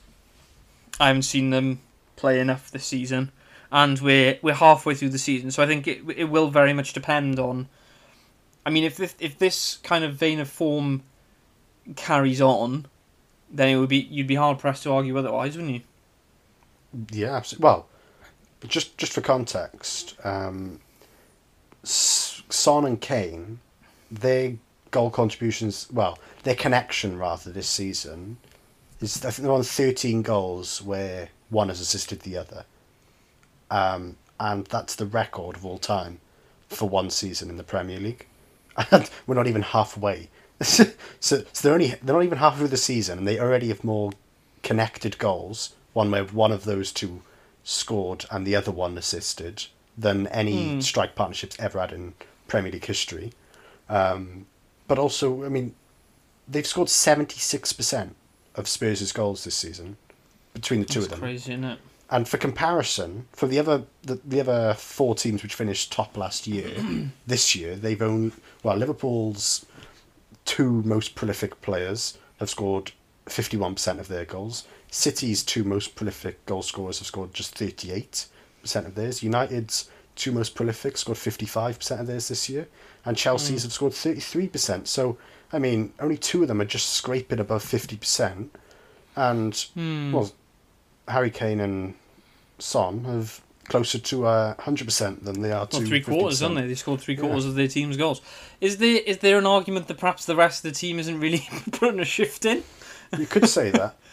I 1.01 1.09
haven't 1.09 1.23
seen 1.23 1.51
them 1.51 1.81
play 2.17 2.41
enough 2.41 2.71
this 2.71 2.85
season, 2.85 3.33
and 3.71 4.01
we're 4.01 4.39
we're 4.43 4.55
halfway 4.55 4.95
through 4.95 5.11
the 5.11 5.19
season. 5.19 5.51
So 5.51 5.63
I 5.63 5.67
think 5.67 5.87
it 5.87 6.03
it 6.17 6.25
will 6.25 6.49
very 6.49 6.73
much 6.73 6.93
depend 6.93 7.39
on. 7.39 7.69
I 8.65 8.71
mean, 8.71 8.85
if 8.85 8.97
this, 8.97 9.15
if 9.19 9.39
this 9.39 9.79
kind 9.79 10.05
of 10.05 10.15
vein 10.15 10.39
of 10.39 10.49
form 10.49 11.03
carries 11.97 12.41
on, 12.41 12.87
then 13.51 13.69
it 13.69 13.77
would 13.77 13.89
be 13.89 13.99
you'd 13.99 14.29
be 14.29 14.37
hard 14.37 14.59
pressed 14.59 14.85
to 14.85 14.93
argue 14.93 15.19
otherwise, 15.19 15.57
wouldn't 15.57 15.75
you? 15.75 15.81
Yeah, 17.11 17.37
absolutely. 17.37 17.65
Well, 17.65 17.87
just 18.69 18.97
just 18.99 19.13
for 19.13 19.21
context, 19.21 20.17
um, 20.25 20.81
Son 21.83 22.85
and 22.85 23.01
Kane, 23.01 23.59
their 24.11 24.57
goal 24.91 25.11
contributions, 25.11 25.89
well, 25.93 26.19
their 26.43 26.55
connection 26.55 27.19
rather 27.19 27.51
this 27.51 27.69
season 27.69 28.39
is 29.01 29.25
I 29.25 29.31
think 29.31 29.45
they're 29.45 29.53
on 29.53 29.63
thirteen 29.63 30.23
goals 30.23 30.83
where 30.83 31.29
one 31.51 31.69
has 31.69 31.81
assisted 31.81 32.21
the 32.21 32.37
other, 32.37 32.65
um, 33.71 34.17
and 34.39 34.65
that's 34.67 34.95
the 34.95 35.07
record 35.07 35.57
of 35.57 35.67
all 35.67 35.79
time 35.79 36.21
for 36.69 36.89
one 36.89 37.11
season 37.11 37.51
in 37.51 37.57
the 37.57 37.65
Premier 37.65 38.01
League, 38.01 38.27
and 38.91 39.11
we're 39.27 39.35
not 39.35 39.47
even 39.47 39.63
halfway. 39.63 40.29
so, 40.61 40.85
so 41.21 41.45
they're 41.63 41.75
only 41.75 41.95
they're 42.03 42.15
not 42.15 42.25
even 42.25 42.39
halfway 42.39 42.61
through 42.61 42.69
the 42.69 42.77
season, 42.77 43.19
and 43.19 43.27
they 43.27 43.39
already 43.39 43.69
have 43.69 43.85
more 43.85 44.13
connected 44.63 45.19
goals, 45.19 45.75
one 45.93 46.11
where 46.11 46.25
one 46.25 46.53
of 46.53 46.65
those 46.65 46.93
two 46.93 47.23
scored 47.65 48.25
and 48.31 48.47
the 48.47 48.57
other 48.57 48.71
one 48.71 48.97
assisted, 48.97 49.67
than 49.97 50.27
any 50.29 50.81
strike 50.81 51.15
partnerships 51.15 51.57
ever 51.59 51.81
had 51.81 51.93
in 51.93 52.15
Premier 52.49 52.73
League 52.73 52.85
history. 52.85 53.33
Um, 53.89 54.47
but 54.89 54.99
also, 54.99 55.45
I 55.45 55.49
mean, 55.49 55.75
they've 56.49 56.67
scored 56.67 56.89
seventy 56.89 57.39
six 57.39 57.73
percent 57.73 58.17
of 58.55 58.69
Spurs' 58.69 59.13
goals 59.13 59.45
this 59.45 59.55
season 59.55 59.97
between 60.55 60.81
the 60.81 60.87
two 60.87 61.01
That's 61.01 61.07
of 61.07 61.11
them. 61.13 61.21
crazy, 61.21 61.53
isn't 61.53 61.65
it? 61.65 61.79
And 62.11 62.29
for 62.29 62.37
comparison, 62.37 63.27
for 63.33 63.47
the 63.47 63.59
other 63.59 63.85
the, 64.03 64.21
the 64.25 64.41
other 64.41 64.75
four 64.75 65.15
teams 65.15 65.43
which 65.43 65.55
finished 65.55 65.93
top 65.93 66.17
last 66.17 66.47
year, 66.47 66.71
this 67.27 67.55
year 67.55 67.75
they've 67.77 68.03
only 68.03 68.33
well 68.63 68.77
Liverpool's 68.77 69.65
two 70.45 70.83
most 70.83 71.15
prolific 71.15 71.61
players 71.63 72.19
have 72.39 72.51
scored 72.51 72.93
fifty 73.29 73.57
one 73.57 73.75
percent 73.75 74.01
of 74.01 74.09
their 74.09 74.25
goals. 74.25 74.65
City's 74.91 75.43
two 75.43 75.65
most 75.65 75.95
prolific 75.95 76.45
goal 76.45 76.63
scorers 76.63 76.99
have 76.99 77.07
scored 77.07 77.33
just 77.33 77.57
thirty 77.57 77.91
eight 77.93 78.27
percent 78.61 78.87
of 78.87 78.95
theirs. 78.95 79.23
United's 79.23 79.91
two 80.15 80.33
most 80.33 80.55
prolific 80.55 80.99
scored 80.99 81.17
fifty 81.17 81.47
five 81.47 81.79
percent 81.79 82.03
of 82.03 82.07
theirs 82.07 82.29
this 82.29 82.49
year, 82.49 82.69
and 83.07 83.17
Chelsea's 83.17 83.61
mm. 83.61 83.65
have 83.65 83.73
scored 83.73 83.95
thirty 83.95 84.21
three 84.21 84.49
percent. 84.49 84.87
So 84.87 85.17
I 85.53 85.59
mean, 85.59 85.93
only 86.01 86.17
two 86.17 86.43
of 86.43 86.49
them 86.49 86.61
are 86.61 86.65
just 86.67 86.91
scraping 86.91 87.39
above 87.39 87.63
fifty 87.63 87.97
percent, 87.97 88.55
and 89.17 89.55
Hmm. 89.75 90.13
well, 90.13 90.33
Harry 91.09 91.31
Kane 91.31 91.61
and 91.61 91.95
Son 92.59 93.05
have 93.05 93.41
closer 93.69 93.99
to 93.99 94.27
uh, 94.27 94.55
hundred 94.61 94.85
percent 94.87 95.25
than 95.25 95.41
they 95.43 95.53
are 95.53 95.67
to 95.67 95.79
Well, 95.79 95.87
three 95.87 96.01
quarters, 96.01 96.41
50%. 96.41 96.45
aren't 96.45 96.55
they? 96.57 96.67
They 96.69 96.75
scored 96.75 97.01
three 97.01 97.17
quarters 97.17 97.45
of 97.45 97.55
their 97.55 97.69
team's 97.69 97.97
goals. 97.97 98.21
Is 98.61 98.79
there 98.79 99.01
is 99.07 99.19
there 99.19 99.39
an 99.39 99.47
argument 99.47 99.89
that 99.89 99.99
perhaps 99.99 100.25
the 100.27 100.37
rest 100.37 100.65
of 100.65 100.73
the 100.73 100.79
team 100.79 100.99
isn't 100.99 101.21
really 101.21 101.47
putting 101.73 102.01
a 102.01 102.05
shift 102.05 102.45
in? 102.45 102.63
You 103.19 103.27
could 103.27 103.49
say 103.49 103.71
that. 103.71 103.97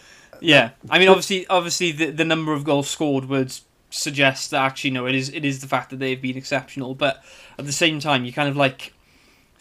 Yeah, 0.42 0.70
I 0.88 0.98
mean, 0.98 1.08
obviously, 1.08 1.46
obviously, 1.48 1.92
the 1.92 2.06
the 2.06 2.24
number 2.24 2.54
of 2.54 2.64
goals 2.64 2.88
scored 2.88 3.26
would 3.26 3.52
suggest 3.90 4.52
that 4.52 4.62
actually 4.64 4.90
no, 4.92 5.04
it 5.06 5.14
is 5.14 5.28
it 5.28 5.44
is 5.44 5.60
the 5.60 5.66
fact 5.66 5.90
that 5.90 5.98
they've 5.98 6.22
been 6.22 6.36
exceptional. 6.38 6.94
But 6.94 7.22
at 7.58 7.66
the 7.66 7.72
same 7.72 8.00
time, 8.00 8.24
you 8.24 8.32
kind 8.32 8.48
of 8.48 8.56
like 8.56 8.94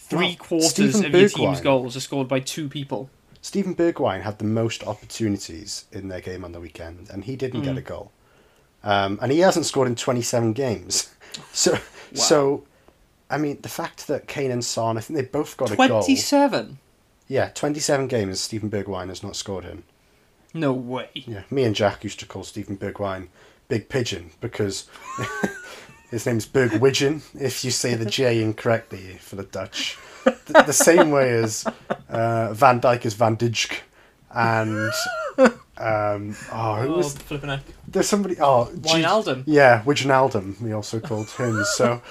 three 0.10 0.36
quarters 0.36 0.70
Steven 0.72 1.06
of 1.06 1.14
your 1.14 1.30
team's 1.30 1.62
goals 1.62 1.96
are 1.96 2.00
scored 2.02 2.28
by 2.28 2.40
two 2.40 2.68
people. 2.70 3.10
Steven 3.42 3.74
Bergwijn 3.76 4.22
had 4.22 4.38
the 4.40 4.46
most 4.46 4.84
opportunities 4.86 5.86
in 5.92 6.10
their 6.10 6.20
game 6.22 6.44
on 6.44 6.52
the 6.52 6.60
weekend, 6.60 7.10
and 7.10 7.24
he 7.24 7.36
didn't 7.36 7.62
Hmm. 7.62 7.66
get 7.68 7.78
a 7.78 7.82
goal. 7.82 8.12
Um, 8.84 9.20
and 9.22 9.32
he 9.32 9.40
hasn't 9.40 9.66
scored 9.66 9.88
in 9.88 9.96
twenty 9.96 10.22
seven 10.22 10.54
games. 10.54 11.10
So, 11.54 11.78
so, 12.14 12.64
I 13.30 13.38
mean, 13.38 13.60
the 13.62 13.70
fact 13.70 14.08
that 14.08 14.28
Kane 14.28 14.50
and 14.50 14.66
Son, 14.66 14.98
I 14.98 15.02
think 15.02 15.16
they 15.20 15.26
both 15.26 15.56
got 15.58 15.70
a 15.72 15.76
goal. 15.76 15.88
Twenty-seven. 15.88 16.80
Yeah, 17.28 17.50
twenty 17.50 17.80
seven 17.80 18.08
games. 18.08 18.40
Steven 18.42 18.70
Bergwijn 18.70 19.10
has 19.10 19.22
not 19.22 19.36
scored 19.36 19.64
in. 19.66 19.84
No 20.56 20.74
way. 20.74 21.10
Yeah, 21.14 21.44
me 21.52 21.64
and 21.66 21.76
Jack 21.76 22.04
used 22.04 22.20
to 22.22 22.26
call 22.26 22.44
Steven 22.44 22.78
Bergwijn 22.78 23.28
Big 23.68 23.90
Pigeon 23.90 24.32
because 24.42 24.88
his 26.12 26.26
name's 26.26 26.46
Bergwijn. 26.48 27.22
If 27.40 27.64
you 27.64 27.72
say 27.72 27.96
the 27.96 28.06
J 28.06 28.42
incorrectly 28.42 29.18
for 29.20 29.36
the 29.36 29.44
Dutch, 29.44 29.98
the, 30.24 30.64
the 30.66 30.74
same 30.74 31.12
way 31.12 31.32
as 31.32 31.66
uh, 32.10 32.54
Van 32.54 32.80
Dyke 32.80 33.06
is 33.06 33.14
Van 33.14 33.38
Dijk, 33.38 33.82
and 34.34 34.92
um, 35.78 36.36
oh, 36.52 36.76
who 36.76 36.94
was 36.94 37.14
flipping 37.16 37.50
heck. 37.50 37.62
there's 37.88 38.08
somebody? 38.08 38.36
Oh, 38.40 38.70
Wijnaldum. 38.76 39.44
Yeah, 39.46 39.84
Wijnaldum. 39.84 40.60
We 40.62 40.74
also 40.74 41.00
called 41.00 41.30
him 41.32 41.64
so. 41.64 42.02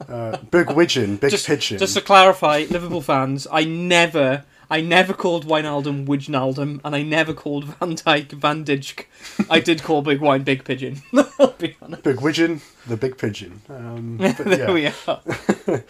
Uh, 0.00 0.38
Bergwijn, 0.50 1.18
Big 1.18 1.30
Just, 1.30 1.46
Pigeon. 1.48 1.78
just 1.78 1.94
to 1.94 2.00
clarify, 2.00 2.64
Liverpool 2.70 3.00
fans, 3.00 3.48
I 3.50 3.64
never, 3.64 4.44
I 4.70 4.82
never 4.82 5.14
called 5.14 5.46
Wijnaldum 5.46 6.06
Wijnaldum, 6.06 6.80
and 6.84 6.94
I 6.94 7.02
never 7.02 7.32
called 7.32 7.64
Van 7.64 7.94
Dijk 7.94 8.32
Van 8.32 8.64
Dijk. 8.64 9.06
I 9.48 9.60
did 9.60 9.82
call 9.82 10.02
Big 10.02 10.20
Wine 10.20 10.42
Big 10.42 10.64
Pigeon. 10.64 11.02
I'll 11.40 11.52
be 11.52 11.76
honest. 11.80 12.02
Big 12.02 12.16
Bergwijn, 12.16 12.60
the 12.86 12.96
Big 12.96 13.16
Pigeon. 13.16 13.62
Um, 13.68 14.18
there 14.38 14.58
yeah. 14.58 14.72
we 14.72 14.86
are. 14.86 15.82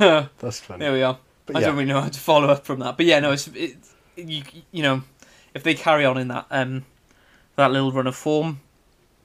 Oh, 0.00 0.28
that's 0.38 0.60
funny. 0.60 0.80
There 0.80 0.92
we 0.92 1.02
are. 1.02 1.18
But 1.46 1.56
I 1.56 1.60
yeah. 1.60 1.66
don't 1.66 1.76
really 1.76 1.88
know 1.88 2.00
how 2.00 2.08
to 2.08 2.20
follow 2.20 2.48
up 2.48 2.64
from 2.64 2.78
that, 2.80 2.96
but 2.96 3.06
yeah, 3.06 3.20
no, 3.20 3.32
it's 3.32 3.48
it, 3.48 3.76
you 4.16 4.42
you 4.72 4.82
know, 4.82 5.02
if 5.52 5.62
they 5.62 5.74
carry 5.74 6.04
on 6.04 6.16
in 6.16 6.28
that 6.28 6.46
um 6.50 6.84
that 7.56 7.70
little 7.70 7.92
run 7.92 8.06
of 8.06 8.16
form, 8.16 8.60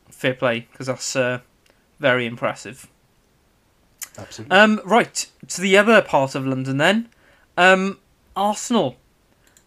fair 0.09 0.33
play 0.33 0.67
because 0.71 0.87
that's 0.87 1.15
uh, 1.15 1.39
very 1.99 2.25
impressive. 2.25 2.87
Absolutely. 4.17 4.57
Um, 4.57 4.81
right 4.83 5.27
to 5.47 5.61
the 5.61 5.77
other 5.77 6.01
part 6.01 6.35
of 6.35 6.45
London 6.45 6.77
then, 6.77 7.09
um, 7.57 7.99
Arsenal. 8.39 8.95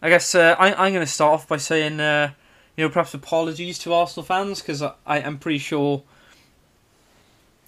I 0.01 0.09
guess 0.09 0.35
uh, 0.35 0.55
I, 0.57 0.73
I'm 0.73 0.93
going 0.93 1.05
to 1.05 1.11
start 1.11 1.33
off 1.33 1.47
by 1.47 1.57
saying, 1.57 1.99
uh, 1.99 2.31
you 2.75 2.83
know, 2.83 2.89
perhaps 2.89 3.13
apologies 3.13 3.79
to 3.79 3.93
Arsenal 3.93 4.25
fans 4.25 4.61
because 4.61 4.81
I, 4.81 5.19
am 5.19 5.37
pretty 5.37 5.59
sure. 5.59 6.03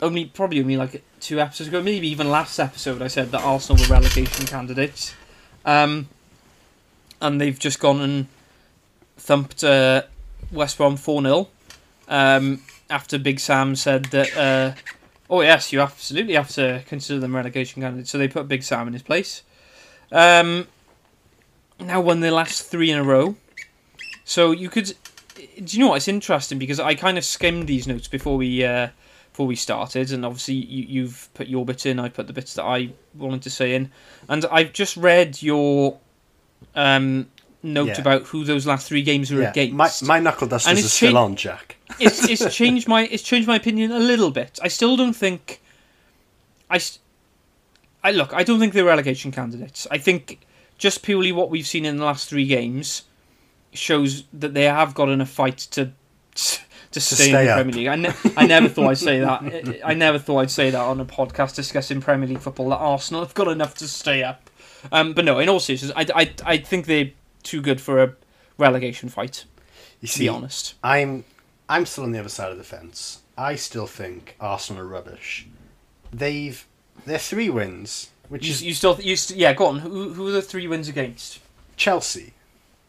Only 0.01 0.25
probably 0.25 0.59
only 0.59 0.75
like 0.75 1.03
two 1.21 1.39
episodes 1.39 1.69
ago, 1.69 1.81
maybe 1.81 2.09
even 2.09 2.29
last 2.29 2.59
episode, 2.59 3.01
I 3.01 3.07
said 3.07 3.31
that 3.31 3.41
Arsenal 3.41 3.81
were 3.81 3.93
relegation 3.93 4.45
candidates, 4.45 5.13
um, 5.63 6.09
and 7.21 7.39
they've 7.39 7.57
just 7.57 7.79
gone 7.79 8.01
and 8.01 8.27
thumped 9.15 9.63
uh, 9.63 10.01
West 10.51 10.75
Brom 10.77 10.97
four 10.97 11.21
0 11.21 11.47
um, 12.09 12.61
after 12.89 13.17
Big 13.17 13.39
Sam 13.39 13.75
said 13.75 14.05
that. 14.05 14.35
Uh, 14.35 14.73
Oh 15.27 15.41
yes, 15.41 15.73
you 15.73 15.81
absolutely 15.81 16.35
have 16.35 16.49
to 16.49 16.83
consider 16.85 17.19
them 17.19 17.35
relegation 17.35 17.81
candidates. 17.81 18.11
So 18.11 18.19
they 18.19 18.27
put 18.27 18.47
Big 18.47 18.61
Sam 18.61 18.85
in 18.85 18.93
his 18.93 19.01
place. 19.01 19.41
Um, 20.11 20.67
now 21.79 22.01
won 22.01 22.19
their 22.21 22.31
last 22.31 22.63
three 22.63 22.91
in 22.91 22.97
a 22.97 23.03
row. 23.03 23.35
So 24.23 24.51
you 24.51 24.69
could, 24.69 24.93
do 25.63 25.77
you 25.77 25.79
know 25.83 25.89
what? 25.89 25.95
It's 25.97 26.07
interesting 26.07 26.57
because 26.57 26.79
I 26.79 26.95
kind 26.95 27.17
of 27.17 27.25
skimmed 27.25 27.67
these 27.67 27.87
notes 27.87 28.07
before 28.07 28.37
we 28.37 28.63
uh, 28.63 28.89
before 29.31 29.45
we 29.47 29.55
started, 29.55 30.11
and 30.11 30.25
obviously 30.25 30.55
you, 30.55 30.85
you've 31.01 31.29
put 31.33 31.47
your 31.47 31.65
bit 31.65 31.85
in. 31.85 31.99
I 31.99 32.09
put 32.09 32.27
the 32.27 32.33
bits 32.33 32.53
that 32.55 32.63
I 32.63 32.89
wanted 33.13 33.41
to 33.43 33.49
say 33.49 33.75
in, 33.75 33.91
and 34.29 34.45
I've 34.45 34.73
just 34.73 34.97
read 34.97 35.41
your 35.43 35.99
um, 36.73 37.27
note 37.61 37.87
Yeah. 37.89 38.01
about 38.01 38.23
who 38.23 38.43
those 38.45 38.65
last 38.65 38.87
three 38.87 39.03
games 39.03 39.31
were 39.31 39.41
Yeah, 39.41 39.51
against 39.51 40.03
my, 40.03 40.15
my 40.15 40.19
knuckle 40.19 40.47
dusters 40.47 40.69
And 40.69 40.77
are 40.77 40.79
it's 40.81 40.93
still 40.93 41.11
cha- 41.13 41.23
on, 41.23 41.35
Jack. 41.35 41.75
it's 41.99 42.27
it's 42.27 42.55
changed 42.55 42.87
my 42.87 43.05
it's 43.07 43.23
changed 43.23 43.47
my 43.47 43.57
opinion 43.57 43.91
a 43.91 43.99
little 43.99 44.31
bit. 44.31 44.57
I 44.63 44.69
still 44.69 44.95
don't 44.97 45.13
think 45.15 45.61
I 46.69 46.77
s- 46.77 46.99
I 48.03 48.11
look, 48.11 48.33
I 48.33 48.43
don't 48.43 48.59
think 48.59 48.73
they're 48.73 48.85
relegation 48.85 49.31
candidates. 49.31 49.85
I 49.91 49.97
think 49.97 50.39
just 50.77 51.03
purely 51.03 51.31
what 51.31 51.49
we've 51.49 51.67
seen 51.67 51.85
in 51.85 51.97
the 51.97 52.05
last 52.05 52.29
3 52.29 52.45
games 52.45 53.03
shows 53.73 54.23
that 54.33 54.53
they 54.53 54.63
have 54.63 54.93
got 54.93 55.09
enough 55.09 55.29
fight 55.29 55.57
to 55.57 55.91
to 56.91 57.01
stay, 57.01 57.25
in 57.25 57.29
stay 57.31 57.45
the 57.45 57.51
up. 57.51 57.55
Premier 57.57 57.75
League. 57.75 57.87
I, 57.87 57.95
ne- 57.95 58.13
I 58.37 58.45
never 58.47 58.69
thought 58.69 58.89
I'd 58.89 58.97
say 58.97 59.19
that. 59.19 59.81
I- 59.85 59.93
never 59.93 60.17
thought 60.17 60.39
I'd 60.39 60.51
say 60.51 60.69
that 60.69 60.79
on 60.81 60.99
a 61.01 61.05
podcast 61.05 61.55
discussing 61.55 61.99
Premier 61.99 62.27
League 62.27 62.39
football 62.39 62.69
that 62.69 62.77
Arsenal 62.77 63.21
have 63.21 63.33
got 63.33 63.49
enough 63.49 63.75
to 63.75 63.87
stay 63.87 64.23
up. 64.23 64.49
Um, 64.93 65.13
but 65.13 65.25
no, 65.25 65.39
in 65.39 65.49
all 65.49 65.59
seriousness, 65.59 65.91
I, 65.95 66.05
I, 66.15 66.33
I 66.45 66.57
think 66.57 66.85
they're 66.85 67.11
too 67.43 67.61
good 67.61 67.81
for 67.81 68.01
a 68.01 68.13
relegation 68.57 69.09
fight. 69.09 69.43
You 69.99 70.07
To 70.07 70.13
see, 70.13 70.23
be 70.25 70.29
honest. 70.29 70.75
I'm 70.83 71.25
I'm 71.67 71.85
still 71.85 72.03
on 72.05 72.11
the 72.11 72.19
other 72.19 72.29
side 72.29 72.51
of 72.51 72.57
the 72.57 72.63
fence. 72.63 73.21
I 73.37 73.55
still 73.55 73.87
think 73.87 74.35
Arsenal 74.39 74.83
are 74.83 74.87
rubbish. 74.87 75.47
They've 76.13 76.65
they're 77.05 77.17
three 77.19 77.49
wins, 77.49 78.11
which 78.29 78.45
You, 78.45 78.51
is 78.51 78.63
you 78.63 78.73
still, 78.73 78.99
you 79.01 79.15
st- 79.15 79.39
yeah, 79.39 79.53
go 79.53 79.67
on. 79.67 79.79
Who, 79.79 80.13
who 80.13 80.27
are 80.27 80.31
the 80.31 80.41
three 80.41 80.67
wins 80.67 80.87
against? 80.87 81.39
Chelsea, 81.77 82.33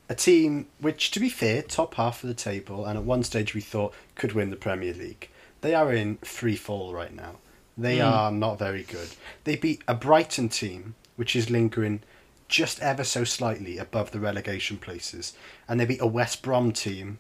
a 0.08 0.14
team 0.14 0.66
which, 0.80 1.10
to 1.12 1.20
be 1.20 1.28
fair, 1.28 1.62
top 1.62 1.94
half 1.94 2.22
of 2.22 2.28
the 2.28 2.34
table, 2.34 2.84
and 2.86 2.98
at 2.98 3.04
one 3.04 3.22
stage 3.22 3.54
we 3.54 3.60
thought 3.60 3.94
could 4.14 4.32
win 4.32 4.50
the 4.50 4.56
Premier 4.56 4.94
League. 4.94 5.28
They 5.60 5.74
are 5.74 5.92
in 5.92 6.18
free 6.18 6.56
fall 6.56 6.92
right 6.94 7.14
now. 7.14 7.36
They 7.76 7.98
Mm. 7.98 8.10
are 8.10 8.30
not 8.32 8.58
very 8.58 8.82
good. 8.82 9.10
They 9.44 9.56
beat 9.56 9.82
a 9.88 9.94
Brighton 9.94 10.48
team 10.48 10.94
which 11.16 11.34
is 11.34 11.50
lingering 11.50 12.02
just 12.48 12.80
ever 12.80 13.02
so 13.02 13.24
slightly 13.24 13.76
above 13.78 14.12
the 14.12 14.20
relegation 14.20 14.76
places, 14.76 15.32
and 15.68 15.80
they 15.80 15.84
beat 15.84 16.00
a 16.00 16.06
West 16.06 16.42
Brom 16.42 16.72
team 16.72 17.18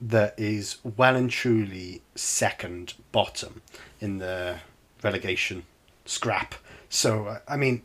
that 0.00 0.34
is 0.38 0.76
well 0.96 1.16
and 1.16 1.30
truly 1.30 2.02
second 2.14 2.94
bottom 3.12 3.62
in 4.00 4.18
the 4.18 4.56
relegation 5.02 5.64
scrap. 6.04 6.54
So 6.90 7.26
uh, 7.26 7.38
I 7.48 7.56
mean, 7.56 7.82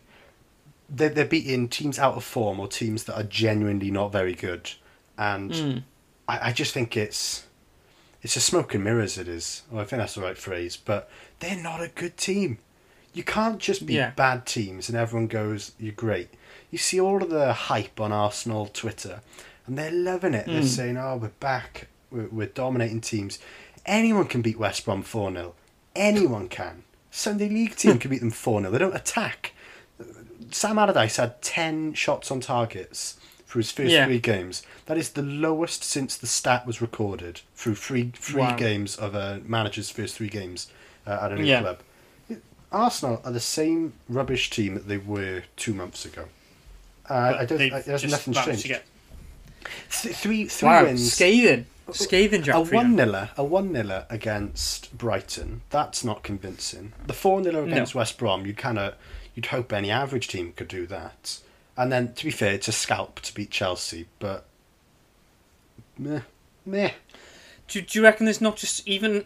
they're, 0.90 1.10
they're 1.10 1.26
beating 1.26 1.70
teams 1.70 1.98
out 1.98 2.16
of 2.16 2.24
form 2.26 2.60
or 2.60 2.68
teams 2.68 3.06
that 3.06 3.16
are 3.16 3.24
genuinely 3.24 3.90
not 3.92 4.12
very 4.12 4.34
good, 4.34 4.72
and 5.18 5.52
Mm. 5.52 5.84
I, 6.28 6.50
I 6.50 6.52
just 6.52 6.74
think 6.74 6.98
it's 6.98 7.46
it's 8.22 8.36
a 8.36 8.42
smoke 8.42 8.74
and 8.74 8.84
mirrors. 8.84 9.18
It 9.18 9.28
is. 9.28 9.62
Well, 9.72 9.82
I 9.82 9.86
think 9.86 10.00
that's 10.02 10.16
the 10.16 10.22
right 10.22 10.38
phrase, 10.38 10.76
but 10.76 11.10
they're 11.40 11.56
not 11.62 11.82
a 11.82 11.88
good 11.88 12.18
team. 12.18 12.58
You 13.14 13.24
can't 13.24 13.60
just 13.60 13.86
be 13.86 13.94
Yeah. 13.94 14.10
bad 14.12 14.46
teams 14.46 14.90
and 14.90 14.98
everyone 14.98 15.28
goes, 15.28 15.72
"You're 15.80 15.94
great." 15.94 16.30
You 16.72 16.78
see 16.80 17.00
all 17.00 17.22
of 17.24 17.30
the 17.30 17.54
hype 17.54 18.02
on 18.02 18.12
Arsenal 18.12 18.66
Twitter, 18.68 19.22
and 19.68 19.78
they're 19.78 19.92
loving 19.92 20.34
it. 20.34 20.48
They're 20.48 20.62
Mm. 20.64 20.78
saying, 20.78 20.98
"Oh, 20.98 21.16
we're 21.18 21.30
back. 21.40 21.88
We're, 22.12 22.28
we're 22.28 22.48
dominating 22.48 23.02
teams." 23.02 23.38
Anyone 23.86 24.26
can 24.26 24.42
beat 24.42 24.58
West 24.58 24.84
Brom 24.86 25.04
four 25.04 25.32
0 25.32 25.54
Anyone 25.96 26.50
can. 26.50 26.84
Sunday 27.16 27.48
League 27.48 27.76
team 27.78 27.98
can 27.98 28.12
beat 28.12 28.20
them 28.20 28.30
four 28.32 28.60
0 28.60 28.72
They 28.72 28.78
don't 28.78 28.96
attack. 28.96 29.54
Sam 30.52 30.78
Allardyce 30.78 31.16
had 31.18 31.42
ten 31.42 31.94
shots 31.94 32.30
on 32.30 32.40
targets 32.42 33.18
for 33.46 33.60
his 33.60 33.72
first 33.72 33.92
Yeah. 33.92 34.06
three 34.06 34.20
games. 34.20 34.64
That 34.86 34.98
is 34.98 35.12
the 35.12 35.22
lowest 35.22 35.84
since 35.84 36.18
the 36.18 36.28
stat 36.28 36.68
was 36.68 36.82
recorded 36.82 37.42
through 37.56 37.76
three 37.76 38.12
three 38.16 38.42
Wow. 38.42 38.56
games 38.58 38.96
of 38.98 39.16
a 39.16 39.42
manager's 39.46 39.90
first 39.90 40.16
three 40.16 40.28
games 40.30 40.68
uh, 41.08 41.20
at 41.22 41.32
a 41.32 41.36
new 41.36 41.46
Yeah. 41.46 41.62
club. 41.62 41.80
Arsenal 42.72 43.22
are 43.24 43.32
the 43.32 43.40
same 43.40 43.94
rubbish 44.10 44.50
team 44.50 44.74
that 44.74 44.88
they 44.90 44.98
were 44.98 45.44
two 45.56 45.74
months 45.74 46.04
ago. 46.04 46.26
Uh, 47.10 47.36
I 47.40 47.46
don't. 47.46 47.62
I, 47.62 47.80
there's 47.82 48.04
nothing 48.04 48.34
changed. 48.34 48.64
to 48.64 48.68
get- 48.68 48.86
Th- 50.02 50.14
three 50.16 50.46
three 50.48 50.68
Wow, 50.68 50.84
wins. 50.84 51.14
scathing, 51.14 51.66
scathing, 51.92 52.44
Jack. 52.44 52.56
A 52.56 52.62
one 52.62 52.96
niler, 52.96 53.30
a 53.38 53.44
one 53.44 53.72
niler 53.72 54.06
against 54.10 54.98
Brighton. 54.98 55.62
That's 55.70 56.04
not 56.04 56.24
convincing. 56.24 56.94
The 57.06 57.14
four 57.14 57.42
niler 57.42 57.66
against 57.66 57.96
West 57.96 58.18
Brom. 58.18 58.46
You 58.46 58.54
kind 58.54 58.80
of, 58.80 58.96
you'd 59.34 59.48
hope 59.48 59.72
any 59.72 59.92
average 59.92 60.28
team 60.28 60.54
could 60.54 60.68
do 60.68 60.88
that. 60.88 61.40
And 61.78 61.92
then, 61.92 62.14
to 62.14 62.26
be 62.26 62.32
fair, 62.32 62.54
it's 62.54 62.68
a 62.68 62.72
scalp 62.72 63.20
to 63.22 63.34
beat 63.34 63.52
Chelsea, 63.52 64.08
but 64.20 64.46
meh, 65.98 66.22
meh. 66.66 66.92
Do, 67.68 67.82
do 67.82 68.00
you 68.00 68.04
reckon 68.04 68.26
there's 68.26 68.42
not 68.42 68.56
just 68.56 68.88
even, 68.88 69.26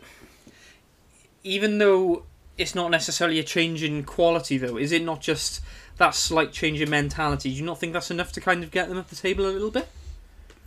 even 1.44 1.78
though 1.78 2.24
it's 2.58 2.76
not 2.76 2.90
necessarily 2.92 3.40
a 3.40 3.44
change 3.44 3.84
in 3.84 4.04
quality 4.04 4.58
though, 4.58 4.78
is 4.78 4.92
it 4.92 5.04
not 5.04 5.22
just 5.22 5.62
that 5.98 6.16
slight 6.16 6.52
change 6.52 6.82
in 6.82 6.90
mentality? 6.90 7.50
Do 7.50 7.56
you 7.56 7.66
not 7.66 7.80
think 7.80 7.94
that's 7.94 8.12
enough 8.12 8.32
to 8.34 8.42
kind 8.42 8.64
of 8.64 8.72
get 8.72 8.90
them 8.90 8.98
up 8.98 9.10
the 9.10 9.16
table 9.16 9.46
a 9.46 9.52
little 9.52 9.72
bit? 9.72 9.88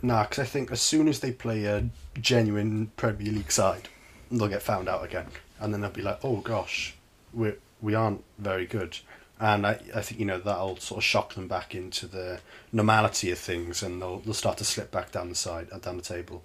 Nah, 0.03 0.23
because 0.23 0.39
I 0.39 0.45
think 0.45 0.69
as 0.69 0.81
soon 0.81 1.07
as 1.07 1.21
they 1.21 1.31
play 1.31 1.63
a 1.63 1.85
genuine 2.19 2.91
Premier 2.97 3.31
League 3.31 3.51
side, 3.51 3.87
they'll 4.29 4.49
get 4.49 4.61
found 4.61 4.89
out 4.89 5.03
again, 5.03 5.27
and 5.61 5.73
then 5.73 5.79
they'll 5.79 5.89
be 5.89 6.01
like, 6.01 6.19
"Oh 6.23 6.37
gosh, 6.37 6.93
we 7.33 7.53
we 7.81 7.95
aren't 7.95 8.21
very 8.37 8.65
good." 8.65 8.97
And 9.39 9.65
I, 9.65 9.79
I 9.95 10.01
think 10.01 10.19
you 10.19 10.25
know 10.25 10.39
that'll 10.39 10.77
sort 10.77 10.99
of 10.99 11.03
shock 11.05 11.35
them 11.35 11.47
back 11.47 11.73
into 11.73 12.05
the 12.05 12.41
normality 12.73 13.31
of 13.31 13.39
things, 13.39 13.81
and 13.81 14.01
they'll 14.01 14.19
they'll 14.19 14.33
start 14.33 14.57
to 14.57 14.65
slip 14.65 14.91
back 14.91 15.13
down 15.13 15.29
the 15.29 15.35
side, 15.35 15.69
uh, 15.71 15.79
down 15.79 15.95
the 15.95 16.03
table. 16.03 16.43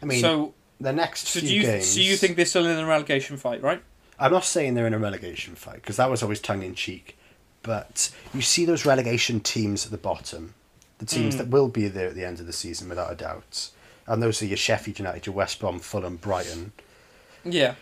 I 0.00 0.06
mean, 0.06 0.20
so, 0.20 0.54
the 0.80 0.92
next 0.92 1.26
so 1.26 1.40
few 1.40 1.48
do 1.48 1.54
you 1.56 1.62
games. 1.62 1.86
so 1.86 2.00
you 2.00 2.16
think 2.16 2.36
they're 2.36 2.46
still 2.46 2.64
in 2.64 2.76
the 2.76 2.86
relegation 2.86 3.36
fight, 3.36 3.60
right? 3.60 3.82
I'm 4.20 4.30
not 4.30 4.44
saying 4.44 4.74
they're 4.74 4.86
in 4.86 4.94
a 4.94 4.98
relegation 4.98 5.56
fight 5.56 5.76
because 5.76 5.96
that 5.96 6.08
was 6.10 6.22
always 6.22 6.40
tongue 6.40 6.62
in 6.62 6.76
cheek, 6.76 7.18
but 7.62 8.14
you 8.32 8.42
see 8.42 8.64
those 8.64 8.86
relegation 8.86 9.40
teams 9.40 9.84
at 9.84 9.90
the 9.90 9.98
bottom, 9.98 10.54
the 11.00 11.06
teams 11.06 11.34
Mm. 11.34 11.38
that 11.38 11.48
will 11.48 11.68
be 11.68 11.88
there 11.88 12.06
at 12.08 12.14
the 12.14 12.24
end 12.24 12.38
of 12.38 12.46
the 12.46 12.52
season 12.52 12.88
without 12.88 13.10
a 13.12 13.16
doubt, 13.16 13.70
and 14.06 14.22
those 14.22 14.40
are 14.40 14.46
your 14.46 14.56
Sheffield 14.56 14.98
United, 15.00 15.26
your 15.26 15.34
West 15.34 15.58
Brom, 15.58 15.80
Fulham, 15.80 16.16
Brighton. 16.16 16.72
Yeah. 17.44 17.74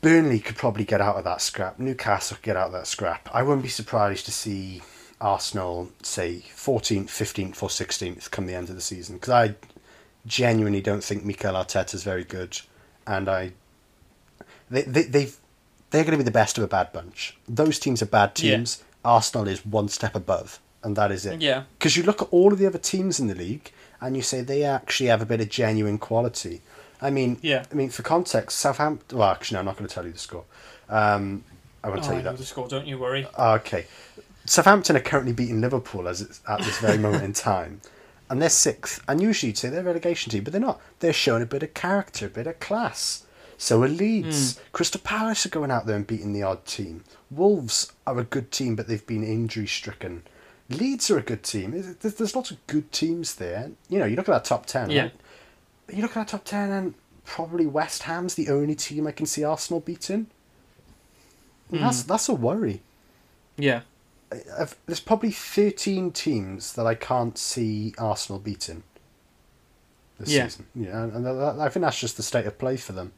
Burnley 0.00 0.38
could 0.38 0.56
probably 0.56 0.84
get 0.84 1.00
out 1.00 1.16
of 1.16 1.24
that 1.24 1.40
scrap. 1.42 1.78
Newcastle 1.80 2.36
could 2.36 2.44
get 2.44 2.56
out 2.56 2.66
of 2.68 2.72
that 2.72 2.86
scrap. 2.86 3.28
I 3.32 3.42
wouldn't 3.42 3.64
be 3.64 3.68
surprised 3.68 4.26
to 4.26 4.32
see 4.32 4.80
Arsenal 5.20 5.90
say 6.02 6.44
14th, 6.54 7.10
15th, 7.10 7.60
or 7.62 7.68
16th 7.68 8.30
come 8.30 8.46
the 8.46 8.54
end 8.54 8.68
of 8.68 8.76
the 8.76 8.80
season 8.80 9.16
because 9.16 9.30
I 9.32 9.54
genuinely 10.26 10.80
don't 10.80 11.02
think 11.02 11.24
Mikel 11.24 11.54
Arteta's 11.54 12.04
very 12.04 12.22
good, 12.24 12.60
and 13.06 13.28
I 13.28 13.52
they 14.70 14.82
they 14.82 15.02
they've 15.04 15.36
they're 15.90 16.04
going 16.04 16.12
to 16.12 16.18
be 16.18 16.22
the 16.22 16.30
best 16.30 16.58
of 16.58 16.64
a 16.64 16.68
bad 16.68 16.92
bunch. 16.92 17.36
Those 17.48 17.78
teams 17.78 18.02
are 18.02 18.06
bad 18.06 18.38
Yeah. 18.38 18.56
teams. 18.56 18.82
Arsenal 19.04 19.48
is 19.48 19.64
one 19.64 19.88
step 19.88 20.14
above, 20.14 20.60
and 20.82 20.96
that 20.96 21.10
is 21.12 21.26
it. 21.26 21.40
Yeah. 21.40 21.64
Because 21.78 21.96
you 21.96 22.02
look 22.02 22.22
at 22.22 22.28
all 22.30 22.52
of 22.52 22.58
the 22.58 22.66
other 22.66 22.78
teams 22.78 23.18
in 23.20 23.26
the 23.26 23.34
league, 23.34 23.72
and 24.00 24.14
you 24.16 24.22
say 24.22 24.40
they 24.40 24.62
actually 24.64 25.08
have 25.08 25.20
a 25.22 25.26
bit 25.26 25.40
of 25.40 25.48
genuine 25.48 25.98
quality. 25.98 26.60
I 27.00 27.10
mean, 27.10 27.38
Yeah. 27.42 27.64
I 27.70 27.74
mean, 27.74 27.90
for 27.90 28.02
context, 28.02 28.58
Southampton. 28.58 29.18
Well, 29.18 29.28
actually, 29.30 29.56
no, 29.56 29.60
I'm 29.60 29.66
not 29.66 29.76
going 29.76 29.88
to 29.88 29.94
tell 29.94 30.04
you 30.06 30.12
the 30.12 30.18
score. 30.18 30.44
Um, 30.88 31.44
I 31.84 31.88
won't 31.88 32.00
Oh, 32.00 32.02
tell 32.02 32.12
I 32.14 32.16
you 32.18 32.22
know 32.24 32.30
that. 32.32 32.38
the 32.38 32.44
score. 32.44 32.68
Don't 32.68 32.86
you 32.86 32.98
worry. 32.98 33.26
Okay, 33.38 33.86
Southampton 34.46 34.96
are 34.96 35.00
currently 35.00 35.32
beating 35.32 35.60
Liverpool 35.60 36.08
as 36.08 36.20
it's 36.20 36.40
at 36.48 36.58
this 36.60 36.78
very 36.78 36.98
moment 36.98 37.22
in 37.24 37.32
time, 37.32 37.80
and 38.30 38.40
they're 38.42 38.48
sixth. 38.48 39.02
And 39.08 39.20
usually 39.20 39.48
you'd 39.50 39.58
say 39.58 39.68
they're 39.68 39.80
a 39.80 39.84
relegation 39.84 40.30
team, 40.32 40.44
but 40.44 40.52
they're 40.52 40.60
not. 40.60 40.80
They're 41.00 41.12
showing 41.12 41.42
a 41.42 41.46
bit 41.46 41.62
of 41.62 41.74
character, 41.74 42.26
a 42.26 42.30
bit 42.30 42.46
of 42.46 42.58
class. 42.60 43.24
So 43.60 43.82
are 43.82 43.88
Leeds. 43.88 44.60
Crystal 44.72 45.00
Palace 45.02 45.44
are 45.44 45.48
going 45.50 45.72
out 45.72 45.86
there 45.86 45.96
and 45.96 46.06
beating 46.06 46.32
the 46.32 46.44
odd 46.44 46.64
team. 46.64 47.02
Wolves 47.30 47.92
are 48.06 48.16
a 48.18 48.22
good 48.24 48.52
team, 48.52 48.76
but 48.76 48.86
they've 48.86 49.04
been 49.06 49.24
injury 49.24 49.66
stricken. 49.66 50.22
Leeds 50.70 51.10
are 51.10 51.18
a 51.18 51.22
good 51.22 51.42
team. 51.42 51.70
There's, 52.00 52.14
there's 52.14 52.36
lots 52.36 52.50
of 52.50 52.64
good 52.66 52.92
teams 52.92 53.36
there. 53.36 53.70
You 53.88 53.98
know, 54.00 54.04
you 54.04 54.16
look 54.16 54.28
at 54.28 54.34
our 54.34 54.42
top 54.42 54.66
ten. 54.66 54.90
Yeah. 54.90 55.02
Right? 55.04 55.12
You 55.92 56.02
look 56.02 56.10
at 56.12 56.16
our 56.18 56.24
top 56.26 56.44
ten, 56.44 56.70
and 56.70 56.94
probably 57.24 57.66
West 57.66 58.02
Ham's 58.04 58.34
the 58.34 58.48
only 58.50 58.74
team 58.74 59.06
I 59.06 59.12
can 59.12 59.26
see 59.26 59.44
Arsenal 59.44 59.80
beating. 59.80 60.26
And 61.70 61.80
That's 61.82 62.02
that's 62.02 62.28
a 62.28 62.34
worry. 62.34 62.80
Yeah. 63.56 63.80
I've, 64.58 64.76
there's 64.84 65.00
probably 65.00 65.30
13 65.30 66.10
teams 66.12 66.74
that 66.74 66.86
I 66.86 66.94
can't 66.94 67.38
see 67.38 67.94
Arsenal 67.96 68.38
beating 68.38 68.82
this 70.20 70.28
Yeah. 70.30 70.44
season. 70.48 70.66
Yeah, 70.74 71.02
and 71.04 71.24
that- 71.24 71.56
I 71.58 71.68
think 71.70 71.82
that's 71.82 71.98
just 71.98 72.18
the 72.18 72.22
state 72.22 72.44
of 72.44 72.58
play 72.58 72.76
for 72.76 72.92
them. 72.92 73.12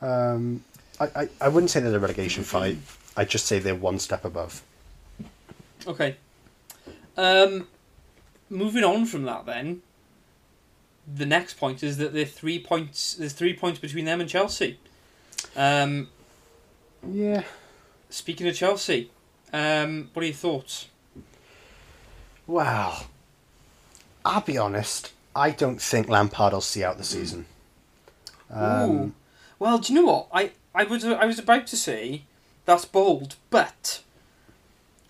Um, 0.00 0.64
I, 0.98 1.04
I, 1.14 1.28
I 1.42 1.48
wouldn't 1.48 1.70
say 1.70 1.80
they're 1.80 1.94
a 1.94 1.98
relegation 1.98 2.44
fight. 2.44 2.78
I'd 3.16 3.28
just 3.28 3.44
say 3.46 3.58
they're 3.58 3.74
one 3.74 3.98
step 3.98 4.24
above. 4.24 4.62
Okay. 5.86 6.16
Um, 7.18 7.66
moving 8.48 8.84
on 8.84 9.04
from 9.04 9.24
that, 9.24 9.44
then. 9.44 9.82
The 11.12 11.26
next 11.26 11.54
point 11.54 11.82
is 11.82 11.96
that 11.98 12.12
there 12.12 12.24
three 12.24 12.58
points. 12.58 13.14
There's 13.14 13.32
three 13.32 13.54
points 13.54 13.78
between 13.80 14.04
them 14.04 14.20
and 14.20 14.28
Chelsea. 14.30 14.78
Um, 15.56 16.08
Yeah. 17.06 17.42
speaking 18.08 18.46
of 18.46 18.54
Chelsea, 18.54 19.10
um, 19.52 20.10
what 20.12 20.22
are 20.22 20.26
your 20.26 20.34
thoughts? 20.34 20.86
Well, 22.46 23.06
I'll 24.24 24.40
be 24.42 24.56
honest. 24.58 25.12
I 25.34 25.50
don't 25.50 25.80
think 25.80 26.08
Lampard 26.08 26.52
will 26.52 26.60
see 26.60 26.84
out 26.84 26.98
the 26.98 27.04
season. 27.04 27.46
Um. 28.50 29.14
Well, 29.58 29.78
do 29.78 29.92
you 29.92 30.00
know 30.00 30.06
what? 30.06 30.28
I, 30.32 30.52
I 30.74 30.84
was 30.84 31.04
I 31.04 31.24
was 31.26 31.38
about 31.38 31.66
to 31.68 31.76
say 31.76 32.22
that's 32.64 32.84
bold, 32.84 33.34
but 33.50 34.02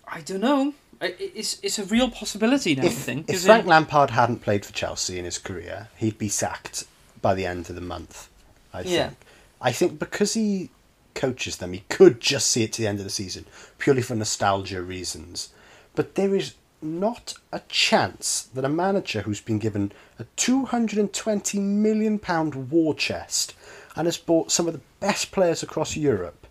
I 0.07 0.21
don't 0.21 0.41
know. 0.41 0.73
It's 1.01 1.59
it's 1.63 1.79
a 1.79 1.85
real 1.85 2.09
possibility 2.09 2.75
now. 2.75 2.83
I 2.85 2.89
think. 2.89 3.29
if 3.29 3.43
Frank 3.43 3.63
in- 3.63 3.69
Lampard 3.69 4.09
hadn't 4.11 4.41
played 4.41 4.65
for 4.65 4.73
Chelsea 4.73 5.17
in 5.17 5.25
his 5.25 5.37
career, 5.37 5.87
he'd 5.97 6.17
be 6.17 6.29
sacked 6.29 6.85
by 7.21 7.33
the 7.33 7.45
end 7.45 7.69
of 7.69 7.75
the 7.75 7.81
month. 7.81 8.27
I 8.73 8.81
Yeah. 8.81 9.07
think. 9.07 9.17
I 9.61 9.71
think 9.71 9.99
because 9.99 10.33
he 10.33 10.69
coaches 11.15 11.57
them, 11.57 11.73
he 11.73 11.83
could 11.89 12.19
just 12.21 12.47
see 12.47 12.63
it 12.63 12.73
to 12.73 12.81
the 12.81 12.87
end 12.87 12.99
of 12.99 13.05
the 13.05 13.09
season 13.11 13.45
purely 13.77 14.01
for 14.01 14.15
nostalgia 14.15 14.81
reasons. 14.81 15.49
But 15.95 16.15
there 16.15 16.35
is 16.35 16.53
not 16.81 17.33
a 17.51 17.61
chance 17.67 18.47
that 18.53 18.63
a 18.63 18.69
manager 18.69 19.21
who's 19.23 19.41
been 19.41 19.59
given 19.59 19.91
a 20.17 20.25
two 20.35 20.65
hundred 20.65 20.99
and 20.99 21.11
twenty 21.13 21.59
million 21.59 22.19
pound 22.19 22.69
war 22.71 22.93
chest 22.93 23.53
and 23.95 24.05
has 24.05 24.17
bought 24.17 24.51
some 24.51 24.67
of 24.67 24.73
the 24.73 24.81
best 24.99 25.31
players 25.31 25.61
across 25.63 25.95
Europe 25.97 26.45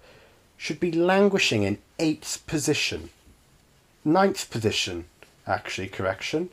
should 0.56 0.80
be 0.80 0.90
languishing 0.92 1.62
in 1.62 1.78
eighth 1.98 2.44
position 2.46 3.08
ninth 4.04 4.50
position 4.50 5.06
actually, 5.46 5.88
correction. 5.88 6.50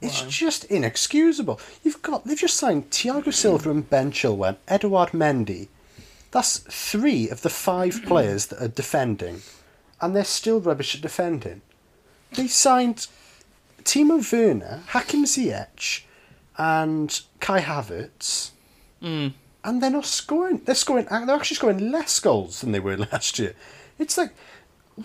It's 0.00 0.22
just 0.22 0.64
inexcusable. 0.64 1.58
You've 1.82 2.02
got 2.02 2.24
they've 2.26 2.38
just 2.38 2.56
signed 2.58 2.90
Thiago 2.90 3.32
Silva 3.32 3.70
and 3.70 3.88
Ben 3.88 4.12
Chilwell, 4.12 4.56
Edouard 4.68 5.10
Mendy. 5.10 5.68
That's 6.32 6.58
three 6.58 7.30
of 7.30 7.40
the 7.42 7.48
five 7.48 8.02
players 8.06 8.46
that 8.46 8.62
are 8.62 8.68
defending, 8.68 9.40
and 10.00 10.14
they're 10.14 10.24
still 10.24 10.60
rubbish 10.60 10.94
at 10.94 11.00
defending. 11.00 11.62
They 12.32 12.46
signed 12.46 13.06
Timo 13.84 14.20
Werner, 14.32 14.82
Hakim 14.88 15.24
Ziyech, 15.24 16.02
and 16.58 17.20
Kai 17.40 17.60
Havertz, 17.60 18.50
Mm. 19.02 19.32
and 19.64 19.82
they're 19.82 19.90
not 19.90 20.06
scoring. 20.06 20.62
They're 20.64 20.74
scoring. 20.74 21.06
They're 21.10 21.30
actually 21.30 21.56
scoring 21.56 21.90
less 21.90 22.18
goals 22.20 22.60
than 22.60 22.72
they 22.72 22.80
were 22.80 22.96
last 23.12 23.38
year. 23.38 23.54
It's 23.98 24.16
like, 24.18 24.32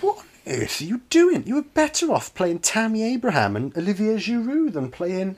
what 0.01 0.25
earth 0.47 0.81
are 0.81 0.85
you 0.85 1.01
doing? 1.09 1.45
You 1.45 1.55
were 1.55 1.61
better 1.61 2.11
off 2.11 2.33
playing 2.33 2.59
Tammy 2.59 3.03
Abraham 3.03 3.55
and 3.55 3.75
Olivier 3.77 4.15
Giroud 4.17 4.73
than 4.73 4.89
playing 4.91 5.35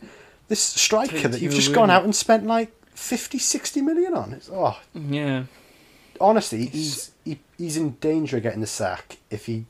this 0.48 0.62
striker 0.62 1.28
that 1.28 1.42
you've 1.42 1.54
just 1.54 1.74
gone 1.74 1.90
out 1.90 2.04
and 2.04 2.16
spent 2.16 2.46
like 2.46 2.72
50, 2.96 3.38
60 3.40 3.82
million 3.82 4.14
on. 4.14 4.34
It's, 4.34 4.50
oh, 4.52 4.80
Yeah. 4.94 5.46
honestly, 6.22 6.66
he's 6.68 7.12
he, 7.26 7.40
he's 7.58 7.78
in 7.78 7.92
danger 8.02 8.38
of 8.38 8.44
getting 8.44 8.62
the 8.62 8.68
sack 8.68 9.18
if 9.30 9.46
he. 9.46 9.66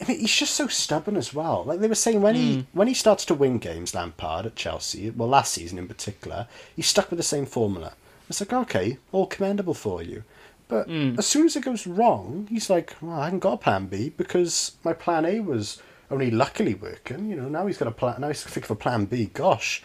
I 0.00 0.08
mean, 0.08 0.18
he's 0.18 0.34
just 0.34 0.54
so 0.54 0.66
stubborn 0.66 1.16
as 1.16 1.32
well. 1.32 1.62
Like 1.64 1.78
they 1.80 1.86
were 1.88 1.94
saying, 1.94 2.20
when 2.20 2.34
he 2.34 2.66
when 2.72 2.88
he 2.88 2.94
starts 2.94 3.24
to 3.26 3.34
win 3.34 3.58
games, 3.58 3.94
Lampard 3.94 4.44
at 4.46 4.56
Chelsea, 4.56 5.10
well, 5.10 5.28
last 5.28 5.52
season 5.54 5.78
in 5.78 5.86
particular, 5.88 6.48
he 6.74 6.82
stuck 6.82 7.10
with 7.10 7.18
the 7.18 7.22
same 7.22 7.46
formula. 7.46 7.92
It's 8.28 8.40
like 8.40 8.52
okay, 8.52 8.98
all 9.12 9.26
commendable 9.26 9.74
for 9.74 10.02
you, 10.02 10.24
but 10.68 10.88
as 10.88 11.26
soon 11.26 11.46
as 11.46 11.56
it 11.56 11.64
goes 11.64 11.86
wrong, 11.86 12.46
he's 12.50 12.70
like, 12.70 12.96
well, 13.00 13.20
I 13.20 13.24
haven't 13.24 13.40
got 13.40 13.52
a 13.54 13.58
plan 13.58 13.86
B 13.86 14.10
because 14.16 14.72
my 14.84 14.92
plan 14.92 15.24
A 15.24 15.40
was 15.40 15.80
only 16.10 16.30
luckily 16.30 16.74
working. 16.74 17.28
You 17.28 17.36
know, 17.36 17.48
now 17.48 17.66
he's 17.66 17.78
got 17.78 17.88
a 17.88 17.92
plan. 17.92 18.20
Now 18.20 18.28
he's 18.28 18.44
of 18.44 18.70
a 18.70 18.74
plan 18.74 19.04
B. 19.04 19.26
Gosh. 19.26 19.82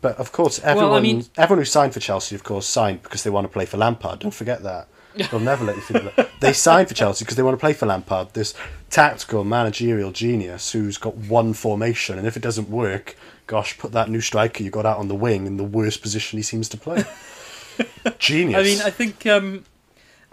But 0.00 0.16
of 0.18 0.32
course, 0.32 0.60
everyone 0.64 0.92
I 0.98 1.00
mean- 1.00 1.24
everyone 1.36 1.60
who 1.60 1.64
signed 1.64 1.94
for 1.94 2.00
Chelsea, 2.00 2.34
of 2.34 2.44
course, 2.44 2.66
signed 2.66 3.02
because 3.02 3.22
they 3.22 3.30
want 3.30 3.44
to 3.46 3.52
play 3.52 3.64
for 3.64 3.76
Lampard. 3.76 4.18
Don't 4.20 4.34
forget 4.34 4.62
that. 4.64 4.88
They'll 5.30 5.40
never 5.40 5.64
let 5.64 5.76
you 5.76 5.82
forget 5.82 6.14
that. 6.16 6.30
They 6.40 6.52
signed 6.52 6.88
for 6.88 6.94
Chelsea 6.94 7.24
because 7.24 7.36
they 7.36 7.42
want 7.42 7.54
to 7.54 7.60
play 7.60 7.72
for 7.72 7.86
Lampard, 7.86 8.34
this 8.34 8.52
tactical 8.90 9.44
managerial 9.44 10.12
genius 10.12 10.72
who's 10.72 10.98
got 10.98 11.16
one 11.16 11.54
formation, 11.54 12.18
and 12.18 12.26
if 12.26 12.36
it 12.36 12.42
doesn't 12.42 12.68
work, 12.68 13.16
gosh, 13.46 13.78
put 13.78 13.92
that 13.92 14.10
new 14.10 14.20
striker 14.20 14.62
you 14.62 14.70
got 14.70 14.84
out 14.84 14.98
on 14.98 15.08
the 15.08 15.14
wing 15.14 15.46
in 15.46 15.56
the 15.56 15.64
worst 15.64 16.02
position 16.02 16.38
he 16.38 16.42
seems 16.42 16.68
to 16.68 16.76
play. 16.76 17.02
Genius. 18.18 18.58
I 18.58 18.62
mean, 18.62 18.80
I 18.82 18.90
think 18.90 19.26
um, 19.26 19.64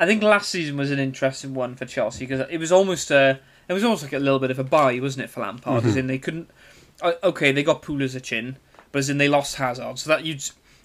I 0.04 0.06
think 0.06 0.22
last 0.22 0.50
season 0.50 0.76
was 0.78 0.92
an 0.92 1.00
interesting 1.00 1.54
one 1.54 1.76
for 1.76 1.86
Chelsea 1.86 2.26
because 2.26 2.46
it 2.50 2.58
was 2.58 2.72
almost 2.72 3.10
a 3.12 3.40
it 3.70 3.74
was 3.74 3.84
almost 3.84 4.04
like 4.04 4.14
a 4.14 4.20
little 4.20 4.40
bit 4.40 4.52
of 4.52 4.60
a 4.60 4.64
bye, 4.64 5.00
wasn't 5.00 5.24
it, 5.26 5.30
for 5.30 5.40
Lampard? 5.42 5.80
Mm-hmm. 5.82 5.88
As 5.90 5.96
in 5.96 6.08
they 6.08 6.18
couldn't. 6.18 6.50
Uh, 7.02 7.14
okay, 7.24 7.52
they 7.52 7.64
got 7.64 7.82
Pulisic 7.82 8.32
in, 8.38 8.58
but 8.92 9.00
as 9.00 9.10
in 9.10 9.18
they 9.18 9.30
lost 9.30 9.56
Hazard, 9.56 9.98
so 10.00 10.10
that 10.10 10.26
you. 10.26 10.38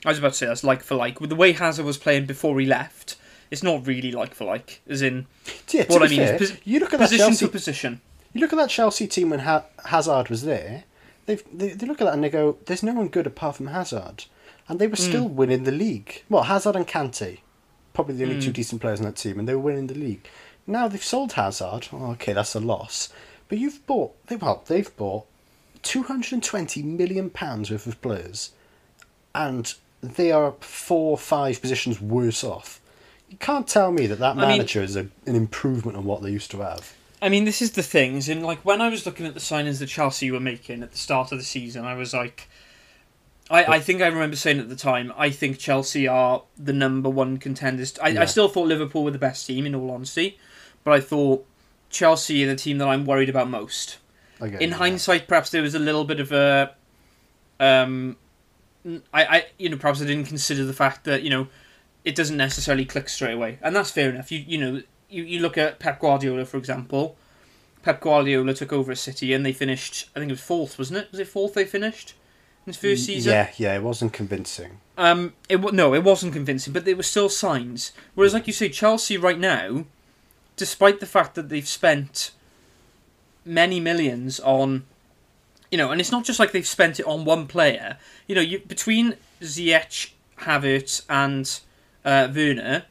I 0.06 0.10
was 0.10 0.18
about 0.18 0.32
to 0.32 0.38
say 0.38 0.46
that's 0.46 0.62
like 0.62 0.82
for 0.84 0.94
like 0.94 1.20
with 1.20 1.30
the 1.30 1.36
way 1.36 1.52
Hazard 1.52 1.84
was 1.84 1.98
playing 1.98 2.26
before 2.26 2.58
he 2.60 2.66
left. 2.66 3.16
It's 3.50 3.62
not 3.62 3.86
really 3.86 4.12
like 4.12 4.34
for 4.34 4.44
like, 4.44 4.82
as 4.88 5.00
in 5.02 5.26
yeah, 5.70 5.84
what 5.88 6.02
I 6.02 6.08
mean 6.08 6.20
is 6.20 6.28
fair, 6.30 6.38
pos- 6.38 6.58
you 6.64 6.78
look 6.80 6.92
at 6.92 7.00
that 7.00 7.06
position 7.06 7.26
Chelsea 7.28 7.46
for 7.46 7.52
position. 7.52 8.00
You 8.34 8.40
look 8.42 8.52
at 8.52 8.56
that 8.56 8.70
Chelsea 8.70 9.06
team 9.08 9.30
when 9.30 9.40
ha- 9.40 9.64
Hazard 9.86 10.28
was 10.28 10.42
there. 10.44 10.84
They've, 11.26 11.42
they 11.52 11.70
they 11.70 11.86
look 11.86 12.00
at 12.00 12.04
that 12.04 12.14
and 12.14 12.22
they 12.22 12.28
go, 12.30 12.58
"There's 12.66 12.82
no 12.82 12.92
one 12.92 13.08
good 13.08 13.26
apart 13.26 13.56
from 13.56 13.68
Hazard," 13.68 14.24
and 14.68 14.78
they 14.78 14.86
were 14.86 14.96
Hmm. 14.96 15.02
still 15.02 15.28
winning 15.28 15.64
the 15.64 15.72
league. 15.72 16.22
Well, 16.28 16.44
Hazard 16.44 16.76
and 16.76 16.86
Kante, 16.86 17.38
probably 17.98 18.14
the 18.14 18.22
only 18.22 18.36
Hmm. 18.36 18.42
two 18.42 18.52
decent 18.52 18.80
players 18.80 19.00
in 19.00 19.06
that 19.06 19.16
team, 19.16 19.40
and 19.40 19.48
they 19.48 19.54
were 19.56 19.60
winning 19.60 19.88
the 19.88 19.94
league. 19.94 20.24
Now 20.68 20.86
they've 20.86 21.02
sold 21.02 21.32
Hazard. 21.32 21.88
Oh, 21.92 22.12
okay, 22.12 22.32
that's 22.32 22.54
a 22.54 22.60
loss. 22.60 23.08
But 23.48 23.58
you've 23.58 23.84
bought 23.88 24.12
they 24.28 24.36
well 24.36 24.62
they've 24.68 24.96
bought 24.96 25.26
two 25.82 26.04
hundred 26.04 26.32
and 26.34 26.42
twenty 26.44 26.80
million 26.80 27.28
pounds 27.28 27.72
worth 27.72 27.88
of 27.88 28.00
players, 28.00 28.52
and 29.34 29.74
they 30.00 30.30
are 30.30 30.54
four 30.60 31.10
or 31.12 31.18
five 31.18 31.60
positions 31.60 32.00
worse 32.00 32.44
off. 32.44 32.80
You 33.30 33.36
can't 33.38 33.66
tell 33.66 33.90
me 33.90 34.06
that 34.06 34.20
that 34.20 34.36
I 34.36 34.40
mean- 34.40 34.48
manager 34.48 34.80
is 34.82 34.94
a, 34.94 35.08
an 35.26 35.34
improvement 35.34 35.96
on 35.98 36.04
what 36.04 36.22
they 36.22 36.30
used 36.30 36.52
to 36.52 36.60
have. 36.60 36.94
I 37.20 37.28
mean, 37.28 37.46
this 37.46 37.60
is 37.60 37.72
the 37.72 37.82
thing. 37.82 38.16
Is 38.16 38.28
in 38.28 38.42
like 38.42 38.60
when 38.64 38.80
I 38.80 38.88
was 38.90 39.04
looking 39.06 39.26
at 39.26 39.34
the 39.34 39.40
signings 39.40 39.80
that 39.80 39.88
Chelsea 39.88 40.30
were 40.30 40.38
making 40.38 40.84
at 40.84 40.92
the 40.92 40.98
start 40.98 41.32
of 41.32 41.38
the 41.38 41.44
season, 41.44 41.84
I 41.84 41.94
was 41.94 42.14
like, 42.14 42.48
I, 43.50 43.76
I 43.76 43.80
think 43.80 44.02
I 44.02 44.06
remember 44.06 44.36
saying 44.36 44.58
at 44.58 44.68
the 44.68 44.76
time, 44.76 45.12
I 45.16 45.30
think 45.30 45.58
Chelsea 45.58 46.06
are 46.06 46.42
the 46.58 46.72
number 46.72 47.08
one 47.08 47.38
contenders. 47.38 47.98
I, 47.98 48.08
Yeah. 48.08 48.22
I 48.22 48.24
still 48.26 48.48
thought 48.48 48.66
Liverpool 48.66 49.04
were 49.04 49.10
the 49.10 49.18
best 49.18 49.46
team, 49.46 49.66
in 49.66 49.74
all 49.74 49.90
honesty, 49.90 50.38
but 50.84 50.92
I 50.92 51.00
thought 51.00 51.46
Chelsea 51.90 52.44
are 52.44 52.48
the 52.48 52.56
team 52.56 52.78
that 52.78 52.88
I'm 52.88 53.06
worried 53.06 53.28
about 53.28 53.48
most. 53.48 53.98
In 54.40 54.70
yeah. 54.70 54.76
hindsight, 54.76 55.26
perhaps 55.26 55.50
there 55.50 55.62
was 55.62 55.74
a 55.74 55.78
little 55.78 56.04
bit 56.04 56.20
of 56.20 56.30
a, 56.30 56.74
um, 57.58 58.16
I, 59.12 59.24
I 59.24 59.46
you 59.58 59.68
know 59.68 59.76
perhaps 59.76 60.00
I 60.00 60.06
didn't 60.06 60.26
consider 60.26 60.64
the 60.64 60.72
fact 60.72 61.04
that 61.04 61.22
you 61.22 61.30
know 61.30 61.48
it 62.04 62.14
doesn't 62.14 62.36
necessarily 62.36 62.84
click 62.84 63.08
straight 63.08 63.32
away, 63.32 63.58
and 63.62 63.74
that's 63.74 63.90
fair 63.90 64.10
enough. 64.10 64.30
You 64.30 64.44
you 64.46 64.58
know 64.58 64.82
you, 65.10 65.24
you 65.24 65.40
look 65.40 65.58
at 65.58 65.80
Pep 65.80 66.00
Guardiola 66.00 66.44
for 66.44 66.56
example. 66.56 67.16
Pep 67.82 68.00
Guardiola 68.00 68.54
took 68.54 68.72
over 68.72 68.92
a 68.92 68.96
City 68.96 69.32
and 69.32 69.44
they 69.44 69.52
finished. 69.52 70.08
I 70.14 70.20
think 70.20 70.30
it 70.30 70.34
was 70.34 70.40
fourth, 70.40 70.78
wasn't 70.78 70.98
it? 70.98 71.10
Was 71.10 71.18
it 71.18 71.26
fourth 71.26 71.54
they 71.54 71.64
finished 71.64 72.14
in 72.68 72.74
his 72.74 72.80
first 72.80 73.06
season? 73.06 73.32
Yeah, 73.32 73.50
yeah, 73.56 73.74
it 73.74 73.82
wasn't 73.82 74.12
convincing. 74.12 74.80
Um, 74.96 75.32
it 75.48 75.60
no, 75.72 75.94
it 75.94 76.04
wasn't 76.04 76.32
convincing, 76.32 76.72
but 76.72 76.84
there 76.84 76.96
were 76.96 77.02
still 77.02 77.28
signs. 77.28 77.92
Whereas, 78.14 78.34
like 78.34 78.46
you 78.46 78.52
say, 78.52 78.68
Chelsea 78.68 79.16
right 79.16 79.38
now, 79.38 79.84
despite 80.56 81.00
the 81.00 81.06
fact 81.06 81.34
that 81.34 81.48
they've 81.48 81.66
spent 81.66 82.32
many 83.44 83.80
millions 83.80 84.40
on, 84.40 84.84
you 85.70 85.78
know, 85.78 85.90
and 85.90 86.00
it's 86.00 86.12
not 86.12 86.24
just 86.24 86.38
like 86.38 86.52
they've 86.52 86.66
spent 86.66 87.00
it 87.00 87.06
on 87.06 87.24
one 87.24 87.46
player. 87.46 87.96
You 88.26 88.34
know, 88.34 88.40
you 88.40 88.58
between 88.60 89.14
Ziyech, 89.40 90.12
Havertz, 90.40 91.04
and 91.08 91.60
uh, 92.04 92.28
Werner, 92.34 92.84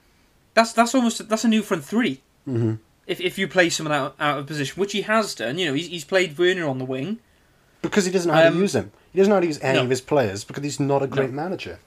that's 0.53 0.73
that's 0.73 0.95
almost 0.95 1.29
that's 1.29 1.43
a 1.43 1.49
new 1.49 1.61
front 1.61 1.83
three. 1.83 2.21
Mm-hmm. 2.47 2.75
If 3.05 3.21
if 3.21 3.37
you 3.37 3.47
play 3.47 3.69
someone 3.69 3.93
out 3.93 4.15
out 4.19 4.39
of 4.39 4.47
position, 4.47 4.79
which 4.79 4.93
he 4.93 5.01
has 5.01 5.35
done, 5.35 5.59
you 5.59 5.67
know, 5.67 5.73
he's 5.73 5.87
he's 5.87 6.05
played 6.05 6.37
Werner 6.37 6.67
on 6.67 6.79
the 6.79 6.85
wing. 6.85 7.19
Because 7.81 8.05
he 8.05 8.11
doesn't 8.11 8.29
know 8.29 8.35
how 8.35 8.47
Um, 8.47 8.55
to 8.55 8.59
use 8.59 8.73
them. 8.73 8.91
He 9.17 9.21
doesn't 9.21 9.29
know 9.31 9.37
how 9.37 9.39
to 9.41 9.47
use 9.47 9.59
any 9.63 9.79
no. 9.79 9.83
of 9.85 9.89
his 9.89 9.99
players 10.01 10.43
because 10.43 10.61
he's 10.63 10.79
not 10.79 11.01
a 11.01 11.07
great 11.07 11.31
manager. 11.31 11.79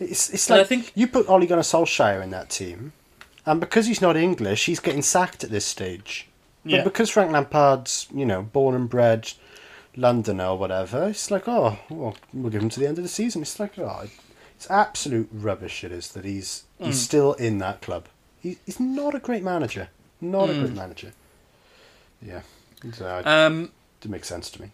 It's 0.00 0.30
it's 0.30 0.48
And 0.48 0.54
I 0.54 0.58
like 0.60 0.68
think- 0.68 0.90
you 0.94 1.06
put 1.06 1.28
Ole 1.28 1.44
Gunnar 1.44 1.60
Solskjaer 1.60 2.22
in 2.22 2.30
that 2.30 2.48
team, 2.48 2.94
and 3.44 3.60
because 3.60 3.84
he's 3.88 4.00
not 4.00 4.16
English, 4.16 4.64
he's 4.64 4.80
getting 4.80 5.02
sacked 5.02 5.44
at 5.44 5.50
this 5.50 5.66
stage. 5.66 6.28
But 6.64 6.72
Yeah. 6.72 6.82
because 6.82 7.10
Frank 7.10 7.30
Lampard's, 7.30 8.06
you 8.14 8.24
know, 8.24 8.40
born 8.40 8.74
and 8.74 8.88
bred 8.88 9.32
Londoner 9.98 10.46
or 10.46 10.56
whatever, 10.56 11.08
it's 11.10 11.30
like, 11.30 11.46
oh, 11.46 11.78
well, 11.90 12.16
we'll 12.32 12.50
give 12.50 12.62
him 12.62 12.70
to 12.70 12.80
the 12.80 12.86
end 12.88 12.96
of 12.96 13.04
the 13.04 13.10
season. 13.10 13.42
It's 13.42 13.60
like, 13.60 13.78
oh, 13.78 14.08
it's 14.56 14.70
absolute 14.70 15.28
rubbish. 15.30 15.84
It 15.84 15.92
is 15.92 16.08
that 16.12 16.24
he's 16.24 16.62
he's 16.78 16.96
Mm. 16.96 17.04
still 17.04 17.32
in 17.34 17.58
that 17.58 17.82
club. 17.82 18.06
He, 18.40 18.56
he's 18.64 18.80
not 18.80 19.14
a 19.14 19.18
great 19.18 19.42
manager. 19.42 19.90
Not 20.22 20.48
a 20.48 20.54
Mm. 20.54 20.60
great 20.60 20.74
manager. 20.74 21.12
Yeah, 22.22 22.40
so 22.94 23.18
it 23.18 23.26
Um, 23.26 23.72
didn't 24.00 24.12
make 24.12 24.24
sense 24.24 24.48
to 24.52 24.62
me. 24.62 24.70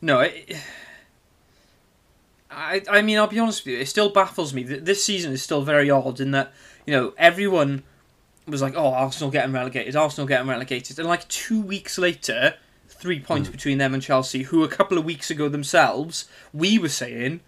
No, 0.00 0.20
it, 0.20 0.56
I 2.50 2.82
I 2.90 3.02
mean 3.02 3.18
I'll 3.18 3.26
be 3.26 3.38
honest 3.38 3.64
with 3.64 3.74
you, 3.74 3.80
it 3.80 3.86
still 3.88 4.10
baffles 4.10 4.52
me. 4.54 4.64
Th- 4.64 4.82
This 4.82 5.04
season 5.04 5.32
is 5.32 5.42
still 5.42 5.62
very 5.62 5.90
odd 5.90 6.20
in 6.20 6.30
that 6.32 6.52
you 6.86 6.94
know 6.94 7.12
everyone 7.18 7.82
was 8.46 8.62
like, 8.62 8.74
"Oh, 8.76 8.92
Arsenal 8.94 9.30
getting 9.30 9.52
relegated, 9.52 9.94
Arsenal 9.96 10.26
getting 10.26 10.48
relegated," 10.48 10.98
and 10.98 11.06
like 11.08 11.28
two 11.28 11.60
weeks 11.60 11.98
later, 11.98 12.54
three 12.88 13.20
points 13.20 13.48
between 13.50 13.78
them 13.78 13.92
and 13.94 14.02
Chelsea, 14.02 14.44
who 14.44 14.64
a 14.64 14.68
couple 14.68 14.96
of 14.98 15.04
weeks 15.04 15.30
ago 15.30 15.48
themselves 15.48 16.26
we 16.54 16.78
were 16.78 16.88
saying, 16.88 17.40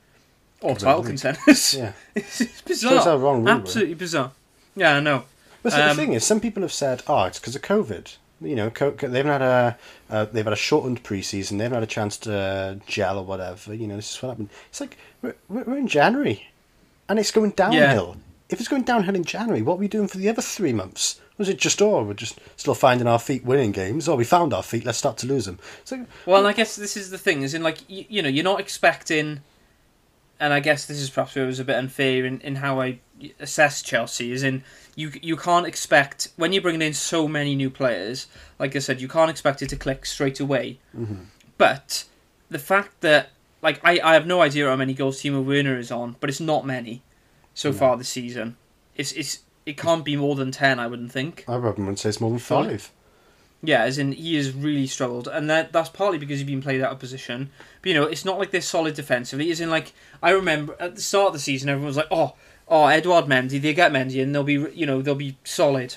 "Oh, 0.62 0.74
title 0.74 1.02
contenders." 1.02 1.74
Yeah. 1.74 1.92
it's 2.14 2.40
it's 2.42 2.60
bizarre. 2.60 2.96
Shows 2.96 3.04
how 3.04 3.16
wrong 3.16 3.44
were. 3.44 3.50
Absolutely 3.50 3.94
bizarre. 3.94 4.32
Yeah, 4.76 4.96
I 4.96 5.00
know. 5.00 5.24
But 5.62 5.72
Um, 5.74 5.88
the 5.88 5.94
thing 5.94 6.12
is, 6.12 6.24
some 6.24 6.40
people 6.40 6.62
have 6.62 6.72
said, 6.72 7.02
"Oh, 7.06 7.24
it's 7.24 7.38
because 7.38 7.56
of 7.56 7.62
COVID." 7.62 8.16
You 8.40 8.56
know, 8.56 8.70
they've 8.70 9.24
had 9.24 9.42
a 9.42 9.78
uh, 10.08 10.24
they've 10.26 10.44
had 10.44 10.52
a 10.52 10.56
shortened 10.56 11.02
preseason. 11.04 11.58
They 11.58 11.64
haven't 11.64 11.76
had 11.76 11.82
a 11.82 11.86
chance 11.86 12.16
to 12.18 12.80
gel 12.86 13.18
or 13.18 13.24
whatever. 13.24 13.74
You 13.74 13.86
know, 13.86 13.96
this 13.96 14.14
is 14.14 14.22
what 14.22 14.30
happened. 14.30 14.48
It's 14.70 14.80
like 14.80 14.96
we're, 15.20 15.34
we're 15.48 15.76
in 15.76 15.88
January, 15.88 16.48
and 17.08 17.18
it's 17.18 17.30
going 17.30 17.50
downhill. 17.50 18.16
If 18.48 18.58
it's 18.58 18.68
going 18.68 18.82
downhill 18.82 19.14
in 19.14 19.24
January, 19.24 19.62
what 19.62 19.74
are 19.74 19.78
we 19.78 19.88
doing 19.88 20.08
for 20.08 20.18
the 20.18 20.28
other 20.28 20.42
three 20.42 20.72
months? 20.72 21.20
Was 21.38 21.48
it 21.48 21.58
just 21.58 21.80
oh, 21.80 22.02
we're 22.02 22.14
just 22.14 22.38
still 22.56 22.74
finding 22.74 23.06
our 23.06 23.18
feet, 23.18 23.44
winning 23.44 23.72
games? 23.72 24.08
or 24.08 24.16
we 24.16 24.24
found 24.24 24.52
our 24.52 24.62
feet. 24.62 24.84
Let's 24.84 24.98
start 24.98 25.16
to 25.18 25.26
lose 25.26 25.44
them. 25.46 25.58
Like, 25.90 26.06
Well, 26.26 26.46
I 26.46 26.52
guess 26.52 26.76
this 26.76 26.96
is 26.96 27.10
the 27.10 27.18
thing, 27.18 27.42
is 27.42 27.54
in 27.54 27.62
like 27.62 27.78
you, 27.88 28.04
you 28.08 28.22
know, 28.22 28.28
you're 28.28 28.44
not 28.44 28.60
expecting, 28.60 29.40
and 30.40 30.52
I 30.52 30.60
guess 30.60 30.86
this 30.86 30.98
is 30.98 31.10
perhaps 31.10 31.34
where 31.34 31.44
it 31.44 31.48
was 31.48 31.60
a 31.60 31.64
bit 31.64 31.76
unfair 31.76 32.24
in, 32.24 32.40
in 32.40 32.56
how 32.56 32.80
I 32.80 32.98
assess 33.38 33.82
Chelsea. 33.82 34.32
Is 34.32 34.42
in 34.42 34.64
you 34.96 35.12
you 35.22 35.36
can't 35.36 35.66
expect 35.66 36.28
when 36.36 36.52
you're 36.52 36.62
bringing 36.62 36.82
in 36.82 36.94
so 36.94 37.28
many 37.28 37.54
new 37.54 37.70
players. 37.70 38.26
Like 38.58 38.74
I 38.74 38.78
said, 38.80 39.00
you 39.00 39.08
can't 39.08 39.30
expect 39.30 39.62
it 39.62 39.68
to 39.68 39.76
click 39.76 40.06
straight 40.06 40.40
away. 40.40 40.78
Mm-hmm. 40.96 41.24
But 41.58 42.04
the 42.48 42.58
fact 42.58 43.00
that 43.02 43.30
like 43.62 43.80
I, 43.84 44.00
I 44.02 44.14
have 44.14 44.26
no 44.26 44.40
idea 44.42 44.68
how 44.68 44.76
many 44.76 44.94
goals 44.94 45.20
Timo 45.22 45.44
Werner 45.44 45.76
is 45.78 45.90
on, 45.90 46.16
but 46.20 46.30
it's 46.30 46.40
not 46.40 46.64
many 46.66 47.02
so 47.54 47.70
No. 47.70 47.76
far 47.76 47.96
this 47.96 48.08
season. 48.08 48.56
It's 48.96 49.12
it's 49.12 49.40
it 49.66 49.76
can't 49.76 50.04
be 50.04 50.16
more 50.16 50.34
than 50.34 50.50
ten, 50.50 50.78
I 50.80 50.86
wouldn't 50.86 51.12
think. 51.12 51.44
I 51.46 51.58
probably 51.58 51.84
would 51.84 51.98
say 51.98 52.08
it's 52.08 52.20
more 52.20 52.30
than 52.30 52.38
five. 52.38 52.90
Yeah, 53.62 53.82
as 53.82 53.98
in 53.98 54.12
he 54.12 54.36
has 54.36 54.52
really 54.52 54.86
struggled, 54.86 55.28
and 55.28 55.50
that 55.50 55.72
that's 55.72 55.90
partly 55.90 56.16
because 56.18 56.38
he's 56.38 56.46
been 56.48 56.62
played 56.62 56.80
out 56.80 56.92
of 56.92 56.98
position. 56.98 57.50
But 57.82 57.88
you 57.90 57.94
know, 57.94 58.04
it's 58.04 58.24
not 58.24 58.38
like 58.38 58.50
they're 58.52 58.60
solid 58.62 58.94
defensively. 58.94 59.50
As 59.50 59.60
in, 59.60 59.68
like 59.68 59.92
I 60.22 60.30
remember 60.30 60.76
at 60.80 60.94
the 60.96 61.02
start 61.02 61.28
of 61.28 61.32
the 61.34 61.38
season, 61.40 61.68
everyone 61.68 61.88
was 61.88 61.96
like, 61.98 62.06
"Oh, 62.10 62.34
oh, 62.68 62.86
Edouard 62.86 63.26
Mendy, 63.26 63.60
they 63.60 63.74
get 63.74 63.92
Mendy, 63.92 64.22
and 64.22 64.34
they'll 64.34 64.44
be, 64.44 64.54
you 64.74 64.86
know, 64.86 65.02
they'll 65.02 65.14
be 65.14 65.36
solid." 65.44 65.96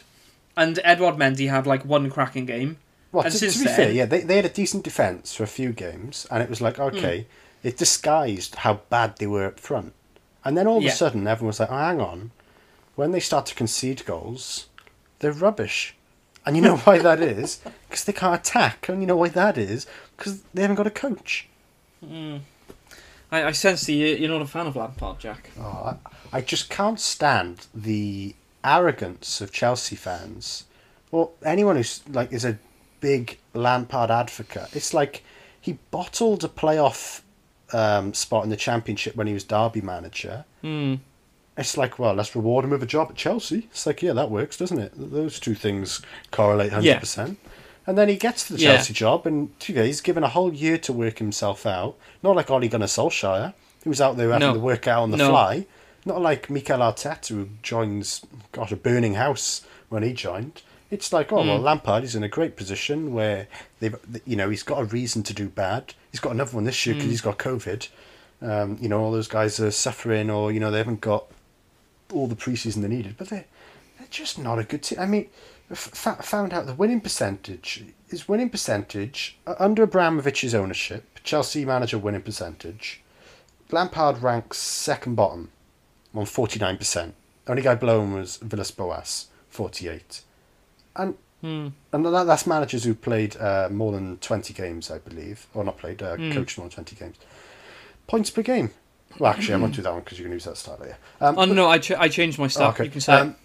And 0.57 0.77
Edouard 0.83 1.15
Mendy 1.15 1.49
had 1.49 1.65
like 1.65 1.85
one 1.85 2.09
cracking 2.11 2.45
game. 2.45 2.77
Well, 3.13 3.23
And 3.23 3.31
to, 3.33 3.39
to 3.39 3.45
since 3.51 3.59
be 3.59 3.65
then- 3.65 3.75
fair, 3.75 3.91
yeah, 3.91 4.05
they, 4.05 4.21
they 4.21 4.35
had 4.35 4.45
a 4.45 4.49
decent 4.49 4.83
defence 4.83 5.33
for 5.35 5.43
a 5.43 5.47
few 5.47 5.71
games, 5.71 6.27
and 6.29 6.43
it 6.43 6.49
was 6.49 6.61
like, 6.61 6.75
hmm. 6.77 6.83
okay, 6.83 7.27
it 7.63 7.77
disguised 7.77 8.55
how 8.55 8.81
bad 8.89 9.17
they 9.17 9.27
were 9.27 9.45
up 9.45 9.59
front. 9.59 9.93
And 10.43 10.57
then 10.57 10.67
all 10.67 10.79
of 10.79 10.83
Yeah. 10.83 10.89
a 10.89 10.95
sudden, 10.95 11.27
everyone 11.27 11.47
was 11.49 11.59
like, 11.59 11.71
oh, 11.71 11.77
hang 11.77 12.01
on. 12.01 12.31
When 12.95 13.11
they 13.13 13.19
start 13.21 13.45
to 13.47 13.55
concede 13.55 14.03
goals, 14.05 14.67
they're 15.19 15.31
rubbish. 15.31 15.95
And 16.45 16.55
you 16.55 16.61
know 16.61 16.77
why 16.77 16.97
that 16.99 17.21
is? 17.21 17.59
Because 17.89 18.05
they 18.05 18.13
can't 18.13 18.39
attack. 18.41 18.89
And 18.89 19.01
you 19.01 19.07
know 19.07 19.15
why 19.17 19.29
that 19.29 19.55
is? 19.57 19.85
Because 20.17 20.41
they 20.53 20.61
haven't 20.63 20.77
got 20.77 20.87
a 20.87 20.91
coach. 20.91 21.47
I, 23.31 23.43
I 23.43 23.51
sense 23.51 23.85
that 23.85 23.93
you- 23.93 24.15
you're 24.15 24.29
not 24.29 24.41
a 24.41 24.47
fan 24.47 24.67
of 24.67 24.75
Lampard, 24.75 25.19
Jack. 25.19 25.51
Oh, 25.59 25.95
I, 26.33 26.37
I 26.37 26.41
just 26.41 26.69
can't 26.69 26.99
stand 26.99 27.67
the 27.73 28.35
arrogance 28.63 29.41
of 29.41 29.51
Chelsea 29.51 29.95
fans, 29.95 30.63
or 31.11 31.29
anyone 31.45 31.75
who's 31.75 32.01
like 32.09 32.31
is 32.33 32.45
a 32.45 32.57
big 32.99 33.37
Lampard 33.53 34.09
advocate. 34.09 34.69
It's 34.75 34.93
like 34.93 35.23
he 35.61 35.77
bottled 35.91 36.43
a 36.43 36.47
playoff 36.47 37.21
um, 37.73 38.13
spot 38.13 38.43
in 38.43 38.49
the 38.49 38.57
Championship 38.57 39.15
when 39.15 39.27
he 39.27 39.33
was 39.33 39.43
Derby 39.43 39.81
manager. 39.81 40.45
Hmm. 40.61 40.95
It's 41.57 41.77
like, 41.77 41.99
well, 41.99 42.13
let's 42.15 42.35
reward 42.35 42.65
him 42.65 42.71
with 42.71 42.81
a 42.81 42.87
job 42.87 43.09
at 43.11 43.15
Chelsea. 43.15 43.67
It's 43.71 43.85
like, 43.85 44.01
yeah, 44.01 44.13
that 44.13 44.31
works, 44.31 44.57
doesn't 44.57 44.79
it? 44.79 44.91
Those 44.95 45.39
two 45.39 45.53
things 45.55 46.01
correlate 46.31 46.71
hundred 46.73 46.87
Yeah. 46.87 46.99
percent. 46.99 47.37
And 47.85 47.97
then 47.97 48.09
he 48.09 48.15
gets 48.15 48.47
to 48.47 48.53
the 48.53 48.59
Yeah. 48.59 48.75
Chelsea 48.75 48.93
job, 48.93 49.27
and 49.27 49.57
two 49.59 49.73
days, 49.73 49.85
he's 49.87 50.01
given 50.01 50.23
a 50.23 50.29
whole 50.29 50.53
year 50.53 50.77
to 50.79 50.93
work 50.93 51.19
himself 51.19 51.65
out. 51.65 51.95
Not 52.23 52.35
like 52.35 52.49
Ole 52.49 52.67
Gunnar 52.67 52.87
Solskjaer, 52.87 53.53
who 53.83 53.89
was 53.89 54.01
out 54.01 54.17
there 54.17 54.31
having 54.31 54.47
No. 54.47 54.53
to 54.53 54.59
work 54.59 54.87
out 54.87 55.03
on 55.03 55.11
the 55.11 55.17
No. 55.17 55.29
fly. 55.29 55.65
Not 56.05 56.21
like 56.21 56.49
Mikel 56.49 56.79
Arteta, 56.79 57.27
who 57.27 57.49
joins, 57.61 58.21
got 58.51 58.71
a 58.71 58.75
burning 58.75 59.13
house 59.15 59.61
when 59.89 60.01
he 60.01 60.13
joined. 60.13 60.61
It's 60.89 61.11
like, 61.13 61.31
oh 61.31 61.37
well, 61.45 61.59
Mm. 61.59 61.63
Lampard 61.63 62.03
is 62.03 62.15
in 62.15 62.23
a 62.23 62.27
great 62.29 62.55
position 62.55 63.13
where 63.13 63.47
they've, 63.79 63.95
you 64.25 64.35
know, 64.35 64.49
he's 64.49 64.63
got 64.63 64.79
a 64.79 64.85
reason 64.85 65.21
to 65.23 65.33
do 65.33 65.49
bad. 65.49 65.93
He's 66.11 66.19
got 66.19 66.31
another 66.33 66.51
one 66.55 66.63
this 66.65 66.85
year 66.85 66.95
Mm. 66.95 66.99
because 66.99 67.11
he's 67.11 67.21
got 67.21 67.37
COVID. 67.37 67.87
Um, 68.41 68.77
you 68.81 68.89
know, 68.89 68.99
all 69.01 69.11
those 69.11 69.27
guys 69.27 69.59
are 69.59 69.71
suffering, 69.71 70.29
or 70.29 70.51
you 70.51 70.59
know, 70.59 70.71
they 70.71 70.77
haven't 70.77 71.01
got 71.01 71.25
all 72.13 72.27
the 72.27 72.35
preseason 72.35 72.81
they 72.81 72.87
needed, 72.87 73.15
but 73.17 73.29
they're, 73.29 73.45
they're 73.97 74.07
just 74.09 74.37
not 74.39 74.59
a 74.59 74.63
good 74.63 74.83
team. 74.83 74.99
I 74.99 75.05
mean, 75.05 75.29
f- 75.71 76.23
found 76.23 76.53
out 76.53 76.65
the 76.65 76.73
winning 76.73 77.01
percentage 77.01 77.83
is 78.09 78.27
winning 78.27 78.49
percentage 78.49 79.37
under 79.59 79.85
Abramovich's 79.87 80.53
ownership. 80.55 81.19
Chelsea 81.23 81.65
manager 81.65 81.97
winning 81.97 82.21
percentage. 82.21 83.01
Lampard 83.71 84.21
ranks 84.21 84.57
second 84.57 85.15
bottom 85.15 85.49
on 86.13 86.25
forty 86.25 86.59
nine 86.59 86.77
percent. 86.77 87.15
Only 87.47 87.61
guy 87.63 87.75
below 87.75 88.01
him 88.01 88.13
was 88.13 88.37
Villas 88.37 88.71
Boas, 88.71 89.27
forty 89.49 89.87
eight, 89.87 90.21
and 90.95 91.15
Hmm. 91.41 91.67
and 91.91 92.05
that, 92.05 92.23
that's 92.25 92.47
managers 92.47 92.85
who 92.85 92.93
played 92.95 93.35
uh, 93.35 93.67
more 93.69 93.91
than 93.91 94.15
twenty 94.19 94.53
games, 94.53 94.89
I 94.89 94.99
believe, 94.99 95.45
or 95.53 95.65
not 95.65 95.77
played, 95.77 96.01
uh, 96.01 96.15
coached 96.31 96.57
more 96.57 96.67
than 96.69 96.73
twenty 96.75 96.95
games. 96.95 97.17
Points 98.07 98.29
per 98.29 98.41
game. 98.43 98.71
Well, 99.19 99.31
actually, 99.31 99.53
I 99.55 99.57
won't 99.57 99.75
do 99.75 99.81
that 99.83 99.91
one 99.93 100.01
because 100.03 100.17
you 100.19 100.25
can 100.25 100.31
use 100.33 100.45
that 100.45 100.57
stat 100.57 100.79
later. 100.79 100.97
Um, 101.21 101.37
Oh 101.37 101.45
no, 101.45 101.67
I 101.67 101.77
ch- 101.77 101.91
I 101.91 102.07
changed 102.09 102.39
my 102.39 102.47
stuff. 102.47 102.75
You 102.85 102.91
can 102.91 103.01
say. 103.01 103.13
um, 103.13 103.35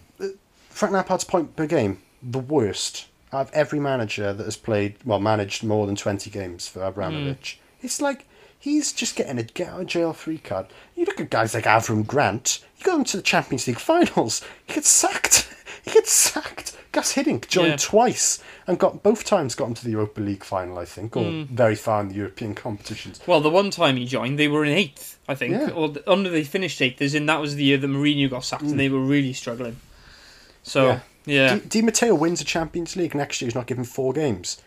Frank 0.70 0.94
Lampard's 0.94 1.24
point 1.24 1.56
per 1.56 1.66
game, 1.66 1.98
the 2.22 2.38
worst 2.38 3.06
out 3.32 3.48
of 3.48 3.52
every 3.52 3.80
manager 3.80 4.32
that 4.32 4.44
has 4.44 4.56
played, 4.56 4.96
well, 5.04 5.18
managed 5.20 5.62
more 5.64 5.86
than 5.86 5.96
20 5.96 6.30
games 6.30 6.66
for 6.68 6.82
Abramovich. 6.82 7.60
It's 7.82 8.00
like 8.00 8.26
he's 8.58 8.92
just 8.92 9.16
getting 9.16 9.38
a 9.38 9.42
get 9.42 9.68
out 9.68 9.80
of 9.82 9.86
jail 9.86 10.12
free 10.12 10.38
card. 10.38 10.66
You 10.96 11.04
look 11.04 11.20
at 11.20 11.28
guys 11.30 11.52
like 11.54 11.64
Avram 11.64 12.06
Grant, 12.06 12.64
you 12.78 12.84
got 12.84 12.98
him 12.98 13.04
to 13.04 13.16
the 13.18 13.22
Champions 13.22 13.66
League 13.66 13.78
finals, 13.78 14.42
he 14.66 14.74
gets 14.74 14.88
sacked. 14.88 15.44
He 15.84 15.94
gets 15.94 16.12
sacked. 16.12 16.76
Gus 16.98 17.14
Hiddink 17.14 17.48
joined 17.48 17.68
Yeah. 17.68 17.76
twice 17.78 18.40
and 18.66 18.78
got 18.78 19.02
both 19.04 19.24
times 19.24 19.54
got 19.54 19.68
into 19.68 19.84
the 19.84 19.90
Europa 19.92 20.20
League 20.20 20.42
final, 20.44 20.78
I 20.78 20.84
think, 20.84 21.16
or 21.16 21.22
Hmm. 21.24 21.42
very 21.44 21.74
far 21.76 22.00
in 22.00 22.08
the 22.08 22.14
European 22.16 22.54
competitions. 22.54 23.20
Well, 23.26 23.40
the 23.40 23.50
one 23.50 23.70
time 23.70 23.96
he 23.96 24.04
joined, 24.04 24.38
they 24.38 24.48
were 24.48 24.64
in 24.64 24.72
eighth, 24.72 25.16
I 25.28 25.34
think. 25.36 25.52
Yeah. 25.52 25.70
Or 25.70 25.88
the, 25.90 26.10
under 26.10 26.28
they 26.28 26.42
finished 26.44 26.82
eighth, 26.82 27.00
as 27.00 27.14
in 27.14 27.26
that 27.26 27.40
was 27.40 27.54
the 27.54 27.62
year 27.64 27.78
that 27.78 27.86
Mourinho 27.86 28.28
got 28.28 28.44
sacked, 28.44 28.62
and 28.62 28.80
they 28.80 28.88
were 28.88 29.00
really 29.00 29.32
struggling. 29.32 29.76
So 30.64 30.86
Yeah. 30.86 31.00
yeah, 31.24 31.54
Di, 31.54 31.60
Di 31.68 31.82
Matteo 31.82 32.14
wins 32.14 32.40
a 32.40 32.44
Champions 32.44 32.96
League 32.96 33.14
next 33.14 33.40
year. 33.40 33.46
He's 33.48 33.54
not 33.54 33.66
given 33.66 33.84
four 33.84 34.12
games. 34.12 34.58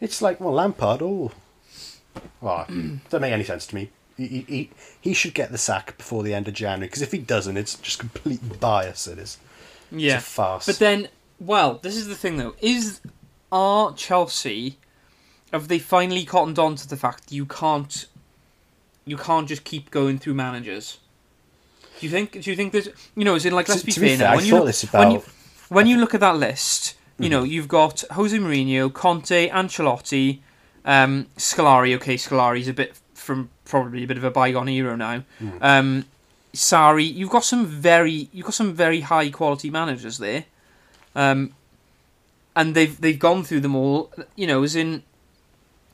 It's 0.00 0.20
like, 0.20 0.40
well, 0.40 0.52
Lampard, 0.54 1.00
oh. 1.02 1.30
Well, 2.40 2.64
doesn't 2.66 3.20
make 3.20 3.32
any 3.32 3.44
sense 3.44 3.66
to 3.68 3.74
me. 3.74 3.90
He, 4.16 4.26
he, 4.26 4.40
he, 4.48 4.70
he 5.00 5.14
should 5.14 5.34
get 5.34 5.52
the 5.52 5.58
sack 5.58 5.96
before 5.98 6.22
the 6.22 6.34
end 6.34 6.48
of 6.48 6.54
January, 6.54 6.88
because 6.88 7.02
if 7.02 7.12
he 7.12 7.18
doesn't, 7.18 7.56
it's 7.56 7.74
just 7.76 7.98
complete 7.98 8.58
bias, 8.60 9.06
it 9.06 9.18
is. 9.18 9.36
yeah. 9.92 10.16
It's 10.16 10.24
a 10.24 10.30
farce. 10.30 10.66
But 10.66 10.78
then, 10.78 11.08
well, 11.40 11.78
this 11.82 11.96
is 11.96 12.08
the 12.08 12.14
thing 12.14 12.36
though: 12.36 12.54
is 12.60 13.00
are 13.52 13.92
Chelsea 13.94 14.78
have 15.52 15.68
they 15.68 15.78
finally 15.78 16.24
cottoned 16.24 16.58
on 16.58 16.74
to 16.76 16.88
the 16.88 16.96
fact 16.96 17.28
that 17.28 17.34
you 17.34 17.46
can't 17.46 18.06
you 19.04 19.16
can't 19.16 19.46
just 19.48 19.64
keep 19.64 19.90
going 19.90 20.18
through 20.18 20.34
managers? 20.34 20.98
Do 22.00 22.06
you 22.06 22.10
think? 22.10 22.32
Do 22.32 22.50
you 22.50 22.56
think 22.56 22.72
there's 22.72 22.88
you 23.14 23.24
know? 23.24 23.34
As 23.36 23.46
in, 23.46 23.54
like, 23.54 23.68
let's 23.68 23.80
To- 23.80 23.86
be 23.86 23.92
to 23.92 24.00
be 24.00 24.08
fair 24.08 24.18
fair, 24.18 24.26
now. 24.28 24.32
I 24.32 24.36
When 24.36 24.44
you 24.46 24.54
look, 24.56 24.66
this 24.66 24.82
when 24.92 25.10
you 25.12 25.22
when 25.68 25.86
you 25.86 25.96
look 25.98 26.14
at 26.14 26.20
that 26.20 26.36
list, 26.36 26.94
Mm. 27.18 27.24
you 27.24 27.30
know 27.30 27.42
you've 27.44 27.68
got 27.68 28.04
Jose 28.12 28.36
Mourinho, 28.36 28.92
Conte, 28.92 29.48
Ancelotti, 29.48 30.40
um, 30.84 31.26
Scolari. 31.38 31.94
Okay, 31.96 32.16
Scolari's 32.16 32.68
a 32.68 32.74
bit 32.74 32.94
from 33.14 33.48
probably 33.64 34.04
a 34.04 34.06
bit 34.06 34.18
of 34.18 34.24
a 34.24 34.30
bygone 34.30 34.68
era 34.68 34.96
now. 34.96 35.22
Mm. 35.40 35.58
Um, 35.62 36.04
Sarri, 36.54 37.10
you've 37.14 37.30
got 37.30 37.44
some 37.44 37.64
very 37.66 38.28
you've 38.32 38.44
got 38.46 38.54
some 38.54 38.74
very 38.74 39.00
high 39.00 39.30
quality 39.30 39.70
managers 39.70 40.18
there, 40.18 40.44
um, 41.16 41.52
and 42.54 42.74
they've 42.76 42.98
they've 43.00 43.18
gone 43.18 43.42
through 43.42 43.60
them 43.60 43.74
all. 43.74 44.12
You 44.36 44.46
know, 44.46 44.62
as 44.62 44.76
in, 44.76 45.02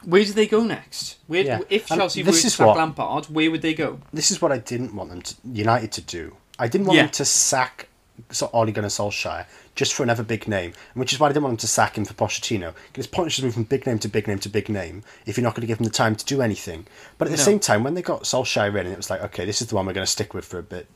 where 0.05 0.25
do 0.25 0.33
they 0.33 0.47
go 0.47 0.62
next? 0.64 1.16
Where 1.27 1.43
Yeah. 1.45 1.61
if 1.70 1.91
And 1.91 2.01
Chelsea 2.01 2.23
were 2.23 2.33
to 2.33 2.64
what- 2.66 2.77
Lampard, 2.77 3.25
where 3.27 3.51
would 3.51 3.62
they 3.62 3.73
go? 3.75 4.01
this 4.12 4.31
is 4.31 4.43
what 4.43 4.53
I 4.53 4.59
didn't 4.59 4.95
want 4.95 5.11
them 5.11 5.23
to, 5.23 5.35
United 5.45 5.93
to 5.93 6.01
do. 6.03 6.37
I 6.59 6.68
didn't 6.68 6.87
want 6.87 6.97
Yeah. 6.99 7.03
them 7.05 7.12
to 7.12 7.25
sack 7.25 7.89
so 8.31 8.51
Ole 8.53 8.70
Gunnar 8.73 8.89
Solskjaer 8.89 9.47
just 9.75 9.95
for 9.95 10.03
another 10.03 10.23
big 10.23 10.47
name, 10.47 10.75
which 10.95 11.12
is 11.14 11.18
why 11.18 11.27
I 11.27 11.31
didn't 11.31 11.45
want 11.45 11.53
them 11.53 11.59
to 11.59 11.66
sack 11.66 11.97
him 11.97 12.05
for 12.05 12.12
Pochettino. 12.14 12.75
Because 12.93 13.07
to 13.07 13.43
move 13.45 13.55
from 13.55 13.64
big 13.64 13.87
name 13.87 13.99
to 14.01 14.09
big 14.09 14.29
name 14.29 14.39
to 14.41 14.49
big 14.51 14.68
name 14.68 15.03
if 15.25 15.37
you're 15.37 15.43
not 15.43 15.55
going 15.55 15.62
to 15.62 15.66
give 15.66 15.79
him 15.81 15.85
the 15.85 15.91
time 15.91 16.14
to 16.14 16.25
do 16.25 16.43
anything. 16.43 16.87
But 17.16 17.29
at 17.29 17.31
the 17.31 17.39
No. 17.39 17.43
same 17.43 17.59
time, 17.59 17.83
when 17.83 17.95
they 17.95 18.03
got 18.03 18.25
Solskjaer 18.25 18.79
in, 18.79 18.87
it 18.87 18.97
was 18.99 19.09
like, 19.09 19.23
okay, 19.23 19.45
this 19.47 19.62
is 19.62 19.68
the 19.68 19.75
one 19.77 19.87
we're 19.87 19.95
going 19.95 20.07
to 20.07 20.11
stick 20.12 20.35
with 20.35 20.45
for 20.45 20.59
a 20.59 20.62
bit. 20.62 20.87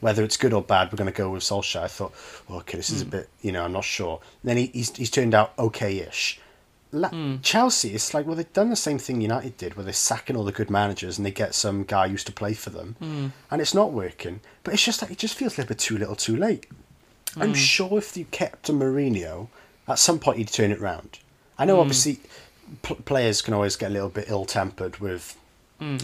Whether 0.00 0.22
it's 0.22 0.36
good 0.36 0.52
or 0.52 0.62
bad, 0.62 0.92
we're 0.92 0.96
going 0.96 1.10
to 1.10 1.16
go 1.16 1.30
with 1.30 1.42
Solskjaer. 1.42 1.82
I 1.82 1.88
thought, 1.88 2.14
oh, 2.48 2.58
okay, 2.58 2.76
this 2.76 2.90
is 2.90 3.02
a 3.02 3.04
hmm. 3.04 3.10
bit, 3.10 3.28
you 3.42 3.52
know, 3.52 3.64
I'm 3.64 3.72
not 3.72 3.84
sure. 3.84 4.20
And 4.42 4.48
then 4.50 4.56
he, 4.56 4.66
he's, 4.66 4.94
he's 4.96 5.10
turned 5.10 5.34
out 5.34 5.52
okay-ish. 5.58 6.40
La- 6.92 7.08
hmm. 7.08 7.36
Chelsea, 7.42 7.94
it's 7.94 8.14
like, 8.14 8.26
well, 8.26 8.36
they've 8.36 8.52
done 8.52 8.70
the 8.70 8.76
same 8.76 8.98
thing 8.98 9.20
United 9.20 9.56
did, 9.56 9.74
where 9.74 9.84
they're 9.84 9.92
sacking 9.92 10.36
all 10.36 10.44
the 10.44 10.52
good 10.52 10.70
managers 10.70 11.18
and 11.18 11.26
they 11.26 11.30
get 11.30 11.54
some 11.54 11.84
guy 11.84 12.06
who 12.06 12.12
used 12.12 12.26
to 12.26 12.32
play 12.32 12.54
for 12.54 12.70
them, 12.70 12.96
hmm. 12.98 13.26
and 13.50 13.60
it's 13.60 13.74
not 13.74 13.92
working. 13.92 14.40
But 14.62 14.74
it's 14.74 14.84
just 14.84 15.02
like 15.02 15.10
it 15.10 15.18
just 15.18 15.34
feels 15.34 15.54
a 15.54 15.62
little 15.62 15.68
bit 15.68 15.78
too 15.78 15.98
little, 15.98 16.16
too 16.16 16.36
late. 16.36 16.66
I'm 17.36 17.54
sure 17.54 17.98
if 17.98 18.16
you 18.16 18.26
kept 18.26 18.68
a 18.68 18.72
Mourinho, 18.72 19.48
at 19.88 19.98
some 19.98 20.20
point 20.20 20.38
he'd 20.38 20.48
turn 20.48 20.70
it 20.70 20.80
round. 20.80 21.18
I 21.58 21.64
know, 21.64 21.80
obviously, 21.80 22.20
p- 22.82 22.94
players 22.94 23.42
can 23.42 23.54
always 23.54 23.74
get 23.76 23.90
a 23.90 23.92
little 23.92 24.08
bit 24.08 24.26
ill-tempered 24.28 24.98
with 24.98 25.36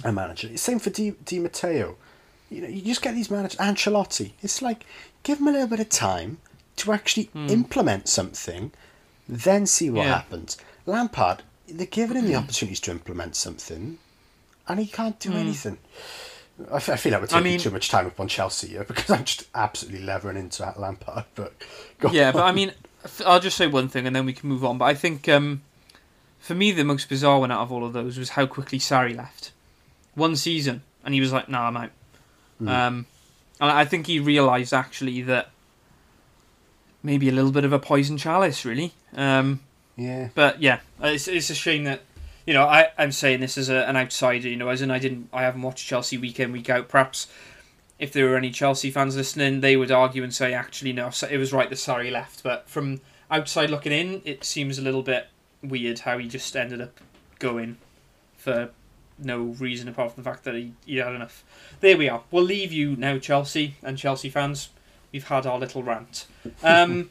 a 0.04 0.12
manager. 0.12 0.56
Same 0.56 0.78
for 0.78 0.90
Di, 0.90 1.12
Di 1.24 1.38
Matteo. 1.38 1.96
You 2.50 2.62
know, 2.62 2.68
you 2.68 2.82
just 2.82 3.02
get 3.02 3.14
these 3.14 3.30
managers. 3.30 3.58
Ancelotti. 3.58 4.32
It's 4.42 4.60
like 4.60 4.84
give 5.22 5.38
him 5.38 5.48
a 5.48 5.52
little 5.52 5.68
bit 5.68 5.80
of 5.80 5.88
time 5.88 6.38
to 6.76 6.92
actually 6.92 7.24
hmm. 7.26 7.48
implement 7.48 8.08
something, 8.08 8.72
then 9.28 9.66
see 9.66 9.90
what 9.90 10.06
Yeah. 10.06 10.14
happens. 10.14 10.56
Lampard, 10.86 11.42
they're 11.68 11.86
giving 11.86 12.16
him 12.16 12.26
the 12.26 12.32
hmm. 12.32 12.38
opportunities 12.38 12.80
to 12.80 12.90
implement 12.90 13.36
something, 13.36 13.98
and 14.66 14.80
he 14.80 14.86
can't 14.86 15.18
do 15.20 15.30
hmm. 15.30 15.36
anything. 15.36 15.78
I, 16.70 16.76
f- 16.76 16.90
I 16.90 16.96
feel 16.96 17.12
like 17.12 17.22
we're 17.22 17.26
taking 17.28 17.44
mean- 17.44 17.60
too 17.60 17.70
much 17.70 17.88
time 17.88 18.06
up 18.06 18.18
on 18.18 18.28
Chelsea 18.28 18.68
here 18.68 18.84
because 18.88 19.10
I'm 19.10 19.24
just 19.24 19.48
absolutely 19.54 20.02
levering 20.04 20.36
into 20.36 20.62
that 20.62 20.78
Lampard. 20.78 21.24
But 21.34 21.54
Yeah, 22.10 22.28
on. 22.28 22.32
but 22.34 22.42
I 22.42 22.52
mean, 22.52 22.72
I'll 23.24 23.40
just 23.40 23.56
say 23.56 23.66
one 23.66 23.88
thing 23.88 24.06
and 24.06 24.14
then 24.14 24.26
we 24.26 24.32
can 24.32 24.48
move 24.48 24.64
on. 24.64 24.78
But 24.78 24.86
I 24.86 24.94
think 24.94 25.28
um, 25.28 25.62
for 26.38 26.54
me, 26.54 26.72
the 26.72 26.84
most 26.84 27.08
bizarre 27.08 27.38
one 27.38 27.50
out 27.50 27.60
of 27.60 27.72
all 27.72 27.84
of 27.84 27.92
those 27.92 28.18
was 28.18 28.30
how 28.30 28.46
quickly 28.46 28.78
Sarri 28.78 29.16
left. 29.16 29.52
One 30.14 30.36
season, 30.36 30.82
and 31.04 31.14
he 31.14 31.20
was 31.20 31.32
like, 31.32 31.48
"Nah, 31.48 31.68
I'm 31.68 31.76
out." 31.76 31.90
Um, 32.68 33.06
and 33.60 33.70
I 33.70 33.84
think 33.84 34.06
he 34.06 34.18
realised 34.18 34.72
actually 34.72 35.22
that 35.22 35.50
maybe 37.02 37.28
a 37.28 37.32
little 37.32 37.52
bit 37.52 37.64
of 37.64 37.72
a 37.72 37.78
poison 37.78 38.16
chalice, 38.16 38.64
really. 38.64 38.92
Um, 39.14 39.60
yeah, 39.96 40.28
but 40.34 40.62
yeah, 40.62 40.80
it's, 41.02 41.28
it's 41.28 41.50
a 41.50 41.54
shame 41.54 41.84
that 41.84 42.02
you 42.46 42.54
know 42.54 42.64
I 42.64 42.88
I'm 42.96 43.12
saying 43.12 43.40
this 43.40 43.58
as 43.58 43.68
a, 43.68 43.88
an 43.88 43.96
outsider. 43.96 44.48
You 44.48 44.56
know, 44.56 44.68
as 44.68 44.82
in 44.82 44.90
I 44.90 44.98
didn't 44.98 45.28
I 45.32 45.42
haven't 45.42 45.62
watched 45.62 45.86
Chelsea 45.86 46.16
week 46.16 46.40
in 46.40 46.52
week 46.52 46.70
out. 46.70 46.88
Perhaps 46.88 47.26
if 47.98 48.12
there 48.12 48.28
were 48.28 48.36
any 48.36 48.50
Chelsea 48.50 48.90
fans 48.90 49.16
listening, 49.16 49.60
they 49.60 49.76
would 49.76 49.90
argue 49.90 50.22
and 50.22 50.34
say 50.34 50.54
actually 50.54 50.92
no, 50.92 51.10
it 51.30 51.36
was 51.36 51.52
right 51.52 51.68
that 51.68 51.76
Sarri 51.76 52.10
left. 52.10 52.42
But 52.42 52.68
from 52.68 53.02
outside 53.30 53.70
looking 53.70 53.92
in, 53.92 54.22
it 54.24 54.44
seems 54.44 54.78
a 54.78 54.82
little 54.82 55.02
bit 55.02 55.28
weird 55.62 56.00
how 56.00 56.16
he 56.16 56.26
just 56.26 56.56
ended 56.56 56.80
up 56.80 56.98
going 57.38 57.76
for 58.38 58.70
no 59.22 59.38
reason 59.58 59.88
apart 59.88 60.12
from 60.14 60.22
the 60.22 60.30
fact 60.30 60.44
that 60.44 60.54
he, 60.54 60.72
he 60.86 60.96
had 60.96 61.14
enough. 61.14 61.44
There 61.80 61.96
we 61.96 62.08
are. 62.08 62.22
We'll 62.30 62.44
leave 62.44 62.72
you 62.72 62.96
now, 62.96 63.18
Chelsea 63.18 63.76
and 63.82 63.96
Chelsea 63.98 64.30
fans. 64.30 64.70
We've 65.12 65.26
had 65.26 65.46
our 65.46 65.58
little 65.58 65.82
rant. 65.82 66.26
Um, 66.62 67.10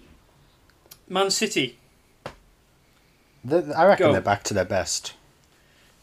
Man 1.10 1.32
City, 1.32 1.78
The- 3.44 3.74
I 3.76 3.86
reckon 3.86 4.08
Go. 4.08 4.12
they're 4.14 4.22
back 4.22 4.44
to 4.46 4.54
their 4.54 4.66
best. 4.66 5.14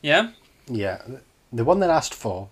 yeah, 0.03 0.31
Yeah, 0.69 1.01
they 1.53 1.63
won 1.63 1.79
their 1.81 1.89
last 1.89 2.13
four. 2.15 2.49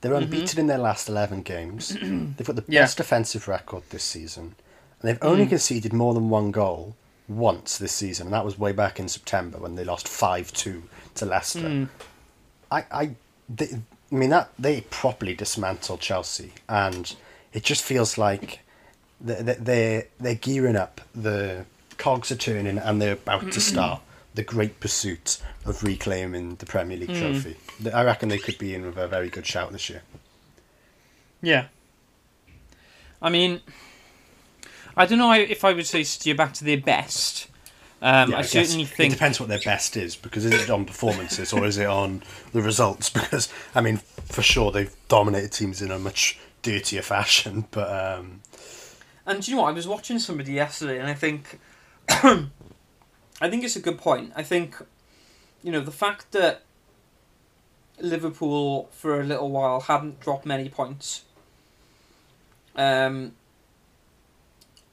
They're 0.00 0.12
Mhm. 0.12 0.22
unbeaten 0.24 0.58
in 0.60 0.66
their 0.66 0.78
last 0.78 1.08
eleven 1.08 1.42
games. 1.42 1.88
They've 2.00 2.46
got 2.46 2.56
the 2.56 2.64
Yeah. 2.68 2.82
best 2.82 2.96
defensive 2.96 3.48
record 3.48 3.82
this 3.90 4.02
season, 4.04 4.54
and 5.00 5.08
they've 5.08 5.18
only 5.22 5.44
Mm. 5.46 5.50
conceded 5.50 5.92
more 5.92 6.14
than 6.14 6.30
one 6.30 6.50
goal 6.52 6.96
once 7.28 7.76
this 7.78 7.92
season, 7.92 8.28
and 8.28 8.34
that 8.34 8.44
was 8.44 8.58
way 8.58 8.72
back 8.72 8.98
in 8.98 9.08
September 9.08 9.58
when 9.58 9.74
they 9.76 9.84
lost 9.84 10.08
five 10.08 10.52
two 10.52 10.84
to 11.16 11.26
Leicester. 11.26 11.60
Mm. 11.60 11.88
I, 12.70 12.84
I, 12.90 13.10
they, 13.48 13.80
I 14.12 14.14
mean 14.14 14.30
that 14.30 14.50
they 14.58 14.82
properly 14.82 15.34
dismantled 15.34 16.00
Chelsea, 16.00 16.52
and 16.68 17.14
it 17.52 17.62
just 17.64 17.82
feels 17.82 18.16
like 18.18 18.60
they're 19.20 19.42
they're, 19.54 20.06
they're 20.18 20.34
gearing 20.34 20.76
up. 20.76 21.00
The 21.14 21.64
cogs 21.98 22.30
are 22.30 22.36
turning, 22.36 22.78
and 22.78 23.00
they're 23.02 23.12
about 23.14 23.52
to 23.52 23.60
start 23.60 24.02
the 24.34 24.42
great 24.42 24.78
pursuit 24.80 25.38
of 25.66 25.82
reclaiming 25.82 26.54
the 26.56 26.66
Premier 26.66 26.96
League 26.96 27.10
Mm. 27.10 27.18
trophy. 27.42 27.56
I 27.92 28.04
reckon 28.04 28.28
they 28.28 28.38
could 28.38 28.58
be 28.58 28.74
in 28.74 28.86
with 28.86 28.96
a 28.96 29.08
very 29.08 29.28
good 29.28 29.46
shout 29.46 29.72
this 29.72 29.90
year. 29.90 30.02
yeah. 31.42 31.66
I 33.22 33.28
mean, 33.28 33.60
I 34.96 35.04
don't 35.04 35.18
know 35.18 35.32
if 35.32 35.62
I 35.62 35.74
would 35.74 35.86
say 35.86 36.06
are 36.30 36.34
back 36.34 36.54
to 36.54 36.64
their 36.64 36.78
best. 36.80 37.48
Um, 38.02 38.30
Yeah, 38.30 38.38
I, 38.38 38.40
guess 38.42 38.50
certainly 38.50 38.86
think 38.86 39.12
it 39.12 39.16
depends 39.16 39.38
what 39.38 39.48
their 39.48 39.60
best 39.60 39.96
is 39.96 40.16
because 40.16 40.44
is 40.46 40.54
it 40.54 40.70
on 40.70 40.86
performances 40.86 41.52
or 41.52 41.66
is 41.66 41.76
it 41.76 41.86
on 41.86 42.22
the 42.52 42.62
results? 42.62 43.10
Because 43.14 43.48
I 43.74 43.80
mean, 43.80 43.98
for 44.24 44.42
sure 44.42 44.72
they've 44.72 44.94
dominated 45.08 45.52
teams 45.52 45.82
in 45.82 45.90
a 45.90 45.98
much 45.98 46.38
dirtier 46.62 47.02
fashion, 47.02 47.66
but 47.70 47.90
um, 47.90 48.40
And 49.26 49.42
do 49.42 49.50
you 49.50 49.56
know 49.56 49.62
what? 49.62 49.68
I 49.68 49.72
was 49.72 49.86
watching 49.86 50.18
somebody 50.18 50.52
yesterday, 50.52 50.98
and 50.98 51.08
I 51.08 51.14
think, 51.14 51.58
I 52.08 52.48
think 53.48 53.64
it's 53.64 53.76
a 53.76 53.80
good 53.80 53.98
point. 53.98 54.32
I 54.34 54.42
think, 54.42 54.76
you 55.62 55.70
know, 55.70 55.80
the 55.80 55.92
fact 55.92 56.32
that 56.32 56.62
Liverpool 58.00 58.88
for 58.92 59.20
a 59.20 59.24
little 59.24 59.50
while 59.50 59.80
hadn't 59.80 60.20
dropped 60.20 60.46
many 60.46 60.68
points. 60.68 61.24
Um, 62.76 63.32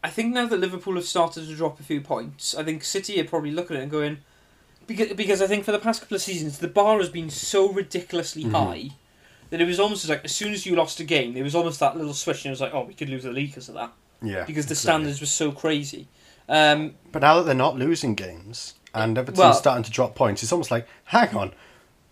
I 0.04 0.10
think 0.10 0.34
now 0.34 0.46
that 0.48 0.58
Liverpool 0.60 0.96
have 0.96 1.06
started 1.06 1.48
to 1.48 1.56
drop 1.56 1.80
a 1.80 1.84
few 1.84 2.02
points, 2.02 2.56
I 2.56 2.64
think 2.64 2.84
City 2.84 3.20
are 3.20 3.26
probably 3.26 3.52
looking 3.52 3.76
at 3.76 3.80
it 3.80 3.84
and 3.84 3.92
going, 3.92 4.18
because 4.86 5.14
because 5.14 5.42
I 5.42 5.48
think 5.48 5.66
for 5.66 5.72
the 5.72 5.80
past 5.80 6.02
couple 6.02 6.16
of 6.16 6.22
seasons 6.22 6.60
the 6.60 6.68
bar 6.68 6.98
has 7.00 7.10
been 7.10 7.30
so 7.30 7.72
ridiculously 7.72 8.44
Mhm. 8.46 8.52
high 8.52 8.90
that 9.50 9.60
it 9.62 9.66
was 9.66 9.80
almost 9.80 10.08
like 10.08 10.24
as 10.26 10.34
soon 10.36 10.54
as 10.54 10.66
you 10.66 10.76
lost 10.76 11.00
a 11.00 11.04
game, 11.04 11.34
there 11.34 11.44
was 11.44 11.56
almost 11.56 11.80
that 11.80 11.98
little 11.98 12.14
switch, 12.14 12.38
and 12.46 12.48
it 12.48 12.50
was 12.52 12.62
like, 12.62 12.74
oh, 12.74 12.84
we 12.84 12.94
could 12.94 13.10
lose 13.10 13.24
the 13.24 13.32
league 13.32 13.50
because 13.50 13.70
of 13.70 13.76
that 13.76 13.92
yeah, 14.22 14.44
because 14.46 14.66
the 14.68 14.74
exactly. 14.74 14.76
standards 14.76 15.20
were 15.22 15.28
so 15.28 15.52
crazy. 15.52 16.08
Um, 16.50 16.96
But 17.12 17.22
now 17.24 17.38
that 17.38 17.44
they're 17.44 17.54
not 17.56 17.78
losing 17.78 18.16
games 18.16 18.76
and 18.94 19.18
Everton's 19.18 19.38
Well- 19.40 19.54
starting 19.54 19.84
to 19.84 19.92
drop 19.92 20.16
points, 20.16 20.44
it's 20.44 20.52
almost 20.54 20.72
like, 20.72 20.88
hang 21.06 21.36
on, 21.36 21.54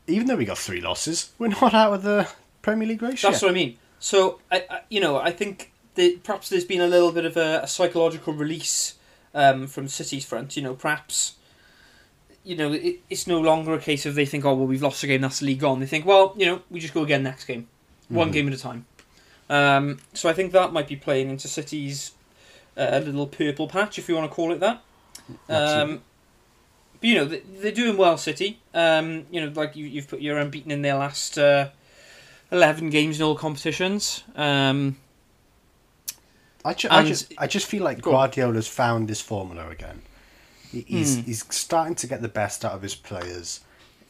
even 0.08 0.28
though 0.28 0.36
we 0.36 0.46
got 0.46 0.58
three 0.58 0.82
losses, 0.82 1.30
we're 1.40 1.48
not 1.62 1.74
out 1.74 1.94
of 1.94 2.04
the 2.04 2.28
Premier 2.62 2.88
League 2.88 3.02
race 3.02 3.22
that's 3.22 3.42
yet. 3.42 3.48
what 3.48 3.52
I 3.52 3.54
mean. 3.54 3.78
So 4.00 4.40
I, 4.52 4.66
I 4.70 4.80
you 4.90 5.00
know, 5.00 5.18
I 5.18 5.32
think 5.32 5.72
that 5.96 6.24
perhaps 6.24 6.50
there's 6.50 6.66
been 6.66 6.82
a 6.82 6.88
little 6.88 7.12
bit 7.12 7.26
of 7.26 7.38
a, 7.38 7.62
a 7.64 7.68
psychological 7.68 8.34
release 8.34 8.96
um, 9.34 9.68
from 9.68 9.88
City's 9.88 10.26
front. 10.26 10.56
You 10.58 10.64
know, 10.64 10.74
perhaps 10.76 11.36
you 12.44 12.56
know 12.56 12.72
it, 12.74 13.00
it's 13.10 13.26
no 13.28 13.40
longer 13.42 13.74
a 13.74 13.80
case 13.80 14.06
of 14.06 14.16
they 14.16 14.26
think, 14.26 14.46
oh 14.46 14.54
well, 14.54 14.68
we've 14.68 14.82
lost 14.84 15.04
a 15.04 15.08
game, 15.08 15.22
that's 15.22 15.40
the 15.40 15.46
league 15.48 15.60
gone. 15.60 15.80
They 15.80 15.86
think, 15.88 16.06
well, 16.06 16.34
you 16.38 16.46
know, 16.46 16.62
we 16.70 16.80
just 16.80 16.94
go 16.94 17.04
again 17.04 17.24
next 17.24 17.46
game, 17.46 17.68
one 18.10 18.30
Mhm. 18.30 18.34
game 18.34 18.48
at 18.48 18.54
a 18.54 18.58
time. 18.58 18.86
Um, 19.50 20.00
so 20.14 20.28
I 20.30 20.34
think 20.34 20.52
that 20.54 20.74
might 20.74 20.88
be 20.88 20.96
playing 20.96 21.30
into 21.30 21.48
City's 21.48 22.12
uh, 22.78 23.02
little 23.04 23.28
purple 23.28 23.68
patch, 23.68 23.98
if 24.00 24.10
you 24.10 24.16
want 24.16 24.30
to 24.30 24.36
call 24.36 24.52
it 24.52 24.60
that. 24.60 24.82
Um, 25.50 26.02
but 27.00 27.10
you 27.10 27.16
know 27.16 27.26
they- 27.26 27.42
they're 27.62 27.72
doing 27.72 27.96
well, 27.98 28.18
City. 28.18 28.60
Um, 28.74 29.26
you 29.32 29.42
know, 29.42 29.52
like 29.56 29.76
you, 29.76 29.86
you've 29.86 30.08
put 30.08 30.22
you're 30.22 30.38
unbeaten 30.38 30.72
in 30.72 30.82
their 30.82 30.96
last 30.96 31.38
uh, 31.38 31.70
eleven 32.52 32.90
games 32.90 33.20
in 33.20 33.26
all 33.26 33.36
competitions. 33.36 34.24
Um, 34.36 34.98
I, 36.66 36.74
ju- 36.74 36.88
I 36.92 37.04
just 37.04 37.34
I 37.38 37.48
just 37.48 37.68
feel 37.68 37.84
like. 37.84 38.02
Guardiola's 38.02 38.68
found 38.68 39.08
his 39.10 39.22
formula 39.22 39.70
again. 39.70 40.02
He's 40.72 41.16
Hmm. 41.16 41.22
he's 41.22 41.46
starting 41.56 41.96
to 41.96 42.08
get 42.08 42.22
the 42.22 42.28
best 42.28 42.66
out 42.66 42.74
of 42.74 42.82
his 42.82 42.96
players. 42.96 43.62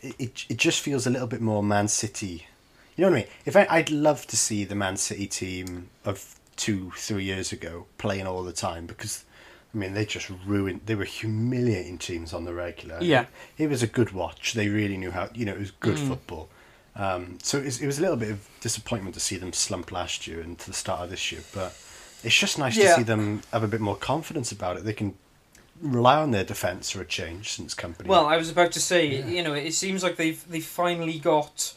It, 0.02 0.15
it 0.19 0.45
it 0.49 0.57
just 0.57 0.80
feels 0.82 1.06
a 1.06 1.10
little 1.10 1.27
bit 1.27 1.41
more 1.41 1.61
Man 1.61 1.88
City. 1.88 2.48
You 2.95 3.03
know 3.03 3.11
what 3.11 3.18
I 3.18 3.19
mean? 3.22 3.30
If 3.45 3.56
I, 3.56 3.68
I'd 3.69 3.91
love 3.91 4.26
to 4.27 4.38
see 4.38 4.64
the 4.64 4.76
Man 4.76 4.98
City 4.98 5.27
team 5.27 5.90
of 6.06 6.40
two 6.56 6.91
three 6.98 7.23
years 7.26 7.52
ago 7.52 7.86
playing 7.98 8.26
all 8.27 8.44
the 8.44 8.53
time 8.53 8.86
because. 8.88 9.23
I 9.73 9.77
mean, 9.77 9.94
they 9.94 10.06
just 10.06 10.30
ruined. 10.48 10.80
They 10.86 10.95
were 10.95 11.03
humiliating 11.03 11.98
teams 11.98 12.34
on 12.34 12.45
the 12.45 12.53
regular. 12.53 12.98
Yeah. 13.02 13.26
it 13.57 13.68
was 13.69 13.84
a 13.84 13.88
good 13.88 14.11
watch. 14.14 14.53
They 14.53 14.69
really 14.69 14.95
knew 14.95 15.11
how. 15.11 15.27
You 15.34 15.44
know, 15.44 15.52
it 15.52 15.60
was 15.60 15.72
good 15.72 15.98
Mm. 15.98 16.07
football. 16.07 16.48
Um, 16.95 17.40
so 17.44 17.57
it 17.57 17.65
was, 17.65 17.82
it 17.82 17.86
was 17.86 17.98
a 17.99 18.02
little 18.02 18.15
bit 18.15 18.30
of 18.32 18.48
disappointment 18.61 19.15
to 19.15 19.19
see 19.19 19.36
them 19.36 19.52
slump 19.52 19.91
last 19.91 20.27
year 20.27 20.40
and 20.40 20.57
to 20.60 20.68
the 20.68 20.73
start 20.73 21.02
of 21.02 21.10
this 21.10 21.30
year. 21.30 21.41
But 21.53 21.76
it's 22.26 22.38
just 22.38 22.57
nice 22.60 22.76
to 22.76 22.88
see 22.95 23.03
them 23.03 23.41
have 23.53 23.64
a 23.64 23.68
bit 23.68 23.80
more 23.81 23.95
confidence 23.95 24.52
about 24.52 24.77
it. 24.77 24.84
They 24.84 24.93
can 24.93 25.15
rely 25.81 26.22
on 26.22 26.31
their 26.31 26.43
defence 26.43 26.89
for 26.91 27.02
a 27.02 27.06
change 27.06 27.52
since 27.53 27.73
company. 27.73 28.10
well, 28.10 28.26
I 28.26 28.38
was 28.38 28.49
about 28.49 28.72
to 28.73 28.80
say, 28.80 29.07
Yeah. 29.19 29.27
you 29.27 29.43
know, 29.43 29.53
it 29.53 29.73
seems 29.73 30.03
like 30.03 30.15
they've 30.15 30.43
they 30.49 30.60
finally 30.61 31.19
got 31.19 31.73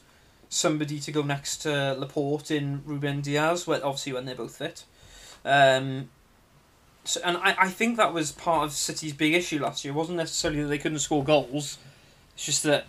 somebody 0.49 0.99
to 1.01 1.13
go 1.13 1.23
next 1.23 1.59
to 1.59 1.95
Laporte 1.99 2.51
in 2.51 2.83
Ruben 2.87 3.21
Dias. 3.21 3.67
Well, 3.67 3.81
obviously 3.85 4.13
when 4.13 4.25
they're 4.25 4.35
both 4.35 4.57
fit. 4.57 4.85
Um, 5.45 6.09
so, 7.05 7.21
and 7.25 7.37
I, 7.39 7.55
I 7.59 7.69
think 7.69 7.97
that 7.97 8.13
was 8.13 8.33
part 8.33 8.65
of 8.65 8.73
City's 8.73 9.13
big 9.13 9.35
issue 9.35 9.59
last 9.61 9.85
year. 9.85 9.93
It 9.93 9.97
wasn't 9.97 10.19
necessarily 10.19 10.63
that 10.63 10.69
they 10.69 10.79
couldn't 10.79 10.99
score 11.01 11.25
goals. 11.25 11.79
It's 12.35 12.45
just 12.47 12.63
that 12.65 12.87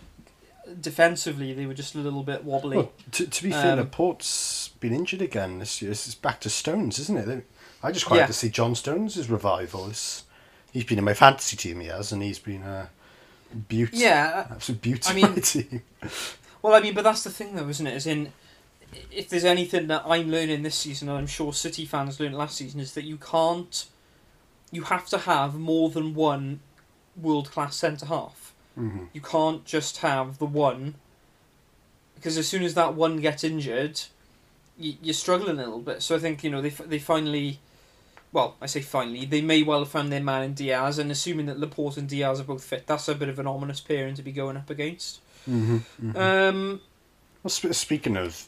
defensively 0.80 1.52
they 1.52 1.66
were 1.66 1.74
just 1.74 1.94
a 1.94 1.98
little 1.98 2.22
bit 2.22 2.44
wobbly. 2.44 2.76
Well, 2.78 2.92
to, 3.12 3.26
to 3.26 3.42
be 3.42 3.50
fair, 3.50 3.72
Um, 3.72 3.78
Laporte's 3.80 4.70
been 4.80 4.92
injured 4.94 5.22
again 5.22 5.58
this 5.58 5.80
year. 5.80 5.90
It's 5.90 6.14
back 6.14 6.40
to 6.40 6.50
Stones, 6.50 6.98
isn't 6.98 7.16
it? 7.18 7.26
They- 7.26 7.42
I 7.82 7.92
just 7.92 8.04
quite 8.06 8.18
like 8.18 8.26
to 8.26 8.32
see 8.34 8.50
John 8.50 8.74
Stones' 8.74 9.30
revival. 9.30 9.88
It's, 9.88 10.24
he's 10.70 10.84
been 10.84 10.98
in 10.98 11.04
my 11.04 11.14
fantasy 11.14 11.56
team, 11.56 11.80
he 11.80 11.86
has, 11.86 12.12
and 12.12 12.22
he's 12.22 12.38
been 12.38 12.62
a 12.62 12.90
beauty. 13.68 13.96
yeah, 13.98 14.48
Absolute 14.50 14.82
beauty 14.82 15.08
I 15.10 15.14
mean- 15.14 15.40
team. 15.40 15.82
Well, 16.62 16.74
I 16.74 16.80
mean, 16.80 16.92
but 16.92 17.04
that's 17.04 17.24
the 17.24 17.30
thing, 17.30 17.56
though, 17.56 17.68
isn't 17.70 17.86
it? 17.86 17.94
As 17.94 18.06
in, 18.06 18.34
if 19.10 19.30
there's 19.30 19.46
anything 19.46 19.86
that 19.86 20.02
I'm 20.06 20.30
learning 20.30 20.62
this 20.62 20.74
season, 20.74 21.08
and 21.08 21.16
I'm 21.16 21.26
sure 21.26 21.54
City 21.54 21.86
fans 21.86 22.20
learned 22.20 22.34
last 22.36 22.58
season, 22.58 22.80
is 22.80 22.92
that 22.92 23.04
you 23.04 23.16
can't, 23.16 23.86
you 24.70 24.82
have 24.82 25.08
to 25.08 25.16
have 25.16 25.54
more 25.54 25.88
than 25.88 26.12
one 26.14 26.60
world 27.16 27.50
class 27.50 27.76
centre 27.76 28.04
half. 28.04 28.39
Hmm 28.74 29.04
You 29.12 29.20
can't 29.20 29.64
just 29.64 29.98
have 29.98 30.38
the 30.38 30.46
one, 30.46 30.94
because 32.14 32.36
as 32.38 32.46
soon 32.48 32.62
as 32.62 32.74
that 32.74 32.94
one 32.94 33.18
gets 33.18 33.44
injured, 33.44 34.00
you, 34.78 34.94
you're 35.02 35.14
struggling 35.14 35.58
a 35.58 35.62
little 35.64 35.80
bit. 35.80 36.02
So 36.02 36.16
I 36.16 36.18
think 36.18 36.42
you 36.44 36.50
know 36.50 36.60
they 36.62 36.70
they 36.70 36.98
finally. 36.98 37.58
Well, 38.32 38.54
I 38.60 38.66
say 38.66 38.80
finally, 38.80 39.24
they 39.24 39.40
may 39.40 39.64
well 39.64 39.80
have 39.80 39.88
found 39.88 40.12
their 40.12 40.22
man 40.22 40.44
in 40.44 40.54
Dias, 40.54 40.98
and 40.98 41.10
assuming 41.10 41.46
that 41.46 41.58
Laporte 41.58 41.96
and 41.96 42.08
Dias 42.08 42.38
are 42.38 42.44
both 42.44 42.62
fit, 42.62 42.86
that's 42.86 43.08
a 43.08 43.14
bit 43.16 43.28
of 43.28 43.40
an 43.40 43.48
ominous 43.48 43.80
pairing 43.80 44.14
to 44.14 44.22
be 44.22 44.30
going 44.30 44.56
up 44.56 44.70
against. 44.70 45.20
hmm 45.46 45.78
hmm 45.78 46.16
Um, 46.16 46.80
well, 47.42 47.50
sp- 47.50 47.74
speaking 47.74 48.16
of 48.16 48.46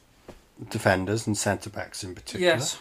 defenders 0.70 1.26
and 1.26 1.36
centre 1.36 1.70
backs 1.70 2.04
in 2.04 2.14
particular, 2.14 2.54
yes. 2.58 2.78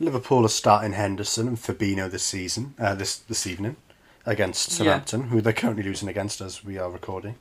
Liverpool 0.00 0.44
are 0.44 0.48
starting 0.48 0.92
Henderson 0.92 1.48
and 1.48 1.56
Fabinho 1.56 2.10
this 2.10 2.24
season, 2.24 2.74
uh, 2.78 2.94
this 2.94 3.16
this 3.16 3.46
evening, 3.46 3.76
against 4.26 4.70
Yeah. 4.70 4.76
Southampton, 4.76 5.22
who 5.24 5.40
they're 5.40 5.52
currently 5.52 5.82
losing 5.82 6.08
against 6.08 6.40
as 6.40 6.64
we 6.64 6.78
are 6.78 6.90
recording. 6.90 7.36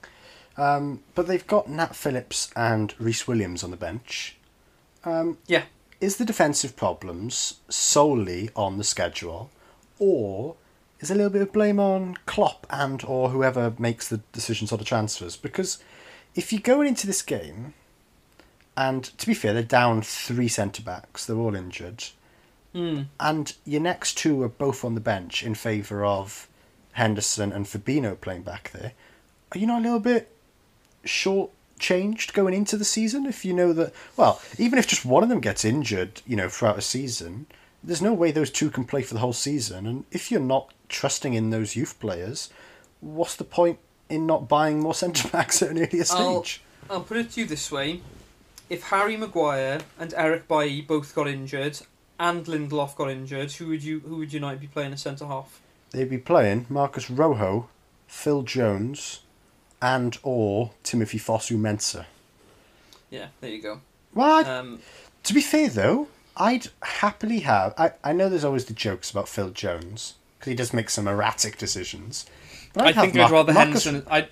Um, 0.57 1.01
but 1.15 1.27
they've 1.27 1.45
got 1.47 1.69
Nat 1.69 1.95
Phillips 1.95 2.51
and 2.55 2.93
Rhys 2.99 3.27
Williams 3.27 3.64
on 3.64 3.72
the 3.72 3.77
bench. 3.77 4.35
Um, 5.03 5.38
Yeah. 5.47 5.64
Is 6.01 6.18
the 6.18 6.26
defensive 6.26 6.76
problems 6.76 7.55
solely 7.69 8.49
on 8.55 8.77
the 8.77 8.84
schedule, 8.84 9.49
or 9.99 10.55
is 10.99 11.10
a 11.10 11.15
little 11.15 11.30
bit 11.30 11.41
of 11.41 11.53
blame 11.53 11.80
on 11.80 12.18
Klopp 12.26 12.68
and 12.69 13.03
or 13.05 13.30
whoever 13.30 13.73
makes 13.80 14.10
the 14.10 14.18
decisions 14.34 14.72
on 14.73 14.80
the 14.80 14.85
transfers? 14.85 15.38
Because 15.38 15.77
if 16.35 16.51
you're 16.51 16.61
going 16.61 16.89
into 16.89 17.07
this 17.07 17.22
game, 17.22 17.73
and 18.76 19.03
to 19.18 19.26
be 19.27 19.34
fair, 19.34 19.53
they're 19.53 19.64
down 19.64 20.01
three 20.01 20.47
centre 20.49 20.81
backs, 20.81 21.26
they're 21.26 21.38
all 21.38 21.55
injured 21.55 22.05
Hmm. 22.73 23.03
and 23.19 23.53
your 23.65 23.81
next 23.81 24.18
two 24.18 24.41
are 24.41 24.49
both 24.49 24.84
on 24.84 24.95
the 24.95 24.99
bench 25.01 25.43
in 25.43 25.53
favour 25.55 26.03
of 26.03 26.47
Henderson 26.94 27.52
and 27.52 27.65
Fabinho 27.65 28.20
playing 28.20 28.44
back 28.44 28.72
there. 28.72 28.94
Are 29.52 29.57
you 29.57 29.68
not 29.68 29.80
a 29.80 29.84
little 29.84 29.99
bit 29.99 30.36
short 31.03 31.52
changed 31.80 32.34
going 32.34 32.53
into 32.53 32.78
the 32.78 32.86
season 32.86 33.26
if 33.26 33.44
you 33.44 33.53
know 33.53 33.74
that 33.74 33.94
well, 34.15 34.41
even 34.57 34.80
if 34.80 34.88
just 34.88 35.06
one 35.06 35.24
of 35.24 35.30
them 35.30 35.41
gets 35.41 35.65
injured, 35.65 36.22
you 36.26 36.36
know, 36.36 36.49
throughout 36.49 36.78
a 36.78 36.82
season, 36.82 37.45
there's 37.84 38.02
no 38.02 38.14
way 38.14 38.32
those 38.32 38.49
two 38.49 38.70
can 38.70 38.86
play 38.86 39.02
for 39.02 39.14
the 39.14 39.20
whole 39.20 39.34
season 39.34 39.86
and 39.86 40.06
if 40.11 40.32
you're 40.32 40.40
not 40.40 40.74
trusting 40.90 41.34
in 41.34 41.49
those 41.49 41.76
youth 41.76 41.99
players, 41.99 42.49
what's 43.02 43.36
the 43.36 43.44
point 43.44 43.80
in 44.10 44.26
not 44.26 44.48
buying 44.48 44.80
more 44.80 44.94
centre 45.03 45.28
backs 45.28 45.61
at 45.61 45.72
an 45.72 45.80
earlier 45.80 46.06
I'll- 46.11 46.44
stage? 46.44 46.61
I'll 46.90 47.02
put 47.02 47.18
it 47.18 47.32
to 47.32 47.40
you 47.41 47.45
this 47.48 47.72
way: 47.72 48.02
if 48.70 48.84
Harry 48.84 49.15
Maguire 49.15 49.80
and 49.98 50.14
Eric 50.15 50.49
Bailly 50.49 50.82
both 50.82 51.15
got 51.15 51.30
injured, 51.30 51.80
and 52.20 52.45
Lindelof 52.45 52.95
got 52.98 53.10
injured, 53.10 53.53
who 53.53 53.68
would 53.70 53.82
you 53.84 54.02
who 54.02 54.18
would 54.18 54.34
United 54.34 54.60
be 54.60 54.68
playing 54.68 54.91
as 54.91 55.02
centre 55.02 55.26
half? 55.26 55.61
They'd 55.94 56.10
be 56.10 56.18
playing 56.18 56.65
Marcos 56.70 57.10
Rojo, 57.10 57.70
Phil 58.07 58.41
Jones, 58.41 59.22
and 59.82 60.18
or 60.24 60.72
Timothy 60.84 61.20
Fosu 61.20 61.57
Mensah. 61.57 62.06
Yeah, 63.10 63.28
there 63.41 63.52
you 63.52 63.61
go. 63.61 63.82
Well, 64.14 64.45
Um, 64.45 64.80
to 65.24 65.34
be 65.34 65.41
fair 65.41 65.70
though, 65.70 66.07
I'd 66.36 66.68
happily 66.82 67.40
have. 67.41 67.74
I, 67.78 67.91
I 68.03 68.11
know 68.11 68.28
there's 68.28 68.44
always 68.44 68.65
the 68.65 68.74
jokes 68.74 69.10
about 69.11 69.30
Phil 69.30 69.52
Jones 69.52 70.15
because 70.40 70.49
he 70.52 70.56
does 70.56 70.74
make 70.74 70.90
some 70.90 71.07
erratic 71.07 71.57
decisions. 71.57 72.26
But 72.74 72.86
I 72.88 72.91
have 72.91 73.03
think 73.11 73.15
I'd 73.18 73.32
rather 73.32 73.53
Marcos- 73.53 73.84
Henderson. 73.86 74.07
I'd 74.11 74.30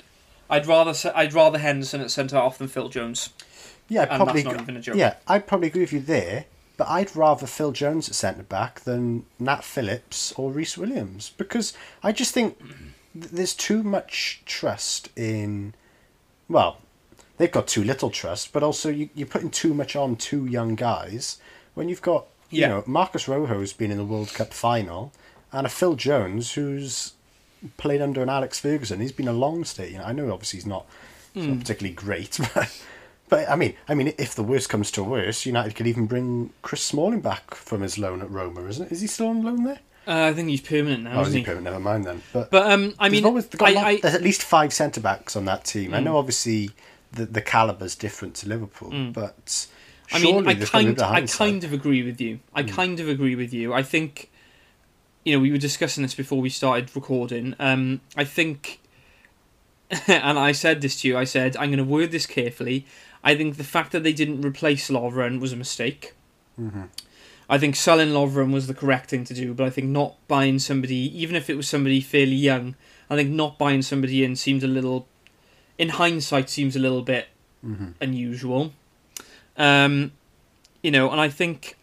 I'd 0.49 0.65
rather 0.67 0.93
se- 0.93 1.13
I'd 1.15 1.33
rather 1.33 1.59
Henderson 1.59 2.01
at 2.01 2.09
centre 2.11 2.35
half 2.37 2.57
than 2.57 2.67
Phil 2.67 2.89
Jones. 2.89 3.29
Yeah, 3.87 4.01
I'd 4.03 4.09
and 4.09 4.23
probably. 4.23 4.41
that's 4.41 4.53
not 4.55 4.61
even 4.63 4.77
a 4.77 4.81
joke. 4.81 4.95
Yeah, 4.95 5.15
I'd 5.27 5.45
probably 5.47 5.67
agree 5.67 5.81
with 5.81 5.93
you 5.93 5.99
there. 6.01 6.45
But 6.77 6.87
I'd 6.87 7.15
rather 7.15 7.45
Phil 7.47 7.71
Jones 7.71 8.09
at 8.09 8.15
centre 8.15 8.43
back 8.43 8.81
than 8.81 9.25
Nat 9.39 9.63
Phillips 9.63 10.31
or 10.33 10.51
Rhys 10.51 10.77
Williams 10.77 11.31
because 11.37 11.73
I 12.01 12.11
just 12.11 12.33
think 12.33 12.57
th- 13.13 13.31
there's 13.31 13.53
too 13.53 13.83
much 13.83 14.41
trust 14.45 15.09
in. 15.15 15.73
Well, 16.49 16.79
they've 17.37 17.51
got 17.51 17.67
too 17.67 17.83
little 17.83 18.09
trust, 18.09 18.51
but 18.53 18.63
also 18.63 18.89
you, 18.89 19.09
you're 19.13 19.27
putting 19.27 19.49
too 19.51 19.73
much 19.73 19.95
on 19.95 20.15
two 20.15 20.45
young 20.45 20.75
guys 20.75 21.37
when 21.75 21.87
you've 21.89 22.01
got 22.01 22.25
you 22.49 22.61
Yeah. 22.61 22.67
know 22.69 22.83
Marcos 22.87 23.27
Rojo's 23.27 23.73
been 23.73 23.91
in 23.91 23.97
the 23.97 24.05
World 24.05 24.33
Cup 24.33 24.53
final 24.53 25.11
and 25.51 25.67
a 25.67 25.69
Phil 25.69 25.95
Jones 25.95 26.53
who's 26.53 27.13
played 27.77 28.01
under 28.01 28.23
an 28.23 28.29
Alex 28.29 28.59
Ferguson. 28.59 28.99
He's 29.01 29.11
been 29.11 29.27
a 29.27 29.33
long 29.33 29.63
stay. 29.65 29.91
You 29.91 29.99
know, 29.99 30.05
I 30.05 30.13
know 30.13 30.31
obviously 30.33 30.57
he's 30.57 30.65
not, 30.65 30.85
he's 31.33 31.45
not 31.45 31.53
hmm. 31.53 31.59
particularly 31.59 31.93
great, 31.93 32.39
but 32.55 32.81
but 33.31 33.49
I 33.49 33.55
mean, 33.55 33.73
I 33.89 33.95
mean, 33.95 34.13
if 34.19 34.35
the 34.35 34.43
worst 34.43 34.69
comes 34.69 34.91
to 34.91 35.03
worst, 35.03 35.45
United 35.47 35.73
could 35.75 35.87
even 35.87 36.05
bring 36.05 36.51
Chris 36.61 36.83
Smalling 36.83 37.21
back 37.21 37.55
from 37.55 37.81
his 37.81 37.97
loan 37.97 38.21
at 38.21 38.29
Roma, 38.29 38.65
isn't 38.67 38.85
it? 38.85 38.91
Is 38.91 39.01
he 39.01 39.07
still 39.07 39.27
on 39.29 39.41
loan 39.41 39.63
there? 39.63 39.79
Uh, 40.07 40.25
I 40.29 40.33
think 40.33 40.49
he's 40.49 40.61
permanent 40.61 41.03
now, 41.03 41.19
Oh, 41.19 41.21
is 41.21 41.31
he 41.33 41.39
he? 41.39 41.45
permanent? 41.45 41.65
Never 41.65 41.79
mind 41.79 42.05
then. 42.05 42.21
But, 42.33 42.49
But 42.51 42.71
um, 42.71 42.93
I 42.99 43.07
mean, 43.09 43.23
always- 43.25 43.47
a 43.53 43.57
lot- 43.63 43.75
I, 43.77 43.89
I, 43.91 43.99
there's 44.01 44.15
at 44.15 44.21
least 44.23 44.41
five 44.43 44.73
centre 44.73 44.99
backs 45.01 45.35
on 45.35 45.45
that 45.45 45.63
team. 45.65 45.93
I 45.93 45.99
Mm. 45.99 46.03
know 46.05 46.17
obviously 46.17 46.71
the 47.11 47.25
the 47.25 47.41
caliber's 47.41 47.95
different 47.95 48.35
to 48.35 48.47
Liverpool, 48.49 48.91
but 49.13 49.67
I 50.11 50.19
mean, 50.19 50.47
I 50.47 50.53
there's 50.53 50.69
gotta 50.69 50.85
be 50.85 50.91
a 50.91 50.95
kind, 50.95 51.01
I. 51.01 51.25
Kind 51.27 51.63
of 51.63 51.71
agree 51.73 52.03
with 52.03 52.19
you. 52.19 52.39
I 52.53 52.63
kind 52.63 52.99
of 52.99 53.07
agree 53.07 53.35
with 53.35 53.53
you. 53.53 53.73
I 53.73 53.83
think, 53.83 54.29
you 55.23 55.33
know, 55.33 55.39
we 55.39 55.51
were 55.51 55.57
discussing 55.57 56.03
this 56.03 56.15
before 56.15 56.41
we 56.41 56.49
started 56.49 56.93
recording. 56.95 57.55
Um, 57.59 58.01
I 58.17 58.23
think, 58.25 58.79
and 60.07 60.39
I 60.39 60.51
said 60.51 60.81
this 60.81 60.99
to 61.01 61.07
you. 61.07 61.17
I 61.17 61.25
said 61.25 61.55
I'm 61.57 61.69
going 61.69 61.77
to 61.77 61.83
word 61.83 62.11
this 62.11 62.25
carefully. 62.25 62.85
I 63.23 63.35
think 63.35 63.57
the 63.57 63.63
fact 63.63 63.91
that 63.91 64.03
they 64.03 64.13
didn't 64.13 64.41
replace 64.41 64.89
Lovren 64.89 65.39
was 65.39 65.53
a 65.53 65.55
mistake. 65.57 66.13
Mm-hmm. 66.59 66.83
I 67.49 67.57
think 67.57 67.75
selling 67.75 68.09
Lovren 68.09 68.51
was 68.53 68.67
the 68.67 68.73
correct 68.73 69.09
thing 69.09 69.23
to 69.25 69.33
do, 69.33 69.53
but 69.53 69.65
I 69.65 69.69
think 69.69 69.87
not 69.87 70.15
buying 70.27 70.57
somebody, 70.59 70.95
even 71.21 71.35
if 71.35 71.49
it 71.49 71.55
was 71.57 71.67
somebody 71.67 71.99
fairly 72.01 72.35
young, 72.35 72.75
I 73.09 73.15
think 73.15 73.29
not 73.29 73.57
buying 73.57 73.81
somebody 73.81 74.23
in 74.23 74.35
seems 74.35 74.63
a 74.63 74.67
little, 74.67 75.07
in 75.77 75.89
hindsight, 75.89 76.49
seems 76.49 76.75
a 76.75 76.79
little 76.79 77.01
bit 77.01 77.27
Mm-hmm. 77.63 77.89
unusual. 78.01 78.73
Um, 79.55 80.13
you 80.81 80.89
know, 80.89 81.11
and 81.11 81.21
I 81.21 81.29
think 81.29 81.77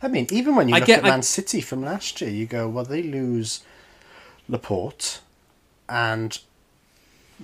I 0.00 0.08
mean, 0.08 0.26
even 0.30 0.54
when 0.56 0.68
you 0.70 0.74
I 0.74 0.78
look 0.78 0.86
get- 0.86 1.00
at 1.00 1.04
I- 1.04 1.10
Man 1.10 1.22
City 1.22 1.60
from 1.60 1.82
last 1.82 2.20
year, 2.22 2.30
you 2.30 2.46
go, 2.46 2.66
well, 2.66 2.84
they 2.86 3.02
lose 3.02 3.60
Laporte, 4.48 5.20
and 5.88 6.38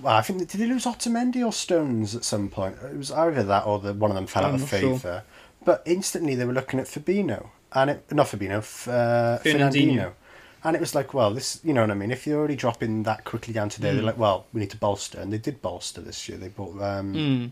well, 0.01 0.15
I 0.15 0.21
think 0.21 0.39
did 0.39 0.59
they 0.59 0.65
lose 0.67 0.85
Otamendi 0.85 1.45
or 1.45 1.51
Stones 1.53 2.15
at 2.15 2.23
some 2.23 2.49
point? 2.49 2.75
It 2.83 2.97
was 2.97 3.11
either 3.11 3.43
that 3.43 3.65
or 3.65 3.79
the 3.79 3.93
one 3.93 4.11
of 4.11 4.15
them 4.15 4.27
fell 4.27 4.43
I'm 4.45 4.49
out 4.51 4.55
of 4.55 4.61
not 4.61 4.69
sure. 4.79 4.97
favour. 4.99 5.23
But 5.63 5.81
instantly 5.85 6.35
they 6.35 6.45
were 6.45 6.53
looking 6.53 6.79
at 6.79 6.85
Fabinho 6.87 7.47
and 7.73 7.89
it, 7.89 8.11
not 8.11 8.27
Fabinho, 8.27 8.57
F- 8.59 8.87
uh, 8.87 9.39
Fernandinho. 9.43 9.71
Fernandinho. 9.73 10.11
And 10.63 10.75
it 10.75 10.79
was 10.79 10.95
like, 10.95 11.13
well, 11.13 11.31
this, 11.33 11.59
you 11.63 11.73
know 11.73 11.81
what 11.81 11.91
I 11.91 11.93
mean? 11.95 12.11
If 12.11 12.25
you're 12.25 12.39
already 12.39 12.55
dropping 12.55 13.03
that 13.03 13.23
quickly 13.23 13.53
down 13.53 13.69
to 13.69 13.81
there, 13.81 13.91
Mm. 13.93 13.95
they're 13.97 14.05
like, 14.05 14.17
well, 14.17 14.45
we 14.51 14.61
need 14.61 14.71
to 14.71 14.77
bolster. 14.77 15.19
And 15.19 15.31
they 15.31 15.37
did 15.37 15.61
bolster 15.61 16.01
this 16.01 16.27
year. 16.27 16.37
They 16.39 16.47
bought 16.47 16.81
um, 16.81 17.13
mm, 17.13 17.51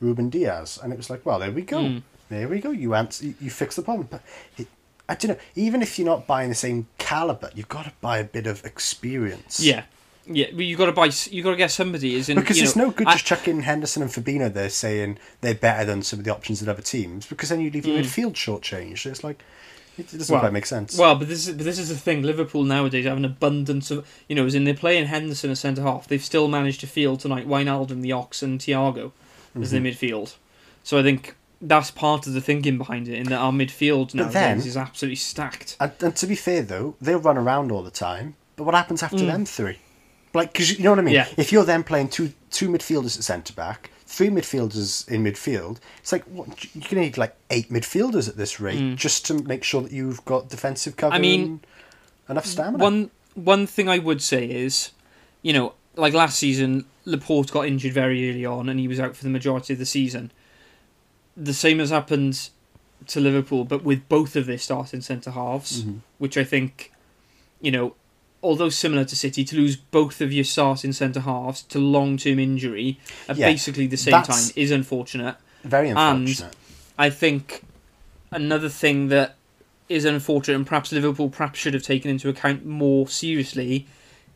Ruben 0.00 0.28
Dias, 0.28 0.78
and 0.82 0.92
it 0.92 0.96
was 0.96 1.08
like, 1.08 1.24
well, 1.24 1.38
there 1.38 1.50
we 1.50 1.62
go, 1.62 1.78
Mm. 1.78 2.02
there 2.28 2.48
we 2.48 2.60
go. 2.60 2.70
You 2.70 2.94
answer, 2.94 3.24
you, 3.26 3.34
you 3.40 3.50
fix 3.50 3.76
the 3.76 3.82
problem. 3.82 4.08
But 4.10 4.22
it, 4.58 4.66
I 5.08 5.14
don't 5.14 5.30
know. 5.32 5.42
Even 5.54 5.80
if 5.80 5.98
you're 5.98 6.06
not 6.06 6.26
buying 6.26 6.50
the 6.50 6.54
same 6.54 6.86
caliber, 6.98 7.50
you've 7.54 7.68
got 7.68 7.84
to 7.86 7.92
buy 8.02 8.18
a 8.18 8.24
bit 8.24 8.46
of 8.46 8.62
experience. 8.66 9.60
yeah, 9.60 9.84
yeah. 10.26 10.46
But 10.52 10.64
you 10.64 10.76
got 10.76 10.86
to 10.86 10.92
buy. 10.92 11.10
You 11.30 11.42
got 11.42 11.50
to 11.50 11.56
get 11.56 11.70
somebody. 11.70 12.14
Is 12.14 12.28
in 12.28 12.36
Because 12.38 12.58
you 12.58 12.64
it's 12.64 12.76
know, 12.76 12.86
no 12.86 12.90
good 12.90 13.06
I- 13.06 13.12
just 13.12 13.26
chucking 13.26 13.62
Henderson 13.62 14.02
and 14.02 14.10
Fabinho 14.10 14.52
there 14.52 14.68
saying 14.70 15.18
they're 15.40 15.54
better 15.54 15.84
than 15.84 16.02
some 16.02 16.18
of 16.18 16.24
the 16.24 16.30
options 16.32 16.62
at 16.62 16.68
other 16.68 16.82
teams, 16.82 17.26
because 17.26 17.48
then 17.48 17.60
you 17.60 17.70
leave 17.70 17.86
your 17.86 17.98
Mm. 17.98 18.02
midfield 18.04 18.32
shortchanged. 18.34 19.06
It's 19.06 19.24
like 19.24 19.42
it 19.98 20.10
doesn't 20.10 20.32
Well- 20.32 20.40
quite 20.40 20.52
make 20.52 20.66
sense. 20.66 20.96
Well, 20.96 21.14
but 21.16 21.28
this 21.28 21.46
is 21.48 21.54
but 21.54 21.64
this 21.64 21.78
is 21.78 21.88
the 21.88 21.96
thing. 21.96 22.22
Liverpool 22.22 22.64
nowadays 22.64 23.04
have 23.06 23.16
an 23.16 23.24
abundance 23.24 23.90
of 23.90 24.06
you 24.28 24.36
know, 24.36 24.46
as 24.46 24.54
in 24.54 24.64
they're 24.64 24.74
playing 24.74 25.06
Henderson 25.06 25.50
as 25.50 25.60
centre 25.60 25.82
half. 25.82 26.08
They've 26.08 26.24
still 26.24 26.48
managed 26.48 26.80
to 26.80 26.86
field 26.86 27.20
tonight 27.20 27.46
Wijnaldum, 27.48 28.00
the 28.00 28.12
Ox, 28.12 28.42
and 28.42 28.58
Thiago 28.60 29.12
as 29.54 29.72
Mm-hmm. 29.72 29.82
their 29.82 29.92
midfield. 29.92 30.34
So 30.84 30.98
I 30.98 31.02
think 31.02 31.34
that's 31.60 31.90
part 31.90 32.26
of 32.26 32.32
the 32.32 32.40
thinking 32.40 32.78
behind 32.78 33.06
it. 33.08 33.14
In 33.18 33.24
that 33.24 33.36
our 33.38 33.52
midfield 33.52 34.14
nowadays 34.14 34.32
then- 34.32 34.58
is 34.60 34.76
absolutely 34.78 35.16
stacked. 35.16 35.76
And, 35.78 35.92
and 36.00 36.16
to 36.16 36.26
be 36.26 36.34
fair, 36.34 36.62
though, 36.62 36.94
they'll 37.02 37.18
run 37.18 37.36
around 37.36 37.70
all 37.70 37.82
the 37.82 37.90
time. 37.90 38.36
But 38.56 38.64
what 38.64 38.74
happens 38.74 39.02
after 39.02 39.18
Mm. 39.18 39.26
them 39.26 39.44
three? 39.44 39.78
Like, 40.32 40.52
because 40.52 40.76
you 40.78 40.84
know 40.84 40.90
what 40.90 40.98
I 40.98 41.02
mean. 41.02 41.14
Yeah. 41.14 41.26
If 41.36 41.50
you're 41.52 41.64
then 41.64 41.82
playing 41.82 42.08
two 42.08 42.32
two 42.50 42.68
midfielders 42.68 43.16
at 43.18 43.24
centre 43.24 43.52
back, 43.52 43.90
three 44.06 44.28
midfielders 44.28 45.08
in 45.08 45.24
midfield, 45.24 45.78
it's 45.98 46.12
like 46.12 46.24
what, 46.24 46.72
you're 46.74 46.84
gonna 46.88 47.02
need 47.02 47.18
like 47.18 47.34
eight 47.50 47.70
midfielders 47.70 48.28
at 48.28 48.36
this 48.36 48.60
rate 48.60 48.96
just 48.96 49.26
to 49.26 49.34
make 49.34 49.64
sure 49.64 49.82
that 49.82 49.92
you've 49.92 50.24
got 50.24 50.48
defensive 50.48 50.96
cover. 50.96 51.12
Mm. 51.14 51.16
I 51.16 51.20
mean, 51.20 51.42
and 51.42 51.60
enough 52.30 52.46
stamina. 52.46 52.82
One 52.82 53.10
one 53.34 53.66
thing 53.66 53.88
I 53.88 53.98
would 53.98 54.22
say 54.22 54.44
is, 54.48 54.90
you 55.42 55.52
know, 55.52 55.74
like 55.96 56.12
last 56.14 56.38
season, 56.38 56.84
Laporte 57.04 57.50
got 57.50 57.66
injured 57.66 57.92
very 57.92 58.30
early 58.30 58.44
on, 58.46 58.68
and 58.68 58.78
he 58.78 58.86
was 58.88 59.00
out 59.00 59.16
for 59.16 59.24
the 59.24 59.30
majority 59.30 59.72
of 59.72 59.78
the 59.78 59.86
season. 59.86 60.30
The 61.36 61.54
same 61.54 61.78
has 61.78 61.90
happened 61.90 62.50
to 63.06 63.20
Liverpool, 63.20 63.64
but 63.64 63.82
with 63.82 64.08
both 64.08 64.36
of 64.36 64.46
their 64.46 64.58
starting 64.58 65.00
centre 65.00 65.30
halves, 65.30 65.82
Mhm. 65.84 66.00
which 66.18 66.36
I 66.36 66.44
think, 66.44 66.92
you 67.60 67.70
know, 67.70 67.94
although 68.42 68.68
similar 68.68 69.04
to 69.04 69.16
City, 69.16 69.44
to 69.44 69.56
lose 69.56 69.76
both 69.76 70.20
of 70.20 70.32
your 70.32 70.44
starting 70.44 70.92
centre 70.92 71.20
halves 71.20 71.62
to 71.64 71.78
long 71.78 72.16
term 72.16 72.38
injury 72.38 72.98
at 73.28 73.36
Yeah, 73.36 73.46
basically 73.48 73.86
the 73.86 73.96
same 73.96 74.22
time 74.22 74.44
is 74.56 74.70
unfortunate. 74.70 75.36
Very 75.64 75.90
and- 75.90 75.98
unfortunate. 75.98 76.56
I 76.98 77.10
think 77.10 77.62
another 78.30 78.68
thing 78.68 79.08
that 79.08 79.36
is 79.88 80.04
unfortunate 80.04 80.54
and 80.56 80.66
perhaps 80.66 80.92
Liverpool 80.92 81.28
perhaps 81.30 81.58
should 81.58 81.74
have 81.74 81.82
taken 81.82 82.10
into 82.10 82.28
account 82.28 82.64
more 82.64 83.08
seriously 83.08 83.86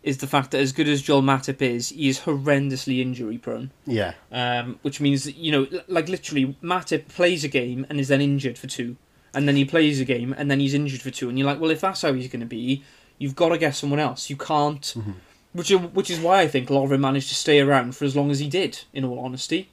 is 0.02 0.18
the 0.18 0.26
fact 0.26 0.50
that 0.50 0.58
as 0.58 0.72
good 0.72 0.88
as 0.88 1.00
Joel 1.00 1.22
Matip 1.22 1.62
is, 1.62 1.88
he 1.90 2.08
is 2.08 2.20
horrendously 2.20 3.00
injury 3.00 3.38
prone. 3.38 3.70
yeah. 3.86 4.12
Um, 4.30 4.78
which 4.82 5.00
means 5.00 5.24
that, 5.24 5.36
you 5.36 5.50
know, 5.52 5.66
like 5.88 6.08
literally 6.08 6.56
Matip 6.62 7.08
plays 7.08 7.42
a 7.44 7.48
game 7.48 7.86
and 7.88 7.98
is 7.98 8.08
then 8.08 8.20
injured 8.20 8.58
for 8.58 8.66
two. 8.66 8.96
And 9.32 9.48
then 9.48 9.56
he 9.56 9.64
plays 9.64 10.00
a 10.00 10.04
game 10.04 10.34
and 10.36 10.50
then 10.50 10.60
he's 10.60 10.74
injured 10.74 11.00
for 11.00 11.10
two. 11.10 11.28
And 11.28 11.38
you're 11.38 11.46
like, 11.46 11.58
well, 11.60 11.70
if 11.70 11.80
that's 11.80 12.02
how 12.02 12.12
he's 12.12 12.28
going 12.28 12.40
to 12.40 12.46
be, 12.46 12.84
you've 13.18 13.36
got 13.36 13.50
to 13.50 13.58
get 13.58 13.74
someone 13.74 14.00
else. 14.00 14.28
You 14.30 14.36
can't. 14.36 14.82
Mm-hmm. 14.82 15.12
Which, 15.52 15.70
is- 15.70 15.80
which 15.92 16.10
is 16.10 16.18
why 16.18 16.40
I 16.40 16.48
think 16.48 16.68
Lovren 16.68 16.98
managed 17.00 17.28
to 17.28 17.34
stay 17.36 17.60
around 17.60 17.94
for 17.94 18.04
as 18.04 18.16
long 18.16 18.30
as 18.30 18.40
he 18.40 18.48
did, 18.48 18.80
in 18.92 19.04
all 19.04 19.20
honesty. 19.20 19.70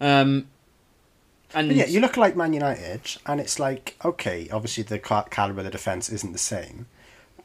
Um, 0.00 0.48
and 1.54 1.68
But 1.68 1.76
yeah, 1.76 1.86
you 1.86 2.00
look 2.00 2.16
like 2.16 2.34
Man 2.34 2.52
United, 2.52 3.02
and 3.26 3.40
it's 3.40 3.58
like, 3.60 3.96
okay, 4.04 4.48
obviously 4.50 4.82
the 4.82 4.98
calibre 4.98 5.60
of 5.60 5.64
the 5.64 5.70
defence 5.70 6.08
isn't 6.10 6.32
the 6.32 6.38
same. 6.38 6.86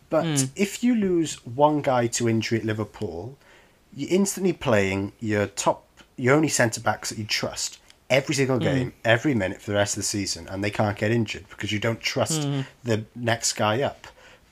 But 0.10 0.24
Mm. 0.26 0.50
if 0.56 0.84
you 0.84 0.96
lose 0.96 1.36
one 1.46 1.82
guy 1.82 2.08
to 2.08 2.28
injury 2.30 2.60
at 2.60 2.66
Liverpool, 2.66 3.38
you're 3.96 4.10
instantly 4.10 4.54
playing 4.54 5.12
your 5.20 5.46
top, 5.48 5.86
your 6.16 6.34
only 6.36 6.48
centre 6.48 6.80
backs 6.82 7.10
that 7.10 7.18
you 7.18 7.26
trust 7.26 7.80
every 8.10 8.34
single 8.34 8.58
game, 8.58 8.94
every 9.04 9.34
minute 9.36 9.62
for 9.62 9.72
the 9.72 9.76
rest 9.78 9.98
of 9.98 10.00
the 10.00 10.08
season, 10.08 10.48
and 10.48 10.64
they 10.64 10.72
can't 10.72 10.98
get 10.98 11.12
injured 11.12 11.46
because 11.50 11.72
you 11.74 11.80
don't 11.80 12.00
trust 12.00 12.48
the 12.86 13.04
next 13.16 13.54
guy 13.54 13.82
up. 13.82 14.08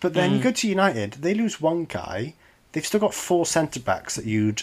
But 0.05 0.13
then 0.13 0.33
you 0.33 0.39
go 0.39 0.51
to 0.51 0.67
United, 0.67 1.13
they 1.13 1.33
lose 1.33 1.59
one 1.59 1.85
guy, 1.85 2.35
they've 2.73 2.85
still 2.85 2.99
got 2.99 3.15
four 3.15 3.43
centre 3.43 3.79
backs 3.79 4.13
that 4.17 4.25
you'd. 4.25 4.61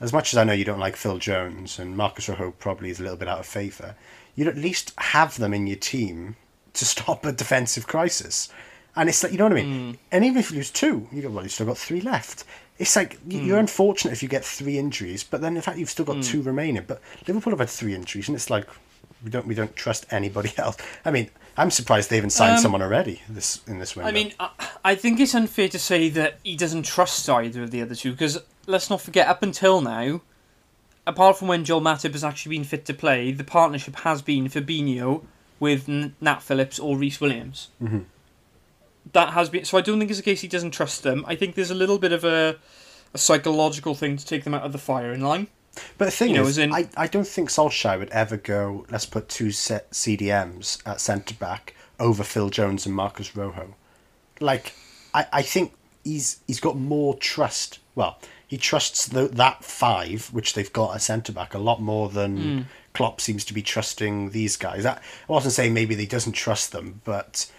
As 0.00 0.12
much 0.12 0.34
as 0.34 0.38
I 0.38 0.42
know 0.42 0.54
you 0.54 0.64
don't 0.64 0.80
like 0.80 0.96
Phil 0.96 1.18
Jones 1.18 1.78
and 1.78 1.96
Marcos 1.96 2.28
Rojo 2.28 2.50
probably 2.50 2.90
is 2.90 2.98
a 2.98 3.04
little 3.04 3.16
bit 3.16 3.28
out 3.28 3.38
of 3.38 3.46
favour, 3.46 3.94
you'd 4.34 4.48
at 4.48 4.56
least 4.56 4.92
have 4.98 5.36
them 5.36 5.54
in 5.54 5.68
your 5.68 5.76
team 5.76 6.34
to 6.74 6.84
stop 6.94 7.24
a 7.24 7.30
defensive 7.30 7.86
crisis. 7.86 8.48
And 8.96 9.08
it's 9.08 9.22
like, 9.22 9.30
you 9.30 9.38
know 9.38 9.44
what 9.44 9.52
I 9.52 9.62
mean? 9.62 9.92
Mm. 9.92 9.98
And 10.10 10.24
even 10.24 10.38
if 10.38 10.50
you 10.50 10.56
lose 10.56 10.72
two, 10.72 11.06
you 11.12 11.22
go, 11.22 11.30
well, 11.30 11.44
you've 11.44 11.52
still 11.52 11.66
got 11.66 11.78
three 11.78 12.00
left. 12.00 12.42
It's 12.80 12.96
like, 12.96 13.20
y 13.24 13.36
mm. 13.36 13.46
you're 13.46 13.60
unfortunate 13.60 14.14
if 14.14 14.20
you 14.20 14.28
get 14.28 14.44
three 14.44 14.78
injuries, 14.78 15.22
but 15.22 15.42
then 15.42 15.54
in 15.54 15.62
fact 15.62 15.78
you've 15.78 15.90
still 15.90 16.06
got 16.06 16.24
two 16.24 16.42
remaining. 16.42 16.82
But 16.84 17.00
Liverpool 17.28 17.52
have 17.52 17.60
had 17.60 17.70
three 17.70 17.94
injuries, 17.94 18.26
and 18.28 18.34
it's 18.34 18.50
like, 18.50 18.66
we 19.24 19.30
don't 19.30 19.46
we 19.46 19.54
don't 19.54 19.74
trust 19.76 20.06
anybody 20.10 20.52
else. 20.58 20.76
I 21.04 21.10
mean, 21.10 21.30
I'm 21.56 21.70
surprised 21.70 22.10
they 22.10 22.16
haven't 22.16 22.30
signed 22.30 22.56
Um, 22.56 22.62
someone 22.62 22.82
already 22.82 23.22
this 23.28 23.60
in 23.66 23.78
this 23.78 23.96
window. 23.96 24.08
I 24.08 24.12
mean, 24.12 24.32
I, 24.38 24.50
I 24.84 24.94
think 24.94 25.20
it's 25.20 25.34
unfair 25.34 25.68
to 25.68 25.78
say 25.78 26.08
that 26.10 26.38
he 26.44 26.56
doesn't 26.56 26.84
trust 26.84 27.28
either 27.28 27.62
of 27.62 27.70
the 27.70 27.82
other 27.82 27.94
two 27.94 28.12
because 28.12 28.38
let's 28.66 28.90
not 28.90 29.00
forget, 29.00 29.28
up 29.28 29.42
until 29.42 29.80
now, 29.80 30.20
apart 31.06 31.38
from 31.38 31.48
when 31.48 31.64
Joel 31.64 31.80
Matip 31.80 32.12
has 32.12 32.24
actually 32.24 32.56
been 32.56 32.64
fit 32.64 32.84
to 32.86 32.94
play, 32.94 33.32
the 33.32 33.44
partnership 33.44 33.96
has 33.96 34.22
been 34.22 34.48
Fabinho 34.48 35.22
with 35.58 35.88
Nat 35.88 36.42
Phillips 36.42 36.78
or 36.78 36.96
Rhys 36.98 37.20
Williams. 37.20 37.68
Mhm. 37.82 38.04
That 39.12 39.32
has 39.34 39.48
been 39.48 39.64
so. 39.64 39.78
I 39.78 39.82
don't 39.82 39.98
think 39.98 40.10
it's 40.10 40.20
a 40.20 40.22
case 40.24 40.40
he 40.40 40.48
doesn't 40.48 40.72
trust 40.72 41.02
them. 41.04 41.24
I 41.28 41.36
think 41.36 41.54
there's 41.54 41.70
a 41.70 41.76
little 41.76 41.98
bit 41.98 42.10
of 42.12 42.24
a, 42.24 42.56
a 43.14 43.18
psychological 43.18 43.94
thing 43.94 44.16
to 44.16 44.26
take 44.26 44.42
them 44.44 44.52
out 44.52 44.62
of 44.64 44.72
the 44.72 44.78
firing 44.78 45.22
line. 45.22 45.46
But 45.98 46.06
the 46.06 46.10
thing 46.10 46.34
You 46.34 46.42
is, 46.42 46.48
as 46.50 46.58
in- 46.58 46.72
I, 46.72 46.88
I 46.96 47.06
don't 47.06 47.26
think 47.26 47.48
Solskjaer 47.50 47.98
would 47.98 48.10
ever 48.10 48.36
go, 48.36 48.86
let's 48.90 49.06
put 49.06 49.28
two 49.28 49.50
set 49.50 49.90
CDMs 49.90 50.80
at 50.86 51.00
centre 51.00 51.34
back 51.34 51.74
over 52.00 52.22
Phil 52.24 52.50
Jones 52.50 52.86
and 52.86 52.94
Marcos 52.94 53.34
Rojo. 53.36 53.74
Like, 54.40 54.74
I, 55.14 55.26
I 55.32 55.42
think 55.42 55.72
he's 56.04 56.40
he's 56.46 56.60
got 56.60 56.76
more 56.76 57.14
trust. 57.16 57.78
Well, 57.94 58.18
he 58.46 58.56
trusts 58.58 59.06
the, 59.06 59.28
that 59.28 59.64
five, 59.64 60.28
which 60.32 60.54
they've 60.54 60.72
got 60.72 60.94
at 60.94 61.02
centre 61.02 61.32
back, 61.32 61.54
a 61.54 61.58
lot 61.58 61.80
more 61.80 62.08
than 62.08 62.36
Hmm. 62.36 62.62
Klopp 62.94 63.20
seems 63.20 63.44
to 63.46 63.52
be 63.54 63.60
trusting 63.62 64.30
these 64.30 64.56
guys. 64.56 64.86
I, 64.86 64.92
I 64.94 65.32
wasn't 65.32 65.52
saying 65.52 65.74
maybe 65.74 65.94
he 65.96 66.06
doesn't 66.06 66.32
trust 66.32 66.72
them, 66.72 67.02
but 67.04 67.50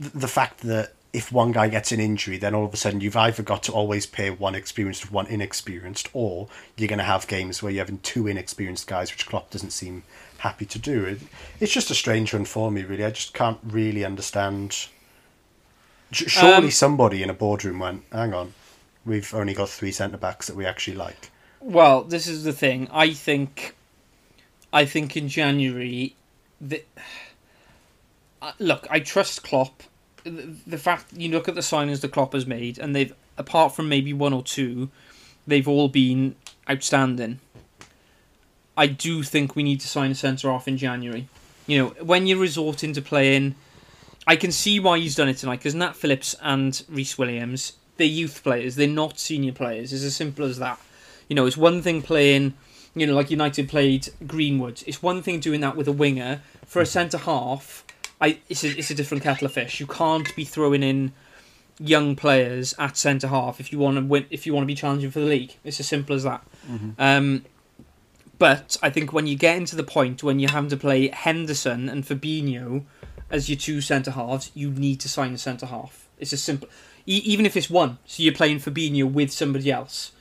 th- 0.00 0.12
the 0.12 0.26
fact 0.28 0.60
that 0.62 0.94
if 1.12 1.32
one 1.32 1.52
guy 1.52 1.68
gets 1.68 1.92
an 1.92 2.00
injury, 2.00 2.36
then 2.36 2.54
all 2.54 2.64
of 2.66 2.74
a 2.74 2.76
sudden 2.76 3.00
you've 3.00 3.16
either 3.16 3.42
got 3.42 3.62
to 3.64 3.72
always 3.72 4.06
pair 4.06 4.32
one 4.32 4.54
experienced 4.54 5.04
with 5.04 5.12
one 5.12 5.26
inexperienced, 5.26 6.08
or 6.12 6.48
you're 6.76 6.88
going 6.88 6.98
to 6.98 7.04
have 7.04 7.26
games 7.26 7.62
where 7.62 7.72
you're 7.72 7.84
having 7.84 7.98
two 8.00 8.26
inexperienced 8.26 8.86
guys, 8.86 9.10
which 9.10 9.26
Klopp 9.26 9.50
doesn't 9.50 9.70
seem 9.70 10.02
happy 10.38 10.66
to 10.66 10.78
do. 10.78 11.04
It, 11.04 11.20
it's 11.60 11.72
just 11.72 11.90
a 11.90 11.94
strange 11.94 12.32
one 12.34 12.44
for 12.44 12.70
me, 12.70 12.82
really. 12.82 13.04
I 13.04 13.10
just 13.10 13.32
can't 13.34 13.58
really 13.64 14.04
understand. 14.04 14.88
Surely 16.12 16.66
Um, 16.66 16.70
somebody 16.70 17.22
in 17.22 17.30
a 17.30 17.34
boardroom 17.34 17.78
went, 17.80 18.04
hang 18.12 18.32
on, 18.34 18.54
we've 19.04 19.34
only 19.34 19.54
got 19.54 19.68
three 19.68 19.92
centre 19.92 20.16
backs 20.16 20.46
that 20.46 20.56
we 20.56 20.66
actually 20.66 20.96
like. 20.96 21.30
Well, 21.60 22.04
this 22.04 22.26
is 22.28 22.44
the 22.44 22.52
thing. 22.52 22.88
I 22.92 23.12
think, 23.12 23.74
I 24.72 24.84
think 24.84 25.16
in 25.16 25.28
January, 25.28 26.14
the 26.60 26.84
look. 28.58 28.86
I 28.90 29.00
trust 29.00 29.42
Klopp. 29.42 29.82
The, 30.66 30.78
fact 30.78 31.12
you 31.12 31.30
look 31.30 31.48
at 31.48 31.54
the 31.54 31.60
signings 31.60 32.00
the 32.00 32.08
Klopp 32.08 32.32
has 32.32 32.46
made, 32.46 32.78
and 32.78 32.94
they've 32.96 33.14
apart 33.38 33.74
from 33.74 33.88
maybe 33.88 34.12
one 34.12 34.32
or 34.32 34.42
two, 34.42 34.90
they've 35.46 35.68
all 35.68 35.88
been 35.88 36.34
outstanding. 36.68 37.40
I 38.76 38.86
do 38.86 39.22
think 39.22 39.56
we 39.56 39.62
need 39.62 39.80
to 39.80 39.88
sign 39.88 40.10
a 40.10 40.14
centre 40.14 40.50
off 40.50 40.68
in 40.68 40.76
January. 40.76 41.28
You 41.66 41.78
know, 41.78 41.88
when 42.02 42.26
you're 42.26 42.38
resorting 42.38 42.92
to 42.92 43.02
playing, 43.02 43.54
I 44.26 44.36
can 44.36 44.52
see 44.52 44.80
why 44.80 44.98
he's 44.98 45.14
done 45.14 45.28
it 45.28 45.38
tonight 45.38 45.58
because 45.58 45.74
Nat 45.74 45.96
Phillips 45.96 46.34
and 46.42 46.82
Rhys 46.88 47.16
Williams, 47.16 47.74
they're 47.96 48.06
youth 48.06 48.42
players. 48.42 48.76
They're 48.76 48.88
not 48.88 49.18
senior 49.18 49.52
players. 49.52 49.92
It's 49.92 50.04
as 50.04 50.16
simple 50.16 50.44
as 50.44 50.58
that. 50.58 50.80
You 51.28 51.36
know, 51.36 51.46
it's 51.46 51.56
one 51.56 51.82
thing 51.82 52.02
playing, 52.02 52.54
you 52.94 53.06
know, 53.06 53.14
like 53.14 53.30
United 53.30 53.68
played 53.68 54.08
Greenwood. 54.26 54.82
It's 54.86 55.02
one 55.02 55.22
thing 55.22 55.40
doing 55.40 55.60
that 55.60 55.76
with 55.76 55.88
a 55.88 55.92
winger. 55.92 56.42
For 56.66 56.82
a 56.82 56.86
centre 56.86 57.18
half, 57.18 57.84
I 58.20 58.38
it's 58.48 58.64
a, 58.64 58.68
it's 58.78 58.90
a 58.90 58.94
different 58.94 59.22
kettle 59.22 59.46
of 59.46 59.52
fish. 59.52 59.80
You 59.80 59.86
can't 59.86 60.34
be 60.34 60.44
throwing 60.44 60.82
in 60.82 61.12
young 61.78 62.16
players 62.16 62.74
at 62.78 62.96
centre 62.96 63.28
half 63.28 63.60
if 63.60 63.70
you 63.72 63.78
want 63.78 63.96
to 63.96 64.02
win. 64.02 64.26
If 64.30 64.46
you 64.46 64.54
want 64.54 64.62
to 64.62 64.66
be 64.66 64.74
challenging 64.74 65.10
for 65.10 65.20
the 65.20 65.26
league, 65.26 65.54
it's 65.64 65.80
as 65.80 65.86
simple 65.86 66.16
as 66.16 66.22
that. 66.22 66.42
Um, 66.98 67.44
but 68.38 68.76
I 68.82 68.90
think 68.90 69.12
when 69.12 69.26
you 69.26 69.36
get 69.36 69.56
into 69.56 69.76
the 69.76 69.82
point 69.84 70.22
when 70.22 70.38
you 70.40 70.48
have 70.48 70.68
to 70.68 70.76
play 70.76 71.08
Henderson 71.08 71.88
and 71.88 72.04
Fabinho 72.04 72.84
as 73.30 73.48
your 73.48 73.58
two 73.58 73.80
centre 73.80 74.10
halves, 74.10 74.50
you 74.54 74.70
need 74.70 75.00
to 75.00 75.08
sign 75.08 75.32
a 75.32 75.38
centre 75.38 75.66
half. 75.66 76.06
It's 76.18 76.32
as 76.32 76.42
simple, 76.42 76.68
e- 77.06 77.22
even 77.24 77.46
if 77.46 77.56
it's 77.56 77.70
one. 77.70 77.98
So 78.06 78.22
you're 78.22 78.34
playing 78.34 78.58
Fabinho 78.58 79.10
with 79.10 79.32
somebody 79.32 79.70
else, 79.70 80.12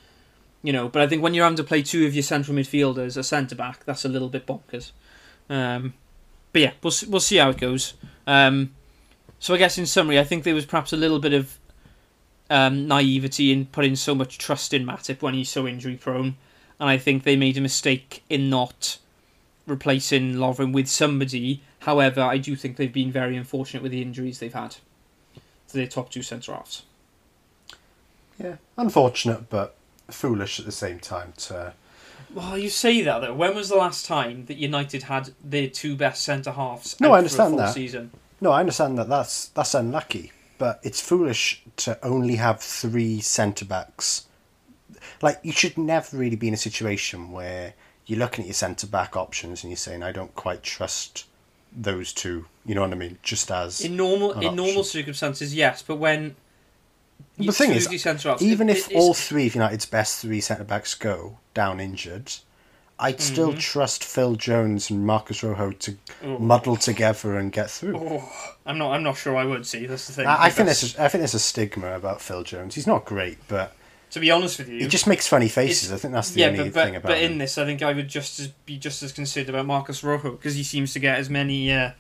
you 0.63 0.73
know. 0.73 0.87
But 0.87 1.01
I 1.01 1.07
think 1.07 1.21
when 1.21 1.33
you're 1.33 1.45
having 1.45 1.57
to 1.57 1.63
play 1.63 1.81
two 1.81 2.05
of 2.05 2.13
your 2.13 2.23
central 2.23 2.55
midfielders, 2.55 3.17
a 3.17 3.23
centre 3.23 3.55
back, 3.55 3.85
that's 3.85 4.05
a 4.05 4.09
little 4.09 4.29
bit 4.29 4.45
bonkers. 4.45 4.91
Um, 5.49 5.93
but 6.55 6.61
yeah, 6.61 6.71
we'll 6.81 6.93
we'll 7.09 7.19
see 7.19 7.35
how 7.35 7.49
it 7.49 7.57
goes. 7.57 7.95
Um, 8.25 8.71
so 9.39 9.53
I 9.53 9.57
guess 9.57 9.77
in 9.77 9.85
summary, 9.85 10.17
I 10.17 10.23
think 10.23 10.45
there 10.45 10.55
was 10.55 10.65
perhaps 10.65 10.93
a 10.93 10.95
little 10.95 11.19
bit 11.19 11.33
of 11.33 11.59
um, 12.49 12.87
naivety 12.87 13.51
in 13.51 13.65
putting 13.65 13.97
so 13.97 14.15
much 14.15 14.37
trust 14.37 14.73
in 14.73 14.85
Matip 14.85 15.21
when 15.21 15.33
he's 15.33 15.49
so 15.49 15.67
injury 15.67 15.97
prone, 15.97 16.37
and 16.79 16.89
I 16.89 16.97
think 16.97 17.23
they 17.23 17.35
made 17.35 17.57
a 17.57 17.61
mistake 17.61 18.23
in 18.29 18.49
not 18.49 18.99
replacing 19.67 20.35
Lovren 20.35 20.71
with 20.71 20.87
somebody. 20.87 21.61
However, 21.79 22.21
I 22.21 22.37
do 22.37 22.55
think 22.55 22.77
they've 22.77 22.93
been 22.93 23.11
very 23.11 23.35
unfortunate 23.35 23.83
with 23.83 23.91
the 23.91 24.01
injuries 24.01 24.39
they've 24.39 24.53
had 24.53 24.77
to 25.67 25.73
their 25.73 25.87
top 25.87 26.09
two 26.09 26.23
centre 26.23 26.53
halves. 26.53 26.83
Yeah, 28.41 28.55
unfortunate, 28.77 29.49
but 29.49 29.75
foolish 30.09 30.57
at 30.57 30.65
the 30.65 30.71
same 30.71 31.01
time 31.01 31.33
to. 31.49 31.73
Well, 32.35 32.57
you 32.57 32.69
say 32.69 33.01
that 33.01 33.19
though. 33.19 33.33
When 33.33 33.55
was 33.55 33.69
the 33.69 33.77
last 33.77 34.05
time 34.05 34.45
that 34.47 34.57
United 34.57 35.03
had 35.03 35.31
their 35.41 35.69
two 35.69 35.95
best 35.95 36.21
centre 36.21 36.51
halves? 36.51 36.99
No, 36.99 37.13
I 37.13 37.19
understand 37.19 37.57
that. 37.57 37.73
Season? 37.73 38.11
No, 38.41 38.51
I 38.51 38.59
understand 38.59 38.97
that 38.97 39.07
that's 39.07 39.47
that's 39.47 39.73
unlucky, 39.73 40.33
but 40.57 40.81
it's 40.83 40.99
foolish 40.99 41.63
to 41.77 41.97
only 42.05 42.35
have 42.35 42.59
three 42.59 43.21
centre 43.21 43.63
backs. 43.63 44.25
Like 45.21 45.39
you 45.43 45.53
should 45.53 45.77
never 45.77 46.17
really 46.17 46.35
be 46.35 46.49
in 46.49 46.53
a 46.53 46.57
situation 46.57 47.31
where 47.31 47.73
you're 48.05 48.19
looking 48.19 48.43
at 48.43 48.47
your 48.47 48.53
centre 48.53 48.85
back 48.85 49.15
options 49.15 49.63
and 49.63 49.71
you're 49.71 49.77
saying, 49.77 50.03
"I 50.03 50.11
don't 50.11 50.35
quite 50.35 50.61
trust 50.61 51.25
those 51.71 52.11
two. 52.11 52.47
You 52.65 52.75
know 52.75 52.81
what 52.81 52.91
I 52.91 52.95
mean? 52.95 53.17
Just 53.23 53.49
as 53.49 53.79
In 53.79 53.95
normal 53.95 54.33
in 54.41 54.57
normal 54.57 54.83
circumstances, 54.83 55.55
yes, 55.55 55.81
but 55.81 55.95
when 55.95 56.35
The 57.37 57.51
thing 57.51 57.71
is, 57.71 57.85
of 57.85 57.91
your 57.91 57.99
centre-halves- 57.99 58.41
even 58.41 58.69
it- 58.69 58.77
if 58.77 58.95
all 58.95 59.13
three 59.13 59.47
of 59.47 59.55
United's 59.55 59.85
best 59.85 60.19
three 60.21 60.39
centre 60.41 60.63
backs 60.63 60.93
go 60.95 61.37
down 61.53 61.79
injured, 61.81 62.31
I'd 62.97 63.19
still 63.19 63.51
Mhm. 63.53 63.59
trust 63.59 64.05
Phil 64.05 64.35
Jones 64.35 64.89
and 64.89 65.05
Marcos 65.05 65.43
Rojo 65.43 65.71
to 65.71 65.97
Oh. 66.23 66.37
muddle 66.39 66.77
together 66.77 67.37
and 67.37 67.51
get 67.51 67.69
through. 67.69 67.97
Oh, 67.97 68.29
I'm 68.65 68.77
not. 68.77 68.93
I'm 68.93 69.03
not 69.03 69.17
sure. 69.17 69.35
I 69.35 69.43
would 69.43 69.67
see. 69.67 69.85
That's 69.85 70.07
the 70.07 70.13
thing. 70.13 70.27
I, 70.27 70.45
I 70.45 70.49
think 70.49 70.67
there's 70.67 70.95
a, 70.97 71.03
I 71.03 71.09
think 71.09 71.19
there's 71.19 71.33
a 71.33 71.39
stigma 71.39 71.93
about 71.93 72.21
Phil 72.21 72.43
Jones. 72.43 72.75
He's 72.75 72.87
not 72.87 73.03
great, 73.03 73.37
but 73.49 73.73
To 74.11 74.21
be 74.21 74.31
honest 74.31 74.59
with 74.59 74.69
you, 74.69 74.79
he 74.79 74.87
just 74.87 75.07
makes 75.07 75.27
funny 75.27 75.49
faces. 75.49 75.91
I 75.91 75.97
think 75.97 76.13
that's 76.13 76.29
the 76.29 76.39
yeah, 76.39 76.47
only 76.47 76.59
but 76.69 76.73
but, 76.73 76.85
thing 76.85 76.95
about 76.95 77.09
but 77.09 77.17
him. 77.17 77.33
in 77.33 77.37
this, 77.39 77.57
I 77.57 77.65
think 77.65 77.81
I 77.83 77.91
would 77.91 78.07
just 78.07 78.39
as, 78.39 78.47
be 78.65 78.77
just 78.77 79.03
as 79.03 79.11
concerned 79.11 79.49
about 79.49 79.65
Marcos 79.65 80.01
Rojo 80.01 80.31
because 80.31 80.55
he 80.55 80.63
seems 80.63 80.93
to 80.93 80.99
get 80.99 81.19
as 81.19 81.29
many 81.29 81.73
uh, 81.73 81.91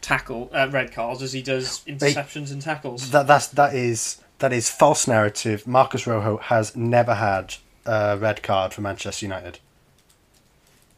tackle 0.00 0.50
uh, 0.54 0.68
red 0.70 0.92
cards 0.92 1.20
as 1.20 1.32
he 1.32 1.42
does 1.42 1.80
interceptions 1.88 2.52
and 2.52 2.62
tackles. 2.62 3.10
That 3.10 3.26
that's 3.26 3.48
that 3.48 3.74
is 3.74 4.18
that 4.38 4.52
is 4.52 4.70
false 4.70 5.06
narrative. 5.08 5.66
Marcos 5.66 6.06
Rojo 6.06 6.36
has 6.38 6.76
never 6.76 7.14
had 7.14 7.56
a 7.84 8.16
red 8.16 8.42
card 8.42 8.72
for 8.72 8.80
Manchester 8.80 9.26
United. 9.26 9.58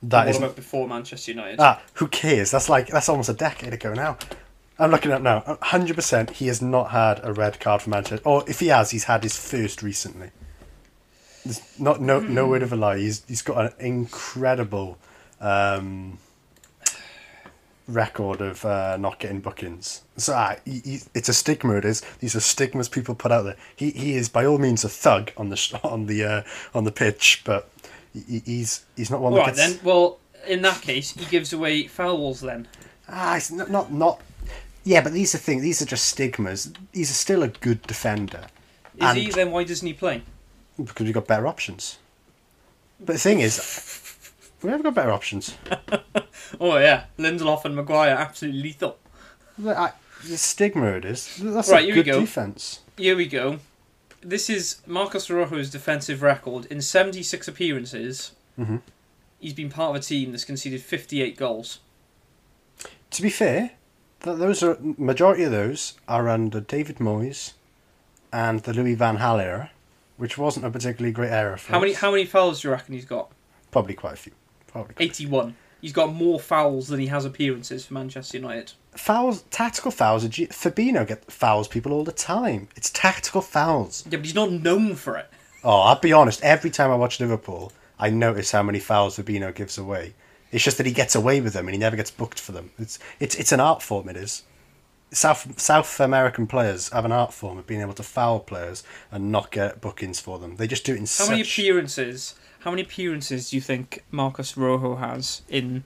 That 0.02 0.26
what 0.26 0.28
is 0.28 0.36
about 0.38 0.56
before 0.56 0.88
Manchester 0.88 1.32
United? 1.32 1.60
ah. 1.60 1.80
Who 1.94 2.08
cares? 2.08 2.50
That's 2.50 2.68
like 2.68 2.86
that's 2.88 3.08
almost 3.08 3.28
a 3.28 3.34
decade 3.34 3.74
ago 3.74 3.92
now. 3.92 4.16
I'm 4.78 4.90
looking 4.90 5.12
up 5.12 5.20
now. 5.20 5.58
Hundred 5.60 5.94
percent, 5.96 6.30
he 6.30 6.46
has 6.46 6.62
not 6.62 6.90
had 6.90 7.20
a 7.22 7.32
red 7.34 7.60
card 7.60 7.82
for 7.82 7.90
Manchester. 7.90 8.26
Or 8.26 8.42
if 8.48 8.60
he 8.60 8.68
has, 8.68 8.92
he's 8.92 9.04
had 9.04 9.22
his 9.22 9.36
first 9.36 9.82
recently. 9.82 10.30
There's 11.44 11.60
not 11.78 12.00
no 12.00 12.20
no 12.20 12.46
word 12.46 12.62
of 12.62 12.72
a 12.72 12.76
lie. 12.76 12.98
He's 12.98 13.22
he's 13.28 13.42
got 13.42 13.58
an 13.58 13.72
incredible 13.78 14.98
um, 15.40 16.18
record 17.90 18.40
of 18.40 18.64
uh, 18.64 18.96
not 18.98 19.18
getting 19.18 19.40
bookings. 19.40 20.02
So 20.16 20.34
ah, 20.34 20.56
he, 20.64 20.80
he, 20.84 20.98
it's 21.14 21.28
a 21.28 21.34
stigma. 21.34 21.74
It 21.74 21.84
is. 21.84 22.00
These 22.20 22.36
are 22.36 22.40
stigmas 22.40 22.88
people 22.88 23.14
put 23.14 23.32
out 23.32 23.42
there. 23.42 23.56
He 23.76 23.90
he 23.90 24.14
is 24.14 24.28
by 24.28 24.44
all 24.46 24.58
means 24.58 24.84
a 24.84 24.88
thug 24.88 25.32
on 25.36 25.48
the 25.48 25.80
on 25.82 26.06
the 26.06 26.24
uh, 26.24 26.42
on 26.74 26.84
the 26.84 26.92
pitch, 26.92 27.42
but 27.44 27.68
he, 28.12 28.40
he's 28.44 28.84
he's 28.96 29.10
not 29.10 29.20
one 29.20 29.32
All 29.32 29.38
that 29.38 29.46
right 29.46 29.56
gets. 29.56 29.74
then. 29.76 29.84
Well, 29.84 30.18
in 30.46 30.62
that 30.62 30.80
case, 30.82 31.12
he 31.12 31.24
gives 31.26 31.52
away 31.52 31.86
fouls 31.86 32.40
then. 32.40 32.66
Ah, 33.08 33.36
it's 33.36 33.50
not, 33.50 33.70
not 33.70 33.92
not. 33.92 34.20
Yeah, 34.84 35.02
but 35.02 35.12
these 35.12 35.34
are 35.34 35.38
things. 35.38 35.62
These 35.62 35.82
are 35.82 35.86
just 35.86 36.06
stigmas. 36.06 36.72
He's 36.92 37.14
still 37.14 37.42
a 37.42 37.48
good 37.48 37.82
defender 37.82 38.46
Is 38.96 39.00
And- 39.02 39.18
he? 39.18 39.30
Then 39.30 39.50
why 39.50 39.64
doesn't 39.64 39.86
he 39.86 39.92
play? 39.94 40.22
because 40.82 41.04
we've 41.04 41.12
got 41.12 41.26
better 41.26 41.46
options. 41.46 41.98
But 42.98 43.14
the 43.14 43.18
thing 43.18 43.40
is, 43.40 43.56
we 44.62 44.70
have 44.70 44.82
got 44.82 44.94
better 44.94 45.12
options. 45.12 45.56
Oh 46.58 46.76
yeah, 46.78 47.04
Lindelof 47.18 47.64
and 47.64 47.76
Maguire 47.76 48.10
absolutely 48.10 48.62
lethal. 48.62 48.98
I, 49.64 49.92
the 50.26 50.36
stigma 50.36 50.86
it 50.96 51.04
is. 51.04 51.38
That's 51.40 51.70
Right, 51.70 51.82
a 51.82 51.86
here 51.86 51.94
we 51.96 52.02
good 52.02 52.12
go. 52.12 52.20
defense. 52.20 52.80
Here 52.96 53.16
we 53.16 53.26
go. 53.26 53.60
This 54.20 54.50
is 54.50 54.80
Marcos 54.86 55.30
Rojo's 55.30 55.70
defensive 55.70 56.22
record 56.22 56.66
in 56.66 56.82
76 56.82 57.46
appearances. 57.46 58.32
Mhm. 58.58 58.80
He's 59.38 59.52
been 59.54 59.70
part 59.70 59.90
of 59.90 60.02
a 60.02 60.04
team 60.04 60.32
that's 60.32 60.44
conceded 60.44 60.82
58 60.82 61.36
goals. 61.36 61.78
To 63.12 63.22
be 63.22 63.30
fair, 63.30 63.72
th- 64.22 64.38
those 64.38 64.62
are 64.62 64.76
majority 64.80 65.44
of 65.44 65.52
those 65.52 65.94
are 66.08 66.28
under 66.28 66.60
David 66.60 66.96
Moyes 66.96 67.52
and 68.32 68.60
the 68.60 68.72
Louis 68.72 68.94
Van 68.94 69.18
Gaal 69.18 69.40
era, 69.42 69.70
which 70.16 70.36
wasn't 70.36 70.66
a 70.66 70.70
particularly 70.70 71.12
great 71.12 71.30
era 71.30 71.56
for 71.58 71.72
How 71.72 71.80
many 71.80 71.92
us. 71.92 72.00
how 72.00 72.10
many 72.10 72.24
fouls 72.24 72.60
do 72.62 72.68
you 72.68 72.72
reckon 72.72 72.94
he's 72.94 73.04
got? 73.04 73.30
Probably 73.70 73.94
quite 73.94 74.14
a 74.14 74.16
few. 74.16 74.32
Probably. 74.72 74.94
Quite. 74.94 75.04
81. 75.04 75.56
he's 75.80 75.92
got 75.92 76.12
more 76.12 76.38
fouls 76.38 76.88
than 76.88 77.00
he 77.00 77.06
has 77.06 77.24
appearances 77.24 77.86
for 77.86 77.94
Manchester 77.94 78.36
United. 78.38 78.72
Fouls, 78.92 79.42
tactical 79.50 79.90
fouls. 79.90 80.26
G- 80.28 80.46
get 80.46 81.30
fouls 81.30 81.68
people 81.68 81.92
all 81.92 82.04
the 82.04 82.12
time. 82.12 82.68
It's 82.76 82.90
tactical 82.90 83.40
fouls. 83.40 84.04
Yeah, 84.10 84.18
but 84.18 84.26
he's 84.26 84.34
not 84.34 84.50
known 84.52 84.94
for 84.96 85.16
it. 85.16 85.28
Oh, 85.62 85.80
I'll 85.80 85.98
be 86.00 86.12
honest. 86.12 86.42
Every 86.42 86.70
time 86.70 86.90
I 86.90 86.96
watch 86.96 87.20
Liverpool, 87.20 87.72
I 87.98 88.10
notice 88.10 88.50
how 88.52 88.62
many 88.62 88.78
fouls 88.80 89.16
Fabinho 89.18 89.54
gives 89.54 89.76
away. 89.78 90.14
It's 90.52 90.64
just 90.64 90.78
that 90.78 90.86
he 90.86 90.92
gets 90.92 91.14
away 91.14 91.40
with 91.40 91.52
them 91.52 91.66
and 91.66 91.74
he 91.74 91.78
never 91.78 91.96
gets 91.96 92.10
booked 92.10 92.40
for 92.40 92.52
them. 92.52 92.70
It's 92.78 92.98
it's 93.20 93.36
it's 93.36 93.52
an 93.52 93.60
art 93.60 93.82
form. 93.82 94.08
It 94.08 94.16
is. 94.16 94.42
South 95.12 95.60
South 95.60 96.00
American 96.00 96.46
players 96.46 96.88
have 96.90 97.04
an 97.04 97.12
art 97.12 97.32
form 97.32 97.58
of 97.58 97.66
being 97.66 97.80
able 97.80 97.92
to 97.94 98.02
foul 98.02 98.40
players 98.40 98.82
and 99.12 99.30
not 99.30 99.50
get 99.52 99.80
bookings 99.80 100.18
for 100.18 100.38
them. 100.38 100.56
They 100.56 100.66
just 100.66 100.84
do 100.84 100.92
it 100.92 100.96
in 100.96 101.02
How 101.02 101.06
such. 101.06 101.30
many 101.30 101.42
appearances? 101.42 102.34
How 102.60 102.70
many 102.70 102.82
appearances 102.82 103.48
do 103.48 103.56
you 103.56 103.62
think 103.62 104.04
Marcos 104.10 104.54
Rojo 104.54 104.96
has 104.96 105.40
in? 105.48 105.84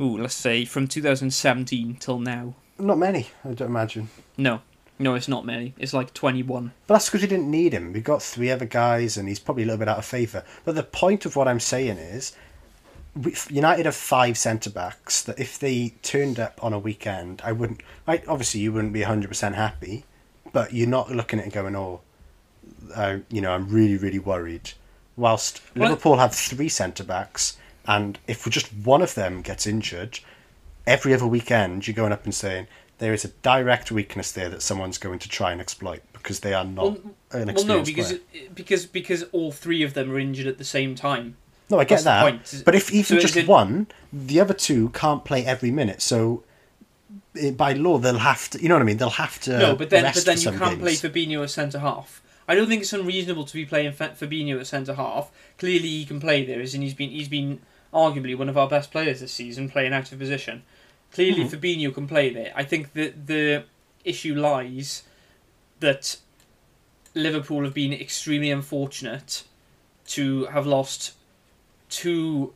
Ooh, 0.00 0.16
let's 0.16 0.34
say 0.34 0.64
from 0.64 0.88
2017 0.88 1.96
till 1.96 2.18
now. 2.18 2.54
Not 2.78 2.96
many, 2.96 3.28
I 3.44 3.52
don't 3.52 3.68
imagine. 3.68 4.08
No, 4.38 4.62
no, 4.98 5.14
it's 5.14 5.28
not 5.28 5.44
many. 5.44 5.74
It's 5.76 5.92
like 5.92 6.14
21. 6.14 6.72
But 6.86 6.94
that's 6.94 7.06
because 7.06 7.20
we 7.20 7.28
didn't 7.28 7.50
need 7.50 7.74
him. 7.74 7.92
We 7.92 8.00
got 8.00 8.22
three 8.22 8.50
other 8.50 8.64
guys, 8.64 9.18
and 9.18 9.28
he's 9.28 9.38
probably 9.38 9.64
a 9.64 9.66
little 9.66 9.80
bit 9.80 9.88
out 9.88 9.98
of 9.98 10.04
favour. 10.06 10.44
But 10.64 10.76
the 10.76 10.82
point 10.82 11.26
of 11.26 11.36
what 11.36 11.46
I'm 11.46 11.60
saying 11.60 11.98
is, 11.98 12.34
United 13.50 13.84
have 13.84 13.94
five 13.94 14.38
centre 14.38 14.70
backs 14.70 15.22
that 15.24 15.38
if 15.38 15.58
they 15.58 15.94
turned 16.02 16.40
up 16.40 16.58
on 16.62 16.72
a 16.72 16.78
weekend, 16.78 17.42
I 17.44 17.52
wouldn't. 17.52 17.82
I, 18.06 18.22
obviously, 18.26 18.60
you 18.60 18.72
wouldn't 18.72 18.94
be 18.94 19.02
100% 19.02 19.54
happy, 19.54 20.04
but 20.54 20.72
you're 20.72 20.88
not 20.88 21.10
looking 21.10 21.38
at 21.38 21.48
it 21.48 21.52
going, 21.52 21.76
oh, 21.76 22.00
uh, 22.94 23.18
you 23.28 23.42
know, 23.42 23.52
I'm 23.52 23.68
really, 23.68 23.98
really 23.98 24.18
worried. 24.18 24.70
Whilst 25.18 25.60
Well- 25.74 25.90
Liverpool 25.90 26.16
have 26.18 26.34
three 26.34 26.68
centre 26.68 27.04
backs, 27.04 27.56
and 27.86 28.18
if 28.28 28.48
just 28.48 28.72
one 28.72 29.02
of 29.02 29.14
them 29.14 29.42
gets 29.42 29.66
injured, 29.66 30.20
every 30.86 31.12
other 31.12 31.26
weekend 31.26 31.86
you're 31.86 31.94
going 31.94 32.12
up 32.12 32.24
and 32.24 32.34
saying 32.34 32.68
there 32.98 33.12
is 33.12 33.24
a 33.24 33.28
direct 33.42 33.90
weakness 33.90 34.30
there 34.32 34.48
that 34.48 34.62
someone's 34.62 34.96
going 34.96 35.18
to 35.18 35.28
try 35.28 35.50
and 35.52 35.60
exploit 35.60 36.02
because 36.12 36.40
they 36.40 36.54
are 36.54 36.64
not 36.64 36.84
Well, 36.84 37.00
an 37.32 37.52
Well, 37.54 37.64
no, 37.64 37.82
because 37.82 38.12
it, 38.12 38.54
because 38.54 38.86
because 38.86 39.24
all 39.32 39.50
three 39.50 39.82
of 39.82 39.94
them 39.94 40.10
are 40.12 40.18
injured 40.20 40.46
at 40.46 40.58
the 40.58 40.64
same 40.64 40.94
time. 40.94 41.36
No, 41.68 41.78
I 41.80 41.84
get 41.84 42.02
that's 42.04 42.52
that. 42.52 42.64
But 42.64 42.74
if 42.76 42.92
even 42.92 43.16
So 43.16 43.20
just 43.20 43.36
it- 43.36 43.48
one, 43.48 43.88
the 44.12 44.40
other 44.40 44.54
two 44.54 44.90
can't 44.90 45.24
play 45.24 45.44
every 45.44 45.70
minute. 45.72 46.00
So 46.00 46.44
eh, 47.36 47.50
by 47.50 47.72
law, 47.72 47.98
they'll 47.98 48.18
have 48.18 48.48
to. 48.50 48.62
You 48.62 48.68
know 48.68 48.76
what 48.76 48.82
I 48.82 48.84
mean? 48.86 48.96
They'll 48.98 49.10
have 49.10 49.40
to. 49.40 49.58
no, 49.58 49.74
but 49.76 49.90
then 49.90 50.04
but 50.04 50.24
then 50.24 50.40
you 50.40 50.52
can't 50.52 50.78
play 50.80 50.96
games. 50.96 51.02
Fabinho 51.02 51.42
as 51.42 51.52
centre 51.52 51.80
half. 51.80 52.22
I 52.48 52.54
don't 52.54 52.66
think 52.66 52.80
it's 52.82 52.92
unreasonable 52.92 53.44
to 53.44 53.52
be 53.54 53.66
playing 53.66 53.92
Fa- 53.92 54.16
Fabinho 54.18 54.58
at 54.58 54.66
centre 54.66 54.94
half. 54.94 55.30
Clearly, 55.58 55.88
he 55.88 56.04
can 56.06 56.18
play 56.18 56.44
there, 56.44 56.60
and 56.60 56.82
he's 56.82 56.94
been 56.94 57.10
he's 57.10 57.28
been 57.28 57.60
arguably 57.92 58.36
one 58.36 58.48
of 58.48 58.56
our 58.58 58.68
best 58.68 58.90
players 58.90 59.20
this 59.20 59.32
season, 59.32 59.68
playing 59.68 59.92
out 59.92 60.10
of 60.10 60.18
position. 60.18 60.62
Clearly, 61.12 61.44
Mhm. 61.44 61.50
Fabinho 61.50 61.94
can 61.94 62.06
play 62.08 62.30
there. 62.30 62.52
I 62.56 62.64
think 62.64 62.92
that 62.94 63.26
the 63.26 63.64
issue 64.04 64.34
lies 64.34 65.02
that 65.80 66.16
Liverpool 67.14 67.64
have 67.64 67.74
been 67.74 67.92
extremely 67.92 68.50
unfortunate 68.50 69.44
to 70.08 70.46
have 70.46 70.66
lost 70.66 71.12
two 71.88 72.54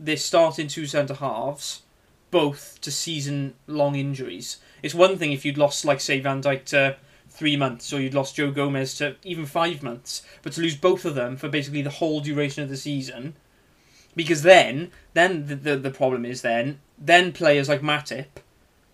their 0.00 0.16
starting 0.16 0.68
two 0.68 0.86
centre 0.86 1.14
halves, 1.14 1.82
both 2.30 2.80
to 2.82 2.90
season 2.90 3.54
long 3.66 3.96
injuries. 3.96 4.58
It's 4.80 4.94
one 4.94 5.18
thing 5.18 5.32
if 5.32 5.44
you'd 5.44 5.58
lost, 5.58 5.84
like 5.84 6.00
say 6.00 6.20
Van 6.20 6.40
Dijk 6.40 6.64
to 6.66 6.96
three 7.38 7.56
months, 7.56 7.92
or 7.92 8.00
you'd 8.00 8.14
lost 8.14 8.34
Joe 8.34 8.50
Gomez 8.50 8.96
to 8.96 9.14
even 9.22 9.46
five 9.46 9.80
months, 9.80 10.22
but 10.42 10.52
to 10.54 10.60
lose 10.60 10.74
both 10.74 11.04
of 11.04 11.14
them 11.14 11.36
for 11.36 11.48
basically 11.48 11.82
the 11.82 11.90
whole 11.90 12.20
duration 12.20 12.64
of 12.64 12.68
the 12.68 12.76
season, 12.76 13.36
because 14.16 14.42
then 14.42 14.90
then 15.14 15.46
the 15.46 15.54
the, 15.54 15.76
the 15.76 15.90
problem 15.90 16.24
is 16.24 16.42
then 16.42 16.80
then 16.98 17.32
players 17.32 17.68
like 17.68 17.80
Matip 17.80 18.42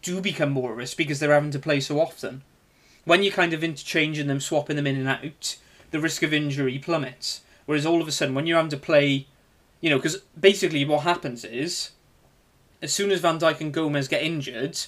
do 0.03 0.21
become 0.21 0.51
more 0.51 0.73
at 0.73 0.77
risk 0.77 0.99
because 0.99 1.19
they're 1.19 1.33
having 1.33 1.51
to 1.53 1.59
play 1.59 1.81
so 1.81 1.99
often. 1.99 2.43
When 3.05 3.23
you're 3.23 3.33
kind 3.33 3.55
of 3.55 3.65
interchanging 3.65 4.27
them, 4.27 4.41
swapping 4.41 4.77
them 4.77 4.87
in 4.87 4.97
and 4.97 5.09
out, 5.09 5.57
the 5.91 6.01
risk 6.01 6.23
of 6.23 6.35
injury 6.35 6.79
plummets. 6.79 7.41
Whereas 7.65 7.87
all 7.87 8.03
of 8.03 8.09
a 8.09 8.13
sudden, 8.13 8.35
when 8.35 8.47
you're 8.47 8.59
having 8.59 8.71
to 8.71 8.77
play, 8.77 9.27
you 9.81 9.89
know, 9.89 9.97
because 9.97 10.19
basically 10.39 10.85
what 10.85 11.05
happens 11.05 11.45
is, 11.45 11.93
as 12.83 12.93
soon 12.93 13.11
as 13.11 13.21
Van 13.21 13.39
Dijk 13.39 13.61
and 13.63 13.73
Gomez 13.73 14.09
get 14.09 14.23
injured 14.23 14.79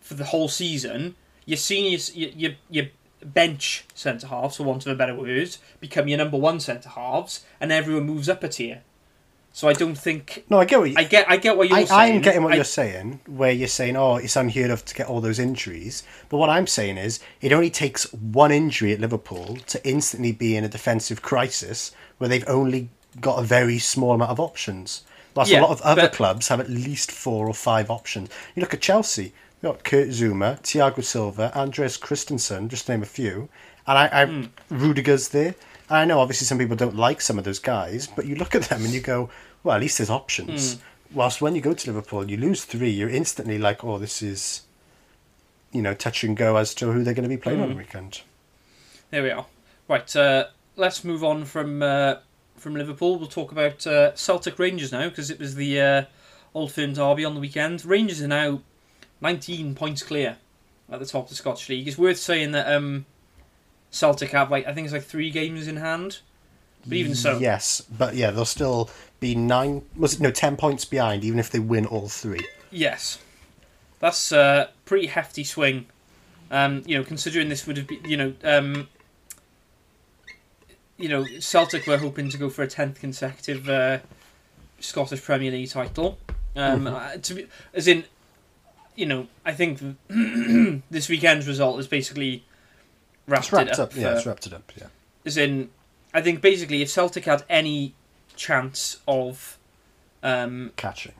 for 0.00 0.14
the 0.14 0.24
whole 0.24 0.48
season, 0.48 1.14
your 1.48 1.56
senior, 1.56 1.98
your, 2.14 2.30
your, 2.36 2.52
your 2.68 2.84
bench 3.24 3.84
centre 3.94 4.26
halves, 4.26 4.56
for 4.56 4.64
want 4.64 4.84
of 4.86 4.92
a 4.92 4.94
better 4.94 5.14
word, 5.14 5.56
become 5.80 6.06
your 6.08 6.18
number 6.18 6.36
one 6.36 6.60
centre 6.60 6.90
halves, 6.90 7.44
and 7.60 7.72
everyone 7.72 8.04
moves 8.04 8.28
up 8.28 8.44
a 8.44 8.48
tier. 8.48 8.82
So 9.52 9.66
I 9.66 9.72
don't 9.72 9.96
think 9.96 10.44
No, 10.50 10.58
I 10.60 10.66
get 10.66 10.78
what 10.78 10.90
you, 10.90 10.94
I 10.98 11.04
get 11.04 11.28
I 11.28 11.36
get 11.38 11.56
what 11.56 11.68
you're 11.68 11.78
I, 11.78 11.84
saying. 11.84 12.16
I'm 12.16 12.20
getting 12.22 12.42
what 12.42 12.52
I- 12.52 12.56
you're 12.56 12.64
saying, 12.64 13.20
where 13.26 13.50
you're 13.50 13.66
saying, 13.66 13.96
oh, 13.96 14.16
it's 14.16 14.36
unheard 14.36 14.70
of 14.70 14.84
to 14.84 14.94
get 14.94 15.08
all 15.08 15.20
those 15.22 15.38
injuries. 15.38 16.02
But 16.28 16.36
what 16.36 16.50
I'm 16.50 16.66
saying 16.66 16.98
is, 16.98 17.18
it 17.40 17.52
only 17.52 17.70
takes 17.70 18.12
one 18.12 18.52
injury 18.52 18.92
at 18.92 19.00
Liverpool 19.00 19.56
to 19.68 19.84
instantly 19.88 20.32
be 20.32 20.54
in 20.54 20.64
a 20.64 20.68
defensive 20.68 21.22
crisis 21.22 21.92
where 22.18 22.28
they've 22.28 22.44
only 22.46 22.90
got 23.22 23.38
a 23.38 23.42
very 23.42 23.78
small 23.78 24.12
amount 24.12 24.30
of 24.30 24.38
options. 24.38 25.02
Whilst 25.34 25.50
Yeah, 25.50 25.60
a 25.60 25.62
lot 25.62 25.70
of 25.70 25.80
other 25.80 26.02
but- 26.02 26.12
clubs 26.12 26.48
have 26.48 26.60
at 26.60 26.68
least 26.68 27.10
four 27.10 27.48
or 27.48 27.54
five 27.54 27.90
options. 27.90 28.28
You 28.54 28.60
look 28.60 28.74
at 28.74 28.80
Chelsea, 28.82 29.32
got 29.62 29.84
Kurt 29.84 30.08
Zouma, 30.08 30.60
Thiago 30.62 31.02
Silva, 31.02 31.56
Andreas 31.56 31.96
Christensen, 31.96 32.68
just 32.68 32.86
to 32.86 32.92
name 32.92 33.02
a 33.02 33.06
few. 33.06 33.48
And 33.86 33.98
I, 33.98 34.08
I 34.12 34.26
Hmm. 34.26 34.44
Rudiger's 34.70 35.28
there. 35.28 35.54
And 35.88 35.98
I 35.98 36.04
know 36.04 36.20
obviously 36.20 36.46
some 36.46 36.58
people 36.58 36.76
don't 36.76 36.96
like 36.96 37.20
some 37.20 37.38
of 37.38 37.44
those 37.44 37.58
guys, 37.58 38.06
but 38.06 38.26
you 38.26 38.34
look 38.36 38.54
at 38.54 38.62
them 38.64 38.84
and 38.84 38.92
you 38.92 39.00
go, 39.00 39.30
well, 39.64 39.76
at 39.76 39.80
least 39.80 39.98
there's 39.98 40.10
options. 40.10 40.74
Hmm. 40.74 40.80
Whilst 41.14 41.40
when 41.40 41.54
you 41.54 41.60
go 41.62 41.72
to 41.72 41.86
Liverpool, 41.90 42.30
you 42.30 42.36
lose 42.36 42.64
three, 42.64 42.90
you're 42.90 43.08
instantly 43.08 43.58
like, 43.58 43.82
oh, 43.82 43.98
this 43.98 44.20
is, 44.22 44.62
you 45.72 45.80
know, 45.82 45.94
touch 45.94 46.22
and 46.22 46.36
go 46.36 46.56
as 46.56 46.74
to 46.74 46.92
who 46.92 47.02
they're 47.02 47.14
going 47.14 47.28
to 47.28 47.34
be 47.34 47.38
playing 47.38 47.58
Hmm. 47.58 47.64
on 47.64 47.68
the 47.70 47.76
weekend. 47.76 48.20
There 49.10 49.22
we 49.22 49.30
are. 49.30 49.46
Right, 49.88 50.14
uh, 50.16 50.48
let's 50.76 51.02
move 51.02 51.24
on 51.24 51.46
from 51.46 51.82
uh, 51.82 52.16
from 52.56 52.74
Liverpool. 52.74 53.18
We'll 53.18 53.26
talk 53.28 53.52
about 53.52 53.86
uh, 53.86 54.14
Celtic 54.14 54.58
Rangers 54.58 54.92
now 54.92 55.08
because 55.08 55.30
it 55.30 55.38
was 55.38 55.54
the 55.54 55.80
uh, 55.80 56.04
Old 56.52 56.72
Firm 56.72 56.92
derby 56.92 57.24
on 57.24 57.32
the 57.34 57.40
weekend. 57.40 57.86
Rangers 57.86 58.20
are 58.20 58.28
now 58.28 58.60
19 59.20 59.74
points 59.74 60.02
clear 60.02 60.36
at 60.90 61.00
the 61.00 61.06
top 61.06 61.24
of 61.24 61.30
the 61.30 61.34
Scottish 61.34 61.68
League. 61.68 61.86
It's 61.86 61.98
worth 61.98 62.18
saying 62.18 62.52
that 62.52 62.72
um, 62.72 63.06
Celtic 63.90 64.30
have 64.30 64.50
like 64.50 64.66
I 64.66 64.72
think 64.72 64.84
it's 64.86 64.94
like 64.94 65.04
three 65.04 65.30
games 65.30 65.68
in 65.68 65.76
hand, 65.76 66.20
but 66.86 66.94
even 66.94 67.14
so, 67.14 67.38
Yes, 67.38 67.80
but 67.80 68.14
yeah, 68.14 68.30
they'll 68.30 68.44
still 68.44 68.90
be 69.20 69.34
nine, 69.34 69.82
was 69.96 70.14
it, 70.14 70.20
no, 70.20 70.30
ten 70.30 70.56
points 70.56 70.84
behind, 70.84 71.24
even 71.24 71.38
if 71.38 71.50
they 71.50 71.58
win 71.58 71.86
all 71.86 72.08
three. 72.08 72.46
Yes, 72.70 73.18
that's 73.98 74.32
a 74.32 74.70
pretty 74.84 75.06
hefty 75.06 75.44
swing. 75.44 75.86
Um, 76.50 76.82
you 76.86 76.96
know, 76.96 77.04
considering 77.04 77.48
this 77.48 77.66
would 77.66 77.76
have 77.76 77.86
been, 77.86 78.04
you 78.04 78.16
know, 78.16 78.34
um, 78.42 78.88
you 80.96 81.08
know, 81.08 81.24
Celtic 81.40 81.86
were 81.86 81.98
hoping 81.98 82.30
to 82.30 82.38
go 82.38 82.48
for 82.48 82.62
a 82.62 82.66
tenth 82.66 83.00
consecutive 83.00 83.68
uh, 83.68 83.98
Scottish 84.80 85.22
Premier 85.22 85.50
League 85.50 85.70
title. 85.70 86.18
Um, 86.56 86.86
uh, 86.86 87.16
to 87.16 87.34
be, 87.34 87.46
as 87.72 87.86
in, 87.86 88.04
you 88.98 89.06
know, 89.06 89.28
I 89.44 89.52
think 89.52 89.78
this 90.90 91.08
weekend's 91.08 91.46
result 91.46 91.78
is 91.78 91.86
basically 91.86 92.44
wrapped, 93.28 93.44
It's 93.44 93.52
wrapped 93.52 93.68
it 93.70 93.78
up, 93.78 93.88
up. 93.90 93.96
yeah, 93.96 94.10
for- 94.10 94.16
it's 94.16 94.26
wrapped 94.26 94.46
it 94.48 94.52
up, 94.52 94.72
yeah. 94.76 94.86
as 95.24 95.36
in, 95.36 95.70
I 96.12 96.20
think 96.20 96.40
basically 96.40 96.82
if 96.82 96.90
Celtic 96.90 97.24
had 97.26 97.44
any 97.48 97.94
chance 98.34 98.98
of 99.06 99.56
um, 100.22 100.72
Catching. 100.76 101.12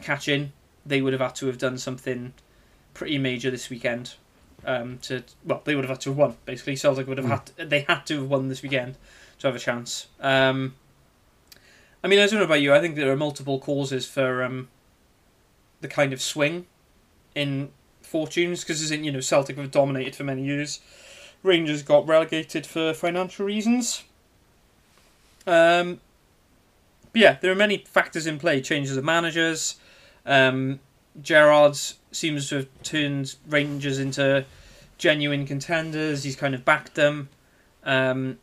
catching, 0.00 0.52
they 0.86 1.02
would 1.02 1.12
have 1.12 1.20
had 1.20 1.34
to 1.36 1.46
have 1.48 1.58
done 1.58 1.76
something 1.76 2.32
pretty 2.94 3.18
major 3.18 3.50
this 3.50 3.68
weekend. 3.68 4.14
Um, 4.64 4.98
to 5.02 5.22
well, 5.44 5.62
they 5.64 5.74
would 5.74 5.84
have 5.84 5.90
had 5.90 6.00
to 6.02 6.10
have 6.10 6.16
won. 6.18 6.36
Basically, 6.44 6.76
Celtic 6.76 7.06
would 7.06 7.16
have 7.18 7.26
Mm. 7.26 7.30
had 7.30 7.46
to, 7.46 7.64
they 7.66 7.80
had 7.80 8.06
to 8.06 8.20
have 8.20 8.28
won 8.30 8.48
this 8.48 8.62
weekend 8.62 8.96
to 9.40 9.46
have 9.46 9.56
a 9.56 9.58
chance. 9.58 10.06
Um, 10.20 10.74
I 12.04 12.08
mean, 12.08 12.18
I 12.18 12.26
don't 12.26 12.38
know 12.38 12.44
about 12.44 12.60
you. 12.62 12.72
I 12.74 12.80
think 12.80 12.94
there 12.96 13.10
are 13.12 13.16
multiple 13.16 13.58
causes 13.58 14.06
for 14.06 14.42
um, 14.42 14.68
the 15.80 15.88
kind 15.88 16.12
of 16.12 16.20
swing 16.20 16.66
in 17.34 17.70
fortunes 18.02 18.60
because, 18.62 18.82
as 18.82 18.90
in 18.90 19.04
you 19.04 19.12
know, 19.12 19.20
Celtic 19.20 19.56
have 19.56 19.70
dominated 19.70 20.14
for 20.16 20.24
many 20.24 20.44
years. 20.44 20.80
Rangers 21.42 21.82
got 21.82 22.06
relegated 22.06 22.66
for 22.66 22.92
financial 22.92 23.46
reasons. 23.46 24.04
Um, 25.46 26.00
but 27.12 27.22
yeah, 27.22 27.38
there 27.40 27.50
are 27.50 27.56
many 27.56 27.78
factors 27.78 28.26
in 28.26 28.38
play. 28.38 28.60
Changes 28.60 28.96
of 28.96 29.04
managers. 29.04 29.76
Um, 30.26 30.80
Gerrard's 31.20 31.96
seems 32.12 32.48
to 32.48 32.56
have 32.56 32.68
turned 32.82 33.36
Rangers 33.48 33.98
into 33.98 34.44
genuine 34.98 35.46
contenders. 35.46 36.24
He's 36.24 36.36
kind 36.36 36.54
of 36.54 36.64
backed 36.64 36.94
them. 36.94 37.28
Um, 37.84 38.38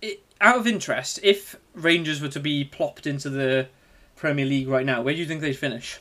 it, 0.00 0.22
out 0.40 0.56
of 0.56 0.66
interest, 0.66 1.20
if 1.22 1.56
Rangers 1.74 2.20
were 2.20 2.28
to 2.28 2.40
be 2.40 2.64
plopped 2.64 3.06
into 3.06 3.30
the 3.30 3.68
Premier 4.16 4.44
League 4.44 4.68
right 4.68 4.84
now, 4.84 5.02
where 5.02 5.14
do 5.14 5.20
you 5.20 5.26
think 5.26 5.40
they'd 5.40 5.56
finish? 5.56 6.00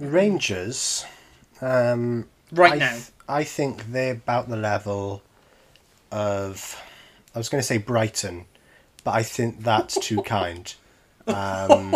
Rangers, 0.00 1.04
um, 1.60 2.26
Right 2.52 2.72
I 2.72 2.76
now, 2.76 2.92
th- 2.92 3.04
I 3.28 3.44
think 3.44 3.92
they're 3.92 4.12
about 4.12 4.48
the 4.48 4.56
level 4.56 5.22
of. 6.10 6.80
I 7.34 7.38
was 7.38 7.48
going 7.48 7.60
to 7.60 7.66
say 7.66 7.78
Brighton, 7.78 8.46
but 9.04 9.12
I 9.14 9.22
think 9.22 9.62
that's 9.62 9.98
too 9.98 10.22
kind. 10.22 10.72
Um, 11.28 11.90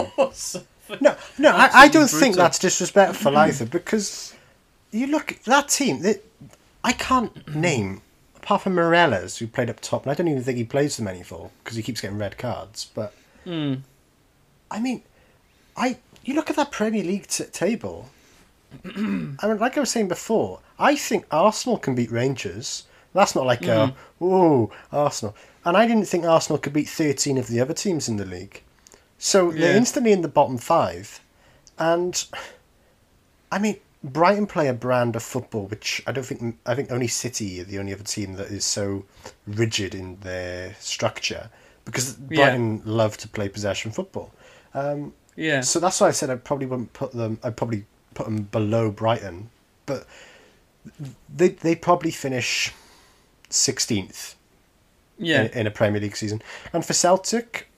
no, 1.01 1.17
no, 1.39 1.51
I, 1.53 1.71
I 1.73 1.89
don't 1.89 2.03
Absolutely 2.03 2.21
think 2.21 2.37
that's 2.37 2.59
disrespectful 2.59 3.35
either 3.39 3.65
because 3.65 4.35
you 4.91 5.07
look 5.07 5.33
at 5.33 5.45
that 5.45 5.71
team. 5.71 6.03
They, 6.03 6.17
I 6.85 6.93
can't 6.93 7.49
name 7.57 8.03
apart 8.37 8.61
from 8.61 8.75
Morelos 8.75 9.39
who 9.39 9.47
played 9.47 9.71
up 9.71 9.81
top, 9.81 10.03
and 10.03 10.11
I 10.11 10.15
don't 10.15 10.29
even 10.29 10.43
think 10.43 10.59
he 10.59 10.65
plays 10.65 10.99
them 10.99 11.09
anymore 11.09 11.51
because 11.65 11.79
he 11.79 11.83
keeps 11.83 12.03
getting 12.03 12.19
red 12.19 12.37
cards. 12.37 12.91
But 12.95 13.15
Hmm. 13.45 13.77
I 14.71 14.81
mean, 14.81 15.03
I 15.79 15.97
you 16.25 16.35
look 16.35 16.51
at 16.51 16.57
that 16.57 16.71
Premier 16.71 17.05
League 17.05 17.27
t- 17.27 17.45
table. 17.45 18.09
I 18.85 18.89
mean, 18.89 19.59
like 19.59 19.77
I 19.77 19.81
was 19.81 19.91
saying 19.91 20.09
before, 20.09 20.61
I 20.79 20.97
think 20.97 21.27
Arsenal 21.31 21.79
can 21.79 21.95
beat 21.95 22.11
Rangers. 22.11 22.85
That's 23.13 23.35
not 23.35 23.45
like 23.45 23.67
a 23.67 23.95
oh 24.21 24.71
Arsenal, 24.91 25.37
and 25.65 25.77
I 25.77 25.87
didn't 25.87 26.07
think 26.07 26.25
Arsenal 26.25 26.59
could 26.59 26.73
beat 26.73 26.89
thirteen 26.89 27.37
of 27.37 27.49
the 27.49 27.61
other 27.61 27.75
teams 27.75 28.09
in 28.09 28.17
the 28.17 28.25
league. 28.25 28.63
So 29.19 29.53
they're 29.53 29.77
instantly 29.77 30.13
in 30.13 30.23
the 30.23 30.29
bottom 30.29 30.57
five, 30.59 31.21
and 31.79 32.25
I 33.51 33.59
mean 33.59 33.77
Brighton 34.03 34.47
play 34.47 34.67
a 34.69 34.73
brand 34.73 35.15
of 35.15 35.23
football 35.23 35.67
which 35.67 36.03
I 36.07 36.13
don't 36.13 36.25
think 36.25 36.59
I 36.67 36.75
think 36.75 36.91
only 36.91 37.07
City 37.07 37.61
are 37.61 37.65
the 37.65 37.79
only 37.79 37.93
other 37.93 38.03
team 38.03 38.33
that 38.35 38.47
is 38.49 38.65
so 38.65 39.05
rigid 39.47 39.95
in 39.95 40.17
their 40.21 40.75
structure 40.81 41.51
because 41.85 42.17
Yeah. 42.31 42.37
Brighton 42.47 42.83
love 42.85 43.17
to 43.19 43.29
play 43.29 43.49
possession 43.49 43.91
football. 43.93 44.33
Um, 44.75 45.13
yeah. 45.37 45.61
so 45.63 45.79
that's 45.81 46.01
why 46.01 46.09
I 46.09 46.13
said 46.13 46.31
I 46.31 46.37
probably 46.37 46.67
wouldn't 46.67 46.93
put 46.93 47.13
them. 47.13 47.39
I'd 47.43 47.57
probably 47.57 47.85
put 48.15 48.27
them 48.27 48.43
below 48.45 48.91
Brighton, 48.91 49.51
but 49.87 50.07
they 51.35 51.49
they 51.49 51.75
probably 51.75 52.11
finish 52.11 52.73
sixteenth 53.51 54.35
Yeah. 55.19 55.43
in, 55.45 55.49
in 55.61 55.67
a 55.67 55.71
Premier 55.71 56.01
League 56.01 56.17
season. 56.17 56.43
And 56.73 56.85
for 56.85 56.93
Celtic, 56.93 57.69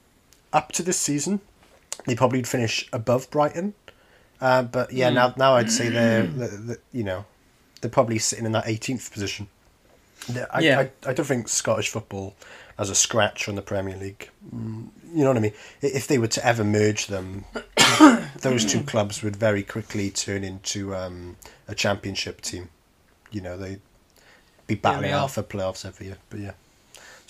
up 0.53 0.73
to 0.73 0.83
this 0.83 0.99
season, 0.99 1.41
they 2.07 2.15
probably 2.15 2.39
would 2.39 2.49
finish 2.49 2.89
above 2.93 3.31
Brighton. 3.31 3.75
Uh, 4.41 4.63
but 4.63 4.93
yeah, 4.93 5.09
Hmm. 5.09 5.15
now 5.15 5.35
now 5.37 5.55
I'd 5.57 5.71
say 5.71 5.89
they're, 5.91 6.27
the 6.27 6.47
the 6.49 6.79
you 6.93 7.05
know 7.05 7.25
they're 7.81 7.91
probably 7.91 8.19
sitting 8.19 8.47
in 8.47 8.53
that 8.53 8.65
18th 8.65 9.13
position. 9.13 9.49
I, 10.51 10.61
Yeah. 10.61 10.81
I, 10.81 11.11
I 11.11 11.13
don't 11.13 11.27
think 11.27 11.49
Scottish 11.49 11.91
football 11.91 12.35
has 12.79 12.91
a 12.91 12.95
scratch 12.95 13.49
on 13.49 13.55
the 13.55 13.63
Premier 13.63 13.97
League. 13.97 14.31
Mm, 14.55 14.89
You 15.13 15.23
know 15.23 15.29
what 15.29 15.37
I 15.37 15.41
mean? 15.41 15.53
If 15.81 16.07
they 16.09 16.19
were 16.19 16.27
to 16.29 16.45
ever 16.47 16.65
merge 16.65 17.07
them, 17.07 17.45
those 18.41 18.65
two 18.65 18.83
clubs 18.83 19.23
would 19.23 19.37
very 19.37 19.63
quickly 19.63 20.11
turn 20.11 20.43
into 20.45 20.95
um, 20.95 21.37
a 21.69 21.75
championship 21.75 22.41
team. 22.41 22.71
You 23.31 23.41
know, 23.41 23.57
they'd 23.57 23.81
be 24.67 24.75
battling 24.75 25.13
out 25.13 25.31
for 25.31 25.43
playoffs 25.43 25.85
every 25.87 26.07
year. 26.07 26.19
But 26.31 26.41
yeah, 26.41 26.53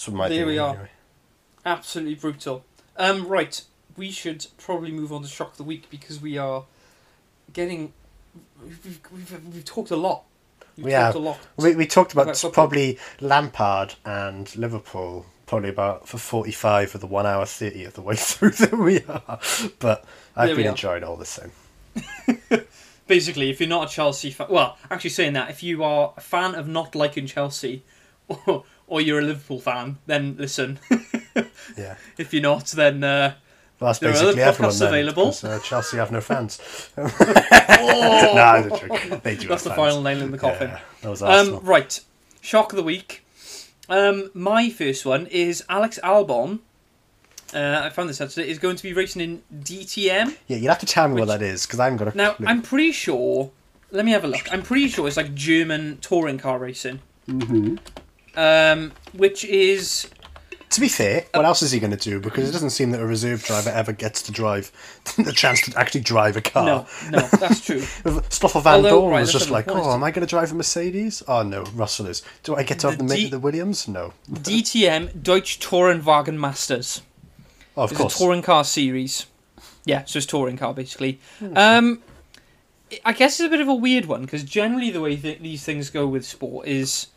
what 0.06 0.14
my 0.14 0.28
There 0.28 0.46
we 0.46 0.58
are. 0.58 0.70
anyway. 0.74 0.88
Absolutely 1.66 2.14
brutal. 2.14 2.64
Um, 2.96 3.26
right, 3.26 3.60
we 3.96 4.10
should 4.10 4.46
probably 4.58 4.92
move 4.92 5.12
on 5.12 5.22
to 5.22 5.28
shock 5.28 5.52
of 5.52 5.56
the 5.56 5.62
week 5.64 5.88
because 5.90 6.20
we 6.20 6.36
are 6.38 6.64
getting. 7.52 7.92
We've, 8.62 9.00
we've, 9.12 9.54
we've 9.54 9.64
talked 9.64 9.90
a 9.90 9.96
lot. 9.96 10.24
We've 10.76 10.86
We 10.86 10.90
talked 10.92 11.02
have. 11.04 11.14
a 11.16 11.18
lot. 11.18 11.38
We, 11.56 11.74
we 11.76 11.86
talked 11.86 12.12
about 12.12 12.38
About 12.38 12.52
probably 12.52 12.98
Lampard 13.20 13.94
and 14.04 14.54
Liverpool 14.56 15.26
probably 15.46 15.68
about 15.70 16.08
for 16.08 16.18
45 16.18 16.94
of 16.94 17.00
the 17.00 17.06
1 17.06 17.26
hour 17.26 17.44
30 17.46 17.84
of 17.84 17.94
the 17.94 18.00
way 18.02 18.16
through 18.16 18.50
that 18.50 18.72
we 18.72 19.02
are. 19.04 19.38
But 19.78 20.04
I've 20.36 20.48
There 20.48 20.56
been 20.56 20.66
enjoying 20.68 21.04
all 21.04 21.16
the 21.16 21.24
same. 21.26 21.52
Basically, 23.06 23.50
if 23.50 23.60
you're 23.60 23.68
not 23.68 23.90
a 23.90 23.94
Chelsea 23.94 24.30
fan, 24.30 24.46
well, 24.48 24.78
actually 24.90 25.10
saying 25.10 25.34
that, 25.34 25.50
if 25.50 25.62
you 25.62 25.84
are 25.84 26.14
a 26.16 26.20
fan 26.20 26.54
of 26.54 26.66
not 26.66 26.94
liking 26.94 27.26
Chelsea, 27.26 27.82
or, 28.28 28.64
or 28.86 29.00
you're 29.02 29.18
a 29.18 29.22
Liverpool 29.22 29.60
fan, 29.60 29.98
then 30.06 30.36
listen. 30.38 30.78
Yeah. 31.76 31.96
if 32.18 32.32
you're 32.32 32.42
not, 32.42 32.66
then 32.68 33.02
uh, 33.02 33.34
Well, 33.80 33.88
that's 33.88 33.98
There 33.98 34.10
are 34.10 34.12
basically 34.12 34.42
other 34.42 34.50
everyone 34.52 34.70
podcasts 34.72 34.78
then, 34.78 34.88
available. 34.88 35.34
uh, 35.42 35.58
Chelsea 35.60 35.96
have 35.96 36.12
no 36.12 36.20
fans. 36.20 36.60
oh, 36.96 38.62
no, 38.68 38.76
joke. 38.76 39.22
They 39.22 39.36
do 39.36 39.48
that's 39.48 39.64
the 39.64 39.70
have 39.70 39.76
final 39.76 40.02
nail 40.02 40.22
in 40.22 40.30
the 40.30 40.38
coffin. 40.38 40.68
Yeah, 40.70 40.80
that 41.02 41.08
was 41.10 41.22
Arsenal. 41.22 41.58
Um, 41.60 41.64
right, 41.64 42.00
shock 42.40 42.72
of 42.72 42.76
the 42.76 42.82
week. 42.82 43.23
Um, 43.88 44.30
my 44.34 44.70
first 44.70 45.04
one 45.04 45.26
is 45.26 45.64
Alex 45.68 45.98
Albon. 46.02 46.60
Uh, 47.52 47.82
I 47.84 47.90
found 47.90 48.08
this 48.08 48.20
out 48.20 48.30
today. 48.30 48.48
Is 48.48 48.58
going 48.58 48.76
to 48.76 48.82
be 48.82 48.92
racing 48.92 49.22
in 49.22 49.42
DTM. 49.62 50.36
yeah, 50.48 50.56
you'd 50.56 50.68
have 50.68 50.78
to 50.80 50.86
tell 50.86 51.08
me 51.08 51.20
what 51.20 51.28
that 51.28 51.42
is 51.42 51.66
because 51.66 51.78
I 51.80 51.84
haven't 51.84 51.98
got 51.98 52.14
a 52.14 52.16
Now 52.16 52.32
clue. 52.32 52.46
I'm 52.46 52.62
pretty 52.62 52.92
sure. 52.92 53.50
Let 53.90 54.04
me 54.04 54.10
have 54.10 54.24
a 54.24 54.28
look. 54.28 54.52
I'm 54.52 54.62
pretty 54.62 54.88
sure 54.88 55.06
it's 55.06 55.16
like 55.16 55.34
German 55.34 55.98
touring 56.00 56.38
car 56.38 56.58
racing. 56.58 57.00
Mm-hmm. 57.28 57.76
Um, 58.36 58.92
which 59.12 59.44
is 59.44 60.08
To 60.74 60.80
be 60.80 60.88
fair, 60.88 61.24
what 61.32 61.44
else 61.44 61.62
is 61.62 61.70
he 61.70 61.78
going 61.78 61.92
to 61.92 61.96
do? 61.96 62.18
Because 62.18 62.48
it 62.48 62.52
doesn't 62.52 62.70
seem 62.70 62.90
that 62.90 63.00
a 63.00 63.06
reserve 63.06 63.44
driver 63.44 63.70
ever 63.70 63.92
gets 63.92 64.22
to 64.22 64.32
drive 64.32 64.72
the 65.16 65.32
chance 65.32 65.60
to 65.62 65.78
actually 65.78 66.00
drive 66.00 66.36
a 66.36 66.40
car. 66.40 66.64
no, 66.66 66.86
no, 67.10 67.20
that's 67.20 67.64
true. 67.64 67.80
Stoffel 68.28 68.60
Van 68.60 68.74
Although, 68.76 68.90
Dorn 68.90 69.12
right, 69.12 69.20
was 69.20 69.32
just 69.32 69.50
like, 69.50 69.66
oh, 69.68 69.92
am 69.92 70.02
I 70.02 70.10
going 70.10 70.26
to 70.26 70.30
drive 70.30 70.50
a 70.50 70.54
Mercedes? 70.56 71.22
Oh, 71.28 71.42
no, 71.42 71.62
Russell 71.74 72.06
is. 72.06 72.22
Do 72.42 72.56
I 72.56 72.64
get 72.64 72.80
to 72.80 72.90
have 72.90 72.98
The 72.98 73.04
the, 73.04 73.14
D- 73.14 73.28
the 73.30 73.38
Williams? 73.38 73.86
No. 73.86 74.12
DTM 74.32 75.22
Deutsche 75.22 75.60
Tourenwagen 75.60 76.38
Masters. 76.38 77.02
Oh, 77.76 77.84
of 77.84 77.92
It's 77.92 78.00
course. 78.00 78.16
a 78.16 78.18
touring 78.18 78.42
car 78.42 78.64
series. 78.64 79.26
Yeah, 79.84 80.04
so 80.06 80.16
it's 80.16 80.26
touring 80.26 80.56
car 80.56 80.74
basically. 80.74 81.20
Um, 81.54 82.02
I 83.04 83.12
guess 83.12 83.38
it's 83.38 83.46
a 83.46 83.50
bit 83.50 83.60
of 83.60 83.68
a 83.68 83.74
weird 83.74 84.06
one 84.06 84.22
because 84.22 84.42
generally 84.44 84.90
the 84.90 85.00
way 85.00 85.14
th- 85.16 85.40
these 85.40 85.62
things 85.64 85.90
go 85.90 86.06
with 86.06 86.24
sport 86.24 86.66
is, 86.66 87.08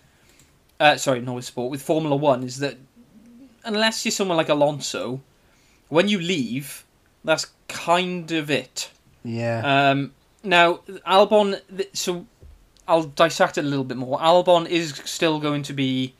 uh, 0.80 0.98
sorry, 0.98 1.22
not 1.22 1.36
with 1.36 1.46
sport, 1.46 1.72
with 1.72 1.82
Formula 1.82 2.16
One 2.16 2.44
is 2.44 2.58
that 2.60 2.78
unless 3.68 4.03
you're 4.06 4.11
someone 4.11 4.38
like 4.38 4.49
Alonso, 4.49 5.22
when 5.89 6.07
you 6.07 6.19
leave, 6.19 6.85
that's 7.23 7.48
kind 7.68 8.31
of 8.31 8.49
it. 8.49 8.89
yeah. 9.23 9.89
Um, 9.91 10.14
now 10.44 10.80
Albon, 11.06 11.60
so 11.94 12.26
I'll 12.88 13.03
dissect 13.03 13.57
it 13.57 13.65
a 13.65 13.68
little 13.68 13.84
bit 13.84 13.98
more. 13.98 14.18
Albon 14.19 14.68
is 14.68 15.02
still 15.06 15.39
going 15.39 15.64
to 15.64 15.73
be 15.73 16.14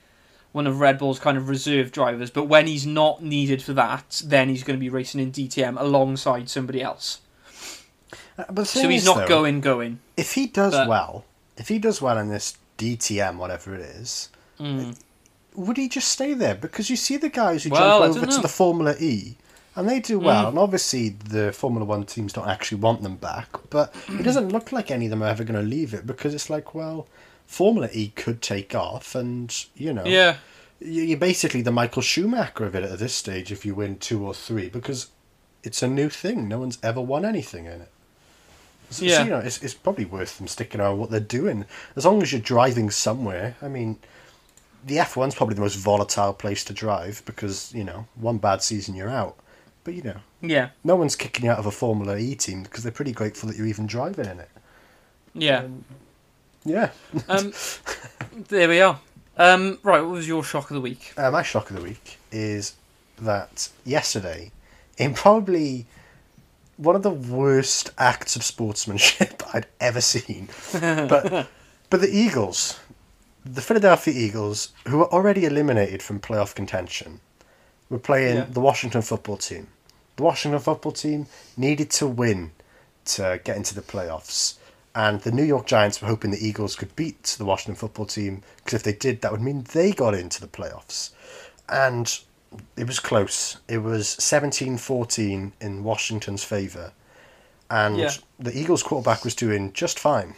one 0.52 0.68
of 0.68 0.80
Red 0.80 0.98
Bull's 0.98 1.20
kind 1.20 1.38
of 1.38 1.50
reserve 1.50 1.92
drivers, 1.92 2.30
but 2.32 2.46
when 2.46 2.68
he's 2.68 2.86
not 2.86 3.24
needed 3.24 3.62
for 3.62 3.74
that, 3.74 4.22
then 4.26 4.50
he's 4.50 4.64
going 4.64 4.78
to 4.78 4.82
be 4.82 4.90
racing 4.90 5.22
in 5.22 5.32
DTM 5.32 5.80
alongside 5.80 6.50
somebody 6.50 6.82
else. 6.82 7.22
Uh, 8.38 8.46
but 8.52 8.66
So 8.68 8.88
he's 8.90 9.02
is, 9.02 9.08
not 9.08 9.18
though, 9.20 9.28
going 9.28 9.62
going. 9.62 10.00
If 10.18 10.34
he 10.34 10.48
does 10.48 10.74
but- 10.74 10.88
well, 10.88 11.26
if 11.58 11.68
he 11.68 11.80
does 11.80 12.02
well 12.02 12.18
in 12.18 12.30
this 12.30 12.58
DTM, 12.78 13.38
whatever 13.38 13.74
it 13.76 13.82
is, 13.82 14.30
Mm. 14.60 14.98
Would 15.58 15.76
he 15.76 15.90
just 15.90 16.08
stay 16.08 16.34
there? 16.34 16.56
Because 16.56 16.90
you 16.90 16.96
see 16.96 17.18
the 17.18 17.28
guys 17.30 17.64
who 17.66 17.72
Well, 17.72 18.00
jump 18.14 18.18
over 18.18 18.32
to 18.32 18.42
the 18.42 18.48
Formula 18.48 18.96
E, 19.00 19.36
and 19.76 19.90
they 19.90 20.00
do 20.00 20.18
well. 20.20 20.46
Mm. 20.46 20.50
And 20.50 20.60
obviously, 20.60 21.10
the 21.10 21.52
Formula 21.52 21.86
One 21.86 22.06
teams 22.06 22.32
don't 22.32 22.48
actually 22.48 22.80
want 22.80 23.02
them 23.02 23.18
back. 23.18 23.50
But 23.70 23.94
it 24.08 24.24
doesn't 24.30 24.50
look 24.54 24.72
like 24.72 24.90
any 24.92 25.06
of 25.08 25.10
them 25.12 25.22
are 25.24 25.28
ever 25.28 25.44
going 25.44 25.60
to 25.62 25.68
leave 25.68 25.94
it 25.94 26.08
because 26.08 26.34
it's 26.34 26.50
like, 26.50 26.74
well, 26.74 27.08
Formula 27.48 27.90
E 27.92 28.10
could 28.16 28.42
take 28.42 28.74
off, 28.76 29.14
and 29.16 29.54
you 29.76 29.92
know, 29.94 30.06
Yeah, 30.06 30.38
you- 30.80 31.04
you're 31.04 31.18
basically 31.18 31.62
the 31.64 31.72
Michael 31.72 32.02
Schumacher 32.02 32.66
of 32.66 32.76
it 32.76 32.84
at 32.84 33.00
this 33.00 33.16
stage 33.16 33.52
if 33.52 33.66
you 33.66 33.74
win 33.76 33.98
two 33.98 34.26
or 34.26 34.34
three 34.34 34.70
because 34.70 35.08
it's 35.64 35.82
a 35.84 35.88
new 35.88 36.08
thing. 36.10 36.48
No 36.48 36.60
one's 36.60 36.78
ever 36.84 37.02
won 37.02 37.26
anything 37.26 37.66
in 37.66 37.82
it. 37.82 37.92
So, 38.90 39.00
so, 39.00 39.06
Yeah. 39.06 39.24
you 39.24 39.30
know, 39.32 39.40
it's, 39.40 39.62
it's 39.64 39.74
probably 39.74 40.06
worth 40.06 40.38
them 40.38 40.48
sticking 40.48 40.80
around 40.80 40.98
what 41.00 41.10
they're 41.10 41.20
doing. 41.20 41.66
As 41.98 42.06
long 42.06 42.22
as 42.22 42.32
you're 42.32 42.40
driving 42.40 42.90
somewhere. 42.90 43.56
I 43.62 43.68
mean, 43.68 43.98
the 44.86 44.98
F1's 44.98 45.36
probably 45.36 45.56
the 45.56 45.62
most 45.62 45.76
volatile 45.76 46.34
place 46.34 46.64
to 46.66 46.74
drive 46.74 47.22
because, 47.26 47.74
you 47.74 47.84
know, 47.84 48.08
one 48.16 48.38
bad 48.38 48.62
season 48.62 48.96
you're 48.96 49.10
out. 49.10 49.38
But, 49.84 49.94
you 49.94 50.04
know, 50.04 50.18
yeah, 50.42 50.70
no 50.84 50.96
one's 50.96 51.16
kicking 51.16 51.46
you 51.46 51.52
out 51.52 51.60
of 51.60 51.66
a 51.66 51.72
Formula 51.72 52.18
E 52.18 52.36
team 52.36 52.64
because 52.64 52.84
they're 52.84 52.92
pretty 52.92 53.14
grateful 53.14 53.48
that 53.50 53.58
you're 53.58 53.68
even 53.68 53.88
driving 53.88 54.26
in 54.26 54.40
it. 54.40 54.50
yeah. 55.34 55.66
Yeah. 56.66 56.90
Um, 57.30 57.54
there 58.50 58.68
we 58.68 58.82
are. 58.82 59.00
Um, 59.38 59.80
right, 59.84 60.02
what 60.02 60.10
was 60.12 60.28
your 60.28 60.44
shock 60.44 60.70
of 60.70 60.76
the 60.76 60.82
week? 60.82 61.14
Uh, 61.16 61.32
my 61.32 61.42
shock 61.44 61.70
of 61.70 61.78
the 61.78 61.82
week 61.82 62.18
is 62.32 62.76
that 63.22 63.70
yesterday, 63.86 64.52
in 64.98 65.14
probably 65.14 65.86
one 66.76 66.96
of 66.96 67.04
the 67.04 67.10
worst 67.12 67.92
acts 67.98 68.36
of 68.36 68.44
sportsmanship 68.44 69.44
I'd 69.54 69.68
ever 69.80 70.02
seen, 70.02 70.50
but 70.74 71.48
but 71.90 72.02
the 72.02 72.10
Eagles, 72.10 72.80
the 73.54 73.62
Philadelphia 73.62 74.14
Eagles, 74.14 74.70
who 74.88 74.98
were 74.98 75.12
already 75.14 75.46
eliminated 75.46 76.04
from 76.04 76.20
playoff 76.20 76.54
contention, 76.56 77.20
were 77.90 78.00
playing 78.00 78.38
Yeah. 78.38 78.46
the 78.50 78.60
Washington 78.60 79.02
football 79.02 79.38
team. 79.38 79.68
The 80.18 80.24
Washington 80.24 80.60
football 80.60 80.92
team 80.92 81.28
needed 81.56 81.90
to 81.92 82.08
win 82.08 82.52
to 83.06 83.40
get 83.44 83.56
into 83.56 83.74
the 83.76 83.82
playoffs. 83.82 84.56
And 84.94 85.22
the 85.22 85.32
New 85.32 85.44
York 85.44 85.68
Giants 85.68 86.02
were 86.02 86.08
hoping 86.08 86.32
the 86.32 86.46
Eagles 86.46 86.76
could 86.76 86.96
beat 86.96 87.24
the 87.38 87.46
Washington 87.46 87.76
football 87.76 88.06
team 88.06 88.42
because 88.58 88.74
if 88.74 88.84
they 88.84 88.94
did, 88.94 89.22
that 89.22 89.32
would 89.32 89.42
mean 89.42 89.64
they 89.74 89.92
got 89.92 90.16
into 90.16 90.42
the 90.42 90.48
playoffs. 90.48 91.12
And 91.70 92.20
it 92.76 92.88
was 92.88 93.00
close. 93.00 93.58
It 93.68 93.80
was 93.80 94.08
17 94.10 94.78
14 94.78 95.54
in 95.62 95.84
Washington's 95.84 96.44
favour. 96.44 96.94
And 97.70 97.98
Yeah. 97.98 98.12
the 98.40 98.58
Eagles 98.58 98.82
quarterback 98.84 99.24
was 99.24 99.36
doing 99.36 99.72
just 99.74 100.00
fine. 100.00 100.36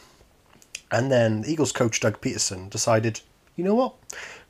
And 0.92 1.12
then 1.12 1.42
the 1.42 1.52
Eagles 1.52 1.72
coach 1.72 2.00
Doug 2.00 2.20
Pederson 2.22 2.70
decided, 2.70 3.22
you 3.56 3.64
know 3.64 3.76
what? 3.76 3.96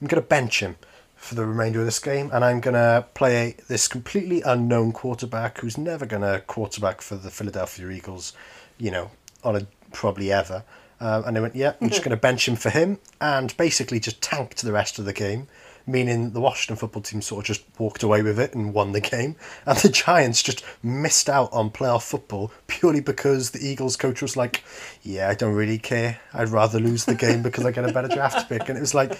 I'm 0.02 0.08
going 0.08 0.22
to 0.22 0.28
bench 0.28 0.62
him 0.62 0.78
for 1.20 1.36
the 1.36 1.46
remainder 1.46 1.80
of 1.80 1.86
this 1.86 2.00
game, 2.00 2.30
and 2.32 2.46
I'm 2.46 2.62
gonna 2.62 3.06
play 3.14 3.58
this 3.68 3.90
completely 3.90 4.42
unknown 4.42 4.94
quarterback 4.94 5.58
who's 5.58 5.78
never 5.78 6.06
gonna 6.06 6.40
quarterback 6.48 7.02
for 7.02 7.18
the 7.18 7.30
Philadelphia 7.30 7.90
Eagles, 7.90 8.32
you 8.78 8.90
know, 8.90 9.12
on 9.44 9.58
a 9.58 9.68
probably 9.92 10.32
ever. 10.32 10.64
Um, 11.02 11.24
and 11.26 11.38
I 11.38 11.42
went, 11.42 11.56
yeah, 11.56 11.74
I'm 11.82 11.90
just 11.90 12.02
going 12.04 12.12
to 12.12 12.18
bench 12.18 12.48
him 12.48 12.56
for 12.56 12.70
him, 12.70 13.00
and 13.22 13.56
basically 13.58 14.00
just 14.00 14.22
tanked 14.22 14.62
the 14.62 14.72
rest 14.72 15.00
of 15.00 15.06
the 15.06 15.14
game, 15.14 15.48
meaning 15.86 16.32
the 16.32 16.42
Washington 16.42 16.76
football 16.76 17.02
team 17.02 17.22
sort 17.22 17.44
of 17.44 17.48
just 17.48 17.66
walked 17.78 18.04
away 18.04 18.22
with 18.22 18.40
it 18.40 18.54
and 18.54 18.74
won 18.74 18.92
the 18.92 19.02
game, 19.02 19.36
and 19.66 19.78
the 19.80 19.90
Giants 19.90 20.44
just 20.44 20.64
missed 20.84 21.30
out 21.30 21.52
on 21.52 21.70
playoff 21.70 22.04
football 22.04 22.52
purely 22.68 23.02
because 23.02 23.52
the 23.52 23.66
Eagles 23.66 23.98
coach 23.98 24.22
was 24.22 24.38
like, 24.38 24.64
yeah, 25.02 25.30
I 25.30 25.36
don't 25.36 25.56
really 25.56 25.80
care. 25.80 26.20
I'd 26.34 26.50
rather 26.50 26.80
lose 26.80 27.06
the 27.06 27.16
game 27.16 27.42
because 27.42 27.66
I 27.66 27.72
get 27.72 27.90
a 27.90 27.94
better 27.94 28.08
draft 28.08 28.50
pick, 28.50 28.70
and 28.70 28.78
it 28.78 28.82
was 28.82 28.94
like, 28.94 29.18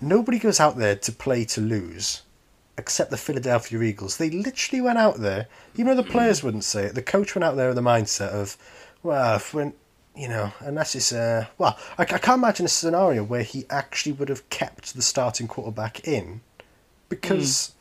nobody 0.00 0.38
goes 0.38 0.60
out 0.60 0.76
there 0.76 0.96
to 0.96 1.12
play 1.12 1.44
to 1.46 1.60
lose. 1.60 2.22
Except 2.78 3.10
the 3.10 3.18
Philadelphia 3.18 3.82
Eagles. 3.82 4.16
They 4.16 4.30
literally 4.30 4.80
went 4.80 4.96
out 4.96 5.18
there, 5.18 5.46
even 5.74 5.88
though 5.88 6.02
the 6.02 6.08
players 6.08 6.42
wouldn't 6.42 6.64
say 6.64 6.84
it, 6.84 6.94
the 6.94 7.02
coach 7.02 7.34
went 7.34 7.44
out 7.44 7.54
there 7.54 7.68
with 7.68 7.76
the 7.76 7.82
mindset 7.82 8.30
of, 8.30 8.56
well, 9.02 9.36
if 9.36 9.52
you 10.16 10.28
know, 10.28 10.52
unless 10.60 10.94
it's 10.94 11.12
uh, 11.12 11.46
well, 11.58 11.78
I, 11.98 12.02
I 12.02 12.04
can't 12.04 12.38
imagine 12.38 12.66
a 12.66 12.68
scenario 12.68 13.22
where 13.24 13.42
he 13.42 13.64
actually 13.70 14.12
would 14.12 14.28
have 14.28 14.48
kept 14.50 14.94
the 14.94 15.02
starting 15.02 15.48
quarterback 15.48 16.06
in, 16.06 16.40
because, 17.08 17.72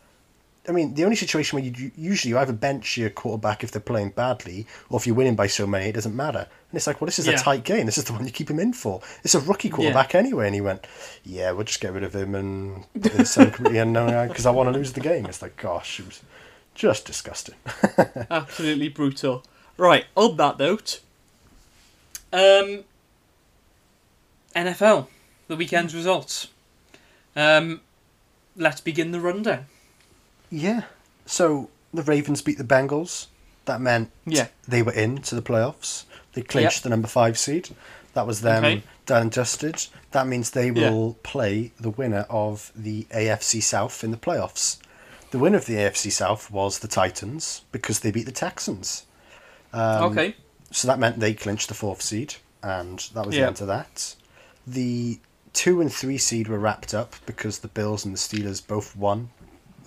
I 0.67 0.71
mean, 0.71 0.93
the 0.93 1.03
only 1.03 1.15
situation 1.15 1.57
where 1.57 1.65
you 1.65 1.91
usually 1.95 2.29
you 2.31 2.37
either 2.37 2.53
bench 2.53 2.97
your 2.97 3.09
quarterback 3.09 3.63
if 3.63 3.71
they're 3.71 3.81
playing 3.81 4.11
badly, 4.11 4.65
or 4.89 4.99
if 4.99 5.05
you're 5.07 5.15
winning 5.15 5.35
by 5.35 5.47
so 5.47 5.65
many, 5.67 5.87
it 5.87 5.93
doesn't 5.93 6.15
matter. 6.15 6.39
And 6.71 6.77
it's 6.77 6.87
like, 6.87 7.01
well, 7.01 7.07
this 7.07 7.19
is 7.19 7.27
Yeah. 7.27 7.33
a 7.33 7.37
tight 7.37 7.63
game. 7.65 7.85
This 7.85 7.97
is 7.97 8.05
the 8.05 8.13
one 8.13 8.25
you 8.25 8.31
keep 8.31 8.49
him 8.49 8.59
in 8.59 8.71
for. 8.73 9.01
It's 9.23 9.35
a 9.35 9.39
rookie 9.41 9.69
quarterback 9.69 10.15
anyway. 10.15 10.45
And 10.45 10.55
he 10.55 10.61
went, 10.61 10.87
yeah, 11.25 11.51
we'll 11.51 11.65
just 11.65 11.81
get 11.81 11.91
rid 11.93 12.03
of 12.03 12.15
him 12.15 12.33
and 12.35 12.85
some 13.27 13.51
completely 13.51 13.79
unknown 13.79 14.27
because 14.29 14.45
I 14.45 14.51
want 14.51 14.71
to 14.71 14.77
lose 14.77 14.93
the 14.93 15.01
game. 15.01 15.25
It's 15.25 15.41
like, 15.41 15.57
gosh, 15.57 15.99
it 15.99 16.05
was 16.05 16.21
just 16.75 17.05
disgusting. 17.05 17.55
Absolutely 18.31 18.87
brutal. 18.89 19.43
Right, 19.77 20.05
on 20.15 20.37
that 20.37 20.59
note, 20.59 21.01
um, 22.33 22.83
NFL, 24.55 25.07
the 25.47 25.55
weekend's 25.55 25.95
results. 25.95 26.47
Um, 27.35 27.81
let's 28.55 28.81
begin 28.81 29.11
the 29.11 29.19
rundown. 29.19 29.65
Yeah. 30.49 30.83
So 31.25 31.69
the 31.93 32.03
Ravens 32.03 32.41
beat 32.41 32.57
the 32.57 32.63
Bengals. 32.63 33.27
That 33.65 33.79
meant 33.79 34.11
Yeah. 34.25 34.47
they 34.67 34.81
were 34.81 34.91
in 34.93 35.19
to 35.23 35.35
the 35.35 35.41
playoffs. 35.41 36.03
They 36.33 36.41
clinched 36.41 36.77
Yep. 36.77 36.83
the 36.83 36.89
number 36.89 37.07
five 37.07 37.37
seed. 37.37 37.69
That 38.13 38.27
was 38.27 38.41
them 38.41 38.65
Okay. 38.65 38.83
done 39.05 39.21
and 39.23 39.31
dusted. 39.31 39.87
That 40.11 40.27
means 40.27 40.49
they 40.49 40.69
Yeah. 40.71 40.89
will 40.89 41.13
play 41.23 41.71
the 41.79 41.89
winner 41.89 42.25
of 42.29 42.71
the 42.75 43.07
AFC 43.11 43.61
South 43.61 44.03
in 44.03 44.11
the 44.11 44.17
playoffs. 44.17 44.77
The 45.31 45.39
winner 45.39 45.57
of 45.57 45.65
the 45.65 45.77
AFC 45.77 46.09
South 46.09 46.51
was 46.51 46.79
the 46.79 46.89
Titans 46.89 47.61
because 47.71 48.01
they 48.01 48.11
beat 48.11 48.25
the 48.25 48.33
Texans. 48.33 49.03
Um, 49.71 50.11
okay. 50.11 50.35
So 50.71 50.87
that 50.87 50.99
meant 50.99 51.19
they 51.19 51.33
clinched 51.33 51.67
the 51.67 51.73
fourth 51.73 52.01
seed, 52.01 52.35
and 52.63 52.99
that 53.13 53.25
was 53.25 53.35
the 53.35 53.45
end 53.45 53.61
of 53.61 53.67
that. 53.67 54.15
The 54.65 55.19
two 55.53 55.81
and 55.81 55.91
three 55.91 56.17
seed 56.17 56.47
were 56.47 56.59
wrapped 56.59 56.93
up 56.93 57.15
because 57.25 57.59
the 57.59 57.67
Bills 57.67 58.05
and 58.05 58.13
the 58.13 58.17
Steelers 58.17 58.65
both 58.65 58.95
won. 58.95 59.29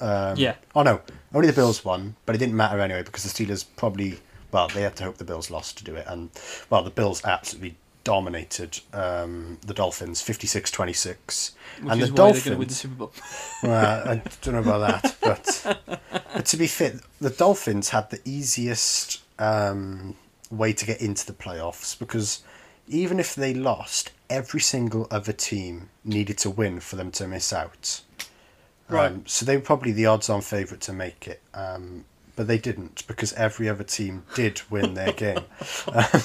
Um, 0.00 0.36
Yeah. 0.36 0.56
Oh 0.74 0.82
no, 0.82 1.00
only 1.32 1.46
the 1.46 1.54
Bills 1.54 1.84
won, 1.84 2.16
but 2.26 2.34
it 2.34 2.38
didn't 2.38 2.56
matter 2.56 2.80
anyway 2.80 3.02
because 3.02 3.22
the 3.22 3.30
Steelers 3.30 3.64
probably, 3.76 4.18
well, 4.52 4.68
they 4.68 4.82
had 4.82 4.96
to 4.96 5.04
hope 5.04 5.16
the 5.16 5.24
Bills 5.24 5.50
lost 5.50 5.78
to 5.78 5.84
do 5.84 5.94
it, 5.94 6.06
and 6.06 6.30
well, 6.68 6.82
the 6.82 6.90
Bills 6.90 7.24
absolutely 7.24 7.76
dominated 8.04 8.80
um, 8.92 9.58
the 9.66 9.72
Dolphins 9.72 10.22
56-26. 10.22 11.52
Which 11.80 11.92
and 11.92 12.02
is 12.02 12.12
the 12.12 12.22
why 12.22 12.32
they're 12.32 12.42
going 12.42 12.52
to 12.52 12.56
win 12.56 12.68
the 12.68 12.74
Super 12.74 12.94
Bowl. 12.94 13.12
well, 13.62 14.08
I 14.08 14.22
don't 14.42 14.54
know 14.54 14.60
about 14.60 15.02
that, 15.02 15.16
but, 15.22 15.80
but 16.34 16.44
to 16.44 16.56
be 16.58 16.66
fair, 16.66 17.00
the 17.20 17.30
Dolphins 17.30 17.88
had 17.88 18.10
the 18.10 18.20
easiest 18.26 19.22
um, 19.38 20.16
way 20.50 20.72
to 20.72 20.86
get 20.86 21.00
into 21.00 21.26
the 21.26 21.32
playoffs 21.32 21.98
because 21.98 22.42
even 22.88 23.18
if 23.18 23.34
they 23.34 23.54
lost, 23.54 24.10
every 24.28 24.60
single 24.60 25.06
other 25.10 25.32
team 25.32 25.88
needed 26.04 26.38
to 26.38 26.50
win 26.50 26.80
for 26.80 26.96
them 26.96 27.10
to 27.12 27.26
miss 27.26 27.52
out. 27.52 28.00
Right. 28.88 29.06
Um, 29.12 29.24
so 29.26 29.46
they 29.46 29.56
were 29.56 29.62
probably 29.62 29.92
the 29.92 30.06
odds-on 30.06 30.42
favourite 30.42 30.82
to 30.82 30.92
make 30.92 31.26
it, 31.26 31.40
um, 31.54 32.04
but 32.36 32.46
they 32.46 32.58
didn't 32.58 33.06
because 33.06 33.32
every 33.32 33.68
other 33.68 33.84
team 33.84 34.24
did 34.34 34.60
win 34.70 34.92
their 34.94 35.12
game. 35.24 35.38
Um, 35.38 36.04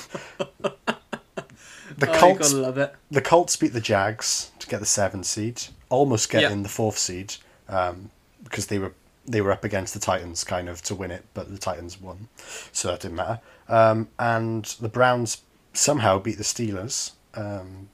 the 1.97 2.09
oh, 2.09 2.13
Colts 2.19 2.53
love 2.53 2.77
it. 2.77 2.93
the 3.09 3.21
Colts 3.21 3.55
beat 3.55 3.73
the 3.73 3.81
Jags 3.81 4.51
to 4.59 4.67
get 4.67 4.79
the 4.81 4.85
seven 4.85 5.23
seed, 5.23 5.61
almost 5.89 6.29
getting 6.29 6.57
Yeah. 6.57 6.63
the 6.63 6.69
fourth 6.69 6.97
seed, 6.97 7.35
um, 7.67 8.11
because 8.43 8.67
they 8.67 8.79
were 8.79 8.93
they 9.25 9.41
were 9.41 9.51
up 9.51 9.63
against 9.63 9.93
the 9.93 9.99
Titans 9.99 10.43
kind 10.43 10.67
of 10.67 10.81
to 10.83 10.95
win 10.95 11.11
it, 11.11 11.23
but 11.33 11.49
the 11.51 11.57
Titans 11.57 12.01
won, 12.01 12.27
so 12.71 12.89
that 12.89 12.99
didn't 13.01 13.15
matter. 13.17 13.39
Um, 13.69 14.07
and 14.17 14.65
the 14.81 14.89
Browns 14.89 15.41
somehow 15.73 16.19
beat 16.19 16.37
the 16.37 16.43
Steelers. 16.43 17.11
Um, 17.35 17.89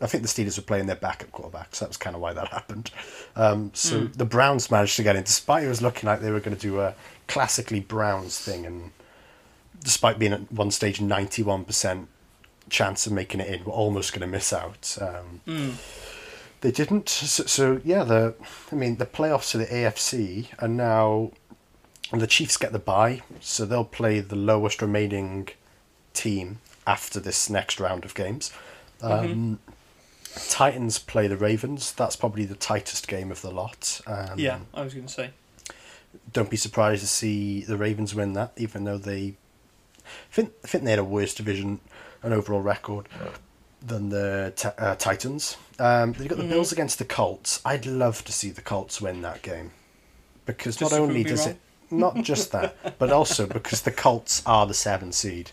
I 0.00 0.06
think 0.06 0.22
the 0.22 0.28
Steelers 0.28 0.58
were 0.58 0.62
playing 0.64 0.86
their 0.86 0.96
backup 0.96 1.32
quarterback, 1.32 1.74
so 1.74 1.84
that 1.86 1.88
was 1.88 1.96
kind 1.96 2.14
of 2.14 2.20
why 2.20 2.34
that 2.34 2.48
happened. 2.48 2.90
Um, 3.34 3.70
so 3.74 4.04
the 4.04 4.26
Browns 4.26 4.70
managed 4.70 4.96
to 4.96 5.02
get 5.02 5.16
in, 5.16 5.22
despite 5.24 5.64
it 5.64 5.68
was 5.68 5.80
looking 5.80 6.06
like 6.06 6.20
they 6.20 6.30
were 6.30 6.40
going 6.40 6.56
to 6.56 6.60
do 6.60 6.80
a 6.80 6.94
classically 7.28 7.80
Browns 7.80 8.38
thing, 8.38 8.66
and 8.66 8.90
despite 9.82 10.18
being 10.18 10.32
at 10.34 10.52
one 10.52 10.70
stage 10.70 11.00
ninety 11.00 11.42
one 11.42 11.64
percent 11.64 12.08
chance 12.68 13.06
of 13.06 13.12
making 13.12 13.40
it 13.40 13.48
in, 13.48 13.64
were 13.64 13.72
almost 13.72 14.12
going 14.12 14.20
to 14.20 14.26
miss 14.26 14.52
out. 14.52 14.98
Um, 15.00 15.40
Mm. 15.46 15.74
they 16.60 16.70
didn't. 16.72 17.08
So, 17.08 17.44
so 17.46 17.80
yeah, 17.84 18.04
the 18.04 18.34
I 18.70 18.74
mean 18.74 18.96
the 18.96 19.06
playoffs 19.06 19.50
to 19.52 19.58
the 19.58 19.66
AFC 19.66 20.48
are 20.58 20.68
now, 20.68 21.30
and 22.12 22.20
the 22.20 22.26
Chiefs 22.26 22.56
get 22.56 22.72
the 22.72 22.78
bye, 22.78 23.22
so 23.40 23.64
they'll 23.64 23.84
play 23.84 24.20
the 24.20 24.36
lowest 24.36 24.80
remaining 24.82 25.48
team 26.14 26.58
after 26.86 27.18
this 27.20 27.50
next 27.50 27.80
round 27.80 28.04
of 28.04 28.14
games. 28.14 28.52
Um, 29.02 29.58
Titans 30.48 30.98
play 30.98 31.26
the 31.26 31.36
Ravens. 31.36 31.92
That's 31.92 32.16
probably 32.16 32.44
the 32.44 32.54
tightest 32.54 33.08
game 33.08 33.30
of 33.30 33.40
the 33.42 33.50
lot. 33.50 34.00
Um, 34.06 34.38
yeah, 34.38 34.60
I 34.74 34.82
was 34.82 34.94
going 34.94 35.06
to 35.06 35.12
say. 35.12 35.30
Don't 36.32 36.50
be 36.50 36.56
surprised 36.56 37.02
to 37.02 37.06
see 37.08 37.62
the 37.62 37.76
Ravens 37.76 38.14
win 38.14 38.32
that, 38.34 38.52
even 38.56 38.84
though 38.84 38.98
they 38.98 39.34
think, 40.30 40.52
I 40.64 40.68
think 40.68 40.84
they 40.84 40.90
had 40.90 40.98
a 40.98 41.04
worse 41.04 41.34
division 41.34 41.80
and 42.22 42.32
overall 42.32 42.60
record 42.60 43.08
than 43.82 44.08
the 44.08 44.52
t- 44.56 44.68
uh, 44.78 44.94
Titans. 44.96 45.56
Um, 45.78 46.12
they've 46.14 46.28
got 46.28 46.38
the 46.38 46.44
Mhm. 46.44 46.50
Bills 46.50 46.72
against 46.72 46.98
the 46.98 47.04
Colts. 47.04 47.60
I'd 47.64 47.86
love 47.86 48.24
to 48.24 48.32
see 48.32 48.50
the 48.50 48.62
Colts 48.62 49.00
win 49.00 49.20
that 49.22 49.42
game 49.42 49.72
because 50.46 50.80
not 50.80 50.92
only 50.92 51.22
does 51.22 51.46
it 51.46 51.58
not 51.90 52.16
just 52.22 52.52
that, 52.52 52.98
but 52.98 53.10
also 53.10 53.46
because 53.46 53.82
the 53.82 53.90
Colts 53.92 54.42
are 54.46 54.66
the 54.66 54.74
seven 54.74 55.12
seed. 55.12 55.50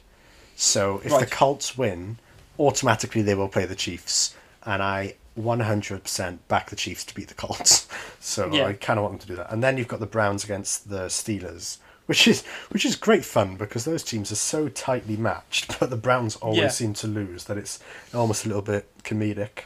So 0.56 0.98
if 1.04 1.10
the 1.12 1.18
Right. 1.18 1.32
Colts 1.32 1.78
win, 1.78 2.18
automatically 2.60 3.22
they 3.22 3.36
will 3.36 3.48
play 3.50 3.66
the 3.66 3.76
Chiefs, 3.76 4.36
and 4.64 4.82
I 4.84 5.16
100% 5.40 6.38
back 6.48 6.70
the 6.70 6.76
Chiefs 6.76 7.04
to 7.06 7.16
beat 7.16 7.28
the 7.28 7.34
Colts. 7.34 7.88
So 8.20 8.54
Yeah. 8.54 8.68
I 8.68 8.74
kind 8.74 8.98
of 9.00 9.04
want 9.04 9.14
them 9.20 9.20
to 9.22 9.28
do 9.28 9.36
that. 9.36 9.52
And 9.52 9.62
then 9.64 9.78
you've 9.78 9.88
got 9.90 10.00
the 10.00 10.06
Browns 10.06 10.44
against 10.46 10.90
the 10.90 11.08
Steelers, 11.08 11.78
which 12.06 12.26
is 12.28 12.44
which 12.70 12.86
is 12.86 12.96
great 12.96 13.26
fun 13.26 13.56
because 13.58 13.84
those 13.86 14.02
teams 14.04 14.32
are 14.32 14.36
so 14.36 14.70
tightly 14.70 15.18
matched, 15.18 15.78
but 15.80 15.90
the 15.90 15.98
Browns 15.98 16.36
always 16.38 16.60
Yeah. 16.60 16.68
seem 16.70 16.94
to 16.96 17.08
lose. 17.08 17.44
That 17.46 17.58
it's 17.58 17.80
almost 18.14 18.46
a 18.46 18.48
little 18.48 18.62
bit 18.62 18.88
comedic. 19.04 19.64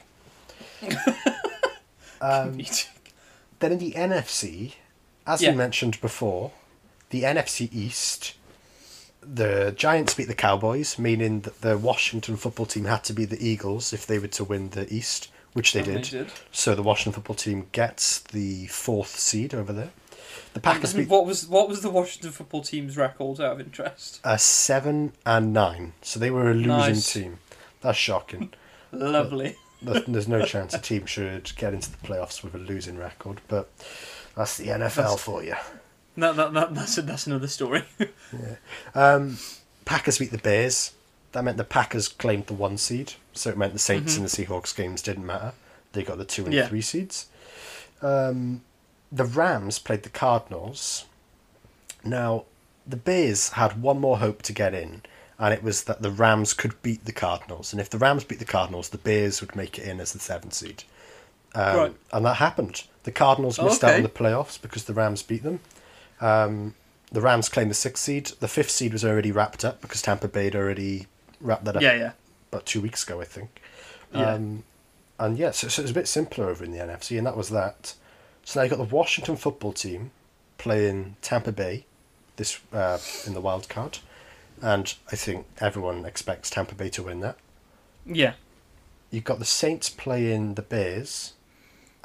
um, 2.21 2.59
then 3.59 3.71
in 3.73 3.79
the 3.79 3.91
NFC, 3.93 4.73
as 5.27 5.41
Yeah. 5.41 5.51
we 5.51 5.57
mentioned 5.57 5.99
before, 6.01 6.51
the 7.09 7.23
NFC 7.23 7.69
East, 7.71 8.33
the 9.21 9.73
Giants 9.75 10.13
beat 10.13 10.27
the 10.27 10.35
Cowboys, 10.35 10.97
meaning 10.97 11.41
that 11.41 11.61
the 11.61 11.77
Washington 11.77 12.37
football 12.37 12.65
team 12.65 12.85
had 12.85 13.03
to 13.05 13.13
be 13.13 13.25
the 13.25 13.45
Eagles 13.45 13.93
if 13.93 14.05
they 14.07 14.19
were 14.19 14.27
to 14.29 14.43
win 14.43 14.69
the 14.69 14.91
East, 14.93 15.29
which 15.53 15.73
they 15.73 15.81
did. 15.83 15.97
they 16.05 16.09
did. 16.09 16.31
So 16.51 16.75
the 16.75 16.83
Washington 16.83 17.13
football 17.13 17.35
team 17.35 17.67
gets 17.71 18.19
the 18.19 18.67
fourth 18.67 19.19
seed 19.19 19.53
over 19.53 19.73
there. 19.73 19.89
The 20.53 20.59
Packers 20.61 20.93
beat 20.93 21.09
what 21.09 21.25
was 21.25 21.47
what 21.47 21.67
was 21.69 21.81
the 21.81 21.89
Washington 21.89 22.31
football 22.31 22.61
team's 22.61 22.97
record 22.97 23.39
out 23.39 23.53
of 23.53 23.59
interest? 23.59 24.19
a 24.23 24.39
seven 24.39 25.13
and 25.25 25.53
nine, 25.53 25.93
so 26.01 26.19
they 26.19 26.31
were 26.31 26.49
a 26.49 26.53
losing 26.53 26.69
Nice. 26.69 27.13
team. 27.13 27.39
That's 27.81 27.97
shocking. 27.97 28.53
Lovely. 28.91 29.55
There's 29.81 30.03
there's 30.07 30.27
no 30.27 30.43
chance 30.43 30.73
a 30.73 30.79
team 30.79 31.05
should 31.05 31.51
get 31.57 31.73
into 31.73 31.91
the 31.91 31.97
playoffs 31.97 32.43
with 32.43 32.55
a 32.55 32.57
losing 32.57 32.97
record, 32.97 33.41
but 33.47 33.69
that's 34.37 34.57
the 34.57 34.67
NFL 34.67 34.95
That's- 34.95 35.21
for 35.21 35.43
you. 35.43 35.55
That, 36.15 36.35
that, 36.35 36.53
that, 36.53 36.73
that's, 36.73 36.95
that's 36.95 37.27
another 37.27 37.47
story. 37.47 37.83
Um, 38.95 39.37
Packers 39.85 40.17
beat 40.17 40.31
the 40.31 40.37
Bears. 40.37 40.93
That 41.33 41.43
meant 41.43 41.57
the 41.57 41.63
Packers 41.63 42.07
claimed 42.07 42.47
the 42.47 42.53
one 42.53 42.77
seed, 42.77 43.13
so 43.33 43.49
it 43.51 43.57
meant 43.57 43.73
the 43.73 43.79
Saints 43.79 44.13
Mhm. 44.13 44.17
and 44.17 44.25
the 44.25 44.29
Seahawks 44.45 44.75
games 44.75 45.01
didn't 45.01 45.25
matter. 45.25 45.53
They 45.93 46.03
got 46.03 46.17
the 46.17 46.25
two 46.25 46.45
and 46.45 46.53
Yeah. 46.53 46.67
three 46.67 46.81
seeds. 46.81 47.27
Um, 48.01 48.61
the 49.11 49.25
Rams 49.25 49.79
played 49.79 50.03
the 50.03 50.09
Cardinals. 50.09 51.05
Now, 52.03 52.45
the 52.85 52.97
Bears 52.97 53.49
had 53.49 53.81
one 53.81 53.99
more 53.99 54.17
hope 54.19 54.41
to 54.43 54.53
get 54.53 54.73
in, 54.73 55.03
and 55.39 55.53
it 55.53 55.63
was 55.63 55.83
that 55.85 56.01
the 56.01 56.11
Rams 56.11 56.53
could 56.53 56.81
beat 56.81 57.05
the 57.05 57.11
Cardinals. 57.13 57.71
And 57.71 57.79
if 57.81 57.89
the 57.89 57.97
Rams 57.97 58.23
beat 58.23 58.39
the 58.39 58.45
Cardinals, 58.45 58.89
the 58.89 58.97
Bears 58.97 59.39
would 59.41 59.55
make 59.55 59.77
it 59.77 59.85
in 59.87 59.99
as 59.99 60.13
the 60.13 60.19
seventh 60.19 60.53
seed. 60.53 60.83
Um, 61.59 61.77
Right. 61.77 61.95
And 62.13 62.25
that 62.25 62.35
happened. 62.35 62.83
The 63.03 63.11
Cardinals 63.11 63.57
Oh, 63.59 63.65
missed 63.65 63.83
out 63.83 63.89
okay. 63.91 63.97
on 63.97 64.03
the 64.03 64.09
playoffs 64.09 64.61
because 64.61 64.83
the 64.85 64.93
Rams 64.93 65.23
beat 65.23 65.43
them. 65.43 65.59
Um, 66.21 66.75
the 67.11 67.21
Rams 67.21 67.47
claimed 67.49 67.71
the 67.71 67.75
sixth 67.75 68.03
seed. 68.03 68.27
The 68.39 68.47
fifth 68.47 68.69
seed 68.71 68.91
was 68.93 69.05
already 69.05 69.31
wrapped 69.31 69.63
up 69.63 69.81
because 69.81 70.01
Tampa 70.01 70.27
Bay 70.27 70.45
had 70.45 70.55
already 70.55 71.07
wrapped 71.39 71.65
that 71.65 71.77
up 71.77 71.81
Yeah, 71.81 71.95
yeah. 71.95 72.11
about 72.51 72.65
two 72.65 72.81
weeks 72.81 73.03
ago, 73.03 73.21
I 73.21 73.25
think. 73.25 73.61
Yeah. 74.13 74.33
Um, 74.33 74.63
and 75.19 75.37
yeah, 75.37 75.51
so, 75.51 75.67
so 75.67 75.81
it 75.81 75.83
was 75.83 75.91
a 75.91 75.95
bit 75.95 76.07
simpler 76.07 76.47
over 76.49 76.63
in 76.63 76.71
the 76.71 76.77
NFC, 76.79 77.17
and 77.17 77.25
that 77.25 77.35
was 77.37 77.49
that. 77.49 77.93
So 78.43 78.59
now 78.59 78.63
you've 78.65 78.71
got 78.77 78.87
the 78.87 78.95
Washington 78.95 79.35
football 79.35 79.73
team 79.73 80.11
playing 80.57 81.15
Tampa 81.21 81.51
Bay 81.51 81.85
this 82.35 82.59
uh, 82.71 82.99
in 83.25 83.33
the 83.33 83.41
wild 83.41 83.67
card, 83.67 83.97
and 84.61 84.93
I 85.11 85.15
think 85.15 85.45
everyone 85.59 86.05
expects 86.05 86.49
Tampa 86.49 86.75
Bay 86.75 86.89
to 86.89 87.03
win 87.03 87.21
that. 87.21 87.37
Yeah. 88.05 88.33
You've 89.11 89.23
got 89.23 89.39
the 89.39 89.45
Saints 89.45 89.89
playing 89.89 90.53
the 90.55 90.61
Bears, 90.61 91.33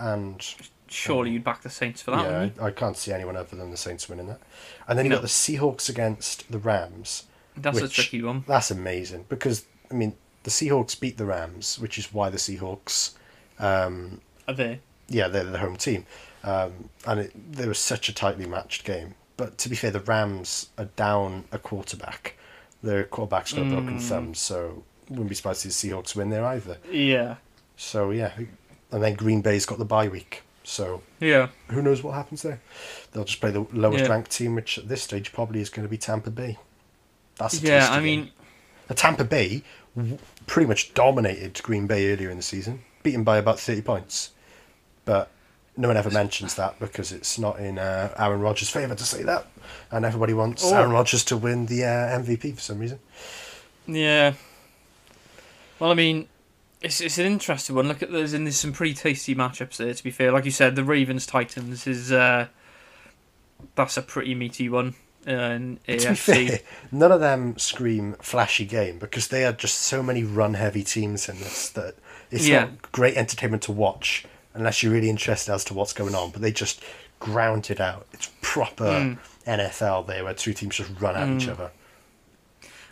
and 0.03 0.55
Surely 0.89 1.31
you'd 1.31 1.45
back 1.45 1.63
the 1.63 1.71
Saints 1.71 2.03
for 2.03 2.11
that, 2.11 2.25
yeah, 2.59 2.63
I, 2.63 2.67
I 2.67 2.71
can't 2.71 2.97
see 2.99 3.13
anyone 3.13 3.35
other 3.37 3.57
than 3.57 3.71
the 3.71 3.77
Saints 3.79 4.09
winning 4.11 4.27
that. 4.29 4.41
And 4.87 4.99
then 4.99 5.07
you've 5.07 5.11
No. 5.13 5.17
got 5.17 5.23
the 5.23 5.29
Seahawks 5.29 5.89
against 5.89 6.51
the 6.53 6.59
Rams. 6.59 7.25
you? 7.57 7.63
That's 7.63 7.79
a 7.79 7.83
which- 7.83 7.95
tricky 7.95 8.23
one. 8.23 8.45
That's 8.47 8.71
amazing 8.71 9.25
because 9.31 9.65
I 9.91 9.95
mean 9.95 10.15
the 10.43 10.51
Seahawks 10.51 10.99
beat 10.99 11.17
the 11.19 11.25
Rams, 11.25 11.79
which 11.79 11.97
is 11.99 12.13
why 12.13 12.29
the 12.29 12.37
Seahawks, 12.37 13.13
um, 13.59 14.21
Are 14.49 14.55
they? 14.55 14.81
yeah, 15.09 15.29
they're 15.29 15.45
the 15.45 15.59
home 15.59 15.77
team, 15.77 16.05
um, 16.45 16.89
and 17.07 17.21
it, 17.21 17.53
there 17.53 17.69
was 17.69 17.79
such 17.79 18.09
a 18.09 18.15
tightly 18.15 18.45
matched 18.47 18.85
game. 18.85 19.15
But 19.37 19.57
to 19.59 19.69
be 19.69 19.77
fair, 19.77 19.91
the 19.93 20.01
Rams 20.01 20.69
are 20.77 20.87
down 20.97 21.45
a 21.53 21.59
quarterback. 21.59 22.37
Their 22.83 23.05
quarterback's 23.05 23.53
got 23.53 23.63
a 23.67 23.71
broken 23.71 23.99
Mm. 23.99 24.03
thumb, 24.03 24.35
so 24.35 24.83
wouldn't 25.09 25.29
be 25.29 25.35
surprised 25.37 25.63
to 25.63 25.71
see 25.71 25.89
the 25.89 25.95
Seahawks 25.95 26.15
win 26.17 26.29
there 26.31 26.45
either. 26.45 26.79
Yeah. 26.91 27.37
So 27.77 28.11
yeah, 28.11 28.33
and 28.93 29.03
then 29.03 29.15
Green 29.15 29.41
Bay's 29.41 29.67
got 29.67 29.79
the 29.79 29.85
bye 29.85 30.07
week, 30.09 30.43
so 30.63 31.03
Yeah. 31.19 31.49
who 31.71 31.83
knows 31.83 32.03
what 32.03 32.13
happens 32.15 32.43
there? 32.43 32.61
They'll 33.13 33.25
just 33.25 33.41
play 33.41 33.51
the 33.51 33.67
lowest 33.73 34.05
Yeah. 34.05 34.11
ranked 34.11 34.31
team, 34.31 34.55
which 34.55 34.79
at 34.79 34.89
this 34.89 35.03
stage 35.03 35.33
probably 35.33 35.61
is 35.61 35.69
going 35.71 35.85
to 35.85 35.91
be 35.91 35.99
Tampa 35.99 36.31
Bay. 36.31 36.59
That's 37.39 37.61
a 37.61 37.67
Yeah, 37.67 37.89
I 37.91 37.97
game. 37.97 38.05
mean, 38.05 38.31
Now, 38.89 38.95
Tampa 38.97 39.25
Bay 39.25 39.63
w- 39.97 40.19
pretty 40.47 40.67
much 40.69 40.93
dominated 40.95 41.61
Green 41.63 41.87
Bay 41.87 42.13
earlier 42.13 42.31
in 42.31 42.37
the 42.37 42.43
season, 42.43 42.83
beaten 43.03 43.25
by 43.25 43.39
about 43.39 43.59
30 43.59 43.81
points. 43.83 44.31
But 45.05 45.31
no 45.77 45.89
one 45.89 45.97
ever 45.97 46.11
mentions 46.11 46.55
that 46.57 46.79
because 46.79 47.11
it's 47.13 47.39
not 47.39 47.59
in 47.59 47.79
uh, 47.79 48.13
Aaron 48.19 48.41
Rodgers' 48.41 48.69
favour 48.69 48.95
to 48.95 49.05
say 49.05 49.23
that. 49.23 49.47
And 49.91 50.05
everybody 50.05 50.35
wants 50.35 50.63
Oh. 50.65 50.75
Aaron 50.75 50.91
Rodgers 50.93 51.25
to 51.25 51.37
win 51.37 51.67
the 51.67 51.85
uh, 51.85 51.89
MVP 52.21 52.53
for 52.53 52.61
some 52.61 52.79
reason. 52.81 52.99
yeah. 53.87 54.35
Well, 55.79 55.91
I 55.91 55.95
mean, 55.95 56.29
it's 56.83 57.01
it's 57.01 57.19
an 57.19 57.27
interesting 57.27 57.77
one. 57.77 57.89
Look 57.89 58.03
at 58.03 58.11
there's 58.11 58.33
and 58.33 58.47
there's 58.47 58.57
some 58.57 58.73
pretty 58.73 58.95
tasty 58.95 59.35
matchups 59.35 59.77
there. 59.77 59.93
To 59.95 60.05
be 60.05 60.11
fair, 60.11 60.33
like 60.33 60.45
you 60.45 60.51
said, 60.51 60.77
the 60.77 60.85
Ravens 60.85 61.27
Titans 61.27 61.87
is 61.87 62.13
uh, 62.13 62.49
that's 63.75 63.97
a 63.97 64.03
pretty 64.03 64.35
meaty 64.35 64.69
one. 64.69 64.95
Uh, 65.27 65.59
To 65.59 65.79
be 65.87 65.99
fair, 66.17 66.59
none 66.91 67.13
of 67.13 67.21
them 67.21 67.57
scream 67.57 68.15
flashy 68.21 68.65
game 68.65 68.99
because 68.99 69.29
they 69.29 69.45
are 69.45 69.53
just 69.53 69.77
so 69.79 70.03
many 70.03 70.25
run 70.25 70.55
heavy 70.55 70.83
teams 70.83 71.29
in 71.29 71.39
this 71.39 71.69
that 71.71 71.95
it's 72.33 72.49
Yeah. 72.49 72.65
not 72.65 72.91
great 72.93 73.17
entertainment 73.17 73.63
to 73.65 73.73
watch 73.73 74.25
unless 74.55 74.83
you're 74.83 74.93
really 74.93 75.09
interested 75.09 75.53
as 75.53 75.65
to 75.67 75.75
what's 75.75 75.93
going 75.93 76.17
on. 76.17 76.31
But 76.31 76.43
they 76.43 76.51
just 76.51 76.83
ground 77.21 77.71
it 77.71 77.81
out. 77.81 78.07
It's 78.13 78.31
proper 78.41 78.85
Mm. 78.85 79.19
NFL 79.47 80.03
there 80.09 80.25
where 80.25 80.35
two 80.35 80.53
teams 80.55 80.75
just 80.77 80.91
run 80.99 81.15
at 81.15 81.29
each 81.29 81.47
Mm. 81.49 81.53
other. 81.53 81.71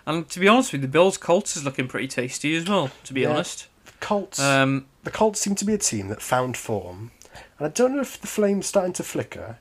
And 0.07 0.29
to 0.29 0.39
be 0.41 0.47
honest 0.49 0.73
with 0.73 0.83
you, 0.83 0.87
the 0.87 0.93
Bills 0.93 1.17
Colts 1.19 1.57
is 1.57 1.65
looking 1.65 1.89
pretty 1.89 2.07
tasty 2.09 2.55
as 2.57 2.65
well. 2.69 2.91
To 3.05 3.13
be 3.13 3.23
Yeah. 3.23 3.31
honest, 3.31 3.67
Colts, 4.01 4.41
um, 4.41 4.87
the 5.05 5.11
Colts 5.11 5.41
seem 5.41 5.55
to 5.57 5.65
be 5.65 5.75
a 5.75 5.79
team 5.79 6.09
that 6.09 6.23
found 6.23 6.57
form, 6.57 7.11
and 7.59 7.67
I 7.67 7.71
don't 7.71 7.95
know 7.95 8.01
if 8.01 8.21
the 8.21 8.27
flame's 8.27 8.67
starting 8.67 8.93
to 8.95 9.03
flicker 9.03 9.59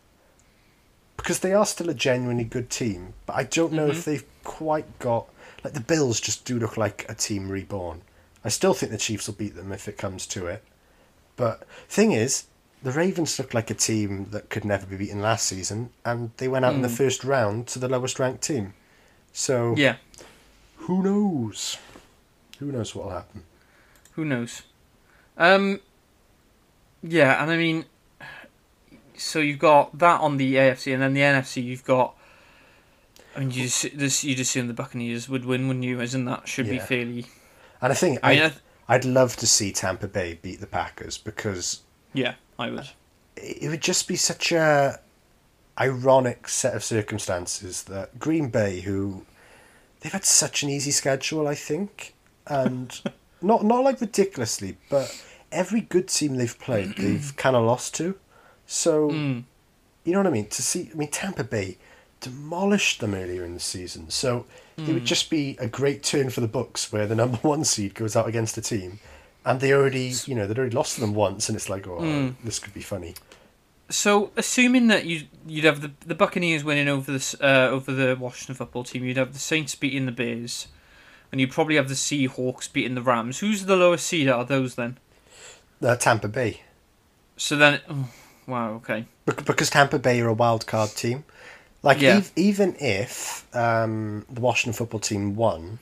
because 1.17 1.39
they 1.39 1.53
are 1.53 1.65
still 1.65 1.89
a 1.89 1.93
genuinely 1.93 2.45
good 2.45 2.69
team. 2.69 3.13
But 3.25 3.35
I 3.35 3.43
don't 3.43 3.73
know 3.73 3.87
Mhm. 3.87 3.91
if 3.91 4.05
they've 4.05 4.25
quite 4.43 4.99
got 4.99 5.27
like 5.63 5.73
the 5.73 5.81
Bills. 5.81 6.21
Just 6.21 6.45
do 6.45 6.57
look 6.57 6.77
like 6.77 7.05
a 7.09 7.13
team 7.13 7.49
reborn. 7.49 8.01
I 8.45 8.49
still 8.49 8.73
think 8.73 8.91
the 8.93 8.97
Chiefs 8.97 9.27
will 9.27 9.33
beat 9.35 9.55
them 9.55 9.73
if 9.73 9.87
it 9.89 9.97
comes 9.97 10.25
to 10.27 10.47
it. 10.47 10.63
But 11.35 11.67
thing 11.89 12.13
is, 12.13 12.45
the 12.81 12.93
Ravens 12.93 13.37
look 13.37 13.53
like 13.53 13.69
a 13.69 13.73
team 13.73 14.27
that 14.31 14.49
could 14.49 14.63
never 14.63 14.85
be 14.85 14.95
beaten 14.95 15.21
last 15.21 15.45
season, 15.45 15.89
and 16.05 16.31
they 16.37 16.47
went 16.47 16.63
out 16.63 16.73
in 16.75 16.81
the 16.81 16.87
Mm. 16.87 16.95
first 16.97 17.25
round 17.25 17.67
to 17.67 17.79
the 17.79 17.89
lowest 17.89 18.17
ranked 18.19 18.41
team. 18.41 18.73
So 19.33 19.75
yeah, 19.77 19.97
who 20.77 21.03
knows? 21.03 21.77
Who 22.59 22.71
knows 22.71 22.95
what 22.95 23.05
will 23.07 23.13
happen? 23.13 23.43
Who 24.19 24.25
knows? 24.25 24.63
Um, 25.37 25.79
yeah, 27.01 27.41
and 27.41 27.49
I 27.49 27.55
mean, 27.55 27.85
so 29.15 29.39
you've 29.39 29.59
got 29.59 29.97
that 29.97 30.19
on 30.19 30.35
the 30.35 30.55
AFC, 30.55 30.93
and 30.93 31.01
then 31.01 31.13
the 31.13 31.21
NFC. 31.21 31.63
You've 31.63 31.85
got. 31.85 32.15
I 33.35 33.39
mean, 33.39 33.51
you 33.51 33.63
just, 33.63 33.97
this 33.97 34.25
you'd 34.25 34.39
assume 34.41 34.67
the 34.67 34.73
Buccaneers 34.73 35.29
would 35.29 35.45
win, 35.45 35.67
wouldn't 35.67 35.85
you? 35.85 36.01
Isn't 36.01 36.25
that 36.25 36.49
should 36.49 36.67
be 36.67 36.79
fairly? 36.79 37.27
And 37.81 37.93
I 37.93 37.95
think 37.95 38.19
I 38.21 38.33
mean, 38.33 38.41
I, 38.41 38.45
I 38.45 38.49
th- 38.49 38.61
I'd 38.89 39.05
love 39.05 39.37
to 39.37 39.47
see 39.47 39.71
Tampa 39.71 40.09
Bay 40.09 40.37
beat 40.41 40.59
the 40.59 40.67
Packers 40.67 41.17
because 41.17 41.81
yeah, 42.13 42.33
I 42.57 42.69
would. 42.71 42.89
it 43.37 43.69
would 43.69 43.81
just 43.81 44.05
be 44.05 44.17
such 44.17 44.51
a 44.51 44.99
ironic 45.79 46.49
set 46.49 46.75
of 46.75 46.83
circumstances 46.83 47.83
that 47.83 48.19
Green 48.19 48.49
Bay, 48.49 48.81
who 48.81 49.25
they've 50.01 50.11
had 50.11 50.25
such 50.25 50.61
an 50.63 50.69
easy 50.69 50.91
schedule, 50.91 51.47
I 51.47 51.55
think, 51.55 52.15
and 52.47 52.99
not 53.41 53.63
not 53.63 53.83
like 53.83 54.01
ridiculously, 54.01 54.77
but 54.89 55.15
every 55.51 55.81
good 55.81 56.07
team 56.07 56.35
they've 56.35 56.57
played, 56.59 56.95
they've 56.97 57.33
kind 57.37 57.55
of 57.55 57.65
lost 57.65 57.95
to. 57.95 58.15
So 58.67 59.11
Mm. 59.11 59.43
you 60.03 60.13
know 60.13 60.19
what 60.19 60.27
I 60.27 60.31
mean? 60.31 60.47
To 60.47 60.61
see, 60.61 60.89
I 60.93 60.95
mean, 60.97 61.09
Tampa 61.09 61.43
Bay 61.43 61.77
demolished 62.21 62.99
them 62.99 63.13
earlier 63.13 63.43
in 63.45 63.53
the 63.53 63.59
season, 63.59 64.09
so 64.09 64.45
it 64.87 64.93
would 64.93 65.05
just 65.05 65.29
be 65.29 65.55
a 65.59 65.67
great 65.67 66.03
turn 66.03 66.29
for 66.29 66.41
the 66.41 66.47
books 66.47 66.91
where 66.91 67.05
the 67.07 67.15
number 67.23 67.37
one 67.37 67.63
seed 67.65 67.93
goes 67.95 68.15
out 68.15 68.27
against 68.27 68.57
a 68.57 68.61
team, 68.61 68.99
and 69.45 69.59
they 69.59 69.73
already, 69.73 70.13
you 70.25 70.35
know, 70.35 70.47
they'd 70.47 70.57
already 70.57 70.75
lost 70.75 70.95
to 70.95 71.01
them 71.01 71.13
once, 71.13 71.49
and 71.49 71.55
it's 71.55 71.69
like, 71.69 71.87
oh, 71.87 71.99
Mm. 71.99 72.35
this 72.43 72.59
could 72.59 72.73
be 72.73 72.81
funny. 72.81 73.13
So, 73.91 74.31
assuming 74.37 74.87
that 74.87 75.05
you 75.05 75.23
you'd 75.47 75.65
have 75.65 75.81
the 75.81 75.91
the 76.05 76.13
Buccaneers 76.15 76.63
winning 76.63 76.87
over 76.87 77.11
the 77.11 77.37
uh, 77.41 77.69
over 77.71 77.91
the 77.91 78.15
Washington 78.19 78.53
football 78.55 78.83
team, 78.83 79.03
you'd 79.03 79.17
have 79.17 79.33
the 79.33 79.39
Saints 79.39 79.73
beating 79.75 80.05
the 80.05 80.11
Bears, 80.11 80.67
and 81.31 81.39
you'd 81.41 81.51
probably 81.51 81.75
have 81.75 81.87
the 81.89 81.95
Seahawks 81.95 82.71
beating 82.71 82.95
the 82.95 83.01
Rams. 83.01 83.39
Who's 83.39 83.65
the 83.65 83.75
lowest 83.75 84.05
seed 84.07 84.27
out 84.27 84.39
of 84.41 84.47
those 84.47 84.75
then? 84.75 84.97
Uh, 85.81 85.95
Tampa 85.95 86.27
Bay, 86.27 86.61
So 87.37 87.55
then, 87.55 87.79
oh, 87.89 88.09
wow, 88.47 88.73
okay, 88.75 89.05
Bec- 89.25 89.45
because 89.45 89.69
Tampa 89.69 89.97
Bay 89.99 90.19
are 90.21 90.27
a 90.27 90.33
wild 90.33 90.65
card 90.67 90.89
team. 90.91 91.23
Like 91.81 92.01
Yeah. 92.01 92.17
ev- 92.17 92.31
even 92.35 92.75
if 92.81 93.45
um, 93.55 94.25
the 94.29 94.41
Washington 94.41 94.73
football 94.77 94.99
team 94.99 95.35
won, 95.37 95.79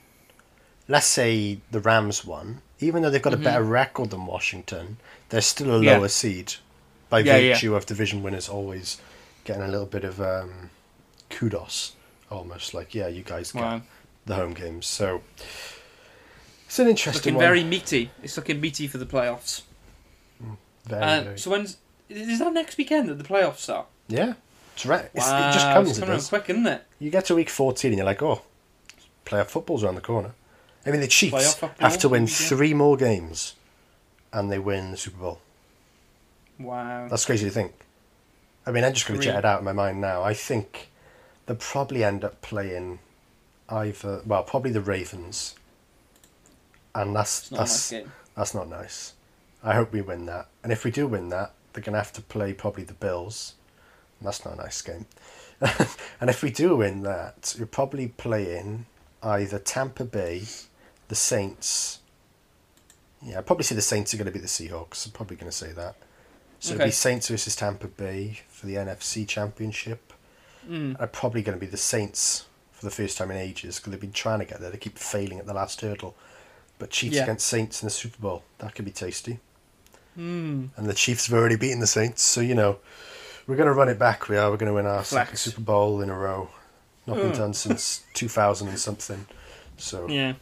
let's 0.88 1.08
say 1.08 1.60
the 1.72 1.80
Rams 1.80 2.24
won, 2.24 2.62
even 2.80 3.02
though 3.02 3.10
they've 3.10 3.22
got 3.22 3.34
a 3.34 3.38
better 3.38 3.64
record 3.64 4.12
than 4.12 4.28
Washington, 4.28 4.98
they're 5.30 5.42
still 5.42 5.72
a 5.72 5.74
Mm-hmm. 5.78 5.84
Yeah. 5.86 5.98
lower 5.98 6.08
seed 6.10 6.54
by 7.10 7.20
yeah. 7.22 7.40
virtue 7.54 7.74
of 7.76 7.88
division 7.88 8.22
winners 8.22 8.48
always 8.48 9.02
getting 9.46 9.64
a 9.64 9.68
little 9.68 9.88
bit 9.88 10.04
of 10.04 10.22
um, 10.22 10.70
kudos, 11.32 11.94
almost 12.30 12.76
like 12.76 12.94
yeah, 12.94 13.08
you 13.08 13.24
guys 13.24 13.52
get 13.52 13.62
wow, 13.64 13.82
the 14.28 14.36
home 14.36 14.54
games. 14.54 14.86
So 14.86 15.22
it's 16.66 16.80
an 16.80 16.88
interesting 16.88 17.34
looking 17.34 17.36
one. 17.36 17.44
very 17.44 17.64
meaty. 17.64 18.12
It's 18.22 18.38
looking 18.38 18.62
meaty 18.62 18.88
for 18.88 18.98
the 19.00 19.06
playoffs. 19.06 19.64
Very, 20.86 21.02
Uh, 21.04 21.22
very- 21.24 21.40
so 21.40 21.52
when's 21.52 21.78
is 22.10 22.40
that 22.40 22.54
next 22.54 22.78
weekend 22.78 23.10
that 23.10 23.16
the 23.18 23.24
playoffs 23.24 23.58
start? 23.58 23.88
yeah, 24.08 24.34
it's 24.74 24.86
right. 24.86 25.10
It's, 25.14 25.26
Wow, 25.26 25.50
it 25.50 25.54
just 25.54 25.66
comes. 25.66 25.90
It's 25.90 25.98
It 25.98 26.02
coming 26.02 26.16
does. 26.18 26.30
quick, 26.30 26.50
isn't 26.50 26.68
it? 26.68 26.84
You 27.00 27.10
get 27.10 27.26
to 27.26 27.36
week 27.36 27.50
14 27.50 27.92
and 27.92 27.98
you're 27.98 28.06
like, 28.06 28.22
oh, 28.22 28.42
playoff 29.26 29.48
football's 29.48 29.84
around 29.84 29.96
the 29.96 30.02
corner. 30.02 30.32
I 30.86 30.92
mean, 30.92 31.02
the 31.02 31.08
Chiefs 31.08 31.56
have 31.60 31.98
to 31.98 32.08
win 32.10 32.24
yeah. 32.28 32.34
three 32.34 32.74
more 32.74 32.96
games 32.96 33.56
and 34.32 34.50
they 34.50 34.60
win 34.60 34.92
the 34.92 34.98
Super 34.98 35.18
Bowl. 35.18 35.42
Wow. 36.60 37.08
That's 37.10 37.26
crazy 37.26 37.46
to 37.46 37.52
think. 37.52 37.74
I 38.66 38.72
mean, 38.72 38.84
I'm 38.86 38.94
just 38.94 39.06
going 39.06 39.20
to 39.20 39.26
jet 39.26 39.38
it 39.40 39.46
out 39.46 39.60
in 39.60 39.66
my 39.66 39.74
mind 39.74 40.00
now. 40.00 40.24
I 40.24 40.34
think 40.34 40.90
they'll 41.46 41.58
probably 41.58 42.04
end 42.06 42.24
up 42.24 42.42
playing 42.42 43.00
either, 43.70 44.22
well, 44.26 44.44
probably 44.44 44.72
the 44.72 44.82
Ravens. 44.82 45.56
And 46.96 47.16
that's 47.16 47.52
a 47.52 47.56
nice 47.56 47.90
that's 47.90 48.08
that's 48.36 48.56
not 48.56 48.70
nice. 48.70 49.14
I 49.64 49.76
hope 49.76 49.92
we 49.92 50.02
win 50.02 50.26
that. 50.28 50.48
And 50.64 50.72
if 50.72 50.84
we 50.84 50.92
do 50.92 51.08
win 51.08 51.30
that, 51.30 51.54
they're 51.74 51.84
going 51.84 51.94
to 51.94 52.00
have 52.00 52.14
to 52.14 52.22
play 52.22 52.54
probably 52.54 52.84
the 52.84 52.94
Bills. 52.94 53.54
And 54.20 54.28
that's 54.28 54.44
not 54.46 54.56
a 54.56 54.58
nice 54.58 54.82
game. 54.82 55.06
and 56.22 56.30
if 56.30 56.42
we 56.42 56.50
do 56.50 56.78
win 56.78 57.02
that, 57.04 57.56
you're 57.58 57.68
probably 57.68 58.08
playing 58.08 58.86
either 59.22 59.60
Tampa 59.60 60.06
Bay, 60.06 60.44
the 61.08 61.16
Saints. 61.16 62.00
Yeah, 63.22 63.40
I'd 63.40 63.46
probably 63.46 63.64
say 63.64 63.76
the 63.76 63.82
Saints 63.82 64.14
are 64.14 64.18
going 64.18 64.26
to 64.26 64.32
beat 64.32 64.42
the 64.42 64.48
Seahawks. 64.48 65.06
I'm 65.06 65.12
probably 65.12 65.36
going 65.36 65.52
to 65.52 65.58
say 65.58 65.72
that. 65.74 65.96
So 66.60 66.74
it'd 66.74 66.86
be 66.86 66.92
Saints 66.92 67.28
versus 67.28 67.56
Tampa 67.56 67.88
Bay 67.88 68.40
for 68.50 68.66
the 68.66 68.76
NFC 68.76 69.28
Championship. 69.28 70.14
Mm. 70.68 71.00
And 71.00 71.12
probably 71.12 71.44
going 71.44 71.58
to 71.58 71.64
be 71.64 71.70
the 71.70 71.78
Saints 71.78 72.47
for 72.78 72.86
the 72.86 72.92
first 72.92 73.18
time 73.18 73.32
in 73.32 73.38
ages 73.38 73.78
because 73.78 73.92
they've 73.92 74.00
been 74.00 74.12
trying 74.12 74.40
to 74.40 74.46
get 74.46 74.60
there. 74.62 74.70
They 74.70 74.78
keep 74.78 74.98
failing 74.98 75.40
at 75.40 75.46
the 75.48 75.54
last 75.54 75.82
hurdle. 75.82 76.16
But 76.80 76.92
Chiefs 76.92 77.16
Yeah. 77.16 77.24
against 77.24 77.48
Saints 77.48 77.82
in 77.82 77.88
the 77.88 77.92
Super 77.92 78.20
Bowl, 78.22 78.44
that 78.60 78.76
could 78.76 78.86
be 78.86 78.92
tasty. 78.92 79.40
Mm. 80.18 80.70
and 80.76 80.88
the 80.88 80.96
Chiefs 80.96 81.28
have 81.28 81.38
already 81.38 81.56
beaten 81.58 81.80
the 81.80 81.88
Saints. 81.88 82.22
So 82.24 82.42
you 82.42 82.56
know, 82.56 82.78
we're 83.46 83.56
going 83.56 83.68
to 83.68 83.74
run 83.74 83.88
it 83.90 84.00
back. 84.00 84.28
We 84.30 84.38
are. 84.38 84.50
We're 84.50 84.58
going 84.58 84.70
to 84.70 84.74
win 84.74 84.86
our 84.88 85.04
second 85.04 85.38
Super 85.38 85.62
Bowl 85.62 86.02
in 86.02 86.10
a 86.10 86.18
row. 86.18 86.50
Not 87.06 87.18
been 87.18 87.32
Mm. 87.32 87.38
done 87.38 87.54
since 87.54 88.04
two 88.14 88.28
thousand 88.28 88.68
and 88.70 88.80
something. 88.80 89.26
So 89.78 90.08
Yeah. 90.08 90.34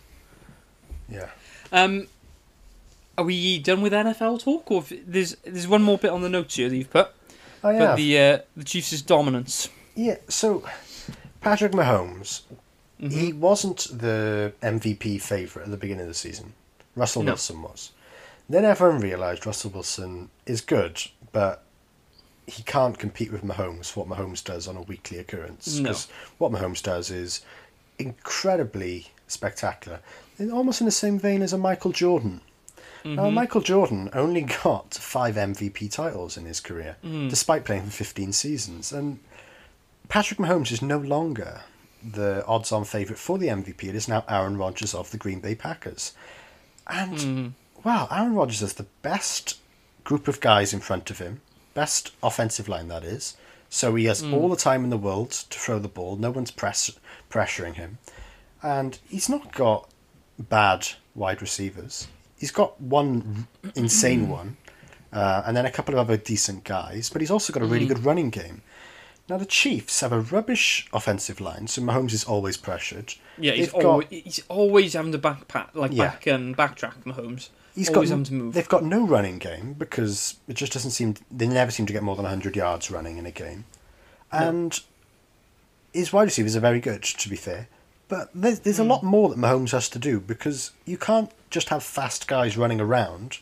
yeah. 1.09 1.29
Um, 1.71 2.07
are 3.17 3.23
we 3.25 3.59
done 3.59 3.81
with 3.81 3.93
NFL 3.93 4.39
talk, 4.43 4.69
or 4.71 4.81
if, 4.81 4.93
there's 5.05 5.35
there's 5.43 5.67
one 5.67 5.81
more 5.83 5.97
bit 5.97 6.11
on 6.11 6.21
the 6.21 6.29
notes 6.29 6.55
here 6.55 6.69
that 6.69 6.75
you've 6.75 6.89
put, 6.91 7.09
Oh 7.63 7.69
yeah. 7.69 7.79
but 7.79 7.95
the 7.97 8.19
uh, 8.19 8.37
the 8.57 8.63
Chiefs' 8.63 9.01
dominance. 9.01 9.69
Yeah. 9.95 10.17
So 10.29 10.63
Patrick 11.45 11.71
Mahomes, 11.73 12.41
Mhm. 12.99 13.11
he 13.11 13.31
wasn't 13.31 13.87
the 13.99 14.53
MVP 14.61 15.17
favorite 15.19 15.63
at 15.65 15.71
the 15.71 15.77
beginning 15.77 16.01
of 16.01 16.07
the 16.07 16.13
season. 16.13 16.53
Russell 16.95 17.23
No. 17.23 17.31
Wilson 17.31 17.61
was. 17.61 17.91
Then 18.49 18.65
everyone 18.65 18.99
realized 18.99 19.45
Russell 19.45 19.69
Wilson 19.71 20.29
is 20.45 20.61
good, 20.61 21.01
but 21.31 21.63
he 22.47 22.63
can't 22.63 22.97
compete 22.97 23.31
with 23.31 23.43
Mahomes 23.43 23.91
for 23.91 24.03
what 24.05 24.17
Mahomes 24.17 24.43
does 24.43 24.67
on 24.67 24.75
a 24.77 24.81
weekly 24.81 25.17
occurrence. 25.19 25.75
No. 25.75 25.83
Because 25.83 26.07
what 26.37 26.51
Mahomes 26.51 26.81
does 26.81 27.09
is 27.11 27.41
incredibly 27.99 29.07
spectacular. 29.27 29.99
Almost 30.39 30.81
in 30.81 30.85
the 30.85 30.91
same 30.91 31.19
vein 31.19 31.41
as 31.41 31.53
a 31.53 31.57
Michael 31.57 31.91
Jordan. 31.91 32.41
Now, 33.03 33.25
Mhm. 33.25 33.33
Michael 33.33 33.61
Jordan 33.61 34.09
only 34.13 34.41
got 34.63 34.95
five 34.95 35.37
MVP 35.37 35.87
titles 35.89 36.37
in 36.37 36.45
his 36.45 36.59
career, 36.59 36.97
Mm. 37.03 37.29
despite 37.29 37.63
playing 37.65 37.83
for 37.85 37.91
15 37.91 38.33
seasons. 38.33 38.91
And 38.91 39.19
Patrick 40.09 40.39
Mahomes 40.39 40.71
is 40.71 40.81
no 40.81 40.97
longer 40.97 41.61
the 42.03 42.45
odds 42.45 42.71
on 42.71 42.83
favourite 42.85 43.19
for 43.19 43.37
the 43.37 43.47
MVP. 43.47 43.83
It 43.89 43.95
is 43.95 44.07
now 44.07 44.23
Aaron 44.29 44.57
Rodgers 44.57 44.93
of 44.93 45.11
the 45.11 45.17
Green 45.17 45.39
Bay 45.39 45.55
Packers. 45.55 46.13
And, 46.87 47.17
Mhm. 47.17 47.51
wow, 47.83 48.07
Aaron 48.11 48.35
Rodgers 48.35 48.59
has 48.59 48.73
the 48.73 48.85
best 49.01 49.57
group 50.03 50.27
of 50.27 50.39
guys 50.39 50.73
in 50.73 50.81
front 50.81 51.09
of 51.09 51.17
him, 51.17 51.41
best 51.73 52.11
offensive 52.21 52.69
line, 52.69 52.87
that 52.89 53.03
is. 53.03 53.35
So 53.69 53.95
he 53.95 54.05
has 54.05 54.21
Mm. 54.21 54.33
all 54.33 54.49
the 54.49 54.55
time 54.55 54.83
in 54.83 54.91
the 54.91 54.97
world 54.97 55.31
to 55.31 55.59
throw 55.59 55.79
the 55.79 55.87
ball. 55.87 56.15
No 56.15 56.29
one's 56.29 56.51
press- 56.51 56.91
pressuring 57.31 57.73
him. 57.73 57.97
And 58.61 58.99
he's 59.09 59.27
not 59.27 59.51
got 59.53 59.89
bad 60.37 60.89
wide 61.15 61.41
receivers. 61.41 62.07
He's 62.37 62.51
got 62.51 62.79
one 62.79 63.47
insane 63.75 64.29
one, 64.29 64.57
uh, 65.11 65.41
and 65.45 65.57
then 65.57 65.65
a 65.65 65.71
couple 65.71 65.95
of 65.95 65.99
other 65.99 66.17
decent 66.17 66.63
guys, 66.63 67.09
but 67.09 67.21
he's 67.21 67.31
also 67.31 67.51
got 67.51 67.63
a 67.63 67.65
really 67.65 67.85
Mhm. 67.85 67.89
good 67.89 68.05
running 68.05 68.29
game. 68.29 68.61
Now, 69.27 69.37
the 69.37 69.45
Chiefs 69.45 70.01
have 70.01 70.11
a 70.11 70.19
rubbish 70.19 70.87
offensive 70.93 71.41
line, 71.41 71.65
so 71.67 71.81
Mahomes 71.81 72.13
is 72.13 72.23
always 72.23 72.57
pressured. 72.57 73.15
Yeah, 73.39 73.53
he's 73.53 73.71
got- 73.71 73.83
always, 73.85 74.07
he's 74.09 74.39
always 74.49 74.93
having 74.93 75.11
to 75.13 75.17
back 75.17 75.47
pat, 75.47 75.75
like 75.75 75.91
Yeah. 75.93 76.09
back 76.09 76.27
and 76.27 76.55
backtrack 76.55 77.03
Mahomes. 77.05 77.49
He's 77.73 77.89
always 77.89 78.09
got 78.09 78.13
having 78.19 78.25
to 78.25 78.33
move. 78.35 78.53
they've 78.53 78.69
got 78.69 78.83
no 78.85 79.05
running 79.05 79.39
game 79.39 79.73
because 79.73 80.35
it 80.47 80.53
just 80.53 80.71
doesn't 80.73 80.91
seem 80.91 81.15
they 81.31 81.47
never 81.47 81.71
seem 81.71 81.85
to 81.87 81.93
get 81.93 82.03
more 82.03 82.15
than 82.15 82.23
100 82.25 82.55
yards 82.55 82.89
running 82.91 83.17
in 83.17 83.25
a 83.25 83.31
game. 83.31 83.65
No. 84.31 84.39
And 84.39 84.79
his 85.93 86.13
wide 86.13 86.23
receivers 86.25 86.55
are 86.55 86.59
very 86.61 86.79
good 86.79 87.03
to 87.03 87.27
be 87.29 87.35
fair, 87.35 87.67
but 88.07 88.29
there's, 88.33 88.59
there's 88.59 88.79
a 88.79 88.83
Hmm. 88.83 88.89
lot 88.89 89.03
more 89.03 89.29
that 89.29 89.37
Mahomes 89.39 89.71
has 89.71 89.89
to 89.89 89.99
do 89.99 90.19
because 90.19 90.71
you 90.85 90.97
can't 90.97 91.31
just 91.49 91.69
have 91.69 91.83
fast 91.83 92.27
guys 92.27 92.55
running 92.57 92.79
around 92.79 93.39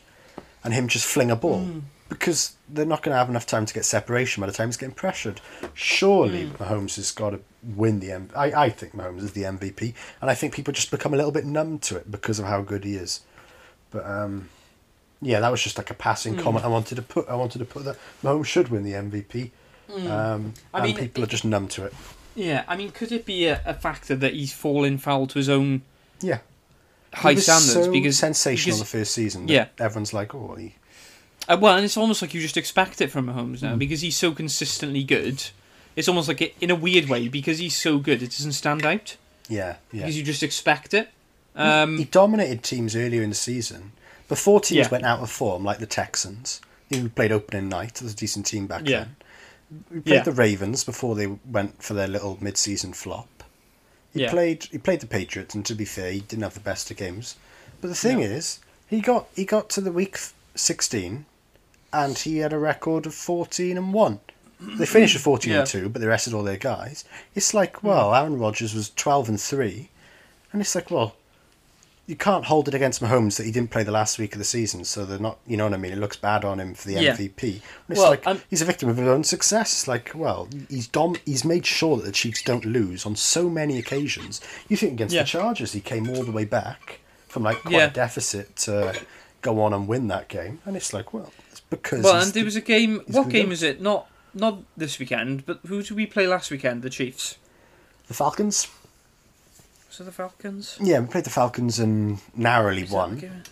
and 0.64 0.72
him 0.74 0.88
just 0.88 1.04
fling 1.06 1.30
a 1.30 1.36
ball 1.36 1.60
Hmm. 1.60 1.78
Because 2.14 2.56
they're 2.68 2.86
not 2.86 3.02
going 3.02 3.12
to 3.12 3.18
have 3.18 3.28
enough 3.28 3.46
time 3.46 3.66
to 3.66 3.74
get 3.74 3.84
separation 3.84 4.40
by 4.40 4.46
the 4.46 4.52
time 4.52 4.68
he's 4.68 4.76
getting 4.76 4.94
pressured. 4.94 5.40
Surely 5.74 6.46
Hmm. 6.46 6.62
Mahomes 6.62 6.96
has 6.96 7.10
got 7.12 7.30
to 7.30 7.40
win 7.62 8.00
the 8.00 8.12
M- 8.12 8.30
I, 8.36 8.52
I 8.52 8.68
think 8.70 8.94
Mahomes 8.94 9.22
is 9.22 9.32
the 9.32 9.42
MVP 9.42 9.94
and 10.20 10.30
I 10.30 10.34
think 10.34 10.54
people 10.54 10.72
just 10.72 10.90
become 10.90 11.12
a 11.14 11.16
little 11.16 11.32
bit 11.32 11.44
numb 11.44 11.78
to 11.80 11.96
it 11.96 12.10
because 12.10 12.38
of 12.38 12.46
how 12.46 12.62
good 12.62 12.84
he 12.84 12.96
is. 12.96 13.20
But 13.90 14.06
um, 14.06 14.48
yeah, 15.20 15.40
that 15.40 15.50
was 15.50 15.62
just 15.62 15.78
like 15.78 15.90
a 15.90 15.94
passing 15.94 16.34
Hmm. 16.34 16.40
comment 16.40 16.64
I 16.64 16.68
wanted 16.68 16.96
to 16.96 17.02
put. 17.02 17.28
I 17.28 17.34
wanted 17.34 17.58
to 17.58 17.64
put 17.64 17.84
that 17.84 17.96
Mahomes 18.22 18.46
should 18.46 18.68
win 18.68 18.82
the 18.84 18.92
MVP. 18.92 19.50
Um, 19.92 20.00
Hmm. 20.00 20.06
I 20.72 20.78
and 20.78 20.84
mean, 20.86 20.96
people 20.96 21.22
are 21.24 21.26
just 21.28 21.44
numb 21.44 21.68
to 21.68 21.84
it. 21.84 21.94
Yeah, 22.34 22.64
I 22.66 22.76
mean, 22.76 22.90
could 22.90 23.12
it 23.12 23.24
be 23.26 23.46
a, 23.46 23.60
a 23.64 23.74
factor 23.74 24.16
that 24.16 24.32
he's 24.34 24.52
fallen 24.52 24.98
foul 24.98 25.26
to 25.28 25.38
his 25.38 25.48
own 25.48 25.82
Yeah, 26.20 26.38
high 27.12 27.34
standards 27.36 27.72
so 27.86 27.92
because 27.92 28.18
sensational 28.18 28.76
because- 28.76 28.80
the 28.92 28.98
first 28.98 29.12
season. 29.12 29.46
Yeah. 29.46 29.66
everyone's 29.78 30.12
like, 30.12 30.34
oh, 30.34 30.56
he, 30.56 30.74
Uh, 31.48 31.56
well, 31.60 31.76
and 31.76 31.84
it's 31.84 31.96
almost 31.96 32.22
like 32.22 32.32
you 32.34 32.40
just 32.40 32.56
expect 32.56 33.00
it 33.00 33.10
from 33.10 33.26
Mahomes 33.26 33.62
now 33.62 33.76
because 33.76 34.00
he's 34.00 34.16
so 34.16 34.32
consistently 34.32 35.04
good. 35.04 35.42
It's 35.96 36.08
almost 36.08 36.28
like 36.28 36.40
it, 36.40 36.54
in 36.60 36.70
a 36.70 36.74
weird 36.74 37.08
way 37.08 37.28
because 37.28 37.58
he's 37.58 37.76
so 37.76 37.98
good, 37.98 38.22
it 38.22 38.30
doesn't 38.30 38.52
stand 38.52 38.84
out 38.84 39.16
yeah, 39.48 39.76
yeah. 39.92 40.00
because 40.02 40.16
you 40.16 40.24
just 40.24 40.42
expect 40.42 40.94
it. 40.94 41.10
Um, 41.54 41.98
he 41.98 42.04
dominated 42.04 42.62
teams 42.62 42.96
earlier 42.96 43.22
in 43.22 43.28
the 43.28 43.34
season. 43.36 43.92
Before 44.28 44.58
teams 44.60 44.86
Yeah. 44.86 44.88
went 44.90 45.04
out 45.04 45.20
of 45.20 45.30
form, 45.30 45.62
like 45.64 45.78
the 45.78 45.86
Texans, 45.86 46.60
who 46.88 47.08
played 47.10 47.30
opening 47.30 47.68
night, 47.68 48.00
was 48.02 48.12
a 48.14 48.16
decent 48.16 48.46
team 48.46 48.66
back 48.66 48.88
Yeah. 48.88 49.00
then. 49.00 49.16
We 49.90 50.00
played 50.00 50.14
Yeah. 50.16 50.22
the 50.22 50.32
Ravens 50.32 50.82
before 50.82 51.14
they 51.14 51.26
went 51.26 51.82
for 51.82 51.94
their 51.94 52.08
little 52.08 52.38
mid-season 52.40 52.92
flop. 52.94 53.44
He 54.12 54.22
Yeah. 54.22 54.30
played. 54.30 54.64
He 54.70 54.78
played 54.78 55.00
the 55.00 55.06
Patriots, 55.06 55.54
and 55.54 55.64
to 55.66 55.74
be 55.74 55.84
fair, 55.84 56.10
he 56.10 56.20
didn't 56.20 56.42
have 56.42 56.54
the 56.54 56.60
best 56.60 56.90
of 56.90 56.96
games. 56.96 57.34
But 57.80 57.88
the 57.88 57.94
thing 57.94 58.18
No. 58.20 58.26
is, 58.26 58.58
he 58.88 59.00
got 59.00 59.28
he 59.36 59.44
got 59.44 59.68
to 59.70 59.80
the 59.80 59.92
week 59.92 60.18
sixteen, 60.54 61.26
and 61.94 62.18
he 62.18 62.38
had 62.38 62.52
a 62.52 62.58
record 62.58 63.06
of 63.06 63.14
fourteen 63.14 63.78
and 63.78 63.92
one. 63.94 64.20
They 64.60 64.86
finished 64.86 65.14
at 65.16 65.22
fourteen 65.22 65.52
and 65.52 65.66
two, 65.66 65.88
but 65.88 66.00
they 66.00 66.08
rested 66.08 66.34
all 66.34 66.42
their 66.42 66.56
guys. 66.56 67.04
It's 67.34 67.54
like, 67.54 67.82
well, 67.82 68.14
Aaron 68.14 68.38
Rodgers 68.38 68.74
was 68.74 68.90
twelve 68.90 69.28
and 69.28 69.40
three, 69.40 69.90
and 70.52 70.60
it's 70.60 70.74
like, 70.74 70.90
well, 70.90 71.14
you 72.06 72.16
can't 72.16 72.44
hold 72.46 72.68
it 72.68 72.74
against 72.74 73.02
Mahomes 73.02 73.36
that 73.38 73.46
he 73.46 73.52
didn't 73.52 73.70
play 73.70 73.82
the 73.82 73.90
last 73.90 74.18
week 74.18 74.32
of 74.34 74.38
the 74.38 74.44
season, 74.44 74.84
so 74.84 75.06
they're 75.06 75.18
not, 75.18 75.38
you 75.46 75.56
know 75.56 75.64
what 75.64 75.72
I 75.72 75.78
mean? 75.78 75.92
It 75.92 75.98
looks 75.98 76.16
bad 76.18 76.44
on 76.44 76.60
him 76.60 76.74
for 76.74 76.88
the 76.88 76.94
Yeah. 77.00 77.14
MVP. 77.16 77.42
And 77.52 77.62
it's 77.88 77.98
Well, 77.98 78.10
like 78.10 78.26
I'm- 78.26 78.42
he's 78.50 78.60
a 78.60 78.66
victim 78.66 78.90
of 78.90 78.98
his 78.98 79.08
own 79.08 79.24
success. 79.24 79.72
It's 79.72 79.88
like, 79.88 80.12
well, 80.14 80.46
he's 80.68 80.86
dom- 80.86 81.16
he's 81.24 81.46
made 81.46 81.64
sure 81.64 81.96
that 81.96 82.04
the 82.04 82.12
Chiefs 82.12 82.42
don't 82.42 82.66
lose 82.66 83.06
on 83.06 83.16
so 83.16 83.48
many 83.48 83.78
occasions. 83.78 84.42
You 84.68 84.76
think 84.76 84.92
against 84.92 85.14
Yeah. 85.14 85.22
the 85.22 85.28
Chargers, 85.28 85.72
he 85.72 85.80
came 85.80 86.10
all 86.10 86.24
the 86.24 86.30
way 86.32 86.44
back 86.44 87.00
from 87.26 87.42
like 87.42 87.62
quite 87.62 87.72
Yeah. 87.72 87.86
a 87.86 87.90
deficit 87.90 88.54
to 88.56 88.94
go 89.40 89.62
on 89.62 89.72
and 89.72 89.88
win 89.88 90.08
that 90.08 90.28
game, 90.28 90.60
and 90.66 90.76
it's 90.76 90.92
like, 90.92 91.14
well, 91.14 91.32
because 91.82 92.04
well, 92.04 92.16
and 92.16 92.28
the- 92.28 92.32
there 92.32 92.44
was 92.44 92.56
a 92.56 92.60
game. 92.60 93.02
What 93.06 93.28
game 93.28 93.52
is 93.52 93.62
it? 93.62 93.80
Not 93.80 94.06
not 94.34 94.58
this 94.76 94.98
weekend, 94.98 95.46
but 95.46 95.60
who 95.66 95.82
did 95.82 95.92
we 95.92 96.06
play 96.06 96.26
last 96.26 96.50
weekend? 96.50 96.82
The 96.82 96.90
Chiefs. 96.90 97.36
the 98.08 98.14
Falcons. 98.14 98.68
So 99.90 100.02
the 100.02 100.10
Falcons? 100.12 100.76
Yeah, 100.82 100.98
we 101.00 101.06
played 101.06 101.24
the 101.24 101.30
Falcons 101.30 101.78
and 101.78 102.18
narrowly 102.34 102.82
Is 102.82 102.90
won. 102.90 103.16
game? 103.16 103.42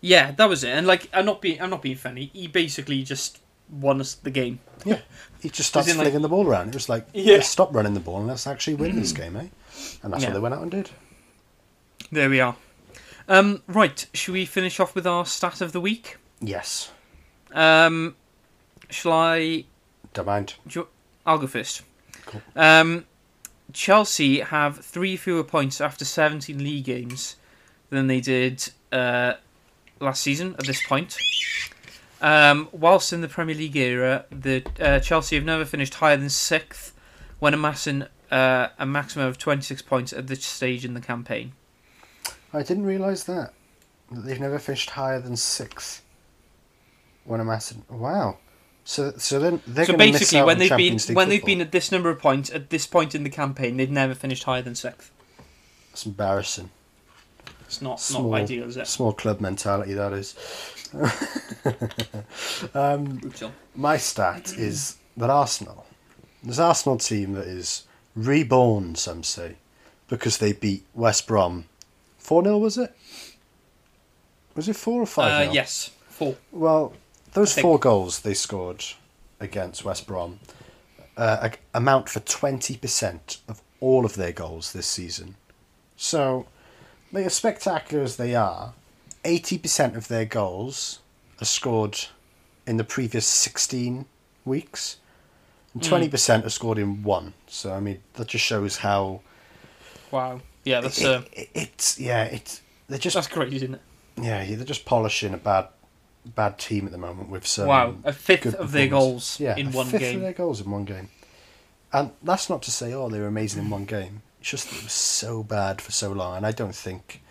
Yeah, 0.00 0.30
that 0.32 0.48
was 0.48 0.64
it. 0.64 0.70
And 0.70 0.86
like, 0.86 1.08
I'm 1.12 1.26
not 1.26 1.42
being, 1.42 1.60
I'm 1.60 1.68
not 1.68 1.82
being 1.82 1.96
funny. 1.96 2.30
He 2.32 2.46
basically 2.46 3.02
just 3.02 3.38
won 3.68 4.00
us 4.00 4.14
the 4.14 4.30
game. 4.30 4.60
Yeah, 4.86 5.00
he 5.42 5.50
just 5.50 5.68
starts 5.68 5.88
in, 5.88 5.98
like- 5.98 6.04
flinging 6.06 6.22
the 6.22 6.28
ball 6.30 6.46
around. 6.46 6.68
It 6.68 6.74
was 6.74 6.88
like, 6.88 7.06
Yeah. 7.12 7.34
let's 7.34 7.48
stop 7.50 7.74
running 7.74 7.92
the 7.92 8.00
ball 8.00 8.16
and 8.16 8.26
let's 8.28 8.46
actually 8.46 8.74
win 8.76 8.96
this 8.96 9.12
game, 9.22 9.36
eh? 9.36 9.48
And 10.02 10.10
that's 10.12 10.22
Yeah. 10.22 10.30
what 10.30 10.34
they 10.34 10.40
went 10.40 10.54
out 10.54 10.62
and 10.62 10.70
did. 10.70 10.88
There 12.10 12.30
we 12.30 12.40
are. 12.40 12.56
Um, 13.28 13.62
right, 13.68 14.06
should 14.14 14.32
we 14.32 14.46
finish 14.46 14.80
off 14.80 14.94
with 14.94 15.06
our 15.06 15.26
stat 15.26 15.60
of 15.60 15.72
the 15.72 15.80
week? 15.82 16.16
Yes, 16.40 16.90
Um, 17.52 18.16
shall 18.88 19.12
I? 19.12 19.64
don't 20.12 20.26
mind. 20.26 20.54
I'll 21.26 21.38
go 21.38 21.46
first. 21.46 21.82
Cool. 22.26 22.42
Um, 22.56 23.06
Chelsea 23.72 24.40
have 24.40 24.78
three 24.84 25.16
fewer 25.16 25.44
points 25.44 25.80
after 25.80 26.04
17 26.04 26.58
league 26.58 26.84
games 26.84 27.36
than 27.90 28.06
they 28.06 28.20
did 28.20 28.70
uh, 28.92 29.34
last 30.00 30.22
season 30.22 30.54
at 30.58 30.66
this 30.66 30.84
point. 30.86 31.16
Um, 32.20 32.68
whilst 32.72 33.12
in 33.12 33.20
the 33.20 33.28
Premier 33.28 33.54
League 33.54 33.76
era, 33.76 34.26
the 34.30 34.64
uh, 34.78 35.00
Chelsea 35.00 35.36
have 35.36 35.44
never 35.44 35.64
finished 35.64 35.94
higher 35.94 36.16
than 36.16 36.28
sixth 36.28 36.92
when 37.38 37.54
amassing 37.54 38.04
uh, 38.30 38.68
a 38.78 38.86
maximum 38.86 39.26
of 39.26 39.38
26 39.38 39.82
points 39.82 40.12
at 40.12 40.26
this 40.26 40.44
stage 40.44 40.84
in 40.84 40.94
the 40.94 41.00
campaign. 41.00 41.52
I 42.52 42.62
didn't 42.62 42.84
realise 42.84 43.24
that. 43.24 43.54
That 44.10 44.24
they've 44.24 44.40
never 44.40 44.58
finished 44.58 44.90
higher 44.90 45.20
than 45.20 45.36
sixth. 45.36 46.02
When 47.24 47.40
I'm 47.40 47.50
asking, 47.50 47.84
wow. 47.88 48.38
So, 48.84 49.12
so 49.18 49.38
then 49.38 49.60
they're 49.66 49.84
so 49.84 49.92
going 49.92 49.98
to 49.98 50.12
miss 50.12 50.20
basically, 50.20 50.38
out 50.40 50.46
when 50.46 50.58
they've 50.58 50.70
been 50.70 50.96
League 50.96 51.16
when 51.16 51.28
they've 51.28 51.40
football. 51.40 51.46
been 51.54 51.60
at 51.60 51.72
this 51.72 51.92
number 51.92 52.10
of 52.10 52.18
points 52.18 52.50
at 52.50 52.70
this 52.70 52.86
point 52.86 53.14
in 53.14 53.22
the 53.24 53.30
campaign, 53.30 53.76
they've 53.76 53.90
never 53.90 54.14
finished 54.14 54.44
higher 54.44 54.62
than 54.62 54.74
sixth. 54.74 55.10
It's 55.92 56.06
embarrassing. 56.06 56.70
It's 57.66 57.80
not 57.82 58.00
Small, 58.00 58.30
not 58.32 58.40
ideal, 58.40 58.64
is 58.68 58.76
it? 58.76 58.86
small 58.88 59.12
club 59.12 59.40
mentality 59.40 59.92
that 59.94 60.12
is. 60.12 60.34
um, 62.74 63.20
my 63.76 63.96
stat 63.96 64.52
is 64.54 64.96
that 65.16 65.30
Arsenal, 65.30 65.86
this 66.42 66.58
Arsenal 66.58 66.98
team 66.98 67.34
that 67.34 67.46
is 67.46 67.84
reborn, 68.16 68.96
some 68.96 69.22
say, 69.22 69.56
because 70.08 70.38
they 70.38 70.52
beat 70.52 70.84
West 70.94 71.28
Brom. 71.28 71.66
4 72.18 72.42
0, 72.42 72.58
was 72.58 72.76
it? 72.76 72.96
Was 74.56 74.68
it 74.68 74.74
4 74.74 75.02
or 75.02 75.06
5 75.06 75.48
Uh, 75.48 75.52
yes, 75.52 75.90
four. 76.08 76.34
Well, 76.50 76.92
those 77.32 77.54
think- 77.54 77.62
four 77.62 77.78
goals 77.78 78.20
they 78.20 78.34
scored 78.34 78.84
against 79.38 79.84
West 79.84 80.06
Brom 80.06 80.40
uh, 81.16 81.50
amount 81.74 82.08
for 82.08 82.20
20% 82.20 83.38
of 83.48 83.60
all 83.80 84.04
of 84.04 84.14
their 84.14 84.32
goals 84.32 84.72
this 84.72 84.86
season. 84.86 85.36
So, 85.96 86.46
they 87.12 87.24
are 87.24 87.30
spectacular 87.30 88.02
as 88.04 88.16
they 88.16 88.34
are. 88.34 88.72
80% 89.24 89.96
of 89.96 90.08
their 90.08 90.24
goals 90.24 91.00
are 91.40 91.44
scored 91.44 91.98
in 92.66 92.76
the 92.78 92.84
previous 92.84 93.26
16 93.26 94.06
weeks. 94.44 94.96
And 95.74 95.82
Mm. 95.82 95.88
20% 96.10 96.44
are 96.44 96.50
scored 96.50 96.78
in 96.78 97.02
one. 97.02 97.34
So, 97.46 97.72
I 97.72 97.80
mean, 97.80 98.02
that 98.14 98.28
just 98.28 98.44
shows 98.44 98.78
how. 98.78 99.20
Wow. 100.10 100.40
Yeah, 100.64 100.80
that's 100.80 101.00
it, 101.00 101.06
uh, 101.06 101.22
it- 101.32 101.50
it's. 101.54 101.98
Yeah, 101.98 102.24
it's. 102.24 102.60
They're 102.88 102.98
just. 102.98 103.14
that's 103.14 103.28
crazy, 103.28 103.56
isn't 103.56 103.74
it? 103.74 103.80
Yeah, 104.20 104.44
they're 104.56 104.64
just 104.64 104.84
polishing 104.84 105.32
a 105.32 105.38
bad 105.38 105.68
bad 106.24 106.58
team 106.58 106.86
at 106.86 106.92
the 106.92 106.98
moment 106.98 107.30
with 107.30 107.46
some. 107.46 107.66
wow, 107.66 107.94
a 108.04 108.12
fifth 108.12 108.54
of 108.54 108.72
their 108.72 108.88
goals 108.88 109.38
yeah, 109.40 109.56
in 109.56 109.68
a 109.68 109.70
one 109.70 109.86
fifth 109.86 110.00
game. 110.00 110.16
of 110.16 110.22
their 110.22 110.32
goals 110.32 110.60
in 110.60 110.70
one 110.70 110.84
game. 110.84 111.08
And 111.92 112.12
that's 112.22 112.48
not 112.48 112.62
to 112.62 112.70
say, 112.70 112.92
oh, 112.92 113.08
they 113.08 113.18
were 113.18 113.26
amazing 113.26 113.64
in 113.64 113.70
one 113.70 113.84
game. 113.84 114.22
It's 114.40 114.50
just 114.50 114.70
that 114.70 114.76
it 114.76 114.84
was 114.84 114.92
so 114.92 115.42
bad 115.42 115.80
for 115.80 115.92
so 115.92 116.12
long, 116.12 116.36
and 116.36 116.46
I 116.46 116.52
don't 116.52 116.74
think, 116.74 117.22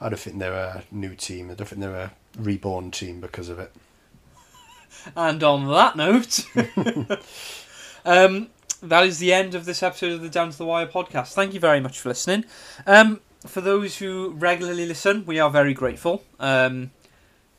I 0.00 0.08
don't 0.08 0.18
think 0.18 0.38
they're 0.38 0.52
a 0.52 0.84
new 0.90 1.14
team. 1.14 1.50
I 1.50 1.54
don't 1.54 1.66
think 1.66 1.80
they're 1.80 1.94
a 1.94 2.12
reborn 2.38 2.90
team 2.90 3.20
because 3.20 3.48
of 3.48 3.58
it. 3.58 3.72
And 5.16 5.42
on 5.44 5.68
that 5.68 5.96
note, 5.96 6.44
um, 8.04 8.48
that 8.82 9.06
is 9.06 9.18
the 9.18 9.32
end 9.32 9.54
of 9.54 9.64
this 9.64 9.82
episode 9.82 10.12
of 10.12 10.20
the 10.20 10.28
Down 10.28 10.50
to 10.50 10.58
the 10.58 10.66
Wire 10.66 10.86
podcast. 10.86 11.32
Thank 11.32 11.54
you 11.54 11.60
very 11.60 11.80
much 11.80 12.00
for 12.00 12.08
listening. 12.08 12.44
Um, 12.86 13.20
for 13.46 13.60
those 13.60 13.98
who 13.98 14.30
regularly 14.30 14.86
listen, 14.86 15.24
we 15.24 15.38
are 15.38 15.48
very 15.48 15.74
grateful. 15.74 16.24
Um, 16.38 16.90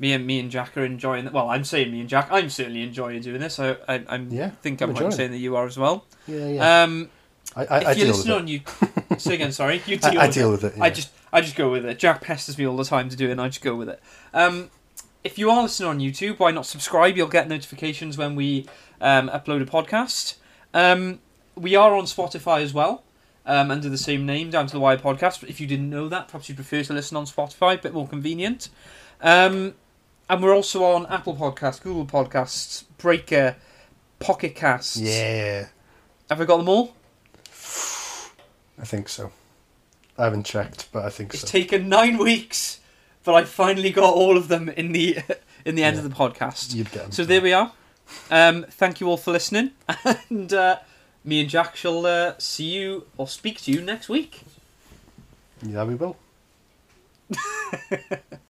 me 0.01 0.13
and 0.13 0.25
me 0.25 0.39
and 0.39 0.49
Jack 0.49 0.75
are 0.75 0.83
enjoying. 0.83 1.31
Well, 1.31 1.47
I'm 1.49 1.63
saying 1.63 1.91
me 1.91 1.99
and 1.99 2.09
Jack. 2.09 2.27
I'm 2.31 2.49
certainly 2.49 2.81
enjoying 2.81 3.21
doing 3.21 3.39
this. 3.39 3.59
I 3.59 3.77
I 3.87 4.03
I'm, 4.09 4.29
Yeah, 4.31 4.49
think 4.49 4.81
I'm 4.81 4.89
I'm 4.89 4.95
right 4.95 5.13
saying 5.13 5.29
that 5.31 5.37
you 5.37 5.55
are 5.55 5.65
as 5.67 5.77
well. 5.77 6.05
Yeah, 6.27 6.47
yeah. 6.47 6.83
Um, 6.83 7.09
I, 7.55 7.65
I, 7.65 7.77
if 7.81 7.87
I 7.87 7.91
you 7.91 7.95
deal 7.95 8.07
with 8.07 8.15
listen 8.17 8.31
on 8.31 8.47
you, 8.47 8.61
say 9.19 9.35
again. 9.35 9.51
Sorry, 9.51 9.79
you 9.85 9.99
I, 10.03 10.09
deal. 10.11 10.19
I 10.21 10.25
with 10.25 10.33
deal 10.35 10.47
it. 10.47 10.51
with 10.51 10.63
it. 10.63 10.81
I 10.81 10.89
just 10.89 11.11
I 11.31 11.41
just 11.41 11.55
go 11.55 11.69
with 11.71 11.85
it. 11.85 11.99
Jack 11.99 12.21
pesters 12.21 12.57
me 12.57 12.65
all 12.65 12.75
the 12.75 12.83
time 12.83 13.09
to 13.09 13.15
do 13.15 13.29
it, 13.29 13.31
and 13.33 13.39
I 13.39 13.47
just 13.47 13.61
go 13.61 13.75
with 13.75 13.89
it. 13.89 14.01
Um, 14.33 14.71
if 15.23 15.37
you 15.37 15.51
are 15.51 15.61
listening 15.61 15.87
on 15.87 15.99
YouTube, 15.99 16.39
why 16.39 16.49
not 16.49 16.65
subscribe? 16.65 17.15
You'll 17.15 17.27
get 17.27 17.47
notifications 17.47 18.17
when 18.17 18.35
we 18.35 18.65
um, 18.99 19.29
upload 19.29 19.61
a 19.61 19.65
podcast. 19.65 20.37
Um, 20.73 21.19
we 21.53 21.75
are 21.75 21.93
on 21.93 22.05
Spotify 22.05 22.63
as 22.63 22.73
well, 22.73 23.03
um, 23.45 23.69
under 23.69 23.87
the 23.87 23.99
same 23.99 24.25
name, 24.25 24.49
Down 24.49 24.65
to 24.65 24.73
the 24.73 24.79
Wire 24.79 24.97
Podcast. 24.97 25.41
But 25.41 25.49
if 25.49 25.61
you 25.61 25.67
didn't 25.67 25.91
know 25.91 26.09
that, 26.09 26.27
perhaps 26.29 26.49
you 26.49 26.55
prefer 26.55 26.81
to 26.81 26.93
listen 26.93 27.17
on 27.17 27.25
Spotify, 27.25 27.75
a 27.75 27.77
bit 27.77 27.93
more 27.93 28.07
convenient. 28.07 28.69
Um, 29.21 29.75
and 30.31 30.41
we're 30.41 30.55
also 30.55 30.83
on 30.83 31.05
Apple 31.07 31.35
Podcasts, 31.35 31.81
Google 31.83 32.05
Podcasts, 32.05 32.85
Breaker, 32.97 33.55
Pocket 34.19 34.55
Casts. 34.55 34.97
Yeah, 34.97 35.67
Have 36.29 36.39
I 36.41 36.45
got 36.45 36.57
them 36.57 36.69
all? 36.69 36.95
I 38.79 38.85
think 38.85 39.09
so. 39.09 39.31
I 40.17 40.23
haven't 40.23 40.45
checked, 40.45 40.87
but 40.91 41.03
I 41.05 41.09
think 41.09 41.31
It's 41.33 41.41
so. 41.41 41.45
It's 41.45 41.51
taken 41.51 41.89
nine 41.89 42.17
weeks, 42.17 42.79
but 43.23 43.33
I 43.35 43.43
finally 43.43 43.91
got 43.91 44.13
all 44.13 44.37
of 44.37 44.47
them 44.47 44.69
in 44.69 44.91
the 44.93 45.17
in 45.65 45.75
the 45.75 45.83
end 45.83 45.97
Yeah. 45.97 46.03
of 46.03 46.09
the 46.09 46.15
podcast. 46.15 46.73
You'd 46.73 46.91
get 46.91 47.03
'em. 47.05 47.11
So 47.11 47.25
there 47.25 47.41
we 47.41 47.53
are. 47.53 47.73
Um, 48.29 48.65
thank 48.69 48.99
you 49.01 49.07
all 49.07 49.17
for 49.17 49.31
listening, 49.31 49.71
and 50.29 50.51
uh, 50.53 50.77
me 51.23 51.41
and 51.41 51.49
Jack 51.49 51.75
shall 51.75 52.05
uh, 52.05 52.33
see 52.37 52.65
you 52.71 53.05
or 53.17 53.27
speak 53.27 53.61
to 53.63 53.71
you 53.71 53.81
next 53.81 54.09
week. 54.09 54.41
Yeah, 55.61 55.83
we 55.83 55.95
will. 55.95 56.15